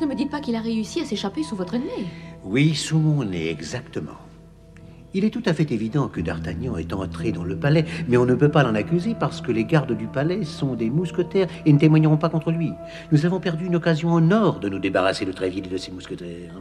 Ne 0.00 0.06
me 0.06 0.14
dites 0.14 0.30
pas 0.30 0.40
qu'il 0.40 0.54
a 0.54 0.60
réussi 0.60 1.00
à 1.00 1.04
s'échapper 1.04 1.42
sous 1.42 1.56
votre 1.56 1.76
nez. 1.76 2.06
Oui, 2.44 2.74
sous 2.74 2.98
mon 2.98 3.24
nez, 3.24 3.50
exactement. 3.50 4.18
Il 5.12 5.24
est 5.24 5.30
tout 5.30 5.42
à 5.44 5.54
fait 5.54 5.72
évident 5.72 6.06
que 6.06 6.20
D'Artagnan 6.20 6.76
est 6.76 6.92
entré 6.92 7.32
dans 7.32 7.42
le 7.42 7.58
palais, 7.58 7.84
mais 8.06 8.16
on 8.16 8.24
ne 8.24 8.34
peut 8.34 8.50
pas 8.50 8.62
l'en 8.62 8.76
accuser 8.76 9.16
parce 9.18 9.40
que 9.40 9.50
les 9.50 9.64
gardes 9.64 9.96
du 9.96 10.06
palais 10.06 10.44
sont 10.44 10.74
des 10.74 10.88
mousquetaires 10.88 11.48
et 11.66 11.72
ne 11.72 11.78
témoigneront 11.78 12.16
pas 12.16 12.28
contre 12.28 12.52
lui. 12.52 12.70
Nous 13.10 13.26
avons 13.26 13.40
perdu 13.40 13.66
une 13.66 13.74
occasion 13.74 14.10
en 14.10 14.30
or 14.30 14.60
de 14.60 14.68
nous 14.68 14.78
débarrasser 14.78 15.24
de 15.24 15.32
Tréville 15.32 15.66
et 15.66 15.70
de 15.70 15.76
ses 15.78 15.90
mousquetaires. 15.90 16.54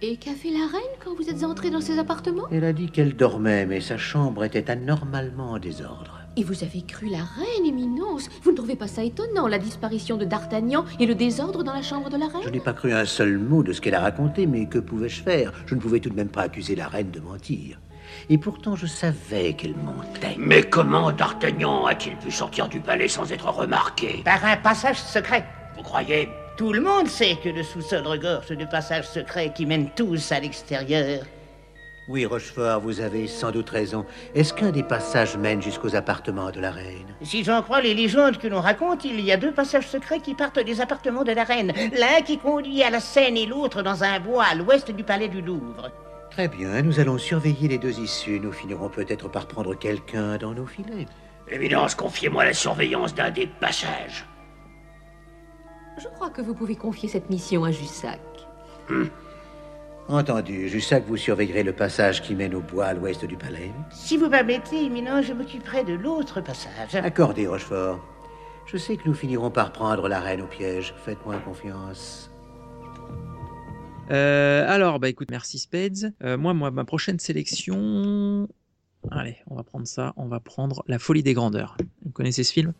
Et 0.00 0.16
qu'a 0.16 0.32
fait 0.32 0.50
la 0.50 0.66
reine 0.66 0.96
quand 1.04 1.14
vous 1.14 1.28
êtes 1.28 1.44
entré 1.44 1.70
dans 1.70 1.82
ses 1.82 1.98
appartements? 1.98 2.46
Elle 2.50 2.64
a 2.64 2.72
dit 2.72 2.88
qu'elle 2.88 3.14
dormait, 3.14 3.66
mais 3.66 3.82
sa 3.82 3.98
chambre 3.98 4.44
était 4.44 4.70
anormalement 4.70 5.50
en 5.50 5.58
désordre. 5.58 6.19
Et 6.36 6.44
vous 6.44 6.62
avez 6.62 6.82
cru 6.82 7.08
la 7.08 7.24
reine, 7.24 7.66
Éminence 7.66 8.28
Vous 8.42 8.52
ne 8.52 8.56
trouvez 8.56 8.76
pas 8.76 8.86
ça 8.86 9.02
étonnant, 9.02 9.48
la 9.48 9.58
disparition 9.58 10.16
de 10.16 10.24
D'Artagnan 10.24 10.84
et 11.00 11.06
le 11.06 11.14
désordre 11.14 11.64
dans 11.64 11.72
la 11.72 11.82
chambre 11.82 12.08
de 12.08 12.16
la 12.16 12.28
reine? 12.28 12.42
Je 12.44 12.50
n'ai 12.50 12.60
pas 12.60 12.72
cru 12.72 12.92
un 12.92 13.04
seul 13.04 13.36
mot 13.36 13.62
de 13.62 13.72
ce 13.72 13.80
qu'elle 13.80 13.96
a 13.96 14.00
raconté, 14.00 14.46
mais 14.46 14.66
que 14.66 14.78
pouvais-je 14.78 15.22
faire? 15.22 15.52
Je 15.66 15.74
ne 15.74 15.80
pouvais 15.80 15.98
tout 15.98 16.10
de 16.10 16.14
même 16.14 16.28
pas 16.28 16.42
accuser 16.42 16.76
la 16.76 16.86
reine 16.86 17.10
de 17.10 17.20
mentir. 17.20 17.80
Et 18.28 18.38
pourtant, 18.38 18.76
je 18.76 18.86
savais 18.86 19.54
qu'elle 19.54 19.76
mentait. 19.76 20.36
Mais 20.38 20.62
comment 20.62 21.10
D'Artagnan 21.10 21.86
a-t-il 21.86 22.16
pu 22.16 22.30
sortir 22.30 22.68
du 22.68 22.80
palais 22.80 23.08
sans 23.08 23.32
être 23.32 23.48
remarqué? 23.48 24.22
Par 24.24 24.44
un 24.44 24.56
passage 24.56 25.00
secret. 25.00 25.44
Vous 25.76 25.82
croyez? 25.82 26.28
Tout 26.56 26.72
le 26.72 26.80
monde 26.80 27.08
sait 27.08 27.38
que 27.42 27.48
le 27.48 27.62
sous-sol 27.62 28.06
regorge 28.06 28.48
de 28.48 28.64
passages 28.66 29.08
secrets 29.08 29.52
qui 29.54 29.66
mènent 29.66 29.90
tous 29.96 30.30
à 30.30 30.40
l'extérieur. 30.40 31.24
Oui, 32.10 32.26
Rochefort, 32.26 32.80
vous 32.80 33.00
avez 33.00 33.28
sans 33.28 33.52
doute 33.52 33.70
raison. 33.70 34.04
Est-ce 34.34 34.52
qu'un 34.52 34.72
des 34.72 34.82
passages 34.82 35.36
mène 35.36 35.62
jusqu'aux 35.62 35.94
appartements 35.94 36.50
de 36.50 36.58
la 36.58 36.72
reine? 36.72 37.14
Si 37.22 37.44
j'en 37.44 37.62
crois 37.62 37.80
les 37.80 37.94
légendes 37.94 38.36
que 38.36 38.48
l'on 38.48 38.60
raconte, 38.60 39.04
il 39.04 39.20
y 39.20 39.30
a 39.30 39.36
deux 39.36 39.52
passages 39.52 39.86
secrets 39.86 40.18
qui 40.18 40.34
partent 40.34 40.58
des 40.58 40.80
appartements 40.80 41.22
de 41.22 41.30
la 41.30 41.44
reine. 41.44 41.72
L'un 41.96 42.20
qui 42.22 42.38
conduit 42.38 42.82
à 42.82 42.90
la 42.90 42.98
Seine 42.98 43.36
et 43.36 43.46
l'autre 43.46 43.82
dans 43.82 44.02
un 44.02 44.18
bois 44.18 44.42
à 44.50 44.56
l'ouest 44.56 44.90
du 44.90 45.04
palais 45.04 45.28
du 45.28 45.40
Louvre. 45.40 45.92
Très 46.32 46.48
bien, 46.48 46.82
nous 46.82 46.98
allons 46.98 47.16
surveiller 47.16 47.68
les 47.68 47.78
deux 47.78 48.00
issues. 48.00 48.40
Nous 48.40 48.50
finirons 48.50 48.88
peut-être 48.88 49.28
par 49.28 49.46
prendre 49.46 49.76
quelqu'un 49.76 50.36
dans 50.36 50.52
nos 50.52 50.66
filets. 50.66 51.06
Évidence, 51.48 51.94
confiez-moi 51.94 52.44
la 52.44 52.54
surveillance 52.54 53.14
d'un 53.14 53.30
des 53.30 53.46
passages. 53.46 54.26
Je 55.96 56.08
crois 56.08 56.30
que 56.30 56.42
vous 56.42 56.54
pouvez 56.54 56.74
confier 56.74 57.08
cette 57.08 57.30
mission 57.30 57.62
à 57.62 57.70
Jussac. 57.70 58.18
Entendu, 60.10 60.68
Jussac, 60.68 61.04
vous 61.06 61.16
surveillerez 61.16 61.62
le 61.62 61.72
passage 61.72 62.20
qui 62.20 62.34
mène 62.34 62.52
au 62.56 62.60
bois 62.60 62.86
à 62.86 62.94
l'ouest 62.94 63.24
du 63.24 63.36
palais. 63.36 63.70
Si 63.92 64.16
vous 64.16 64.28
permettez, 64.28 64.84
éminent, 64.84 65.22
je 65.22 65.32
m'occuperai 65.32 65.84
de 65.84 65.92
l'autre 65.92 66.40
passage. 66.40 66.96
Accordé, 66.96 67.46
Rochefort. 67.46 68.00
Je 68.66 68.76
sais 68.76 68.96
que 68.96 69.06
nous 69.06 69.14
finirons 69.14 69.52
par 69.52 69.70
prendre 69.70 70.08
la 70.08 70.18
reine 70.18 70.42
au 70.42 70.48
piège. 70.48 70.94
Faites-moi 71.04 71.38
confiance. 71.38 72.28
Euh, 74.10 74.64
alors, 74.68 74.98
bah 74.98 75.08
écoute, 75.08 75.28
merci 75.30 75.60
Spades. 75.60 76.12
Euh, 76.24 76.36
moi, 76.36 76.54
moi, 76.54 76.72
ma 76.72 76.84
prochaine 76.84 77.20
sélection. 77.20 78.48
Allez, 79.12 79.36
on 79.46 79.54
va 79.54 79.62
prendre 79.62 79.86
ça. 79.86 80.12
On 80.16 80.26
va 80.26 80.40
prendre 80.40 80.82
La 80.88 80.98
Folie 80.98 81.22
des 81.22 81.34
Grandeurs. 81.34 81.76
Vous 82.04 82.10
connaissez 82.10 82.42
ce 82.42 82.52
film? 82.52 82.72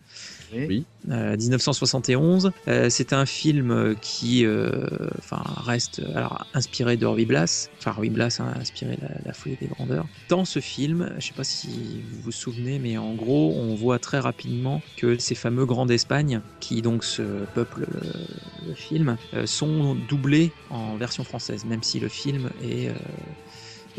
Oui. 0.52 0.84
Euh, 1.10 1.36
1971. 1.36 2.52
Euh, 2.68 2.90
c'est 2.90 3.12
un 3.12 3.26
film 3.26 3.70
euh, 3.70 3.94
qui, 4.00 4.44
euh, 4.44 4.70
enfin, 5.18 5.42
reste 5.64 6.00
euh, 6.00 6.14
alors 6.16 6.44
inspiré 6.54 6.96
de 6.96 7.06
Ruy 7.06 7.24
Blas. 7.24 7.68
Enfin, 7.78 7.92
Ruy 7.92 8.10
Blas 8.10 8.36
a 8.40 8.58
inspiré 8.58 8.98
la, 9.00 9.08
la 9.24 9.32
Folie 9.32 9.56
des 9.56 9.66
Grandeurs. 9.66 10.06
Dans 10.28 10.44
ce 10.44 10.60
film, 10.60 11.12
je 11.18 11.26
sais 11.28 11.34
pas 11.34 11.44
si 11.44 12.02
vous 12.02 12.20
vous 12.20 12.32
souvenez, 12.32 12.78
mais 12.78 12.98
en 12.98 13.14
gros, 13.14 13.54
on 13.56 13.74
voit 13.74 13.98
très 13.98 14.18
rapidement 14.18 14.82
que 14.96 15.18
ces 15.18 15.34
fameux 15.34 15.66
grands 15.66 15.86
d'Espagne, 15.86 16.42
qui 16.60 16.82
donc 16.82 17.04
se 17.04 17.46
peuplent 17.54 17.86
le, 17.88 18.68
le 18.68 18.74
film, 18.74 19.16
euh, 19.34 19.46
sont 19.46 19.94
doublés 19.94 20.52
en 20.68 20.96
version 20.96 21.24
française, 21.24 21.64
même 21.64 21.82
si 21.82 21.98
le 22.00 22.08
film 22.08 22.50
est 22.62 22.88
euh, 22.88 22.94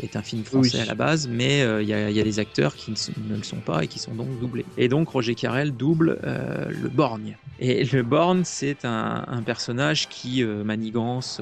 est 0.04 0.16
un 0.16 0.22
film 0.22 0.44
français 0.44 0.78
Oui. 0.78 0.80
à 0.80 0.84
la 0.84 0.94
base, 0.94 1.28
mais 1.28 1.62
euh, 1.62 1.82
il 1.82 1.88
y, 1.88 1.92
a- 1.92 2.10
il 2.10 2.16
y 2.16 2.20
a 2.20 2.24
des 2.24 2.38
acteurs 2.38 2.74
qui 2.76 2.92
ne, 2.92 3.36
le 3.36 3.42
sont 3.42 3.62
pas 3.62 3.84
et 3.84 3.88
qui 3.88 3.98
sont 3.98 4.14
donc 4.14 4.38
doublés. 4.38 4.66
Et 4.76 4.88
donc 4.88 5.08
Roger 5.08 5.34
Carrel 5.34 5.72
double 5.76 6.20
euh, 6.24 6.66
le 6.70 6.88
Borgne. 6.90 7.38
Et 7.58 7.84
le 7.84 8.02
Borgne, 8.02 8.42
c'est 8.44 8.84
un, 8.84 9.24
un 9.26 9.42
personnage 9.42 10.08
qui 10.08 10.42
euh, 10.42 10.64
manigance, 10.64 11.40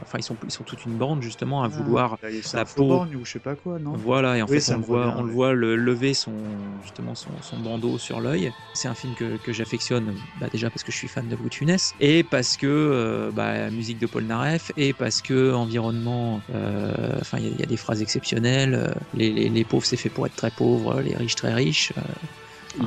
enfin 0.00 0.18
ils 0.18 0.22
sont, 0.22 0.38
ils 0.44 0.50
sont 0.52 0.64
toute 0.64 0.84
une 0.84 0.96
bande 0.96 1.22
justement 1.22 1.62
à 1.62 1.68
vouloir 1.68 2.18
Ah, 2.22 2.28
c'est 2.30 2.56
la 2.56 2.60
un 2.60 2.64
faux 2.64 2.84
peau. 2.84 2.84
borgne 2.84 3.16
ou 3.16 3.24
je 3.24 3.32
sais 3.32 3.40
pas 3.40 3.56
quoi, 3.56 3.78
non? 3.80 4.04
Voilà, 4.04 4.36
et 4.36 4.42
en 4.42 4.46
Oui, 4.46 4.58
fait, 4.58 4.68
on, 4.68 4.76
le 4.76 4.82
voit, 4.84 5.14
on 5.16 5.22
le 5.22 5.30
ouais. 5.30 5.32
voit 5.32 5.54
le 5.54 5.74
lever 5.74 6.12
son, 6.12 6.78
justement 6.78 7.14
son, 7.14 7.40
son 7.40 7.58
bandeau 7.58 7.96
sur 7.96 8.20
l'œil. 8.20 8.52
C'est 8.74 8.86
un 8.86 8.94
film 8.94 9.14
que, 9.14 9.38
que 9.38 9.50
j'affectionne, 9.50 10.20
bah, 10.34 10.48
déjà 10.50 10.70
parce 10.70 10.84
que 10.84 10.92
je 10.92 10.98
suis 10.98 11.08
fan 11.08 11.26
de 11.26 11.36
de 11.36 11.54
Funès, 11.54 11.94
et 11.98 12.22
parce 12.22 12.58
que 12.58 13.30
bah, 13.32 13.70
musique 13.70 13.98
de 13.98 14.06
Paul 14.06 14.26
Naref, 14.26 14.72
et 14.76 14.92
parce 14.92 15.22
que 15.22 15.54
environnement, 15.54 16.44
enfin, 16.48 17.38
il 17.38 17.44
y, 17.44 17.46
a- 17.46 17.50
il 17.50 17.58
y 17.60 17.62
a 17.62 17.66
des 17.66 17.78
phrases 17.78 17.97
exceptionnelles. 18.02 18.74
euh, 18.74 18.88
Les, 19.14 19.30
les- 19.32 19.48
les 19.48 19.64
pauvres, 19.64 19.84
c'est 19.86 19.96
fait 19.96 20.08
pour 20.10 20.26
être 20.26 20.36
très 20.36 20.50
pauvres, 20.50 21.00
les 21.00 21.14
riches, 21.16 21.34
très 21.36 21.54
riches. 21.54 21.92
euh, 21.98 22.00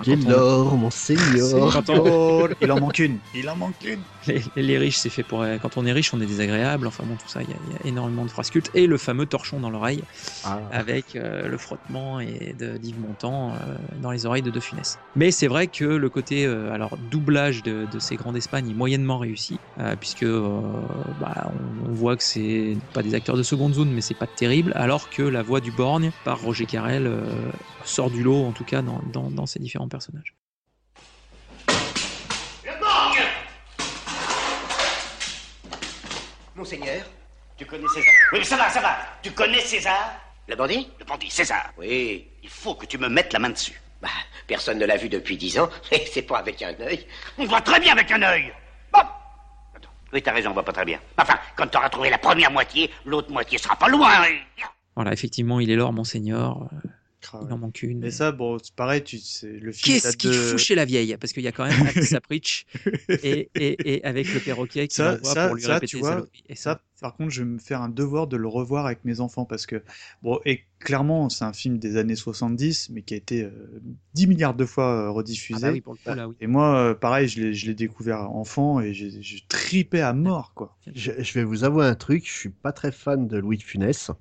Il 0.05 0.13
est 0.13 0.15
l'or, 0.29 0.77
mon 0.77 0.89
seigneur. 0.91 1.71
Quand 1.73 1.89
on- 1.89 2.47
il 2.61 2.71
en 2.71 2.79
manque 2.79 2.99
une. 2.99 3.17
Il 3.33 3.49
en 3.49 3.55
manque 3.57 3.75
une. 3.83 3.99
Les, 4.27 4.43
les 4.55 4.77
riches, 4.77 4.97
c'est 4.99 5.09
fait 5.09 5.23
pour. 5.23 5.43
Quand 5.61 5.77
on 5.77 5.85
est 5.85 5.91
riche, 5.91 6.13
on 6.13 6.21
est 6.21 6.25
désagréable. 6.25 6.87
Enfin 6.87 7.05
bon, 7.05 7.17
tout 7.17 7.27
ça, 7.27 7.43
il 7.43 7.49
y, 7.49 7.53
a- 7.53 7.57
il 7.61 7.69
y 7.69 7.73
a 7.75 7.79
énormément 7.85 8.25
de 8.25 8.31
phrases 8.31 8.49
cultes. 8.49 8.69
Et 8.73 8.87
le 8.87 8.97
fameux 8.97 9.25
torchon 9.25 9.59
dans 9.59 9.69
l'oreille, 9.69 10.05
Ah. 10.43 10.67
avec 10.71 11.15
euh, 11.15 11.47
le 11.47 11.57
frottement 11.57 12.19
et 12.19 12.53
de 12.53 12.77
d'Yves 12.77 12.99
Montand 12.99 13.55
euh, 13.55 13.77
dans 13.97 14.11
les 14.11 14.25
oreilles 14.25 14.41
de 14.41 14.51
De 14.51 14.59
Funès. 14.59 14.99
Mais 15.15 15.31
c'est 15.31 15.47
vrai 15.47 15.67
que 15.67 15.83
le 15.85 16.09
côté 16.09 16.45
euh, 16.45 16.71
alors 16.71 16.97
doublage 16.97 17.63
de, 17.63 17.85
de 17.85 17.99
ces 17.99 18.15
grands 18.15 18.31
d'Espagne 18.33 18.69
est 18.69 18.73
moyennement 18.73 19.17
réussi, 19.17 19.61
euh, 19.79 19.95
puisque 19.95 20.23
euh, 20.23 20.81
bah, 21.15 21.51
on, 21.53 21.89
on 21.89 21.93
voit 21.93 22.17
que 22.17 22.23
c'est 22.23 22.77
pas 22.93 23.03
des 23.03 23.13
acteurs 23.13 23.37
de 23.37 23.43
seconde 23.43 23.73
zone, 23.73 23.91
mais 23.91 24.01
c'est 24.01 24.15
pas 24.15 24.27
terrible. 24.27 24.71
Alors 24.75 25.09
que 25.09 25.21
la 25.21 25.43
voix 25.43 25.61
du 25.61 25.71
Borgne 25.71 26.11
par 26.23 26.39
Roger 26.41 26.65
Carrel 26.65 27.07
euh, 27.07 27.51
sort 27.83 28.11
du 28.11 28.23
lot, 28.23 28.45
en 28.45 28.53
tout 28.53 28.65
cas 28.65 28.81
dans, 28.81 29.01
dans, 29.05 29.31
dans 29.31 29.45
ces 29.45 29.59
différents 29.59 29.89
personnages. 29.89 30.35
Monseigneur, 36.65 37.03
tu 37.57 37.65
connais 37.65 37.87
César? 37.87 38.13
Oui, 38.33 38.37
mais 38.39 38.43
ça 38.43 38.55
va, 38.55 38.69
ça 38.69 38.81
va. 38.81 38.95
Tu 39.23 39.31
connais 39.31 39.61
César? 39.61 40.13
Le 40.47 40.55
bandit? 40.55 40.87
Le 40.99 41.05
bandit, 41.05 41.29
César. 41.31 41.71
Oui. 41.75 42.27
Il 42.43 42.49
faut 42.49 42.75
que 42.75 42.85
tu 42.85 42.99
me 42.99 43.09
mettes 43.09 43.33
la 43.33 43.39
main 43.39 43.49
dessus. 43.49 43.81
Bah, 43.99 44.09
personne 44.45 44.77
ne 44.77 44.85
l'a 44.85 44.95
vu 44.95 45.09
depuis 45.09 45.37
dix 45.37 45.57
ans, 45.57 45.69
et 45.91 46.05
c'est 46.05 46.21
pas 46.21 46.37
avec 46.37 46.61
un 46.61 46.73
œil. 46.81 47.07
On 47.39 47.45
voit 47.45 47.61
très 47.61 47.79
bien 47.79 47.93
avec 47.93 48.11
un 48.11 48.21
œil. 48.21 48.53
Bon. 48.93 48.99
Attends. 49.75 49.89
Oui, 50.13 50.21
t'as 50.21 50.33
raison, 50.33 50.51
on 50.51 50.53
voit 50.53 50.63
pas 50.63 50.71
très 50.71 50.85
bien. 50.85 50.99
Enfin, 51.17 51.39
quand 51.55 51.65
t'auras 51.67 51.89
trouvé 51.89 52.11
la 52.11 52.19
première 52.19 52.51
moitié, 52.51 52.91
l'autre 53.05 53.31
moitié 53.31 53.57
sera 53.57 53.75
pas 53.75 53.87
loin. 53.89 54.23
et- 54.27 54.41
Voilà, 54.95 55.13
effectivement, 55.13 55.59
il 55.59 55.71
est 55.71 55.75
l'or, 55.75 55.93
Monseigneur. 55.93 56.69
Ah 57.33 57.47
il 57.47 57.53
en 57.53 57.57
manque 57.57 57.83
une. 57.83 57.99
Mais 58.01 58.11
ça, 58.11 58.31
bon, 58.31 58.57
c'est 58.61 58.73
pareil, 58.75 59.03
tu 59.03 59.17
sais, 59.17 59.47
le 59.47 59.71
film. 59.71 59.93
Qu'est-ce 59.93 60.17
qu'il 60.17 60.29
de- 60.29 60.37
fout 60.37 60.59
chez 60.59 60.75
la 60.75 60.85
vieille? 60.85 61.15
Parce 61.19 61.33
qu'il 61.33 61.43
y 61.43 61.47
a 61.47 61.51
quand 61.51 61.65
même 61.65 61.85
Alice 61.85 62.09
Sapritch 62.09 62.65
et, 63.23 63.49
et, 63.57 63.95
et 63.95 64.03
avec 64.03 64.31
le 64.33 64.39
perroquet 64.41 64.87
qui 64.87 64.95
ça, 64.95 65.35
pour 65.37 65.55
lui 65.55 65.65
ça, 65.65 65.73
répéter 65.73 65.91
tu 65.91 65.97
vois. 65.97 66.25
Et 66.49 66.55
ça, 66.55 66.81
par 66.99 67.15
contre, 67.15 67.31
je 67.31 67.41
vais 67.43 67.49
me 67.49 67.57
faire 67.59 67.81
un 67.81 67.89
devoir 67.89 68.27
de 68.27 68.37
le 68.37 68.47
revoir 68.47 68.85
avec 68.85 69.03
mes 69.05 69.19
enfants 69.21 69.45
parce 69.45 69.65
que, 69.65 69.83
bon, 70.21 70.39
et 70.45 70.61
clairement, 70.79 71.29
c'est 71.29 71.45
un 71.45 71.53
film 71.53 71.79
des 71.79 71.97
années 71.97 72.15
70, 72.15 72.89
mais 72.91 73.01
qui 73.01 73.13
a 73.13 73.17
été 73.17 73.43
euh, 73.43 73.81
10 74.13 74.27
milliards 74.27 74.53
de 74.55 74.65
fois 74.65 74.85
euh, 75.07 75.09
rediffusé. 75.09 75.57
Ah 75.57 75.69
bah 75.69 75.71
oui, 75.71 75.81
pour 75.81 75.93
le 75.93 75.99
coup, 75.99 76.13
là, 76.13 76.27
oui. 76.27 76.35
Et 76.41 76.47
moi, 76.47 76.75
euh, 76.75 76.93
pareil, 76.93 77.27
je 77.27 77.39
l'ai 77.41 77.53
je 77.53 77.67
l'ai 77.67 77.75
découvert 77.75 78.29
enfant 78.31 78.79
et 78.81 78.93
j'ai 78.93 79.21
j'ai 79.21 79.41
tripé 79.47 80.01
à 80.01 80.13
mort, 80.13 80.53
quoi. 80.55 80.75
Je, 80.93 81.11
je 81.19 81.33
vais 81.33 81.43
vous 81.43 81.63
avouer 81.63 81.85
un 81.85 81.95
truc, 81.95 82.25
je 82.27 82.31
suis 82.33 82.49
pas 82.49 82.71
très 82.71 82.91
fan 82.91 83.27
de 83.27 83.37
Louis 83.37 83.57
de 83.57 83.63
Funès. 83.63 84.11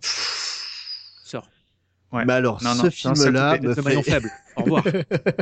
Ouais. 2.13 2.25
Mais 2.25 2.33
alors, 2.33 2.63
Non, 2.63 2.75
ce 2.75 2.85
non, 2.85 2.91
film-là 3.15 3.59
me 3.61 3.75
fait... 3.75 4.03
faible. 4.03 4.31
Au 4.57 4.63
revoir. 4.63 4.85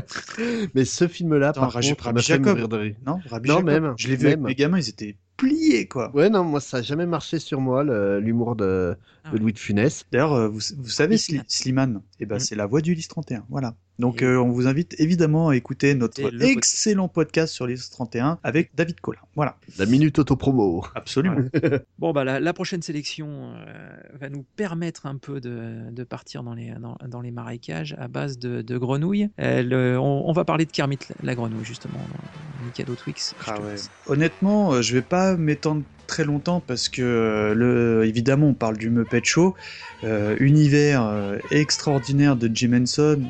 Mais 0.74 0.84
ce 0.84 1.08
film-là, 1.08 1.52
par 1.54 1.72
contre, 1.72 2.04
Rabbi 2.04 2.16
me 2.16 2.20
fait 2.22 2.34
Jacob. 2.34 2.72
rire. 2.74 2.94
Non, 3.06 3.20
Rabbi 3.30 3.48
Non, 3.48 3.54
Jacob. 3.56 3.66
même. 3.66 3.94
Je 3.96 4.08
l'ai 4.08 4.16
vu 4.16 4.26
avec 4.26 4.38
même. 4.38 4.46
mes 4.48 4.54
gamins, 4.54 4.78
ils 4.78 4.88
étaient 4.90 5.16
pliés, 5.38 5.86
quoi. 5.88 6.10
Ouais, 6.14 6.28
non, 6.28 6.44
moi, 6.44 6.60
ça 6.60 6.78
a 6.78 6.82
jamais 6.82 7.06
marché 7.06 7.38
sur 7.38 7.60
moi, 7.62 7.82
l'humour 8.20 8.56
de, 8.56 8.94
Ah 9.24 9.30
de. 9.32 9.38
Louis 9.38 9.54
de 9.54 9.58
Funès. 9.58 10.04
D'ailleurs, 10.12 10.34
euh, 10.34 10.48
vous, 10.48 10.60
vous 10.76 10.88
savez, 10.90 11.16
Sli- 11.16 11.42
Slimane. 11.48 12.02
Eh 12.20 12.26
ben, 12.26 12.36
Mm. 12.36 12.40
c'est 12.40 12.56
la 12.56 12.66
voix 12.66 12.80
du 12.82 12.94
Lys 12.94 13.08
31. 13.08 13.44
Voilà. 13.48 13.74
Donc, 13.98 14.22
euh, 14.22 14.36
on 14.36 14.50
vous 14.50 14.68
invite 14.68 14.94
évidemment 15.00 15.48
à 15.48 15.56
écouter 15.56 15.92
notre 15.96 16.20
excellent 16.44 17.08
podcast 17.08 17.52
sur 17.52 17.66
Lys 17.66 17.90
31 17.90 18.38
avec 18.44 18.70
David 18.76 19.00
Collin. 19.00 19.18
Voilà. 19.34 19.56
La 19.76 19.86
minute 19.86 20.18
autopromo. 20.20 20.84
Absolument. 20.94 21.36
Bon, 21.98 22.12
bah, 22.12 22.22
la, 22.22 22.38
la 22.38 22.52
prochaine 22.52 22.80
sélection 22.82 23.54
euh, 23.56 23.88
va 24.20 24.28
nous 24.28 24.44
permettre 24.54 25.06
un 25.06 25.16
peu 25.16 25.40
de, 25.40 25.90
de 25.90 26.04
partir 26.04 26.44
dans 26.44 26.54
les, 26.54 26.72
dans, 26.80 26.96
dans 27.08 27.20
les 27.20 27.32
marécages 27.32 27.96
à 27.98 28.06
base 28.06 28.38
de, 28.38 28.62
de 28.62 28.78
grenouilles. 28.78 29.30
Euh, 29.40 29.62
le- 29.64 29.98
on, 29.98 30.28
on 30.28 30.32
va 30.32 30.44
parler 30.44 30.64
de 30.64 30.70
Kermit 30.70 30.98
la 31.24 31.34
grenouille, 31.34 31.64
justement, 31.64 31.98
dans 31.98 32.66
Mikado 32.66 32.94
Twix. 32.94 33.34
Je 33.44 33.50
Ah 33.50 33.60
ouais. 33.60 33.74
Honnêtement, 34.06 34.74
euh, 34.74 34.82
je 34.82 34.94
vais 34.94 35.02
pas 35.02 35.27
m'étendre 35.36 35.82
très 36.08 36.24
longtemps 36.24 36.60
parce 36.66 36.88
que 36.88 37.02
euh, 37.02 37.54
le, 37.54 38.04
évidemment, 38.04 38.48
on 38.48 38.54
parle 38.54 38.76
du 38.76 38.90
Muppet 38.90 39.20
Show, 39.22 39.54
euh, 40.02 40.36
univers 40.40 41.04
euh, 41.04 41.38
extraordinaire 41.52 42.34
de 42.34 42.50
Jim 42.52 42.72
Henson. 42.72 43.22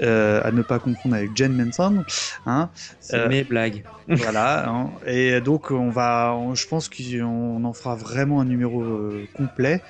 Euh, 0.00 0.40
à 0.44 0.52
ne 0.52 0.62
pas 0.62 0.78
confondre 0.78 1.14
avec 1.14 1.36
Jen 1.36 1.54
Manson, 1.54 2.04
hein. 2.46 2.70
C'est 3.00 3.16
Euh, 3.16 3.28
mes 3.28 3.44
blagues. 3.44 3.84
voilà. 4.08 4.68
hein. 4.68 4.90
Et 5.06 5.40
donc 5.40 5.70
on 5.70 5.90
va, 5.90 6.34
on- 6.36 6.54
je 6.54 6.66
pense 6.66 6.88
qu'on 6.88 7.64
en 7.64 7.72
fera 7.72 7.94
vraiment 7.94 8.40
un 8.40 8.44
numéro 8.44 8.82
euh, 8.94 9.28
complet. 9.32 9.82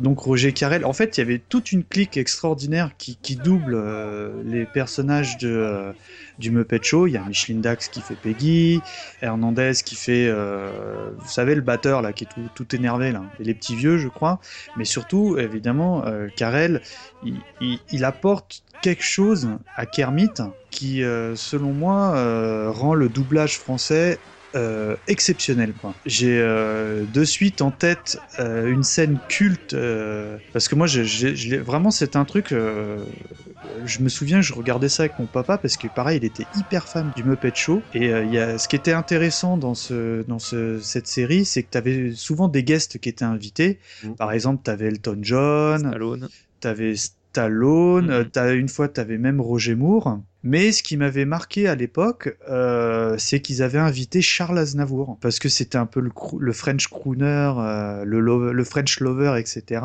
Donc 0.00 0.18
Roger 0.20 0.52
Carrel. 0.52 0.84
En 0.84 0.92
fait, 0.92 1.16
il 1.16 1.20
y 1.20 1.22
avait 1.22 1.38
toute 1.38 1.72
une 1.72 1.84
clique 1.84 2.16
extraordinaire 2.16 2.96
qui, 2.98 3.16
qui 3.22 3.36
double 3.36 3.74
euh, 3.74 4.42
les 4.44 4.66
personnages 4.66 5.36
de 5.38 5.48
euh, 5.48 5.92
du 6.38 6.50
Muppet 6.50 6.80
Show. 6.82 7.06
Il 7.06 7.12
y 7.12 7.16
a 7.16 7.24
Micheline 7.24 7.60
Dax 7.60 7.88
qui 7.88 8.02
fait 8.02 8.16
Peggy, 8.16 8.82
Hernandez 9.20 9.72
qui 9.84 9.94
fait, 9.96 10.26
euh, 10.28 11.10
vous 11.18 11.28
savez, 11.28 11.54
le 11.54 11.60
batteur 11.60 12.02
là 12.02 12.12
qui 12.12 12.24
est 12.24 12.26
tout, 12.26 12.48
tout 12.54 12.74
énervé 12.74 13.12
là, 13.12 13.30
et 13.38 13.44
les 13.44 13.54
petits 13.54 13.76
vieux, 13.76 13.98
je 13.98 14.08
crois. 14.08 14.40
Mais 14.76 14.84
surtout, 14.84 15.38
évidemment, 15.38 16.04
euh, 16.06 16.28
Carrel, 16.34 16.82
il, 17.22 17.44
il- 17.60 17.82
il 17.90 18.04
apporte 18.04 18.64
quelque 18.82 19.04
chose 19.04 19.50
à 19.74 19.86
Kermit 19.86 20.34
qui, 20.70 21.02
euh, 21.02 21.34
selon 21.36 21.72
moi, 21.72 22.16
euh, 22.16 22.70
rend 22.70 22.94
le 22.94 23.08
doublage 23.08 23.58
français 23.58 24.22
euh, 24.54 24.96
exceptionnel. 25.06 25.74
J'ai 26.04 26.38
euh, 26.38 27.06
de 27.06 27.24
suite 27.24 27.62
en 27.62 27.70
tête 27.70 28.22
euh, 28.38 28.66
une 28.70 28.82
scène 28.82 29.20
culte 29.28 29.74
parce 30.52 30.68
que 30.68 30.74
moi, 30.74 30.86
je, 30.86 31.04
je- 31.04 31.34
je 31.34 31.50
l'ai- 31.50 31.58
vraiment, 31.58 31.90
c'est 31.90 32.16
un 32.16 32.26
truc. 32.26 32.52
je 33.84 34.02
me 34.02 34.08
souviens, 34.08 34.40
je 34.40 34.52
regardais 34.52 34.88
ça 34.88 35.04
avec 35.04 35.18
mon 35.18 35.26
papa 35.26 35.58
parce 35.58 35.76
que 35.76 35.88
pareil, 35.88 36.18
il 36.18 36.24
était 36.24 36.48
hyper 36.54 36.88
fan 36.88 37.10
du 37.10 37.24
Muppet 37.24 37.52
Show. 37.54 37.86
Et 37.92 38.08
il 38.10 38.28
y 38.30 38.38
a, 38.38 38.58
ce 38.58 38.68
qui 38.68 38.76
était 38.76 38.92
intéressant 38.92 39.56
dans 39.56 39.74
ce 39.74 40.22
dans 40.24 40.38
ce, 40.38 40.78
cette 40.80 41.06
série, 41.06 41.44
c'est 41.44 41.62
que 41.62 41.70
tu 41.70 41.78
avais 41.78 42.12
souvent 42.14 42.48
des 42.48 42.64
guests 42.64 42.98
qui 42.98 43.08
étaient 43.08 43.24
invités. 43.24 43.78
Par 44.18 44.32
exemple, 44.32 44.62
tu 44.64 44.70
avais 44.70 44.86
Elton 44.88 45.18
John, 45.22 45.80
Stallone. 45.80 46.28
t'avais 46.60 46.94
Stallone, 46.96 47.21
Mhm. 47.40 48.10
euh, 48.10 48.24
t'as- 48.24 48.54
une 48.54 48.68
fois 48.68 48.88
t'avais 48.88 49.18
même 49.18 49.40
Roger 49.40 49.74
Moore. 49.74 50.20
Mais 50.44 50.72
ce 50.72 50.82
qui 50.82 50.96
m'avait 50.96 51.24
marqué 51.24 51.68
à 51.68 51.76
l'époque, 51.76 52.36
euh, 52.50 53.14
c'est 53.16 53.40
qu'ils 53.40 53.62
avaient 53.62 53.78
invité 53.78 54.20
Charles 54.20 54.58
Aznavour 54.58 55.16
parce 55.20 55.38
que 55.38 55.48
c'était 55.48 55.78
un 55.78 55.86
peu 55.86 56.00
le, 56.00 56.52
French 56.52 56.88
crooner, 56.88 57.52
euh, 57.58 58.04
le, 58.04 58.64
French 58.64 58.98
lover, 58.98 59.38
etc. 59.38 59.82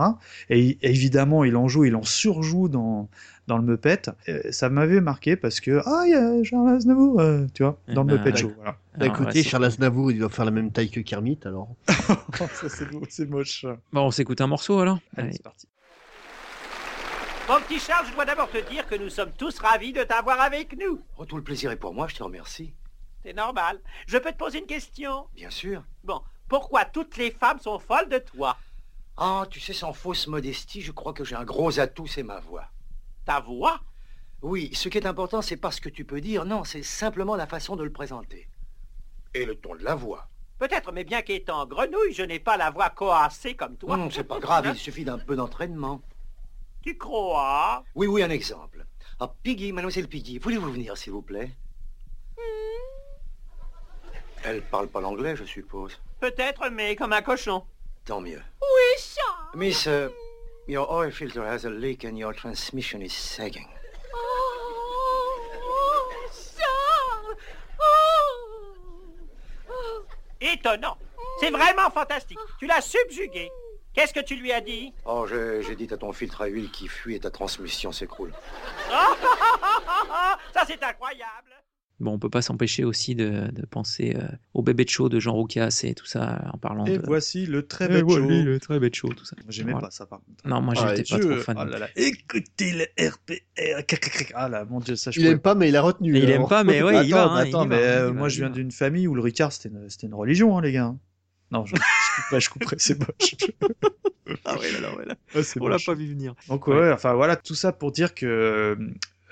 Et, 0.49 0.79
évidemment, 0.81 1.43
il 1.43 1.55
en 1.55 1.67
joue, 1.67 1.85
il 1.85 1.95
en 1.95 2.03
surjoue 2.03 2.69
dans 2.69 3.07
dans 3.45 3.57
le 3.57 3.63
Muppet. 3.63 4.01
Ça 4.49 4.69
m'avait 4.69 4.99
marqué 4.99 5.35
parce 5.35 5.61
que 5.61 5.79
ah 5.85 6.03
il 6.05 6.11
y 6.11 6.15
a 6.15 6.43
Charles 6.43 6.69
Aznavour, 6.69 7.19
euh, 7.21 7.45
tu 7.53 7.63
vois, 7.63 7.79
dans 7.93 8.03
le 8.03 8.07
ben, 8.09 8.17
Muppet 8.17 8.31
ouais. 8.31 8.37
Show. 8.37 8.51
Voilà. 8.57 8.71
Bah, 8.71 9.05
Alors, 9.05 9.15
écoutez, 9.15 9.39
ouais, 9.39 9.43
Charles 9.43 9.65
Aznavour, 9.65 10.11
il 10.11 10.19
doit 10.19 10.29
faire 10.29 10.43
la 10.45 10.51
même 10.51 10.71
taille 10.71 10.89
que 10.89 10.99
Kermit, 10.99 11.39
alors. 11.45 11.69
Ça, 12.37 12.67
c'est 12.67 12.89
beau, 12.91 13.03
c'est 13.09 13.29
moche. 13.29 13.65
Bon, 13.93 14.01
on 14.01 14.11
s'écoute 14.11 14.41
un 14.41 14.47
morceau 14.47 14.79
alors 14.79 14.99
Allez, 15.15 15.27
Allez. 15.27 15.37
c'est 15.37 15.43
parti. 15.43 15.67
Mon 17.47 17.61
petit 17.61 17.79
Charles, 17.79 18.05
je 18.07 18.13
dois 18.13 18.25
d'abord 18.25 18.49
te 18.49 18.57
dire 18.69 18.85
que 18.87 18.95
nous 18.95 19.09
sommes 19.09 19.31
tous 19.31 19.57
ravis 19.59 19.93
de 19.93 20.03
t'avoir 20.03 20.41
avec 20.41 20.77
nous. 20.77 21.01
Oh, 21.17 21.25
tout 21.25 21.37
le 21.37 21.43
plaisir 21.43 21.71
est 21.71 21.77
pour 21.77 21.93
moi, 21.93 22.09
je 22.09 22.15
te 22.15 22.21
remercie. 22.23 22.73
C'est 23.23 23.31
normal. 23.31 23.79
Je 24.05 24.17
peux 24.17 24.33
te 24.33 24.37
poser 24.37 24.59
une 24.59 24.65
question? 24.65 25.27
Bien 25.33 25.49
sûr. 25.49 25.81
Bon, 26.03 26.21
pourquoi 26.49 26.83
toutes 26.83 27.15
les 27.15 27.31
femmes 27.31 27.59
sont 27.59 27.79
folles 27.79 28.09
de 28.09 28.17
toi? 28.17 28.57
Ah, 29.15 29.45
tu 29.49 29.61
sais, 29.61 29.71
sans 29.71 29.93
fausse 29.93 30.27
modestie, 30.27 30.81
je 30.81 30.91
crois 30.91 31.13
que 31.13 31.23
j'ai 31.23 31.35
un 31.35 31.45
gros 31.45 31.79
atout, 31.79 32.05
c'est 32.05 32.21
ma 32.21 32.41
voix. 32.41 32.65
Ta 33.25 33.39
voix? 33.39 33.79
Oui, 34.41 34.69
ce 34.73 34.89
qui 34.89 34.97
est 34.97 35.07
important, 35.07 35.41
c'est 35.41 35.55
pas 35.55 35.71
ce 35.71 35.79
que 35.79 35.89
tu 35.89 36.03
peux 36.03 36.19
dire, 36.19 36.43
non, 36.43 36.65
c'est 36.65 36.83
simplement 36.83 37.37
la 37.37 37.47
façon 37.47 37.77
de 37.77 37.83
le 37.83 37.93
présenter. 37.93 38.49
Et 39.33 39.45
le 39.45 39.55
ton 39.55 39.73
de 39.73 39.85
la 39.85 39.95
voix. 39.95 40.27
Peut-être, 40.59 40.91
mais 40.91 41.05
bien 41.05 41.21
qu'étant 41.21 41.65
grenouille, 41.65 42.13
je 42.13 42.23
n'ai 42.23 42.39
pas 42.39 42.57
la 42.57 42.71
voix 42.71 42.89
coassée 42.89 43.55
comme 43.55 43.77
toi. 43.77 43.95
Non, 43.95 44.09
c'est 44.11 44.25
pas 44.25 44.39
grave, 44.39 44.67
il 44.67 44.75
suffit 44.79 45.05
d'un 45.05 45.17
peu 45.17 45.37
d'entraînement. 45.37 46.01
Tu 46.87 46.97
crois? 46.97 47.83
Oui, 47.95 48.07
oui, 48.07 48.23
un 48.23 48.29
exemple. 48.29 48.85
Ah, 49.19 49.29
Piggy, 49.43 49.73
mademoiselle 49.73 50.07
Piggy, 50.07 50.37
voulez-vous 50.37 50.71
venir, 50.71 50.95
s'il 50.95 51.11
vous 51.11 51.21
plaît? 51.21 51.51
Elle 54.45 54.61
parle 54.61 54.87
pas 54.87 55.01
l'anglais, 55.01 55.35
je 55.35 55.43
suppose. 55.43 55.99
Peut-être, 56.21 56.69
mais 56.69 56.95
comme 56.95 57.11
un 57.11 57.21
cochon. 57.21 57.65
Tant 58.05 58.21
mieux. 58.21 58.41
Oui, 58.61 59.03
Charles. 59.03 59.57
Miss, 59.57 59.85
uh, 59.85 60.07
your 60.69 60.89
oil 60.89 61.11
filter 61.11 61.41
has 61.41 61.65
a 61.65 61.69
leak 61.69 62.05
and 62.05 62.15
your 62.15 62.33
transmission 62.33 63.01
is 63.01 63.09
sagging. 63.09 63.67
Oh. 64.13 64.61
Oh. 67.81 67.95
Oh. 69.69 70.05
Étonnant. 70.39 70.97
C'est 71.41 71.51
vraiment 71.51 71.91
fantastique. 71.91 72.39
Tu 72.59 72.65
l'as 72.65 72.79
subjugué. 72.79 73.51
Qu'est-ce 73.97 74.13
que 74.13 74.19
tu 74.23 74.35
lui 74.35 74.51
as 74.51 74.61
dit? 74.61 74.93
Oh, 75.05 75.25
j'ai 75.27 75.75
dit 75.75 75.87
à 75.91 75.97
ton 75.97 76.13
filtre 76.13 76.41
à 76.43 76.45
huile 76.45 76.69
qui 76.69 76.87
fuit 76.87 77.15
et 77.15 77.19
ta 77.19 77.31
transmission 77.31 77.91
s'écroule. 77.91 78.31
Ça, 80.53 80.63
c'est 80.67 80.83
incroyable. 80.83 81.31
Bon, 81.99 82.11
on 82.13 82.19
peut 82.19 82.29
pas 82.29 82.43
s'empêcher 82.43 82.83
aussi 82.83 83.15
de, 83.15 83.47
de 83.51 83.65
penser 83.65 84.15
euh, 84.15 84.27
au 84.53 84.61
bébé 84.61 84.85
de 84.85 84.89
show 84.91 85.09
de 85.09 85.19
Jean 85.19 85.33
Roucas 85.33 85.81
et 85.83 85.95
tout 85.95 86.05
ça 86.05 86.43
en 86.53 86.59
parlant 86.59 86.85
Et 86.85 86.99
de. 86.99 87.03
voici 87.07 87.47
le 87.47 87.65
très 87.65 87.85
Et 87.85 87.87
bête 87.87 88.07
show. 88.07 88.19
le 88.19 88.59
très 88.59 88.79
bête 88.79 88.93
show, 88.93 89.07
tout 89.07 89.25
ça. 89.25 89.35
Moi, 89.41 89.45
J'aimais 89.49 89.71
Voilà. 89.71 89.87
pas 89.87 89.91
ça 89.91 90.05
par 90.05 90.19
contre. 90.19 90.47
Non, 90.47 90.61
moi 90.61 90.75
Ah, 90.77 90.93
j'étais 90.95 91.15
pas 91.15 91.19
Je- 91.19 91.27
trop 91.33 91.41
fan. 91.41 91.57
oh 91.59 91.65
là 91.65 91.79
là. 91.79 91.87
Écoutez 91.95 92.73
le 92.73 93.09
RPR. 93.09 94.31
Ah 94.35 94.47
là, 94.47 94.63
mon 94.65 94.79
dieu, 94.79 94.95
ça 94.95 95.09
je 95.09 95.19
Il 95.19 95.23
pouvais 95.23 95.33
aime 95.33 95.39
pas, 95.39 95.55
mais 95.55 95.69
il 95.69 95.75
a 95.75 95.81
retenu. 95.81 96.15
Il 96.15 96.29
aime 96.29 96.47
pas, 96.47 96.63
mais 96.63 96.83
ouais, 96.83 97.03
il 97.07 97.11
va. 97.15 97.29
hein, 97.31 97.43
il 97.45 97.47
attends, 97.49 97.61
va, 97.61 97.65
mais 97.65 97.75
hein, 97.77 97.79
euh, 97.79 98.07
il 98.09 98.13
moi 98.13 98.23
va, 98.23 98.29
je 98.29 98.37
viens 98.41 98.51
d'une 98.51 98.71
famille 98.71 99.07
où 99.07 99.15
le 99.15 99.21
Ricard 99.21 99.51
c'était 99.51 99.69
une, 100.05 100.13
religion, 100.13 100.55
hein, 100.55 100.61
les 100.61 100.73
gars. 100.73 100.93
Non, 101.49 101.65
je 101.65 101.73
couperai, 102.21 102.39
je 102.41 102.49
couperai, 102.49 102.75
c'est 102.79 102.99
moche. 102.99 103.35
Ah 104.43 104.57
ouais, 104.59 104.69
là, 104.71 104.81
là, 104.81 104.95
ouais, 104.95 105.05
là. 105.05 105.15
Ah, 105.35 105.39
On 105.61 105.67
l'a 105.69 105.77
pas 105.79 105.93
vu 105.93 106.05
venir. 106.05 106.35
Donc 106.49 106.67
ouais, 106.67 106.91
enfin 106.91 107.13
voilà, 107.13 107.37
tout 107.37 107.55
ça 107.55 107.71
pour 107.71 107.93
dire 107.93 108.13
que 108.13 108.25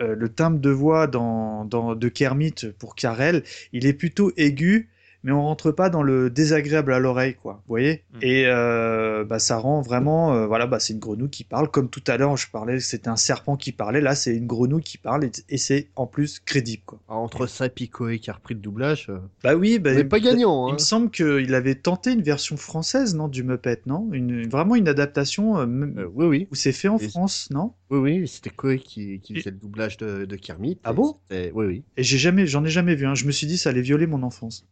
euh, 0.01 0.15
le 0.15 0.29
timbre 0.29 0.59
de 0.59 0.69
voix 0.69 1.07
dans, 1.07 1.65
dans, 1.65 1.95
de 1.95 2.07
Kermit 2.07 2.55
pour 2.79 2.95
Carel, 2.95 3.43
il 3.73 3.85
est 3.85 3.93
plutôt 3.93 4.31
aigu, 4.37 4.89
mais 5.25 5.33
on 5.33 5.41
rentre 5.41 5.71
pas 5.71 5.89
dans 5.89 6.03
le 6.03 6.29
désagréable 6.29 6.93
à 6.93 6.99
l'oreille, 6.99 7.35
quoi. 7.35 7.55
Vous 7.67 7.73
voyez 7.73 8.03
Mm. 8.13 8.19
Et 8.21 8.43
euh, 8.45 9.25
bah, 9.25 9.39
ça 9.39 9.57
rend 9.57 9.81
vraiment, 9.81 10.33
euh, 10.33 10.47
voilà, 10.47 10.67
bah, 10.67 10.79
c'est 10.79 10.93
une 10.93 10.99
grenouille 10.99 11.29
qui 11.29 11.43
parle, 11.43 11.69
comme 11.69 11.89
tout 11.89 12.03
à 12.07 12.15
l'heure 12.15 12.37
je 12.37 12.49
parlais, 12.49 12.79
c'était 12.79 13.09
un 13.09 13.17
serpent 13.17 13.57
qui 13.57 13.73
parlait, 13.73 13.99
là 13.99 14.15
c'est 14.15 14.33
une 14.35 14.47
grenouille 14.47 14.83
qui 14.83 14.97
parle 14.97 15.25
et, 15.25 15.31
et 15.49 15.57
c'est 15.57 15.89
en 15.97 16.07
plus 16.07 16.39
crédible, 16.39 16.83
quoi. 16.85 16.99
Ah, 17.09 17.15
Entre 17.15 17.47
ça 17.47 17.65
et 17.65 17.69
Picoé 17.69 18.19
qui 18.19 18.29
a 18.29 18.33
repris 18.33 18.53
le 18.53 18.61
doublage. 18.61 19.07
euh, 19.09 19.17
Bah 19.43 19.55
oui, 19.55 19.79
bah, 19.79 19.93
n'est 19.93 20.03
pas 20.05 20.19
gagnant, 20.21 20.67
Il 20.67 20.71
hein. 20.71 20.73
me 20.75 20.77
semble 20.79 21.09
qu'il 21.11 21.53
avait 21.53 21.75
tenté 21.75 22.13
une 22.13 22.21
version 22.21 22.55
française, 22.55 23.15
non, 23.15 23.27
du 23.27 23.43
Muppet, 23.43 23.81
non? 23.85 24.07
Une, 24.13 24.47
Vraiment 24.47 24.75
une 24.75 24.87
adaptation 24.87 25.57
euh, 25.57 25.65
euh, 25.65 26.09
oui, 26.13 26.25
oui. 26.27 26.47
où 26.51 26.55
c'est 26.55 26.71
fait 26.71 26.87
en 26.87 26.97
Et- 26.97 27.09
France, 27.09 27.49
non? 27.51 27.73
Oui, 27.89 27.99
oui, 27.99 28.27
c'était 28.27 28.49
Koé 28.51 28.79
qui, 28.79 29.19
qui 29.19 29.35
faisait 29.35 29.51
le 29.51 29.57
doublage 29.57 29.97
de, 29.97 30.25
de 30.25 30.35
Kermit. 30.35 30.77
Ah 30.83 30.93
bon? 30.93 31.17
Oui, 31.31 31.49
oui. 31.53 31.83
Et 31.97 32.03
j'ai 32.03 32.17
jamais, 32.17 32.45
j'en 32.47 32.63
ai 32.63 32.69
jamais 32.69 32.95
vu. 32.95 33.05
un. 33.05 33.15
Je 33.15 33.25
me 33.25 33.31
suis 33.31 33.47
dit 33.47 33.57
ça 33.57 33.69
allait 33.71 33.81
violer 33.81 34.07
mon 34.07 34.23
enfance. 34.23 34.65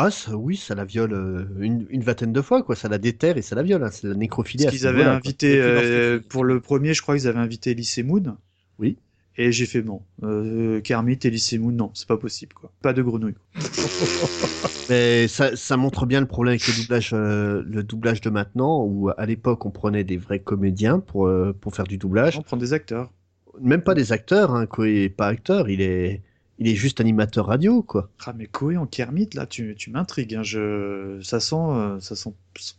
Ah, 0.00 0.12
ça, 0.12 0.36
oui, 0.36 0.56
ça 0.56 0.76
la 0.76 0.84
viole 0.84 1.12
euh, 1.12 1.44
une, 1.58 1.84
une 1.90 2.02
vingtaine 2.02 2.32
de 2.32 2.40
fois, 2.40 2.62
quoi. 2.62 2.76
Ça 2.76 2.88
la 2.88 2.98
déterre 2.98 3.36
et 3.36 3.42
ça 3.42 3.56
la 3.56 3.64
viole. 3.64 3.82
hein. 3.82 3.90
C'est 3.90 4.06
la 4.06 4.14
nécrophilie. 4.14 4.62
Parce 4.62 4.76
qu'ils 4.76 4.86
avaient 4.86 5.02
quoi. 5.02 5.14
invité 5.14 5.60
euh, 5.60 6.20
pour 6.28 6.44
le 6.44 6.60
premier, 6.60 6.94
je 6.94 7.02
crois 7.02 7.16
qu'ils 7.16 7.26
avaient 7.26 7.40
invité 7.40 7.72
Elise 7.72 7.98
Moon. 8.04 8.36
Oui. 8.78 8.96
Et 9.36 9.50
j'ai 9.50 9.66
fait 9.66 9.82
non. 9.82 10.02
Euh, 10.22 10.80
Kermit 10.80 11.18
et 11.24 11.58
Moon, 11.58 11.72
non, 11.72 11.90
c'est 11.94 12.06
pas 12.06 12.16
possible 12.16 12.54
quoi. 12.54 12.72
Pas 12.80 12.92
de 12.92 13.02
grenouille. 13.02 13.34
Mais 14.88 15.26
ça, 15.26 15.56
ça 15.56 15.76
montre 15.76 16.06
bien 16.06 16.20
le 16.20 16.26
problème 16.26 16.52
avec 16.52 16.66
le 16.68 16.80
doublage, 16.80 17.10
euh, 17.12 17.62
le 17.66 17.82
doublage 17.82 18.20
de 18.20 18.30
maintenant, 18.30 18.84
où 18.84 19.10
à 19.16 19.26
l'époque 19.26 19.66
on 19.66 19.70
prenait 19.70 20.04
des 20.04 20.16
vrais 20.16 20.40
comédiens 20.40 21.00
pour, 21.00 21.26
euh, 21.26 21.52
pour 21.60 21.74
faire 21.74 21.86
du 21.86 21.98
doublage. 21.98 22.38
On 22.38 22.42
prend 22.42 22.56
des 22.56 22.72
acteurs. 22.72 23.12
Même 23.60 23.82
pas 23.82 23.94
des 23.94 24.12
acteurs, 24.12 24.54
hein, 24.54 24.66
est 24.84 25.08
pas 25.08 25.26
acteur, 25.26 25.68
il 25.68 25.80
est, 25.80 26.22
il 26.58 26.68
est 26.68 26.74
juste 26.74 27.00
animateur 27.00 27.46
radio, 27.46 27.82
quoi. 27.82 28.10
Ah 28.26 28.32
mais 28.36 28.46
Koé 28.46 28.76
en 28.76 28.86
Kermit, 28.86 29.30
là, 29.34 29.46
tu, 29.46 29.76
tu 29.76 29.90
m'intrigues. 29.90 30.34
Hein. 30.34 30.42
Je... 30.42 31.20
Ça 31.22 31.38
sent, 31.38 31.54
euh, 31.56 32.00
ça 32.00 32.16
sent, 32.16 32.30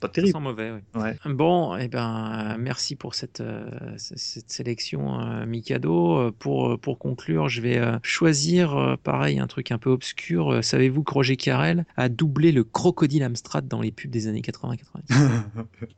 pas 0.01 0.09
terrible. 0.09 0.33
Ça 0.33 0.39
sent 0.39 0.43
mauvais, 0.43 0.71
oui. 0.71 1.01
Ouais. 1.01 1.15
Bon, 1.25 1.77
eh 1.77 1.87
ben, 1.87 2.57
merci 2.59 2.97
pour 2.97 3.15
cette, 3.15 3.39
euh, 3.39 3.69
cette 3.95 4.51
sélection, 4.51 5.21
euh, 5.21 5.45
Mikado. 5.45 6.31
Pour, 6.39 6.77
pour 6.79 6.99
conclure, 6.99 7.47
je 7.47 7.61
vais 7.61 7.77
euh, 7.77 7.97
choisir, 8.03 8.75
euh, 8.75 8.95
pareil, 8.97 9.39
un 9.39 9.47
truc 9.47 9.71
un 9.71 9.77
peu 9.77 9.89
obscur. 9.89 10.59
Savez-vous 10.61 11.03
que 11.03 11.13
Roger 11.13 11.37
Carrel 11.37 11.85
a 11.95 12.09
doublé 12.09 12.51
le 12.51 12.65
crocodile 12.65 13.23
Amstrad 13.23 13.67
dans 13.67 13.81
les 13.81 13.91
pubs 13.91 14.11
des 14.11 14.27
années 14.27 14.41
80-90 14.41 14.75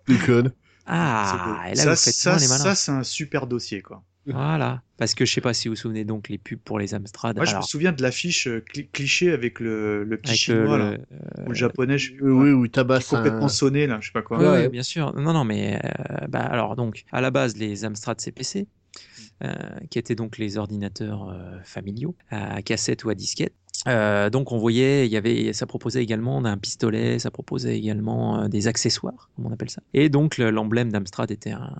Déconne. 0.08 0.52
Ah, 0.88 1.68
et 1.68 1.76
là, 1.76 1.84
ça, 1.84 1.90
vous 1.92 1.96
faites 1.96 2.14
ça, 2.14 2.32
moins 2.32 2.40
les 2.40 2.48
malins. 2.48 2.64
ça, 2.64 2.76
c'est 2.76 2.92
un 2.92 3.04
super 3.04 3.48
dossier 3.48 3.82
quoi. 3.82 4.04
Voilà, 4.28 4.84
parce 4.98 5.16
que 5.16 5.26
je 5.26 5.34
sais 5.34 5.42
pas 5.42 5.54
si 5.54 5.68
vous 5.68 5.74
vous 5.74 5.80
souvenez 5.80 6.06
donc 6.06 6.30
les 6.30 6.38
pubs 6.38 6.60
pour 6.60 6.78
les 6.78 6.94
Amstrad. 6.94 7.36
Moi, 7.36 7.46
je 7.46 7.56
me 7.56 7.62
souviens 7.62 7.92
de 7.92 8.02
l'affiche 8.04 8.48
euh, 8.48 8.64
cli- 8.72 8.88
cliché 8.92 9.32
avec 9.32 9.60
le, 9.60 10.04
le 10.04 10.18
petit 10.18 10.30
Avec 10.32 10.40
chinois 10.42 10.78
le- 10.78 10.84
là, 10.84 10.92
le- 10.92 11.44
ou 11.46 11.50
le 11.50 11.56
japonais, 11.56 11.98
je 11.98 12.12
sais 12.12 12.18
plus 12.18 12.32
Oui, 12.32 12.52
oui, 12.52 12.68
qui 12.68 12.72
tabasse 12.74 13.08
complètement 13.08 13.46
un- 13.46 13.50
sonné 13.50 13.88
là, 13.88 13.98
je 14.00 14.08
sais 14.08 14.12
pas 14.14 14.22
quoi. 14.22 14.38
Ouais, 14.40 14.48
ouais, 14.50 14.70
bien 14.70 14.84
sûr. 14.84 15.14
Non, 15.20 15.34
non, 15.34 15.44
mais 15.44 15.80
euh, 15.84 16.28
bah, 16.30 16.42
alors 16.46 16.76
donc 16.76 17.04
à 17.12 17.20
la 17.22 17.32
base 17.32 17.58
les 17.58 17.84
Amstrad 17.84 18.22
CPC, 18.22 18.68
euh, 19.44 19.54
qui 19.90 19.98
étaient 19.98 20.14
donc 20.16 20.38
les 20.38 20.58
ordinateurs 20.58 21.30
euh, 21.30 21.58
familiaux 21.64 22.16
à 22.30 22.62
cassette 22.62 23.04
ou 23.04 23.10
à 23.10 23.16
disquette. 23.16 23.54
Euh, 23.88 24.30
donc 24.30 24.52
on 24.52 24.60
voyait, 24.60 25.08
il 25.08 25.12
y 25.12 25.18
avait, 25.18 25.52
ça 25.54 25.66
proposait 25.66 26.04
également 26.04 26.46
un 26.46 26.58
pistolet, 26.60 27.18
ça 27.18 27.32
proposait 27.32 27.76
également 27.76 28.42
euh, 28.44 28.48
des 28.50 28.68
accessoires, 28.68 29.32
comme 29.36 29.48
on 29.48 29.52
appelle 29.52 29.72
ça. 29.72 29.82
Et 29.96 30.10
donc 30.10 30.38
le- 30.38 30.52
l'emblème 30.52 30.92
d'Amstrad 30.92 31.32
était 31.32 31.50
un, 31.52 31.76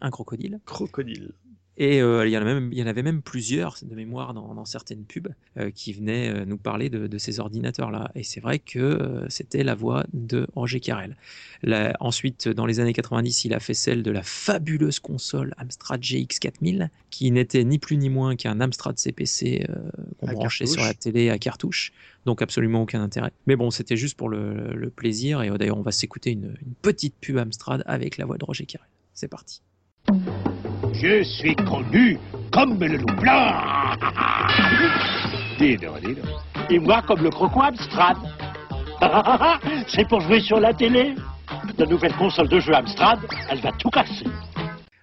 un 0.00 0.10
crocodile. 0.10 0.60
Crocodile. 0.64 1.32
Et 1.80 2.02
euh, 2.02 2.26
il, 2.26 2.32
y 2.32 2.36
en 2.36 2.40
a 2.40 2.44
même, 2.44 2.70
il 2.72 2.78
y 2.78 2.82
en 2.82 2.88
avait 2.88 3.04
même 3.04 3.22
plusieurs 3.22 3.76
de 3.82 3.94
mémoire 3.94 4.34
dans, 4.34 4.52
dans 4.52 4.64
certaines 4.64 5.04
pubs 5.04 5.28
euh, 5.56 5.70
qui 5.70 5.92
venaient 5.92 6.28
euh, 6.28 6.44
nous 6.44 6.58
parler 6.58 6.90
de, 6.90 7.06
de 7.06 7.18
ces 7.18 7.38
ordinateurs-là. 7.38 8.10
Et 8.16 8.24
c'est 8.24 8.40
vrai 8.40 8.58
que 8.58 8.80
euh, 8.80 9.28
c'était 9.28 9.62
la 9.62 9.76
voix 9.76 10.04
de 10.12 10.48
Roger 10.56 10.80
Carrel. 10.80 11.16
Ensuite, 12.00 12.48
dans 12.48 12.66
les 12.66 12.80
années 12.80 12.92
90, 12.92 13.44
il 13.44 13.54
a 13.54 13.60
fait 13.60 13.74
celle 13.74 14.02
de 14.02 14.10
la 14.10 14.24
fabuleuse 14.24 14.98
console 14.98 15.54
Amstrad 15.56 16.02
GX 16.02 16.40
4000, 16.40 16.90
qui 17.10 17.30
n'était 17.30 17.62
ni 17.62 17.78
plus 17.78 17.96
ni 17.96 18.10
moins 18.10 18.34
qu'un 18.34 18.60
Amstrad 18.60 18.98
CPC 18.98 19.64
qu'on 20.18 20.32
branchait 20.32 20.64
cartouche. 20.64 20.76
sur 20.76 20.84
la 20.84 20.94
télé 20.94 21.30
à 21.30 21.38
cartouche. 21.38 21.92
Donc 22.26 22.42
absolument 22.42 22.82
aucun 22.82 23.00
intérêt. 23.00 23.30
Mais 23.46 23.54
bon, 23.54 23.70
c'était 23.70 23.96
juste 23.96 24.16
pour 24.16 24.28
le, 24.28 24.74
le 24.74 24.90
plaisir. 24.90 25.42
Et 25.42 25.50
d'ailleurs, 25.50 25.78
on 25.78 25.82
va 25.82 25.92
s'écouter 25.92 26.32
une, 26.32 26.56
une 26.60 26.74
petite 26.82 27.14
pub 27.20 27.38
Amstrad 27.38 27.84
avec 27.86 28.18
la 28.18 28.26
voix 28.26 28.36
de 28.36 28.44
Roger 28.44 28.66
Carrel. 28.66 28.88
C'est 29.14 29.28
parti. 29.28 29.62
Je 30.92 31.22
suis 31.22 31.54
connu 31.56 32.18
comme 32.52 32.78
le 32.78 32.96
loup 32.96 33.14
blanc. 33.20 33.52
Et 36.70 36.78
moi 36.78 37.02
comme 37.06 37.22
le 37.22 37.30
croco 37.30 37.62
Amstrad. 37.62 38.16
C'est 39.88 40.08
pour 40.08 40.20
jouer 40.20 40.40
sur 40.40 40.60
la 40.60 40.72
télé. 40.72 41.14
La 41.78 41.86
nouvelle 41.86 42.14
console 42.14 42.48
de 42.48 42.60
jeu 42.60 42.74
Amstrad, 42.74 43.20
elle 43.50 43.60
va 43.60 43.70
tout 43.72 43.90
casser. 43.90 44.26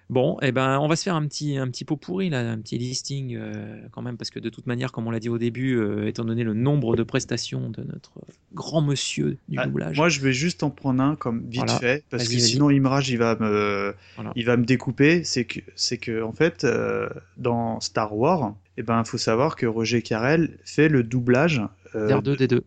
Bon, 0.08 0.36
eh 0.40 0.52
ben, 0.52 0.78
on 0.78 0.86
va 0.86 0.94
se 0.94 1.02
faire 1.02 1.16
un 1.16 1.26
petit, 1.26 1.56
un 1.56 1.68
petit 1.68 1.84
pot 1.84 1.96
pourri, 1.96 2.30
là, 2.30 2.38
un 2.48 2.58
petit 2.58 2.78
listing 2.78 3.34
euh, 3.36 3.80
quand 3.90 4.02
même, 4.02 4.16
parce 4.16 4.30
que 4.30 4.38
de 4.38 4.48
toute 4.48 4.66
manière, 4.68 4.92
comme 4.92 5.06
on 5.08 5.10
l'a 5.10 5.18
dit 5.18 5.28
au 5.28 5.36
début, 5.38 5.76
euh, 5.76 6.06
étant 6.06 6.24
donné 6.24 6.44
le 6.44 6.54
nombre 6.54 6.94
de 6.94 7.02
prestations 7.02 7.70
de 7.70 7.82
notre 7.82 8.12
grand 8.52 8.82
monsieur 8.82 9.36
du 9.48 9.58
Ah, 9.58 9.66
doublage. 9.66 9.96
Moi, 9.96 10.08
je 10.08 10.20
vais 10.20 10.32
juste 10.32 10.62
en 10.62 10.70
prendre 10.70 11.02
un 11.02 11.16
comme 11.16 11.40
vite 11.48 11.56
Voilà. 11.64 11.78
fait, 11.80 12.04
parce 12.08 12.28
que 12.28 12.38
sinon 12.38 12.70
Imraj 12.70 13.10
il 13.10 13.18
va 13.18 13.36
me, 13.40 13.94
Voilà. 14.14 14.32
il 14.36 14.44
va 14.44 14.56
me 14.56 14.64
découper. 14.64 15.24
C'est 15.24 15.44
que, 15.44 15.58
c'est 15.74 15.98
que 15.98 16.22
en 16.22 16.32
fait, 16.32 16.62
euh, 16.62 17.08
dans 17.36 17.80
Star 17.80 18.16
Wars, 18.16 18.54
eh 18.76 18.82
ben, 18.84 19.02
faut 19.04 19.18
savoir 19.18 19.56
que 19.56 19.66
Roger 19.66 20.02
Carrel 20.02 20.56
fait 20.64 20.88
le 20.88 21.02
doublage. 21.02 21.62
euh, 21.96 22.10
R2 22.20 22.36
D2. 22.36 22.60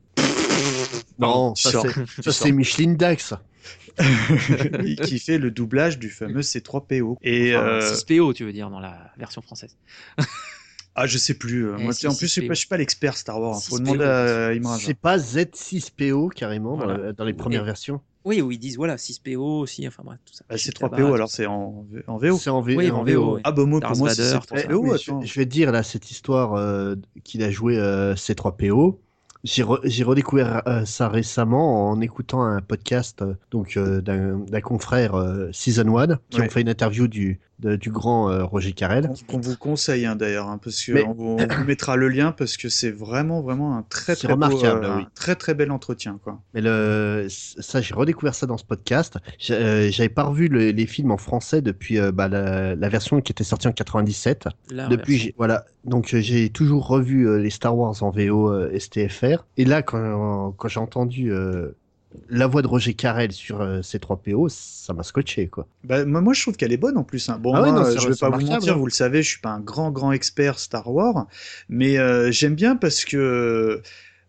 Non, 1.20 1.53
ça 1.55 1.72
c'est, 2.22 2.32
c'est 2.32 2.51
Micheline 2.53 2.95
Dax. 2.97 3.34
qui 5.03 5.20
fait 5.20 5.38
le 5.38 5.51
doublage 5.51 5.99
du 5.99 6.09
fameux 6.09 6.41
C3PO. 6.41 7.17
Et 7.22 7.55
Enfin, 7.55 7.65
euh, 7.67 7.93
6PO, 7.93 8.34
tu 8.34 8.45
veux 8.45 8.53
dire, 8.53 8.70
dans 8.70 8.80
la 8.80 9.11
version 9.17 9.41
française. 9.41 9.76
ah, 10.95 11.05
je 11.05 11.17
sais 11.17 11.34
plus. 11.34 11.67
euh, 11.67 11.76
Eh, 11.80 11.84
moi, 11.84 11.93
si, 11.93 12.07
en 12.07 12.15
plus, 12.15 12.28
je 12.28 12.32
suis 12.32 12.41
6PO. 12.43 12.47
pas, 12.47 12.53
je 12.53 12.59
suis 12.59 12.67
pas 12.70 12.78
l'expert 12.78 13.17
Star 13.17 13.39
Wars. 13.41 13.61
Faut 13.61 13.78
6PO. 13.78 13.80
demander 13.82 14.05
à 14.05 14.53
Imraj. 14.53 14.86
C'est 14.86 14.93
pas 14.93 15.17
Z6PO 15.17 16.30
carrément 16.34 16.78
dans, 16.78 16.86
Voilà. 16.86 17.03
la- 17.07 17.13
dans 17.13 17.26
les 17.26 17.34
premières 17.34 17.63
Et- 17.63 17.65
versions. 17.65 18.01
Oui, 18.26 18.41
où 18.41 18.51
ils 18.51 18.59
disent, 18.59 18.76
voilà, 18.76 18.97
6PO 18.97 19.38
aussi, 19.61 19.88
enfin 19.88 20.03
bref, 20.05 20.20
tout 20.26 20.34
ça. 20.34 20.43
Bah, 20.49 20.55
C3PO, 20.57 20.80
Tabac, 20.91 20.97
alors 21.15 21.28
tout 21.30 21.32
ça. 21.32 21.38
c'est 21.38 21.45
en, 21.45 21.86
en 22.07 22.17
VO. 22.17 22.38
C'est 22.38 22.49
en, 22.49 22.61
V- 22.61 22.76
Oui, 22.76 22.91
en 22.91 22.97
en 22.99 23.03
VO, 23.03 23.36
oui. 23.36 23.41
Ah, 23.45 23.51
bah, 23.53 23.65
moi, 23.65 23.80
pour 23.80 23.97
moi, 23.97 24.09
c'est 24.13 24.17
tout 24.39 24.45
Eh 24.53 24.57
ça. 24.59 24.67
C3PO. 24.67 24.74
oui, 24.76 24.89
attends. 24.93 25.22
je, 25.22 25.28
je 25.28 25.34
vais 25.39 25.45
te 25.45 25.51
dire 25.51 25.72
là 25.72 25.84
cette 25.84 26.11
histoire 26.11 26.53
euh, 26.55 26.95
qu'il 27.24 27.43
a 27.43 27.49
joué 27.49 27.78
euh, 27.78 28.15
C3PO. 28.15 28.97
J'ai 29.45 29.63
re- 29.63 29.79
j'ai 29.85 30.03
redécouvert 30.03 30.61
euh, 30.67 30.83
ça 30.85 31.07
récemment 31.07 31.89
en 31.89 32.01
écoutant 32.01 32.43
un 32.43 32.61
podcast 32.61 33.21
euh, 33.21 33.35
donc 33.51 33.77
euh, 33.77 34.01
d'un 34.01 34.39
d'un 34.39 34.59
confrère 34.61 35.15
euh, 35.15 35.49
Season 35.53 35.97
1 35.97 36.17
qui 36.29 36.41
Ouais. 36.41 36.47
ont 36.47 36.49
fait 36.49 36.59
une 36.61 36.67
interview 36.69 37.07
du, 37.07 37.39
de- 37.60 37.76
du 37.76 37.91
grand 37.91 38.30
euh, 38.30 38.43
Roger 38.43 38.74
Carrel. 38.74 39.10
Qu'on- 39.28 39.39
vous 39.39 39.55
conseille 39.57 40.05
hein, 40.05 40.16
d'ailleurs, 40.16 40.47
hein, 40.47 40.60
parce 40.64 40.84
que 40.84 40.91
Mais- 40.93 41.03
on, 41.05 41.14
vous, 41.14 41.38
on 41.39 41.47
vous 41.47 41.64
mettra 41.66 41.95
le 41.95 42.10
lien 42.10 42.32
parce 42.32 42.57
que 42.57 42.70
c'est 42.70 42.91
vraiment 42.91 43.41
vraiment 43.41 43.76
un 43.78 43.84
très 43.84 44.16
très 44.16 44.36
beau, 44.36 44.43
euh, 44.64 44.80
oui. 44.97 45.03
un 45.03 45.07
très 45.16 45.36
très 45.36 45.53
bel 45.53 45.72
entretien 45.72 46.20
quoi. 46.24 46.39
Mais 46.53 46.62
le, 46.62 47.28
ça, 47.30 47.82
j'ai 47.82 47.93
redécouvert 47.93 48.36
ça 48.36 48.45
dans 48.45 48.57
ce 48.57 48.64
podcast. 48.66 49.18
J'ai- 49.38 49.53
euh, 49.53 49.89
J'avais 49.91 50.10
pas 50.10 50.24
revu 50.24 50.47
le- 50.47 50.72
les 50.72 50.86
films 50.88 51.12
en 51.12 51.18
français 51.18 51.62
depuis 51.62 51.99
euh, 51.99 52.12
bah, 52.12 52.28
la, 52.28 52.76
la 52.76 52.89
version 52.89 53.22
qui 53.22 53.32
était 53.32 53.43
sortie 53.43 53.68
en 53.68 53.72
97. 53.74 54.47
La 54.72 54.88
Depuis, 54.88 55.34
voilà. 55.38 55.66
Donc 55.86 56.07
j'ai 56.16 56.49
toujours 56.49 56.88
revu 56.88 57.28
euh, 57.28 57.38
les 57.39 57.49
Star 57.49 57.76
Wars 57.78 57.95
en 58.03 58.10
VO 58.12 58.51
euh, 58.51 58.78
STFR. 58.78 59.45
Et 59.57 59.66
là, 59.66 59.82
quand, 59.82 60.51
quand 60.57 60.68
j'ai 60.68 60.80
entendu 60.80 61.32
euh, 61.32 61.76
la 62.30 62.47
voix 62.47 62.62
de 62.62 62.68
Roger 62.68 62.93
Carrel 62.93 63.32
sur 63.32 63.62
euh, 63.62 63.82
C3PO, 63.82 64.49
ça 64.49 64.93
m'a 64.93 65.03
scotché, 65.03 65.47
quoi. 65.47 65.68
Bah, 65.84 66.05
moi, 66.05 66.34
je 66.34 66.41
trouve 66.41 66.55
qu'elle 66.57 66.72
est 66.74 66.78
bonne 66.78 66.97
en 66.97 67.03
plus. 67.03 67.30
hein. 67.30 67.38
Bon, 67.39 67.53
Ah 67.53 67.62
ouais, 67.62 67.72
moi, 67.72 67.82
non, 67.82 67.86
euh, 67.86 67.95
je 67.97 68.07
vais 68.07 68.16
pas 68.16 68.30
vous 68.30 68.41
mentir, 68.45 68.74
hein. 68.74 68.78
vous 68.78 68.86
le 68.86 68.91
savez, 68.91 69.22
je 69.22 69.30
suis 69.30 69.39
pas 69.41 69.51
un 69.51 69.60
grand 69.60 69.91
grand 69.91 70.12
expert 70.12 70.60
Star 70.60 70.88
Wars, 70.91 71.28
mais 71.70 71.97
euh, 71.97 72.32
j'aime 72.32 72.55
bien 72.55 72.76
parce 72.76 73.05
que 73.05 73.82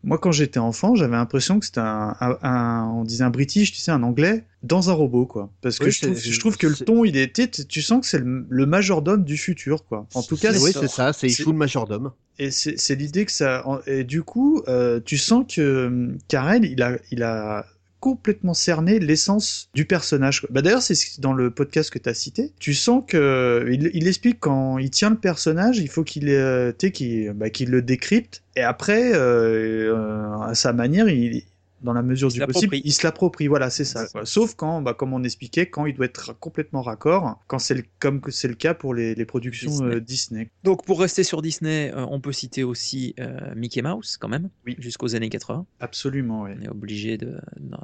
moi, 0.02 0.18
quand 0.18 0.32
j'étais 0.32 0.58
enfant, 0.58 0.94
j'avais 0.94 1.16
l'impression 1.16 1.58
que 1.60 1.66
c'était 1.66 1.80
un, 1.80 2.16
un- 2.20 2.38
un- 2.42 2.86
on 2.94 3.04
disait 3.04 3.24
un 3.24 3.30
British, 3.30 3.72
tu 3.72 3.78
sais, 3.78 3.90
un 3.90 4.02
anglais 4.02 4.44
dans 4.62 4.90
un 4.90 4.92
robot, 4.94 5.26
quoi. 5.26 5.50
Parce 5.60 5.78
que 5.78 5.84
Oui, 5.86 5.90
je 5.92 6.00
trouve, 6.02 6.18
je 6.18 6.40
trouve 6.40 6.56
que 6.56 6.66
le 6.66 6.74
ton, 6.76 7.04
il 7.04 7.16
est, 7.16 7.66
tu 7.68 7.82
sens 7.82 8.00
que 8.00 8.06
c'est 8.06 8.18
le, 8.18 8.46
le 8.48 8.66
majordome 8.66 9.24
du 9.24 9.36
futur, 9.36 9.84
quoi. 9.84 10.06
En 10.14 10.22
tout 10.22 10.36
cas, 10.36 10.52
oui, 10.52 10.72
c'est- 10.72 10.88
ça. 10.88 11.12
C'est 11.12 11.26
il 11.28 11.30
joue 11.34 11.52
le 11.52 11.58
majordome. 11.58 12.12
Et 12.38 12.50
c'est 12.50 12.78
c'est 12.78 12.94
l'idée 12.94 13.26
que 13.26 13.32
ça. 13.32 13.64
Et 13.86 14.04
du 14.04 14.22
coup, 14.22 14.62
euh, 14.68 15.00
tu 15.04 15.18
sens 15.18 15.44
que 15.54 15.86
hum, 15.88 16.16
Karel, 16.28 16.64
il 16.64 16.80
a, 16.82 16.96
il 17.10 17.22
a 17.22 17.66
complètement 18.00 18.54
cerné 18.54 18.98
l'essence 18.98 19.68
du 19.74 19.84
personnage. 19.84 20.46
Bah 20.50 20.62
d'ailleurs, 20.62 20.82
c'est 20.82 20.94
ce- 20.94 21.20
dans 21.20 21.32
le 21.32 21.50
podcast 21.50 21.90
que 21.90 21.98
tu 21.98 22.08
as 22.08 22.14
cité. 22.14 22.52
Tu 22.58 22.74
sens 22.74 23.02
que 23.06 23.66
il, 23.70 23.90
il 23.94 24.08
explique 24.08 24.40
quand 24.40 24.78
il 24.78 24.90
tient 24.90 25.10
le 25.10 25.18
personnage, 25.18 25.78
il 25.78 25.88
faut 25.88 26.02
qu'il 26.04 26.28
euh, 26.28 26.72
qu'il 26.72 27.30
bah, 27.34 27.50
qu'il 27.50 27.70
le 27.70 27.82
décrypte. 27.82 28.42
Et 28.56 28.62
après, 28.62 29.12
euh, 29.14 29.94
euh, 29.94 30.40
à 30.40 30.54
sa 30.54 30.72
manière, 30.72 31.08
il 31.08 31.44
dans 31.82 31.92
la 31.92 32.02
mesure 32.02 32.28
du 32.28 32.40
possible, 32.40 32.76
il 32.84 32.92
se 32.92 33.06
l'approprie. 33.06 33.46
Voilà, 33.46 33.70
c'est 33.70 33.84
ça. 33.84 34.06
quoi. 34.06 34.26
Sauf 34.26 34.54
quand, 34.54 34.82
bah, 34.82 34.94
comme 34.94 35.12
on 35.12 35.22
expliquait, 35.24 35.66
quand 35.66 35.86
il 35.86 35.94
doit 35.94 36.06
être 36.06 36.38
complètement 36.38 36.82
raccord, 36.82 37.40
quand 37.46 37.58
c'est 37.58 37.84
comme 37.98 38.20
c'est 38.28 38.48
le 38.48 38.54
cas 38.54 38.74
pour 38.74 38.94
les, 38.94 39.14
les 39.14 39.24
productions 39.24 39.70
Disney. 39.70 39.94
euh, 39.94 40.00
Disney. 40.00 40.50
Donc 40.64 40.84
pour 40.84 41.00
rester 41.00 41.22
sur 41.24 41.42
Disney, 41.42 41.92
euh, 41.94 42.04
on 42.10 42.20
peut 42.20 42.32
citer 42.32 42.64
aussi 42.64 43.14
euh, 43.20 43.54
Mickey 43.56 43.82
Mouse 43.82 44.16
quand 44.18 44.28
même, 44.28 44.50
Oui. 44.66 44.76
jusqu'aux 44.78 45.14
années 45.14 45.28
80. 45.30 45.66
Absolument, 45.80 46.42
ouais. 46.42 46.54
On 46.58 46.62
est 46.62 46.68
obligé 46.68 47.16
de- 47.16 47.38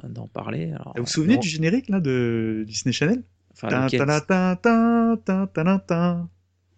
d'en 0.07 0.27
parler. 0.27 0.71
Alors, 0.73 0.93
vous 0.95 1.03
vous 1.03 1.09
souvenez 1.09 1.37
du 1.37 1.47
générique 1.47 1.89
là 1.89 1.99
de 1.99 2.63
Disney 2.67 2.93
Channel? 2.93 3.23
Enfin, 3.53 3.87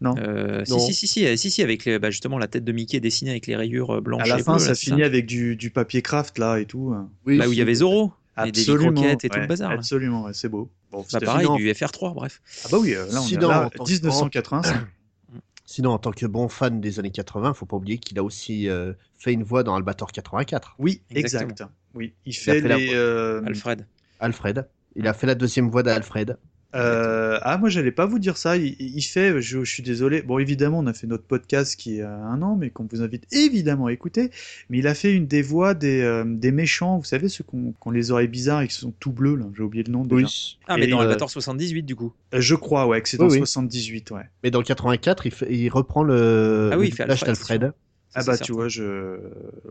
Non. 0.02 0.16
Euh, 0.18 0.64
si, 0.66 0.72
Non. 0.72 0.80
si, 0.80 0.94
si, 0.94 1.08
si, 1.08 1.38
si, 1.38 1.52
si, 1.52 1.62
avec 1.62 1.84
les- 1.86 2.00
bah, 2.00 2.10
justement 2.10 2.38
la 2.38 2.48
tête 2.48 2.64
de 2.64 2.72
Mickey 2.72 3.00
dessinée 3.00 3.32
avec 3.32 3.48
les 3.48 3.56
rayures 3.56 3.96
euh, 3.98 4.02
blanches 4.02 4.24
À 4.24 4.28
la 4.28 4.40
et 4.40 4.44
fin, 4.44 4.54
bleues, 4.54 4.60
ça 4.64 4.70
là, 4.70 4.76
finit 4.76 5.04
avec 5.04 5.26
du, 5.26 5.56
du 5.58 5.70
papier 5.72 6.02
craft 6.02 6.38
là 6.38 6.58
et 6.60 6.66
tout. 6.66 6.96
Oui, 7.26 7.38
Là 7.38 7.50
où 7.50 7.52
il 7.52 7.58
y 7.58 7.62
avait 7.62 7.76
Zorro, 7.76 8.14
et 8.46 8.52
des 8.52 8.62
Absolument. 8.62 8.94
croquettes 8.94 9.26
et 9.26 9.30
tout 9.30 9.40
le 9.40 9.48
bazar. 9.48 9.72
Absolument, 9.72 10.24
ouais, 10.24 10.34
c'est 10.34 10.48
beau. 10.48 10.70
Bon, 10.92 11.06
Bah, 11.12 11.20
pareil, 11.20 11.46
Sinon- 11.46 11.56
du 11.58 11.70
FR3, 11.74 12.14
bref. 12.14 12.42
Ah 12.64 12.68
bah 12.72 12.78
oui, 12.80 12.96
euh, 12.96 13.06
là 13.12 13.20
on 13.22 13.26
Sinon, 13.26 13.50
est 13.50 13.52
là, 13.52 13.66
en 13.66 13.70
tant 13.70 13.84
que- 13.84 13.90
1985. 13.92 14.78
Sinon, 15.66 15.92
en 15.92 16.00
tant 16.00 16.12
que 16.12 16.26
bon 16.26 16.48
fan 16.48 16.80
des 16.82 16.98
années 17.00 17.12
80, 17.12 17.54
faut 17.54 17.66
pas 17.68 17.76
oublier 17.78 17.98
qu'il 18.00 18.18
a 18.18 18.24
aussi 18.24 18.68
euh, 18.70 18.94
fait 19.18 19.34
une 19.34 19.44
voix 19.44 19.62
dans 19.64 19.76
Albator 19.76 20.12
84. 20.12 20.76
Oui, 20.80 21.02
Exactement. 21.12 21.52
exact. 21.52 21.70
Oui, 21.94 22.14
il 22.26 22.34
fait, 22.34 22.62
les. 22.62 22.90
euh, 22.94 23.42
Alfred. 23.46 23.86
Alfred. 24.20 24.68
Il 24.96 25.08
a 25.08 25.14
fait 25.14 25.28
la 25.28 25.36
deuxième 25.36 25.70
voix 25.70 25.84
d'Alfred. 25.84 26.38
Euh, 26.76 27.40
ah, 27.42 27.58
moi, 27.58 27.70
j'allais 27.70 27.92
pas 27.92 28.06
vous 28.06 28.20
dire 28.20 28.38
ça. 28.38 28.56
Il, 28.58 28.76
il 28.80 29.02
fait, 29.02 29.42
je, 29.42 29.64
je 29.64 29.72
suis 29.74 29.82
désolé. 29.82 30.22
Bon, 30.22 30.38
évidemment, 30.38 30.80
on 30.80 30.86
a 30.88 30.94
fait 30.94 31.08
notre 31.08 31.24
podcast 31.24 31.76
qui 31.76 32.02
a 32.02 32.14
un 32.16 32.42
an, 32.44 32.56
mais 32.56 32.70
qu'on 32.70 32.86
vous 32.90 33.02
invite 33.02 33.26
évidemment 33.34 33.88
à 33.88 33.92
écouter. 33.94 34.30
Mais 34.70 34.78
il 34.78 34.88
a 34.88 34.94
fait 34.94 35.12
une 35.14 35.26
des 35.26 35.42
voix 35.42 35.74
des, 35.74 36.02
euh, 36.02 36.24
des 36.28 36.52
méchants. 36.52 36.98
Vous 36.98 37.06
savez, 37.06 37.28
ceux 37.28 37.44
qui 37.44 37.56
ont, 37.84 37.92
les 37.92 38.12
oreilles 38.12 38.28
bizarres 38.28 38.62
et 38.62 38.68
qui 38.68 38.76
sont 38.76 38.94
tout 39.00 39.12
bleus, 39.12 39.36
là. 39.36 39.46
J'ai 39.58 39.64
oublié 39.64 39.84
le 39.84 39.92
nom 39.92 40.06
déjà. 40.06 40.28
Ah, 40.68 40.78
mais 40.78 40.84
Et, 40.84 40.88
dans 40.88 41.00
euh, 41.00 41.04
Albator 41.04 41.30
78, 41.30 41.82
du 41.84 41.96
coup. 41.96 42.14
euh, 42.36 42.42
Je 42.42 42.54
crois, 42.56 42.86
ouais, 42.88 43.02
que 43.02 43.10
c'est 43.10 43.18
dans 43.18 43.30
oui. 43.30 43.38
78, 43.40 44.12
ouais. 44.12 44.22
Mais 44.44 44.52
dans 44.52 44.60
le 44.60 44.66
84, 44.66 45.26
il, 45.26 45.32
fait- 45.32 45.52
il 45.52 45.70
reprend 45.70 46.04
le, 46.04 46.70
Ah 46.72 46.78
oui, 46.78 46.84
le 46.84 46.88
il 46.90 46.94
fait 46.94 47.04
doublage 47.04 47.24
Alfred. 47.24 47.74
Ah 48.16 48.20
bah, 48.20 48.24
certain. 48.24 48.46
tu 48.46 48.52
vois, 48.54 48.68
je. 48.68 49.20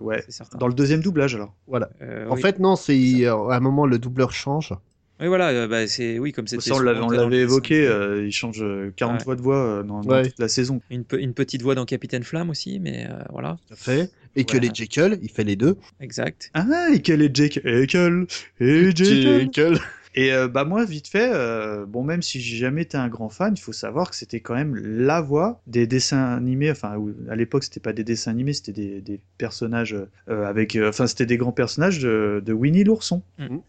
Ouais. 0.00 0.24
Dans 0.58 0.68
le 0.68 0.74
deuxième 0.74 1.00
doublage, 1.00 1.34
alors. 1.34 1.54
Voilà. 1.66 1.90
Euh, 2.02 2.28
En 2.28 2.34
oui. 2.36 2.40
fait, 2.42 2.58
non, 2.60 2.76
c'est 2.76 3.24
euh, 3.24 3.48
à 3.48 3.56
un 3.56 3.60
moment 3.60 3.84
le 3.86 3.98
doubleur 3.98 4.32
change. 4.32 4.72
Oui, 5.20 5.27
voilà, 5.27 5.49
euh, 5.49 5.66
bah, 5.69 5.86
c'est 5.86 6.19
oui, 6.19 6.32
comme 6.32 6.47
c'était. 6.47 6.70
On 6.73 6.78
l'avait, 6.78 7.28
les 7.31 7.43
évoqué, 7.43 7.86
euh, 7.86 8.24
il 8.27 8.32
change 8.32 8.62
euh, 8.62 8.93
40 8.97 9.19
Ouais. 9.19 9.24
fois 9.24 9.36
de 9.36 9.40
voix 9.43 9.57
euh, 9.57 9.82
dans, 9.82 10.01
dans 10.03 10.11
Ouais. 10.15 10.28
toute 10.28 10.39
la 10.39 10.49
saison. 10.49 10.81
Une, 10.90 11.05
pe- 11.05 11.19
une 11.20 11.35
petite 11.35 11.62
voix 11.62 11.74
dans 11.74 11.85
Capitaine 11.85 12.23
Flamme 12.23 12.51
aussi, 12.51 12.78
mais 12.81 13.07
euh, 13.11 13.15
voilà. 13.31 13.57
Tout 13.66 13.74
à 13.74 13.77
fait. 13.77 14.11
Et 14.36 14.45
que 14.45 14.55
Ouais. 14.55 14.61
les 14.61 14.70
Jekyll, 14.73 15.19
il 15.23 15.31
fait 15.31 15.45
les 15.45 15.57
deux. 15.57 15.77
Exact. 16.01 16.51
Ah, 16.55 16.89
et 16.93 17.01
quel 17.03 17.23
est 17.23 17.35
Jake 17.35 17.61
Ekel 17.65 18.27
Et 18.61 18.85
Jekyll 18.95 19.51
Jekyll. 19.55 19.78
Et 20.15 20.32
euh, 20.32 20.49
bah 20.49 20.65
moi, 20.65 20.85
vite 20.85 21.07
fait, 21.07 21.31
euh, 21.32 21.85
bon, 21.86 22.03
même 22.03 22.23
si 22.23 22.40
j'ai 22.40 22.57
jamais 22.57 22.82
été 22.82 22.97
un 22.97 23.09
grand 23.09 23.28
fan, 23.28 23.55
il 23.57 23.61
faut 23.61 23.73
savoir 23.74 24.11
que 24.11 24.16
c'était 24.16 24.40
quand 24.40 24.55
même 24.55 24.74
la 24.74 25.20
voix 25.20 25.61
des 25.66 25.86
dessins 25.86 26.35
animés. 26.35 26.70
Enfin, 26.70 26.97
à 27.28 27.36
l'époque, 27.36 27.62
c'était 27.62 27.78
pas 27.78 27.93
des 27.93 28.05
dessins 28.05 28.31
animés, 28.32 28.53
c'était 28.53 28.73
des, 28.73 29.01
des 29.01 29.20
personnages 29.36 29.95
euh, 30.28 30.47
avec. 30.49 30.74
euh, 30.77 30.89
Enfin, 30.89 31.07
c'était 31.07 31.27
des 31.27 31.36
grands 31.36 31.53
personnages 31.53 32.01
de, 32.01 32.43
de 32.45 32.53
Winnie 32.53 32.85
l'ourson. 32.85 33.23
Mhm. 33.39 33.61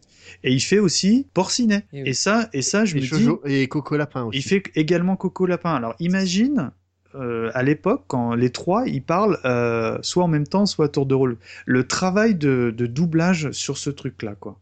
Et 0.43 0.53
il 0.53 0.59
fait 0.61 0.79
aussi 0.79 1.27
Porcinet. 1.33 1.85
Et 1.93 2.13
ça, 2.13 2.49
et 2.53 2.61
ça, 2.61 2.85
je 2.85 2.95
Et, 2.97 3.01
me 3.01 3.01
dis, 3.01 3.07
Jojo- 3.07 3.41
et 3.45 3.67
Coco 3.67 3.97
Lapin 3.97 4.23
aussi. 4.23 4.37
il 4.39 4.41
fait 4.41 4.63
également 4.75 5.15
Coco 5.15 5.45
Lapin. 5.45 5.73
Alors 5.75 5.95
imagine. 5.99 6.71
euh, 7.15 7.49
à 7.55 7.63
l'époque, 7.63 8.03
quand 8.07 8.35
les 8.35 8.51
trois, 8.51 8.87
ils 8.87 9.01
parlent 9.01 9.39
euh, 9.43 9.97
soit 10.03 10.23
en 10.23 10.27
même 10.27 10.45
temps, 10.47 10.65
soit 10.67 10.85
à 10.85 10.89
tour 10.89 11.05
de 11.07 11.15
rôle. 11.15 11.37
Le 11.65 11.83
travail 11.87 12.35
de, 12.35 12.71
de 12.75 12.85
doublage 12.85 13.49
sur 13.51 13.77
ce 13.79 13.89
truc-là, 13.89 14.35
quoi. 14.39 14.59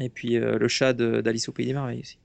Et 0.00 0.08
puis 0.08 0.36
euh, 0.36 0.56
le 0.58 0.68
chat 0.68 0.92
de- 0.92 1.20
d'Alice 1.20 1.48
au 1.48 1.52
Pays 1.52 1.66
des 1.66 1.72
Merveilles 1.72 2.00
aussi. 2.00 2.18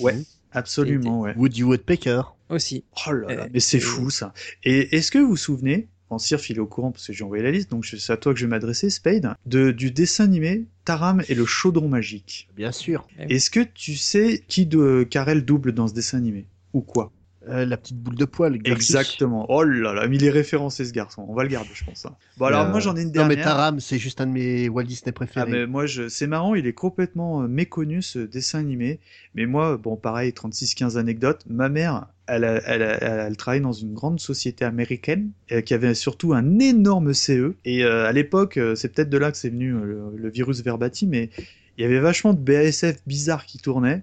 Ouais, 0.00 0.16
absolument, 0.52 1.20
ouais. 1.20 1.34
Woody 1.36 1.62
Woodpecker. 1.62 2.22
Aussi. 2.48 2.84
Oh 3.06 3.12
là 3.12 3.34
là, 3.34 3.42
Euh, 3.44 3.48
mais 3.52 3.60
c'est 3.60 3.78
fou 3.80 4.08
ça. 4.10 4.32
Et 4.64 4.96
est-ce 4.96 5.10
que 5.10 5.18
vous 5.18 5.28
vous 5.28 5.36
souvenez, 5.36 5.86
en 5.93 5.93
Sirf 6.18 6.50
il 6.50 6.56
est 6.56 6.60
au 6.60 6.66
courant 6.66 6.90
parce 6.90 7.06
que 7.06 7.12
j'ai 7.12 7.24
envoyé 7.24 7.42
la 7.42 7.50
liste, 7.50 7.70
donc 7.70 7.86
c'est 7.86 8.12
à 8.12 8.16
toi 8.16 8.32
que 8.32 8.40
je 8.40 8.46
vais 8.46 8.50
m'adresser, 8.50 8.90
Spade, 8.90 9.34
de, 9.46 9.70
du 9.70 9.90
dessin 9.90 10.24
animé 10.24 10.64
Taram 10.84 11.22
et 11.28 11.34
le 11.34 11.46
chaudron 11.46 11.88
magique. 11.88 12.48
Bien 12.56 12.72
sûr. 12.72 13.06
Eh. 13.18 13.34
Est-ce 13.34 13.50
que 13.50 13.60
tu 13.60 13.96
sais 13.96 14.42
qui 14.48 14.66
de 14.66 15.06
Karel 15.08 15.44
double 15.44 15.72
dans 15.72 15.88
ce 15.88 15.94
dessin 15.94 16.18
animé? 16.18 16.46
Ou 16.72 16.80
quoi? 16.80 17.12
Euh, 17.48 17.66
la 17.66 17.76
petite 17.76 17.98
boule 17.98 18.14
de 18.14 18.24
poil. 18.24 18.58
Exactement. 18.64 19.46
Oh 19.50 19.62
là 19.64 19.92
là, 19.92 20.08
mais 20.08 20.16
il 20.16 20.24
est 20.24 20.30
référencé 20.30 20.84
ce 20.84 20.92
garçon. 20.92 21.26
On 21.28 21.34
va 21.34 21.42
le 21.42 21.50
garder, 21.50 21.70
je 21.74 21.84
pense. 21.84 22.06
hein. 22.06 22.14
Bon 22.38 22.46
alors 22.46 22.66
Euh, 22.66 22.70
moi 22.70 22.80
j'en 22.80 22.96
ai 22.96 23.02
une 23.02 23.08
Non, 23.12 23.26
mais 23.26 23.36
dernière. 23.36 23.44
Taram, 23.44 23.80
c'est 23.80 23.98
juste 23.98 24.20
un 24.20 24.26
de 24.26 24.32
mes 24.32 24.68
Walt 24.68 24.84
Disney 24.84 25.10
Ah 25.10 25.12
préférés. 25.12 25.50
mais 25.50 25.66
moi 25.66 25.84
je 25.86 26.08
c'est 26.08 26.26
marrant, 26.26 26.54
il 26.54 26.66
est 26.66 26.72
complètement 26.72 27.42
euh, 27.42 27.46
méconnu 27.48 28.00
ce 28.02 28.18
dessin 28.20 28.60
animé. 28.60 28.98
Mais 29.34 29.46
moi 29.46 29.76
bon 29.76 29.96
pareil 29.96 30.32
36 30.32 30.74
15 30.74 30.96
anecdotes, 30.96 31.42
ma 31.48 31.68
mère 31.68 32.06
elle, 32.26 32.44
a- 32.44 32.62
elle, 32.66 32.80
elle, 32.80 32.98
elle 33.26 33.36
travaille 33.36 33.60
dans 33.60 33.72
une 33.72 33.92
grande 33.92 34.18
société 34.20 34.64
américaine 34.64 35.30
euh, 35.52 35.60
qui 35.60 35.74
avait 35.74 35.92
surtout 35.94 36.32
un 36.32 36.58
énorme 36.58 37.12
CE 37.12 37.54
et 37.66 37.84
à 37.84 38.10
l'époque 38.12 38.58
c'est 38.76 38.92
peut-être 38.94 39.10
de 39.10 39.18
là 39.18 39.30
que 39.30 39.36
c'est 39.36 39.50
venu 39.50 39.72
le, 39.72 40.14
le 40.16 40.30
virus 40.30 40.62
verbati 40.62 41.06
mais 41.06 41.28
il 41.76 41.82
y 41.82 41.84
avait 41.84 42.00
vachement 42.00 42.32
de 42.32 42.38
BASF 42.38 42.96
bizarres 43.06 43.44
qui 43.44 43.58
tournaient 43.58 44.02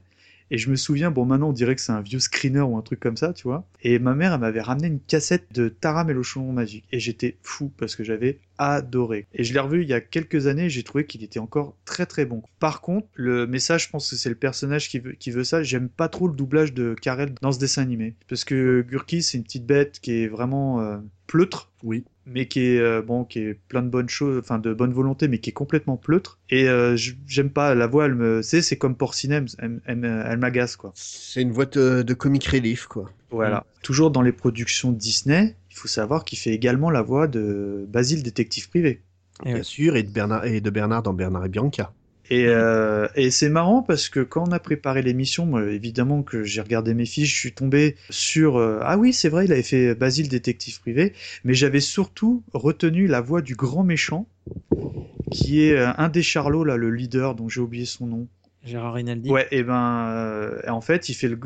et 0.52 0.58
je 0.58 0.70
me 0.70 0.76
souviens, 0.76 1.12
bon, 1.12 1.26
maintenant 1.26 1.50
on 1.50 1.54
dirait 1.54 1.76
que 1.76 1.82
c'est 1.82 1.94
un 1.94 2.02
vieux 2.02 2.20
screener 2.20 2.60
ou 2.60 2.78
un 2.78 2.82
truc 2.82 3.00
comme 3.00 3.16
ça, 3.16 3.32
tu 3.32 3.44
vois. 3.44 3.66
Et 3.82 4.00
ma 4.00 4.14
mère, 4.14 4.34
elle 4.34 4.42
m'avait 4.42 4.62
ramené 4.62 4.88
une 4.88 5.00
cassette 5.00 5.48
de 5.54 5.70
le 6.14 6.24
chaudron 6.24 6.52
magique. 6.52 6.84
Et 6.92 7.00
j'étais 7.00 7.38
fou 7.42 7.72
parce 7.78 7.96
que 7.96 8.04
j'avais 8.04 8.40
adoré. 8.70 9.26
Et 9.34 9.44
je 9.44 9.54
l'ai 9.54 9.60
revu 9.60 9.82
il 9.82 9.90
y 9.90 9.94
a 9.94 10.02
quelques 10.02 10.48
années 10.48 10.70
j'ai 10.70 10.84
trouvé 10.84 11.06
qu'il 11.06 11.24
était 11.24 11.40
encore 11.40 11.76
très 11.86 12.06
très 12.06 12.26
bon. 12.26 12.44
Par 12.60 12.82
contre, 12.82 13.08
le 13.16 13.48
message, 13.48 13.86
je 13.86 13.90
pense 13.90 14.10
que 14.10 14.16
c'est 14.16 14.30
le 14.30 14.36
personnage 14.36 14.90
qui 14.90 15.00
veut, 15.00 15.14
qui 15.14 15.32
veut 15.32 15.44
ça. 15.44 15.64
J'aime 15.64 15.90
pas 15.90 16.08
trop 16.10 16.28
le 16.28 16.34
doublage 16.36 16.74
de 16.74 16.96
Karel 17.02 17.34
dans 17.42 17.52
ce 17.52 17.60
dessin 17.60 17.82
animé. 17.82 18.16
Parce 18.30 18.44
que 18.44 18.86
Gurki, 18.88 19.24
c'est 19.24 19.38
une 19.38 19.44
petite 19.44 19.66
bête 19.66 20.00
qui 20.00 20.14
est 20.14 20.28
vraiment 20.28 20.82
euh, 20.82 20.98
pleutre. 21.28 21.72
Oui. 21.84 22.04
Mais 22.28 22.48
qui 22.48 22.60
est 22.60 22.80
euh, 22.80 23.02
bon, 23.02 23.24
qui 23.26 23.40
est 23.40 23.56
plein 23.68 23.82
de 23.82 23.90
bonnes 23.90 24.08
choses, 24.08 24.38
enfin 24.38 24.60
de 24.60 24.74
bonne 24.76 24.94
volonté, 24.94 25.28
mais 25.28 25.40
qui 25.40 25.50
est 25.50 25.54
complètement 25.54 25.98
pleutre. 25.98 26.38
Et 26.52 26.70
euh, 26.70 26.96
j'aime 27.26 27.50
pas 27.50 27.74
la 27.74 27.88
voix. 27.88 28.06
Elle 28.06 28.14
me, 28.14 28.42
c'est, 28.44 28.62
c'est 28.62 28.78
comme 28.78 28.96
Porcinem, 28.96 29.48
elle, 29.58 29.82
elle, 29.86 29.98
me- 29.98 30.24
elle 30.28 30.38
m'agace 30.38 30.76
quoi. 30.76 30.92
C'est 30.96 31.42
une 31.42 31.52
voix 31.52 31.66
de, 31.66 32.04
de 32.04 32.14
comic 32.14 32.46
relief, 32.46 32.86
quoi. 32.86 33.10
Voilà. 33.32 33.66
Toujours 33.82 34.12
dans 34.12 34.22
les 34.22 34.34
productions 34.34 34.92
Disney, 34.92 35.56
il 35.72 35.78
faut 35.78 35.88
savoir 35.88 36.26
qu'il 36.26 36.38
fait 36.38 36.52
également 36.52 36.90
la 36.90 37.02
voix 37.02 37.28
de 37.28 37.86
Basile 37.88 38.24
détective 38.24 38.70
privé. 38.70 39.02
Bien 39.44 39.64
sûr, 39.64 39.96
et 39.96 40.04
de 40.04 40.12
Bernard, 40.12 40.46
et 40.46 40.62
de 40.62 40.70
Bernard 40.70 41.02
dans 41.02 41.14
Bernard 41.14 41.46
et 41.46 41.50
Bianca. 41.50 41.94
Et, 42.30 42.46
euh, 42.48 43.08
et 43.16 43.32
c'est 43.32 43.50
marrant 43.50 43.82
parce 43.82 44.08
que 44.08 44.20
quand 44.22 44.48
on 44.48 44.52
a 44.52 44.60
préparé 44.60 45.02
l'émission, 45.02 45.46
moi, 45.46 45.64
évidemment 45.66 46.24
que 46.24 46.44
j'ai 46.44 46.62
regardé 46.62 46.94
mes 46.94 47.06
fiches, 47.06 47.34
je 47.34 47.40
suis 47.40 47.52
tombé 47.52 47.96
sur 48.10 48.58
euh, 48.58 48.80
ah 48.84 48.98
oui 48.98 49.12
c'est 49.12 49.28
vrai 49.28 49.46
il 49.46 49.52
avait 49.52 49.64
fait 49.64 49.96
Basile 49.96 50.30
détective 50.30 50.80
privé, 50.80 51.14
mais 51.44 51.54
j'avais 51.54 51.82
surtout 51.82 52.44
retenu 52.54 53.08
la 53.08 53.20
voix 53.20 53.42
du 53.42 53.56
grand 53.56 53.84
méchant 53.84 54.28
qui 55.32 55.64
est 55.64 55.78
euh, 55.78 55.92
un 55.98 56.08
des 56.08 56.24
Charlots 56.24 56.64
là 56.64 56.78
le 56.78 56.92
leader 56.92 57.36
dont 57.36 57.50
j'ai 57.50 57.60
oublié 57.60 57.86
son 57.86 58.06
nom. 58.06 58.28
Gérard 58.64 58.94
Rinaldi. 58.94 59.30
Ouais, 59.30 59.48
et 59.52 59.64
ben, 59.64 60.08
euh, 60.10 60.62
en 60.70 60.82
fait, 60.82 61.10
il 61.10 61.16
fait 61.16 61.28
le, 61.28 61.40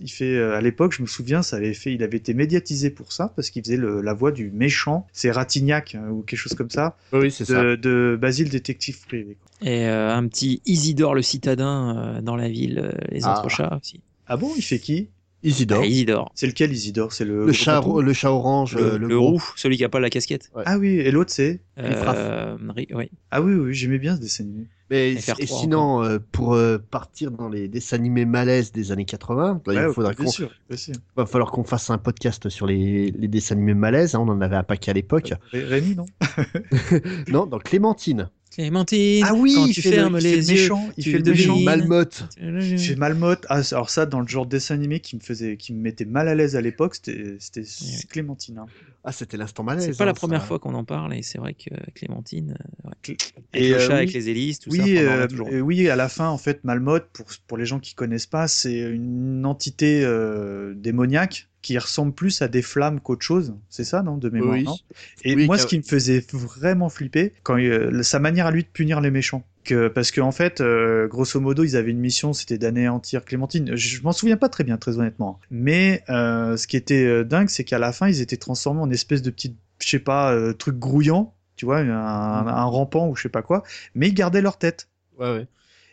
il 0.00 0.10
fait 0.10 0.34
euh, 0.36 0.56
à 0.56 0.60
l'époque, 0.60 0.94
je 0.96 1.02
me 1.02 1.06
souviens, 1.06 1.42
ça 1.42 1.56
avait 1.56 1.74
fait, 1.74 1.92
il 1.94 2.02
avait 2.02 2.16
été 2.16 2.34
médiatisé 2.34 2.90
pour 2.90 3.12
ça 3.12 3.32
parce 3.36 3.50
qu'il 3.50 3.62
faisait 3.62 3.76
le- 3.76 4.00
la 4.00 4.14
voix 4.14 4.32
du 4.32 4.50
méchant, 4.50 5.06
c'est 5.12 5.30
Ratignac 5.30 5.94
hein, 5.94 6.08
ou 6.10 6.22
quelque 6.22 6.38
chose 6.40 6.54
comme 6.54 6.70
ça, 6.70 6.96
Oui, 7.12 7.30
c'est 7.30 7.44
ça. 7.44 7.62
de, 7.62 7.76
de 7.76 8.18
Basile 8.20 8.48
détective 8.50 8.98
privé. 9.06 9.36
quoi. 9.40 9.68
Et 9.70 9.86
euh, 9.86 10.12
un 10.12 10.26
petit 10.26 10.60
Isidore 10.66 11.14
le 11.14 11.22
citadin 11.22 11.96
euh, 12.16 12.20
dans 12.20 12.34
la 12.36 12.48
ville, 12.48 12.80
euh, 12.82 12.92
les 13.12 13.20
Ah. 13.24 13.38
autres 13.38 13.48
chats 13.48 13.78
aussi. 13.80 14.00
Ah 14.26 14.36
bon, 14.36 14.50
il 14.56 14.62
fait 14.62 14.80
qui? 14.80 15.08
Isidore. 15.44 15.82
Ah, 15.82 15.86
Isidore. 15.86 16.32
C'est 16.34 16.48
lequel 16.48 16.72
Isidore? 16.72 17.12
C'est 17.12 17.24
le 17.24 17.46
Le 17.46 17.52
chat, 17.52 17.80
le 18.02 18.12
chat 18.12 18.32
orange, 18.32 18.74
Le, 18.74 18.94
euh, 18.94 18.98
le 18.98 19.16
roux, 19.16 19.40
celui 19.54 19.76
qui 19.76 19.84
a 19.84 19.88
pas 19.88 20.00
la 20.00 20.10
casquette. 20.10 20.50
Ouais. 20.56 20.64
Ah 20.66 20.78
oui, 20.78 20.98
et 20.98 21.12
l'autre 21.12 21.30
c'est? 21.30 21.60
Euh, 21.78 22.56
oui. 22.74 23.10
Ah 23.30 23.40
oui, 23.40 23.54
oui, 23.54 23.72
j'aimais 23.74 23.98
bien 23.98 24.16
ce 24.16 24.20
dessin 24.20 24.42
animé. 24.44 24.64
Mais 24.90 25.14
FR3 25.14 25.34
et 25.42 25.46
sinon, 25.46 26.02
euh, 26.04 26.18
pour 26.32 26.54
euh, 26.54 26.78
partir 26.78 27.30
dans 27.32 27.48
les 27.48 27.66
dessins 27.68 27.96
animés 27.96 28.24
malaises 28.24 28.70
des 28.72 28.92
années 28.92 29.04
80, 29.04 29.62
là, 29.66 29.72
Ouais, 29.72 29.88
il 29.88 29.92
faudra 29.94 30.12
bien 30.12 30.24
qu'on 30.24 30.30
sûr, 30.30 30.50
bien 30.68 30.76
sûr. 30.78 30.94
va 31.16 31.26
falloir 31.26 31.50
qu'on 31.50 31.64
fasse 31.64 31.90
un 31.90 31.98
podcast 31.98 32.48
sur 32.48 32.66
les, 32.66 33.10
les 33.10 33.28
dessins 33.28 33.56
animés 33.56 33.74
malaises. 33.74 34.14
hein, 34.14 34.20
on 34.20 34.28
en 34.28 34.40
avait 34.40 34.56
un 34.56 34.62
paquet 34.62 34.92
à 34.92 34.94
l'époque. 34.94 35.32
Ré- 35.52 35.64
Rémi, 35.64 35.96
non 35.96 36.06
non, 37.28 37.46
dans 37.46 37.58
Clémentine. 37.58 38.30
Clémentine, 38.52 39.22
Ah 39.28 39.34
oui, 39.34 39.52
quand 39.54 39.66
il 39.66 39.74
tu 39.74 39.82
fait 39.82 39.90
le- 39.90 39.96
fermes 39.96 40.16
il 40.16 40.22
fait 40.22 40.36
les 40.36 40.48
yeux, 40.50 40.54
méchant, 40.62 40.88
il 40.96 41.04
tu 41.04 41.10
fait 41.12 41.18
le 41.18 41.30
méchant. 41.30 41.58
Malmotte. 41.60 42.24
Fait 42.38 42.96
Malmotte. 42.96 43.44
Ah, 43.50 43.60
alors 43.72 43.90
ça, 43.90 44.06
dans 44.06 44.20
le 44.20 44.26
genre 44.28 44.46
de 44.46 44.50
dessin 44.52 44.74
animé 44.76 45.00
qui 45.00 45.16
me 45.16 45.20
faisait, 45.20 45.58
qui 45.58 45.74
me 45.74 45.80
mettait 45.82 46.06
mal 46.06 46.26
à 46.26 46.34
l'aise 46.34 46.56
à 46.56 46.62
l'époque, 46.62 46.94
c'était, 46.94 47.36
c'était 47.38 47.66
Clémentine. 48.08 48.58
hein. 48.58 48.66
Ah, 49.04 49.12
c'était 49.12 49.36
l'instant 49.36 49.62
malaise. 49.62 49.84
C'est 49.84 49.98
pas 49.98 50.04
la 50.06 50.12
hein, 50.12 50.14
première 50.14 50.40
ça. 50.40 50.46
fois 50.46 50.58
qu'on 50.58 50.74
en 50.74 50.84
parle 50.84 51.14
et 51.14 51.22
c'est 51.22 51.36
vrai 51.38 51.52
que 51.54 51.68
Clémentine, 51.94 52.56
euh, 52.86 52.88
ouais. 52.88 53.16
Et 53.52 53.58
Avec 53.58 53.68
le 53.70 53.74
euh, 53.74 53.78
chat, 53.80 53.88
oui. 53.88 53.98
avec 53.98 54.12
les 54.14 54.28
hélices, 54.30 54.58
tout 54.60 54.70
oui, 54.70 54.75
en 54.82 54.86
euh, 54.88 55.26
euh, 55.52 55.60
oui, 55.60 55.88
à 55.88 55.96
la 55.96 56.08
fin, 56.08 56.28
en 56.28 56.38
fait, 56.38 56.64
Malmotte, 56.64 57.08
pour, 57.12 57.26
pour 57.46 57.56
les 57.58 57.66
gens 57.66 57.78
qui 57.80 57.94
connaissent 57.94 58.26
pas, 58.26 58.48
c'est 58.48 58.78
une 58.78 59.44
entité 59.46 60.02
euh, 60.04 60.74
démoniaque 60.74 61.48
qui 61.62 61.76
ressemble 61.78 62.12
plus 62.12 62.42
à 62.42 62.48
des 62.48 62.62
flammes 62.62 63.00
qu'autre 63.00 63.24
chose. 63.24 63.54
C'est 63.68 63.82
ça, 63.82 64.02
non, 64.02 64.16
de 64.18 64.28
mémoire, 64.30 64.54
Oui. 64.54 64.62
non? 64.64 64.76
Et 65.24 65.34
Oui, 65.34 65.46
moi, 65.46 65.56
car- 65.56 65.64
ce 65.64 65.68
qui 65.68 65.78
me 65.78 65.82
faisait 65.82 66.24
vraiment 66.32 66.88
flipper, 66.88 67.32
quand 67.42 67.58
euh, 67.58 68.02
sa 68.02 68.20
manière 68.20 68.46
à 68.46 68.50
lui 68.52 68.62
de 68.62 68.68
punir 68.68 69.00
les 69.00 69.10
méchants. 69.10 69.44
Que, 69.64 69.88
parce 69.88 70.12
qu'en 70.12 70.28
en 70.28 70.32
fait, 70.32 70.60
euh, 70.60 71.08
grosso 71.08 71.40
modo, 71.40 71.64
ils 71.64 71.76
avaient 71.76 71.90
une 71.90 71.98
mission, 71.98 72.32
c'était 72.32 72.56
d'anéantir 72.56 73.24
Clémentine. 73.24 73.74
Je, 73.74 73.96
je 73.96 74.02
m'en 74.02 74.12
souviens 74.12 74.36
pas 74.36 74.48
très 74.48 74.62
bien, 74.62 74.76
très 74.76 74.98
honnêtement. 75.00 75.40
Mais 75.50 76.04
euh, 76.08 76.56
ce 76.56 76.68
qui 76.68 76.76
était 76.76 77.04
euh, 77.04 77.24
dingue, 77.24 77.48
c'est 77.48 77.64
qu'à 77.64 77.80
la 77.80 77.90
fin, 77.90 78.06
ils 78.08 78.20
étaient 78.20 78.36
transformés 78.36 78.80
en 78.82 78.90
espèce 78.90 79.22
de 79.22 79.30
petite, 79.30 79.56
je 79.82 79.88
sais 79.88 79.98
pas, 79.98 80.32
euh, 80.32 80.52
truc 80.52 80.78
grouillant, 80.78 81.34
tu 81.56 81.64
vois, 81.64 81.78
un, 81.78 82.46
un 82.46 82.64
rampant 82.64 83.08
ou 83.08 83.16
je 83.16 83.22
sais 83.22 83.28
pas 83.28 83.42
quoi. 83.42 83.62
Mais 83.94 84.08
ils 84.08 84.14
gardaient 84.14 84.42
leur 84.42 84.58
tête. 84.58 84.88
Ouais, 85.18 85.30
ouais. 85.32 85.46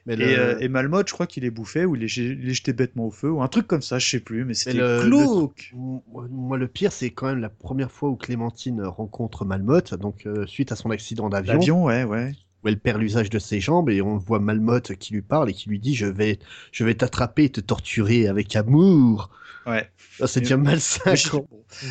Mais 0.06 0.14
Et, 0.16 0.18
le- 0.18 0.40
euh, 0.40 0.60
et 0.60 1.08
je 1.08 1.14
crois 1.14 1.28
qu'il 1.28 1.46
est 1.46 1.50
bouffé 1.50 1.86
ou 1.86 1.96
il 1.96 2.04
est 2.04 2.08
jeté 2.10 2.74
bêtement 2.74 3.06
au 3.06 3.12
feu 3.12 3.32
ou 3.32 3.42
un 3.42 3.48
truc 3.48 3.68
comme 3.68 3.82
ça, 3.82 4.00
je 4.00 4.10
sais 4.10 4.20
plus, 4.20 4.44
mais 4.44 4.54
c'était 4.54 4.78
le- 4.78 5.02
glauque. 5.02 5.72
le- 5.74 6.28
moi, 6.30 6.58
le 6.58 6.68
pire, 6.68 6.92
c'est 6.92 7.12
quand 7.12 7.28
même 7.28 7.40
la 7.40 7.50
première 7.50 7.90
fois 7.92 8.10
où 8.10 8.16
Clémentine 8.18 8.84
rencontre 8.84 9.46
Malmotte, 9.46 9.94
donc 9.94 10.26
euh, 10.26 10.46
suite 10.46 10.72
à 10.74 10.76
son 10.76 10.92
accident 10.92 11.30
d'avion. 11.30 11.54
L'avion, 11.54 11.84
ouais, 11.86 12.04
ouais. 12.04 12.34
où 12.64 12.68
elle 12.68 12.80
perd 12.80 13.00
l'usage 13.00 13.30
de 13.30 13.40
ses 13.40 13.60
jambes 13.62 13.90
et 13.90 14.02
on 14.02 14.18
voit 14.18 14.40
Malmotte 14.40 14.96
qui 14.96 15.14
lui 15.14 15.22
parle 15.22 15.50
et 15.50 15.54
qui 15.54 15.70
lui 15.70 15.80
dit 15.80 15.96
je 15.96 16.06
vais 16.06 16.40
je 16.72 16.84
vais 16.84 16.96
t'attraper 16.96 17.46
et 17.46 17.50
te 17.50 17.62
torturer 17.62 18.28
avec 18.28 18.56
amour. 18.56 19.30
Ouais. 19.66 19.90
Ah, 20.20 20.28
c'est 20.28 20.42
déjà 20.42 20.58
malsain. 20.58 21.14
Quoi. 21.30 21.42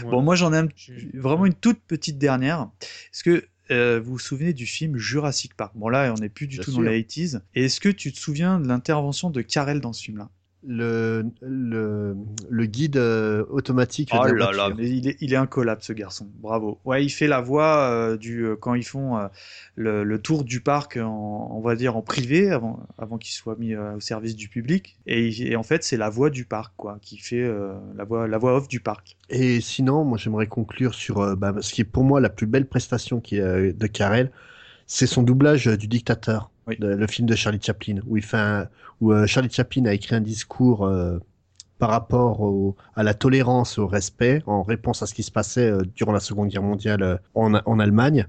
Bon, 0.05 0.21
moi 0.23 0.35
j'en 0.35 0.53
ai 0.53 0.59
un- 0.59 0.69
vraiment 1.15 1.47
une 1.47 1.55
toute 1.55 1.81
petite 1.81 2.19
dernière. 2.19 2.69
Est-ce 2.81 3.25
que 3.25 3.45
euh, 3.73 4.01
vous 4.01 4.13
vous 4.13 4.19
souvenez 4.19 4.53
du 4.53 4.67
film 4.67 4.97
Jurassic 4.97 5.55
Park? 5.55 5.73
Bon 5.75 5.89
là, 5.89 6.13
on 6.17 6.21
n'est 6.21 6.29
plus 6.29 6.47
du 6.47 6.57
Bien 6.57 6.65
tout 6.65 6.71
sûr. 6.73 6.83
dans 6.83 6.89
les 6.91 7.03
80s. 7.03 7.41
Et 7.55 7.65
est-ce 7.65 7.81
que 7.81 7.89
tu 7.89 8.13
te 8.13 8.19
souviens 8.19 8.61
de 8.61 8.69
l'intervention 8.69 9.31
de 9.31 9.43
Carell 9.43 9.81
dans 9.81 9.93
ce 9.93 10.03
film-là? 10.05 10.31
Le, 10.67 11.25
le, 11.41 12.17
le 12.49 12.67
guide 12.67 12.97
euh, 12.97 13.45
automatique. 13.51 14.11
Oh 14.13 14.25
de 14.25 14.33
la 14.33 14.47
là 14.47 14.53
là, 14.53 14.53
voiture. 14.69 14.77
mais 14.77 14.91
il 14.91 15.09
est, 15.09 15.17
il 15.21 15.33
est 15.33 15.37
incollable 15.37 15.83
ce 15.83 15.93
garçon. 15.93 16.29
Bravo. 16.41 16.79
Ouais, 16.85 17.05
il 17.05 17.11
fait 17.11 17.27
la 17.27 17.41
voix 17.41 17.91
euh, 17.91 18.17
du 18.17 18.45
euh, 18.45 18.57
quand 18.57 18.75
ils 18.75 18.85
font 18.85 19.19
le, 19.75 20.05
le 20.05 20.19
tour 20.19 20.45
du 20.45 20.61
parc, 20.61 20.97
en, 20.97 21.51
on 21.53 21.61
va 21.61 21.75
dire 21.75 21.97
en 21.97 22.03
privé, 22.03 22.51
avant, 22.51 22.81
avant 22.99 23.19
qu'il 23.19 23.33
soit 23.35 23.57
mis 23.59 23.75
au 23.77 24.01
service 24.01 24.37
du 24.37 24.49
public. 24.49 24.97
Et, 25.07 25.57
en 25.57 25.63
fait, 25.63 25.83
c'est 25.83 25.97
la 25.97 26.11
voix 26.11 26.31
du 26.31 26.45
parc, 26.45 26.73
quoi, 26.77 26.99
qui 27.03 27.19
fait 27.19 27.51
la 27.97 28.05
voix, 28.05 28.29
la 28.29 28.39
voix 28.39 28.57
off 28.57 28.69
du 28.69 28.81
parc. 28.81 29.17
Et 29.31 29.61
sinon, 29.61 30.05
moi 30.05 30.19
j'aimerais 30.19 30.47
conclure 30.47 30.95
sur 30.95 31.37
bah, 31.37 31.55
ce 31.61 31.73
qui 31.73 31.81
est 31.81 31.85
pour 31.85 32.05
moi 32.05 32.21
la 32.21 32.29
plus 32.29 32.47
belle 32.47 32.67
prestation 32.67 33.21
qui 33.21 33.37
de 33.39 33.87
Carell, 33.87 34.31
c'est 34.95 35.07
son 35.07 35.23
doublage 35.23 35.69
euh, 35.69 35.77
du 35.77 35.89
dictateur, 35.89 36.51
de- 36.79 36.87
le 36.95 37.07
film 37.07 37.27
de 37.27 37.35
Charlie 37.35 37.61
Chaplin, 37.63 37.97
où 38.07 38.17
il 38.17 38.23
fait 38.23 38.37
un- 38.37 38.69
où 39.01 39.13
euh, 39.13 39.27
Charlie 39.27 39.51
Chaplin 39.51 39.87
a 39.87 39.95
écrit 39.95 40.15
un 40.15 40.21
discours 40.21 40.85
euh, 40.85 41.19
par 41.79 41.91
rapport 41.91 42.41
au- 42.43 42.77
à 42.95 43.03
la 43.03 43.15
tolérance, 43.15 43.79
au 43.79 43.87
respect, 43.87 44.43
en 44.47 44.63
réponse 44.63 45.03
à 45.03 45.07
ce 45.07 45.15
qui 45.15 45.23
se 45.23 45.31
passait 45.31 45.71
euh, 45.71 45.83
durant 45.97 46.13
la 46.13 46.21
Seconde 46.21 46.49
Guerre 46.49 46.63
mondiale 46.63 47.21
en, 47.35 47.55
en 47.55 47.79
Allemagne. 47.79 48.27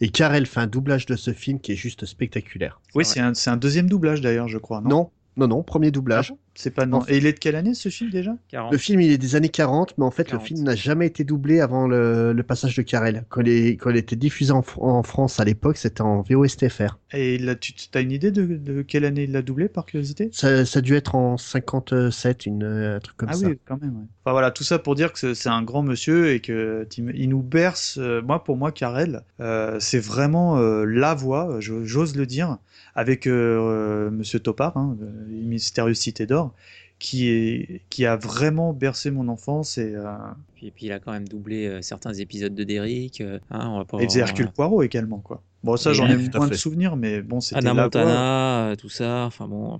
Et 0.00 0.10
Carell 0.10 0.44
fait 0.46 0.60
un 0.60 0.66
doublage 0.66 1.06
de 1.06 1.16
ce 1.16 1.32
film 1.32 1.58
qui 1.58 1.72
est 1.72 1.76
juste 1.76 2.04
spectaculaire. 2.04 2.80
Oui, 2.94 3.04
c'est 3.06 3.20
un, 3.20 3.32
c'est 3.32 3.48
un 3.48 3.56
deuxième 3.56 3.88
doublage 3.88 4.20
d'ailleurs, 4.20 4.48
je 4.48 4.58
crois. 4.58 4.82
Non, 4.82 4.88
Non, 4.90 5.10
non, 5.38 5.48
non, 5.48 5.62
premier 5.62 5.90
doublage. 5.90 6.34
C'est 6.56 6.70
pas 6.70 6.86
non. 6.86 7.04
Et 7.08 7.18
il 7.18 7.26
est 7.26 7.32
de 7.32 7.38
quelle 7.38 7.56
année 7.56 7.74
ce 7.74 7.88
film 7.88 8.10
déjà? 8.10 8.36
Le 8.70 8.78
film, 8.78 9.00
il 9.00 9.10
est 9.12 9.18
des 9.18 9.36
années 9.36 9.48
40, 9.48 9.94
mais 9.98 10.04
en 10.04 10.10
fait, 10.10 10.32
le 10.32 10.38
film 10.38 10.62
n'a 10.62 10.74
jamais 10.74 11.06
été 11.06 11.24
doublé 11.24 11.60
avant 11.60 11.86
le, 11.86 12.32
le 12.32 12.42
passage 12.42 12.76
de 12.76 12.82
Carell. 12.82 13.24
Quand 13.28 13.42
il, 13.42 13.48
est- 13.48 13.76
quand 13.76 13.90
il 13.90 13.96
était 13.96 14.16
diffusé 14.16 14.52
en, 14.52 14.60
Fr- 14.60 14.80
en 14.82 15.02
France 15.02 15.40
à 15.40 15.44
l'époque, 15.44 15.76
c'était 15.76 16.02
en 16.02 16.22
VOSTFR. 16.22 16.98
Et 17.12 17.38
tu 17.60 17.72
as 17.94 18.00
une 18.00 18.10
idée 18.12 18.30
de, 18.30 18.44
de 18.46 18.82
quelle 18.82 19.04
année 19.04 19.24
il 19.24 19.32
l'a 19.32 19.42
doublé 19.42 19.68
par 19.68 19.86
curiosité? 19.86 20.30
Ça, 20.32 20.64
ça 20.64 20.78
a 20.78 20.82
dû 20.82 20.94
être 20.94 21.14
en 21.14 21.36
57, 21.36 22.46
une, 22.46 22.64
euh, 22.64 22.96
un 22.96 23.00
truc 23.00 23.16
comme 23.16 23.28
ah 23.30 23.34
ça. 23.34 23.46
oui, 23.46 23.58
quand 23.64 23.80
même. 23.80 23.96
ouais. 23.96 24.04
Enfin 24.24 24.32
voilà, 24.32 24.50
tout 24.50 24.64
ça 24.64 24.78
pour 24.78 24.94
dire 24.94 25.12
que 25.12 25.34
c'est- 25.34 25.48
un 25.48 25.62
grand 25.62 25.82
monsieur 25.82 26.30
et 26.32 26.40
que 26.40 26.86
Tim- 26.90 27.12
il 27.14 27.28
nous 27.28 27.42
berce. 27.42 27.98
euh, 27.98 28.20
moi, 28.22 28.42
pour 28.42 28.56
moi, 28.56 28.72
Carell, 28.72 29.22
euh, 29.40 29.78
c'est 29.80 30.00
vraiment 30.00 30.58
euh, 30.58 30.84
la 30.84 31.14
voix, 31.14 31.58
j'ose 31.60 32.16
le 32.16 32.26
dire, 32.26 32.58
avec 32.96 33.26
euh, 33.26 33.30
euh, 33.30 34.10
Monsieur 34.10 34.40
Topard, 34.40 34.76
hein, 34.76 34.96
Mystérieuse 35.28 35.98
Cité 35.98 36.26
d'Or, 36.26 36.52
qui 36.98 37.28
est 37.28 37.82
qui 37.90 38.06
a 38.06 38.16
vraiment 38.16 38.72
bercé 38.72 39.10
mon 39.10 39.28
enfance 39.28 39.76
et, 39.76 39.94
euh, 39.94 40.06
Puis, 40.54 40.70
puis 40.70 40.86
il 40.86 40.92
a 40.92 40.98
quand 40.98 41.12
même 41.12 41.28
doublé 41.28 41.66
euh, 41.66 41.82
certains 41.82 42.14
épisodes 42.14 42.54
de 42.54 42.64
Derrick. 42.64 43.20
euh, 43.20 43.38
hein, 43.50 43.68
on 43.68 43.78
va 43.78 43.84
pas 43.84 43.98
et 44.00 44.06
de 44.06 44.18
Hercule 44.18 44.50
Poirot 44.50 44.82
également, 44.82 45.18
quoi. 45.18 45.42
Bon, 45.62 45.76
ça, 45.76 45.92
j'en 45.92 46.08
ai 46.08 46.16
moins 46.16 46.48
de 46.48 46.54
souvenirs, 46.54 46.96
mais 46.96 47.20
bon, 47.22 47.40
c'était 47.40 47.58
Anna. 47.58 47.74
Montana, 47.74 48.76
tout 48.78 48.88
ça. 48.88 49.24
Enfin 49.26 49.46
bon. 49.46 49.78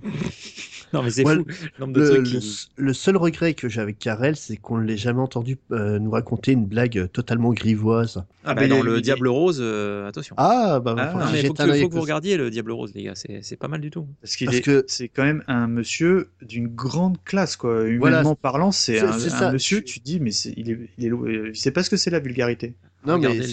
non 0.93 1.03
mais 1.03 1.09
c'est 1.09 1.25
Ouais, 1.25 1.35
fou. 1.35 1.45
Le 1.47 1.79
nombre 1.79 1.93
de 1.93 1.99
le, 2.01 2.09
trucs 2.09 2.31
le- 2.33 2.39
qui- 2.39 2.67
le 2.77 2.93
seul 2.93 3.17
regret 3.17 3.53
que 3.53 3.67
j'ai 3.69 3.81
avec 3.81 3.99
Carell, 3.99 4.35
c'est 4.35 4.57
qu'on 4.57 4.77
ne 4.77 4.83
l'ait 4.85 4.97
jamais 4.97 5.19
entendu 5.21 5.57
euh, 5.71 5.99
nous 5.99 6.11
raconter 6.11 6.53
une 6.53 6.65
blague 6.65 7.09
totalement 7.11 7.51
grivoise. 7.51 8.23
Ah, 8.45 8.53
bah, 8.53 8.67
dans 8.67 8.81
le 8.81 9.01
Diable 9.01 9.27
Rose, 9.27 9.59
euh, 9.61 10.07
attention. 10.07 10.35
Ah, 10.37 10.79
bah, 10.79 10.95
Ah, 10.97 11.07
faut 11.11 11.17
que 11.17 11.23
Non, 11.25 11.31
mais 11.31 11.43
faut 11.43 11.53
que, 11.53 11.79
faut 11.81 11.89
vous 11.89 12.01
regardiez 12.01 12.37
le 12.37 12.49
Diable 12.49 12.71
Rose, 12.71 12.91
les 12.95 13.03
gars. 13.03 13.15
C'est 13.15 13.41
c'est 13.43 13.57
pas 13.57 13.67
mal 13.67 13.81
du 13.81 13.89
tout. 13.89 14.07
Parce 14.21 14.35
qu'il 14.35 14.45
Parce 14.45 14.57
est, 14.57 14.61
que- 14.61 14.85
c'est 14.87 15.09
quand 15.09 15.23
même 15.23 15.43
un 15.47 15.67
monsieur 15.67 16.29
d'une 16.41 16.67
grande 16.67 17.17
classe, 17.25 17.57
quoi. 17.57 17.83
Humainement 17.87 18.21
Voilà, 18.21 18.35
parlant, 18.35 18.71
c'est 18.71 18.99
c'est- 18.99 19.05
un, 19.05 19.19
c'est 19.19 19.33
un 19.33 19.51
monsieur, 19.51 19.81
tu 19.83 19.99
dis, 19.99 20.19
mais 20.19 20.31
c'est, 20.31 20.53
il 20.55 20.69
est, 20.71 20.79
il 20.97 21.05
est, 21.05 21.11
euh, 21.11 21.49
il 21.49 21.55
sait 21.57 21.71
pas 21.71 21.83
ce 21.83 21.89
que 21.89 21.97
c'est 21.97 22.09
la 22.11 22.19
vulgarité. 22.19 22.73
Non, 23.05 23.15
Regardez 23.15 23.39
mais 23.39 23.45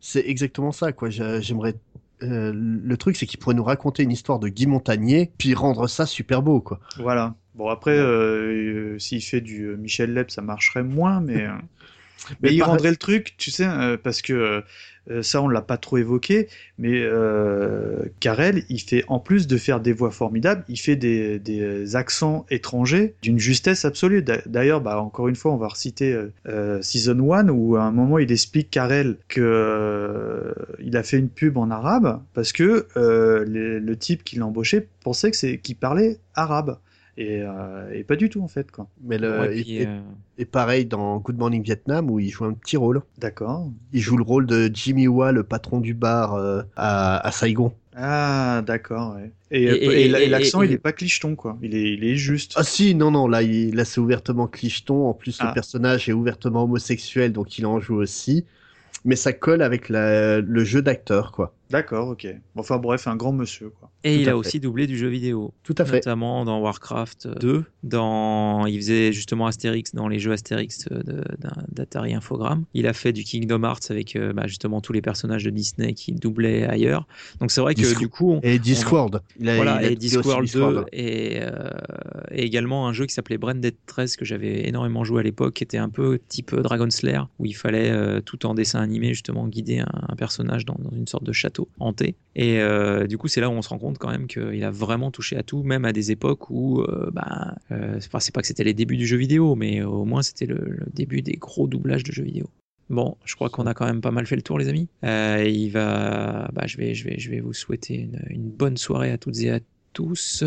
c'est- 0.00 0.26
exactement 0.28 0.72
ça, 0.72 0.92
quoi. 0.92 1.10
J'ai- 1.10 1.40
J'aimerais. 1.42 1.74
Euh, 2.22 2.52
le 2.54 2.96
truc, 2.96 3.16
c'est 3.16 3.26
qu'il 3.26 3.38
pourrait 3.38 3.54
nous 3.54 3.64
raconter 3.64 4.02
une 4.02 4.12
histoire 4.12 4.38
de 4.38 4.48
Guy 4.48 4.66
Montagnier, 4.66 5.32
puis 5.38 5.54
rendre 5.54 5.86
ça 5.88 6.06
super 6.06 6.42
beau, 6.42 6.60
quoi. 6.60 6.80
Voilà. 6.96 7.34
Bon, 7.54 7.68
après, 7.68 7.98
euh, 7.98 8.98
s'il 8.98 9.22
fait 9.22 9.40
du 9.40 9.64
euh, 9.64 9.76
Michel 9.76 10.14
Leb, 10.14 10.30
ça 10.30 10.42
marcherait 10.42 10.82
moins, 10.82 11.20
mais, 11.20 11.46
mais, 12.30 12.36
Mais 12.42 12.54
il 12.54 12.62
rendrait 12.62 12.90
le 12.90 12.96
truc, 12.96 13.34
tu 13.38 13.50
sais, 13.50 13.66
parce 14.02 14.22
que 14.22 14.62
euh, 15.10 15.22
ça, 15.22 15.42
on 15.42 15.48
l'a 15.48 15.62
pas 15.62 15.76
trop 15.76 15.98
évoqué, 15.98 16.48
mais 16.78 17.02
euh, 17.02 17.96
Carell, 18.20 18.64
il 18.68 18.80
fait, 18.80 19.04
en 19.08 19.18
plus 19.18 19.46
de 19.46 19.56
faire 19.56 19.80
des 19.80 19.92
voix 19.92 20.10
formidables, 20.10 20.64
il 20.68 20.78
fait 20.78 20.96
des, 20.96 21.96
accents 21.96 22.46
étrangers 22.50 23.14
d'une 23.22 23.38
justesse 23.38 23.84
absolue. 23.84 24.22
D'a- 24.22 24.42
D'ailleurs, 24.46 24.80
bah, 24.80 25.00
encore 25.00 25.28
une 25.28 25.36
fois, 25.36 25.52
on 25.52 25.56
va 25.56 25.68
reciter 25.68 26.12
euh, 26.12 26.32
euh, 26.48 26.82
Season 26.82 27.32
1, 27.32 27.48
où 27.48 27.76
à 27.76 27.82
un 27.82 27.90
moment, 27.90 28.18
il 28.18 28.30
explique, 28.30 28.70
Carell, 28.70 29.16
que 29.28 30.54
il 30.78 30.96
a 30.96 31.02
fait 31.02 31.18
une 31.18 31.28
pub 31.28 31.56
en 31.56 31.70
arabe, 31.70 32.20
parce 32.34 32.52
que 32.52 32.86
le 32.96 33.94
type 33.94 34.24
qui 34.24 34.36
l'a 34.36 34.46
embauché 34.46 34.86
pensait 35.02 35.30
que 35.30 35.36
c'est 35.36 35.58
qu'il 35.58 35.76
parlait 35.76 36.18
arabe. 36.34 36.78
Et, 37.20 37.42
euh, 37.42 37.92
et 37.92 38.02
pas 38.02 38.16
du 38.16 38.30
tout 38.30 38.40
en 38.42 38.48
fait 38.48 38.70
quoi. 38.70 38.88
Mais 39.04 39.18
le, 39.18 39.40
Ouais, 39.40 39.58
et, 39.58 39.62
puis, 39.62 39.76
et- 39.76 39.86
euh, 39.86 40.00
et 40.38 40.46
pareil 40.46 40.86
dans 40.86 41.18
Good 41.18 41.36
Morning 41.36 41.62
Vietnam, 41.62 42.10
où 42.10 42.18
il 42.18 42.30
joue 42.30 42.46
un 42.46 42.54
petit 42.54 42.78
rôle. 42.78 43.02
D'accord. 43.18 43.68
Il 43.92 44.00
joue 44.00 44.16
le 44.16 44.22
rôle 44.22 44.46
de 44.46 44.70
Jimmy 44.72 45.06
Wah, 45.06 45.30
le 45.30 45.42
patron 45.42 45.80
du 45.80 45.92
bar 45.92 46.34
euh, 46.34 46.62
à, 46.76 47.18
à 47.26 47.30
Saigon. 47.30 47.74
Ah 47.94 48.62
d'accord 48.66 49.16
ouais. 49.16 49.32
Et, 49.50 49.64
Et- 49.64 49.66
et- 49.84 50.04
et 50.06 50.08
la- 50.08 50.20
et 50.20 50.24
et- 50.24 50.28
l'accent 50.28 50.62
il 50.62 50.72
est 50.72 50.78
pas 50.78 50.92
clicheton 50.92 51.34
quoi. 51.36 51.58
Il 51.60 51.74
est, 51.74 51.92
il 51.92 52.04
est 52.04 52.16
juste. 52.16 52.54
Ah 52.56 52.62
si, 52.64 52.94
non, 52.94 53.10
non, 53.10 53.28
là, 53.28 53.42
il, 53.42 53.74
là 53.74 53.84
c'est 53.84 54.00
ouvertement 54.00 54.46
clicheton. 54.46 55.06
En 55.06 55.12
plus, 55.12 55.36
Ah. 55.40 55.48
le 55.48 55.52
personnage 55.54 56.08
est 56.08 56.12
ouvertement 56.14 56.64
homosexuel, 56.64 57.32
donc 57.32 57.58
il 57.58 57.66
en 57.66 57.80
joue 57.80 57.96
aussi. 57.96 58.46
Mais 59.04 59.16
ça 59.16 59.32
colle 59.34 59.60
avec 59.60 59.88
la- 59.90 60.40
le 60.40 60.64
jeu 60.64 60.80
d'acteur, 60.80 61.32
quoi. 61.32 61.52
D'accord 61.70 62.08
ok. 62.08 62.26
Bon, 62.54 62.60
Enfin 62.62 62.78
bref 62.78 63.06
un 63.06 63.16
grand 63.16 63.32
monsieur 63.32 63.70
quoi. 63.70 63.90
Et 64.02 64.14
Tout 64.16 64.20
il 64.22 64.28
a 64.28 64.32
fait. 64.32 64.36
aussi 64.36 64.60
doublé 64.60 64.86
du 64.86 64.98
jeu 64.98 65.08
vidéo. 65.08 65.54
Tout 65.62 65.74
à 65.78 65.84
fait. 65.84 65.96
Notamment 65.96 66.44
dans 66.44 66.60
Warcraft 66.60 67.28
2. 67.40 67.64
Dans... 67.82 68.66
Il 68.66 68.76
faisait 68.78 69.12
justement 69.12 69.46
Astérix 69.46 69.94
dans 69.94 70.08
les 70.08 70.18
jeux 70.18 70.32
Astérix 70.32 70.86
d'un- 70.88 71.52
d'Atari 71.70 72.14
Infogrames. 72.14 72.64
Il 72.74 72.86
a 72.86 72.92
fait 72.92 73.12
du 73.12 73.24
Kingdom 73.24 73.62
Hearts 73.62 73.90
avec 73.90 74.16
euh, 74.16 74.32
bah, 74.32 74.46
justement 74.46 74.80
tous 74.80 74.92
les 74.92 75.02
personnages 75.02 75.44
de 75.44 75.50
Disney 75.50 75.92
qui 75.94 76.12
doublaient 76.12 76.64
ailleurs. 76.64 77.06
Donc 77.40 77.50
c'est 77.50 77.60
vrai 77.60 77.74
que 77.74 77.80
Disc- 77.80 77.98
du 77.98 78.08
coup. 78.08 78.32
on- 78.32 78.40
Et 78.42 78.56
on- 78.58 78.62
Discworld. 78.62 79.20
Il 79.38 79.48
a- 79.48 79.56
voilà, 79.56 79.82
il 79.82 79.86
a 79.86 79.90
et 79.90 79.96
Discworld 79.96 80.40
2 80.40 80.44
Discworld. 80.44 80.88
et, 80.92 81.38
euh, 81.42 81.50
et 82.32 82.42
également 82.44 82.88
un 82.88 82.92
jeu 82.92 83.06
qui 83.06 83.14
s'appelait 83.14 83.38
Branded 83.38 83.74
13 83.86 84.16
que 84.16 84.24
j'avais 84.24 84.66
énormément 84.68 85.04
joué 85.04 85.20
à 85.20 85.22
l'époque, 85.22 85.54
qui 85.54 85.64
était 85.64 85.78
un 85.78 85.88
peu 85.88 86.18
type 86.28 86.54
Dragon 86.54 86.88
Slayer, 86.90 87.22
où 87.38 87.46
il 87.46 87.54
fallait 87.54 87.90
euh, 87.90 88.20
tout 88.20 88.46
en 88.46 88.54
dessin 88.54 88.80
animé 88.80 89.08
justement 89.14 89.46
guider 89.46 89.78
un, 89.80 89.86
un 90.08 90.16
personnage 90.16 90.64
dans, 90.64 90.76
dans 90.78 90.96
une 90.96 91.06
sorte 91.06 91.24
de 91.24 91.32
château 91.32 91.59
hanté. 91.78 92.14
Et 92.36 92.60
euh, 92.60 93.06
du 93.06 93.18
coup, 93.18 93.28
c'est 93.28 93.40
là 93.40 93.48
où 93.48 93.52
on 93.52 93.62
se 93.62 93.68
rend 93.68 93.78
compte 93.78 93.98
quand 93.98 94.10
même 94.10 94.26
qu'il 94.26 94.64
a 94.64 94.70
vraiment 94.70 95.10
touché 95.10 95.36
à 95.36 95.42
tout, 95.42 95.62
même 95.62 95.84
à 95.84 95.92
des 95.92 96.10
époques 96.10 96.50
où, 96.50 96.80
euh, 96.80 97.10
bah, 97.12 97.56
euh, 97.72 97.98
c'est 98.00 98.10
pas- 98.32 98.40
que 98.40 98.46
c'était 98.46 98.64
les 98.64 98.74
débuts 98.74 98.96
du 98.96 99.06
jeu 99.06 99.16
vidéo, 99.16 99.54
mais 99.56 99.82
au 99.82 100.04
moins 100.04 100.22
c'était 100.22 100.46
le, 100.46 100.78
début 100.94 101.22
des 101.22 101.34
gros 101.34 101.66
doublages 101.66 102.04
de 102.04 102.12
jeux 102.12 102.22
vidéo. 102.24 102.48
Bon, 102.88 103.16
je 103.24 103.34
crois 103.34 103.50
qu'on 103.50 103.66
a 103.66 103.74
quand 103.74 103.86
même 103.86 104.00
pas 104.00 104.10
mal 104.10 104.26
fait 104.26 104.36
le 104.36 104.42
tour, 104.42 104.58
les 104.58 104.68
amis. 104.68 104.88
Euh, 105.04 105.44
il 105.46 105.70
va, 105.70 106.50
bah, 106.52 106.66
je 106.66 106.76
vais, 106.76 106.94
je 106.94 107.04
vais, 107.04 107.18
je 107.18 107.30
vais 107.30 107.40
vous 107.40 107.52
souhaiter 107.52 108.08
une, 108.28 108.48
bonne 108.50 108.76
soirée 108.76 109.10
à 109.12 109.18
toutes 109.18 109.38
et 109.40 109.50
à 109.50 109.60
tous. 109.92 110.44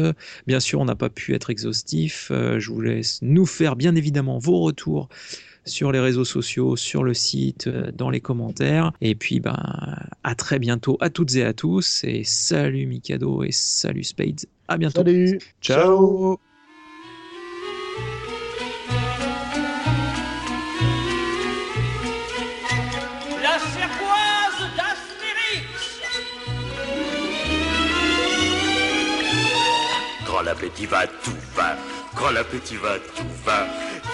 Bien 0.48 0.60
sûr, 0.60 0.80
on 0.82 0.86
n'a 0.86 0.96
pas 0.96 1.10
pu 1.10 1.34
être 1.36 1.50
exhaustif. 1.50 2.32
Je 2.32 2.70
vous 2.70 2.82
laisse 2.82 3.20
nous 3.22 3.46
faire 3.46 3.76
bien 3.76 3.96
évidemment 3.96 4.40
vos 4.40 4.60
retours 4.60 5.10
sur 5.66 5.92
les 5.92 6.00
réseaux 6.00 6.26
sociaux, 6.26 6.76
sur 6.76 7.04
le 7.04 7.14
site, 7.14 7.68
euh, 7.68 7.92
dans 7.92 8.10
les 8.10 8.22
commentaires. 8.22 8.92
Et 9.02 9.16
puis, 9.16 9.40
ben, 9.40 9.58
à 10.24 10.36
très 10.36 10.60
bientôt 10.60 10.98
à 11.00 11.10
toutes 11.10 11.36
et 11.36 11.44
à 11.44 11.54
tous. 11.54 12.04
Et 12.04 12.24
salut 12.24 12.86
Mikado 12.86 13.44
et 13.44 13.52
salut 13.52 14.04
Spades. 14.04 14.46
À 14.68 14.78
bientôt. 14.78 15.02
Salut. 15.02 15.40
Ciao. 15.62 16.40
La 23.42 23.60
cervoise 23.60 24.70
d'Astérix 24.78 26.02
Quand 30.26 30.42
l'appétit 30.42 30.86
va, 30.86 31.08
tout 31.08 31.32
va. 31.56 31.78
Quand 32.16 32.32
l'appétit 32.32 32.78
va, 32.78 33.00
tout 33.16 33.24
va. 33.46 33.66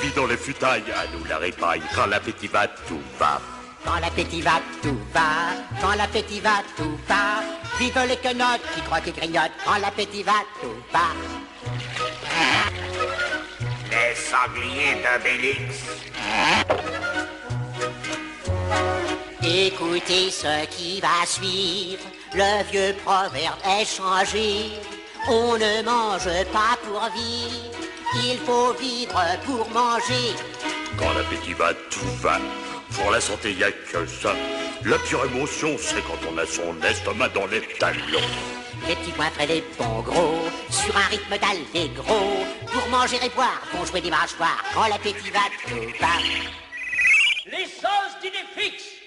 Vis 0.02 0.14
dans 0.16 0.26
les 0.26 0.38
futailles, 0.38 0.84
à 0.92 1.06
nous 1.16 1.26
la 1.26 1.38
répaille. 1.38 1.82
Quand 1.94 2.06
l'appétit 2.06 2.48
va, 2.48 2.68
tout 2.68 3.02
va. 3.20 3.42
Quand 3.86 4.00
l'appétit 4.00 4.42
va, 4.42 4.62
tout 4.82 4.98
va. 5.14 5.54
Quand 5.82 5.96
l'appétit 5.96 6.40
va, 6.40 6.62
tout 6.78 6.98
va. 7.08 7.42
Vive 7.80 8.00
les 8.08 8.18
quenottes 8.18 8.62
qui 8.74 8.82
croient 8.82 9.02
qu'ils 9.02 9.14
grignotent. 9.14 9.52
Quand 9.66 9.78
l'appétit 9.78 10.24
va, 10.24 10.34
tout 10.62 10.76
va. 10.92 11.08
Les 13.92 14.16
sangliers 14.16 14.98
d'Obélix. 15.04 15.76
Écoutez 19.42 20.30
ce 20.30 20.66
qui 20.68 21.02
va 21.02 21.26
suivre. 21.26 22.04
Le 22.34 22.64
vieux 22.72 22.96
proverbe 23.04 23.58
est 23.66 23.86
changé. 23.86 24.72
On 25.28 25.58
ne 25.58 25.84
mange 25.84 26.30
pas 26.52 26.78
pour 26.84 27.02
vivre. 27.14 27.78
Il 28.16 28.38
faut 28.40 28.74
vivre 28.74 29.22
pour 29.46 29.70
manger. 29.70 30.34
Quand 30.98 31.14
l'appétit 31.14 31.54
va, 31.54 31.74
tout 31.90 32.06
va. 32.22 32.40
Pour 32.94 33.12
la 33.12 33.22
santé, 33.22 33.54
y 33.54 33.64
a 33.64 33.72
que 33.72 34.06
ça. 34.08 34.34
La 34.86 34.98
pire 35.00 35.26
émotion, 35.26 35.76
c'est 35.78 36.02
quand 36.02 36.20
on 36.32 36.38
a 36.38 36.46
son 36.46 36.76
estomac 36.88 37.30
dans 37.30 37.46
les 37.48 37.62
talons. 37.80 38.28
Les 38.88 38.96
petits 38.96 39.12
points 39.12 39.30
frais, 39.30 39.46
les 39.46 39.64
bons 39.78 40.02
gros, 40.02 40.40
sur 40.70 40.96
un 40.96 41.08
rythme 41.10 41.38
d'allégro. 41.38 42.46
Pour 42.66 42.88
manger 42.90 43.18
et 43.24 43.30
boire, 43.30 43.62
font 43.72 43.86
jouer 43.86 44.02
des 44.02 44.10
mâchoires 44.10 44.64
quand 44.74 44.88
l'appétit 44.88 45.30
va 45.32 45.42
tout 45.68 46.00
bas. 46.00 46.08
L'essence 47.46 48.20
d'idée 48.22 48.46
fixe 48.56 49.00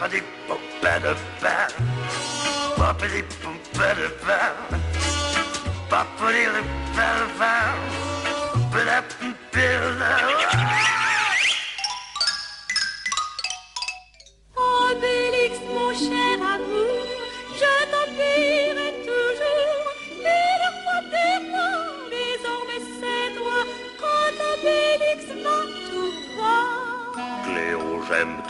Boppity 0.00 0.22
boom 0.48 0.58
better 0.80 1.14
bell. 1.42 1.68
Boppity 2.78 3.20
boom 3.42 3.58
better 3.74 4.08
bell. 4.24 4.56
Boppity 5.90 6.46
boom 6.46 6.96
better 6.96 7.38
bell. 7.38 8.09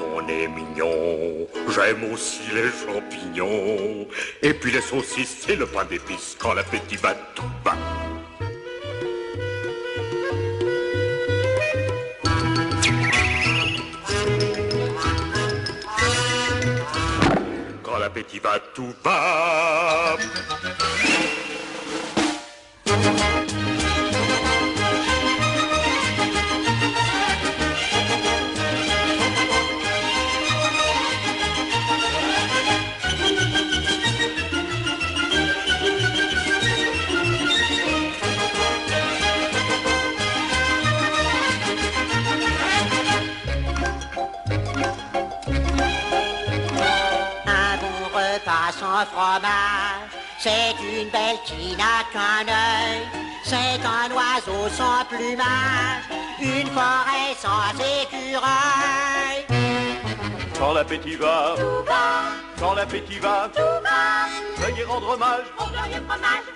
Ton 0.01 0.23
nez 0.23 0.49
mignon. 0.49 1.47
J'aime 1.75 2.11
aussi 2.11 2.41
les 2.55 2.71
champignons. 2.71 4.07
Et 4.41 4.55
puis 4.55 4.73
les 4.73 4.81
saucisses 4.81 5.47
et 5.47 5.57
le 5.57 5.67
pain 5.67 5.85
d'épices 5.85 6.37
quand 6.39 6.55
l'appétit 6.55 6.97
va 6.97 7.15
tout 7.35 7.43
bas. 7.63 7.77
Quand 17.83 17.99
l'appétit 17.99 18.39
va 18.39 18.59
tout 18.75 18.95
bas. 19.05 20.17
C'est 50.41 50.75
une 50.81 51.11
belle 51.11 51.37
qui 51.45 51.77
n'a 51.77 52.03
qu'un 52.13 52.49
œil. 52.49 53.03
C'est 53.45 53.81
un 53.85 54.11
oiseau 54.15 54.69
sans 54.71 55.05
plumage, 55.05 56.05
une 56.41 56.69
forêt 56.69 57.35
sans 57.39 57.73
écureuil. 58.03 59.47
Quand 60.59 60.73
l'appétit 60.73 61.17
va, 61.17 61.55
quand 62.59 62.75
l'appétit 62.75 63.19
va, 63.19 63.51
veuillez 64.59 64.85
rendre 64.85 65.11
hommage. 65.11 65.47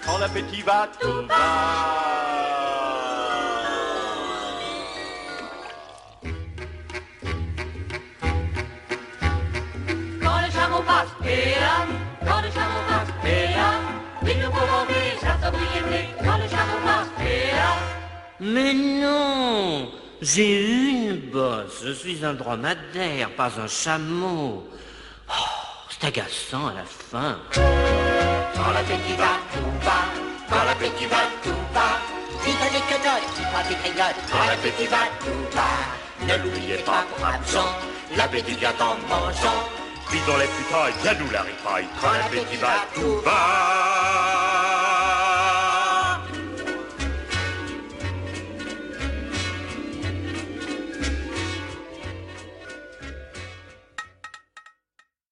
Quand 0.06 0.18
l'appétit 0.18 0.62
va, 0.62 0.88
tout 1.00 1.26
va. 1.26 1.34
Quand 10.22 10.40
le 10.46 10.52
chameau 10.52 10.82
passe, 10.82 11.08
et 11.26 11.60
là, 11.60 12.03
Mais 18.40 18.74
non 18.74 19.90
J'ai 20.20 21.08
une 21.08 21.16
bosse, 21.30 21.82
je 21.84 21.92
suis 21.92 22.24
un 22.24 22.34
dromadaire, 22.34 23.30
pas 23.30 23.50
un 23.58 23.66
chameau. 23.66 24.68
Oh, 25.28 25.32
c'est 25.88 26.08
agaçant 26.08 26.66
à 26.68 26.74
la 26.74 26.84
fin. 26.84 27.38
Quand 27.54 28.70
l'appétit 28.72 29.16
va 29.16 29.38
tout 29.52 29.84
bas, 29.84 30.06
quand 30.48 30.64
l'appétit 30.64 31.06
va 31.06 31.22
tout 31.42 31.50
bas, 31.72 31.98
vite 32.44 32.56
les 32.72 32.80
quenottes, 32.90 33.34
qui 33.34 33.42
prend 33.42 33.68
des 33.68 33.76
grignottes, 33.76 34.22
quand 34.30 34.46
l'appétit 34.46 34.86
va 34.86 35.04
tout 35.20 35.56
bas. 35.56 36.26
Ne 36.26 36.42
l'oubliez 36.42 36.78
pas 36.78 37.04
pour 37.16 37.26
absent, 37.26 37.78
l'appétit 38.16 38.56
vient 38.56 38.74
en 38.80 38.96
mangeant. 39.08 39.83
Puis 40.08 40.20
dans 40.26 40.36
les 40.36 40.46
putailles, 40.46 40.94
y'a 41.04 41.14
nous 41.14 41.30
la 41.30 41.42
ripaille. 41.42 41.86
Quand 42.00 42.12
l'appétit 42.12 42.56
va 42.56 42.86
tout 42.94 43.22
bas. 43.24 44.73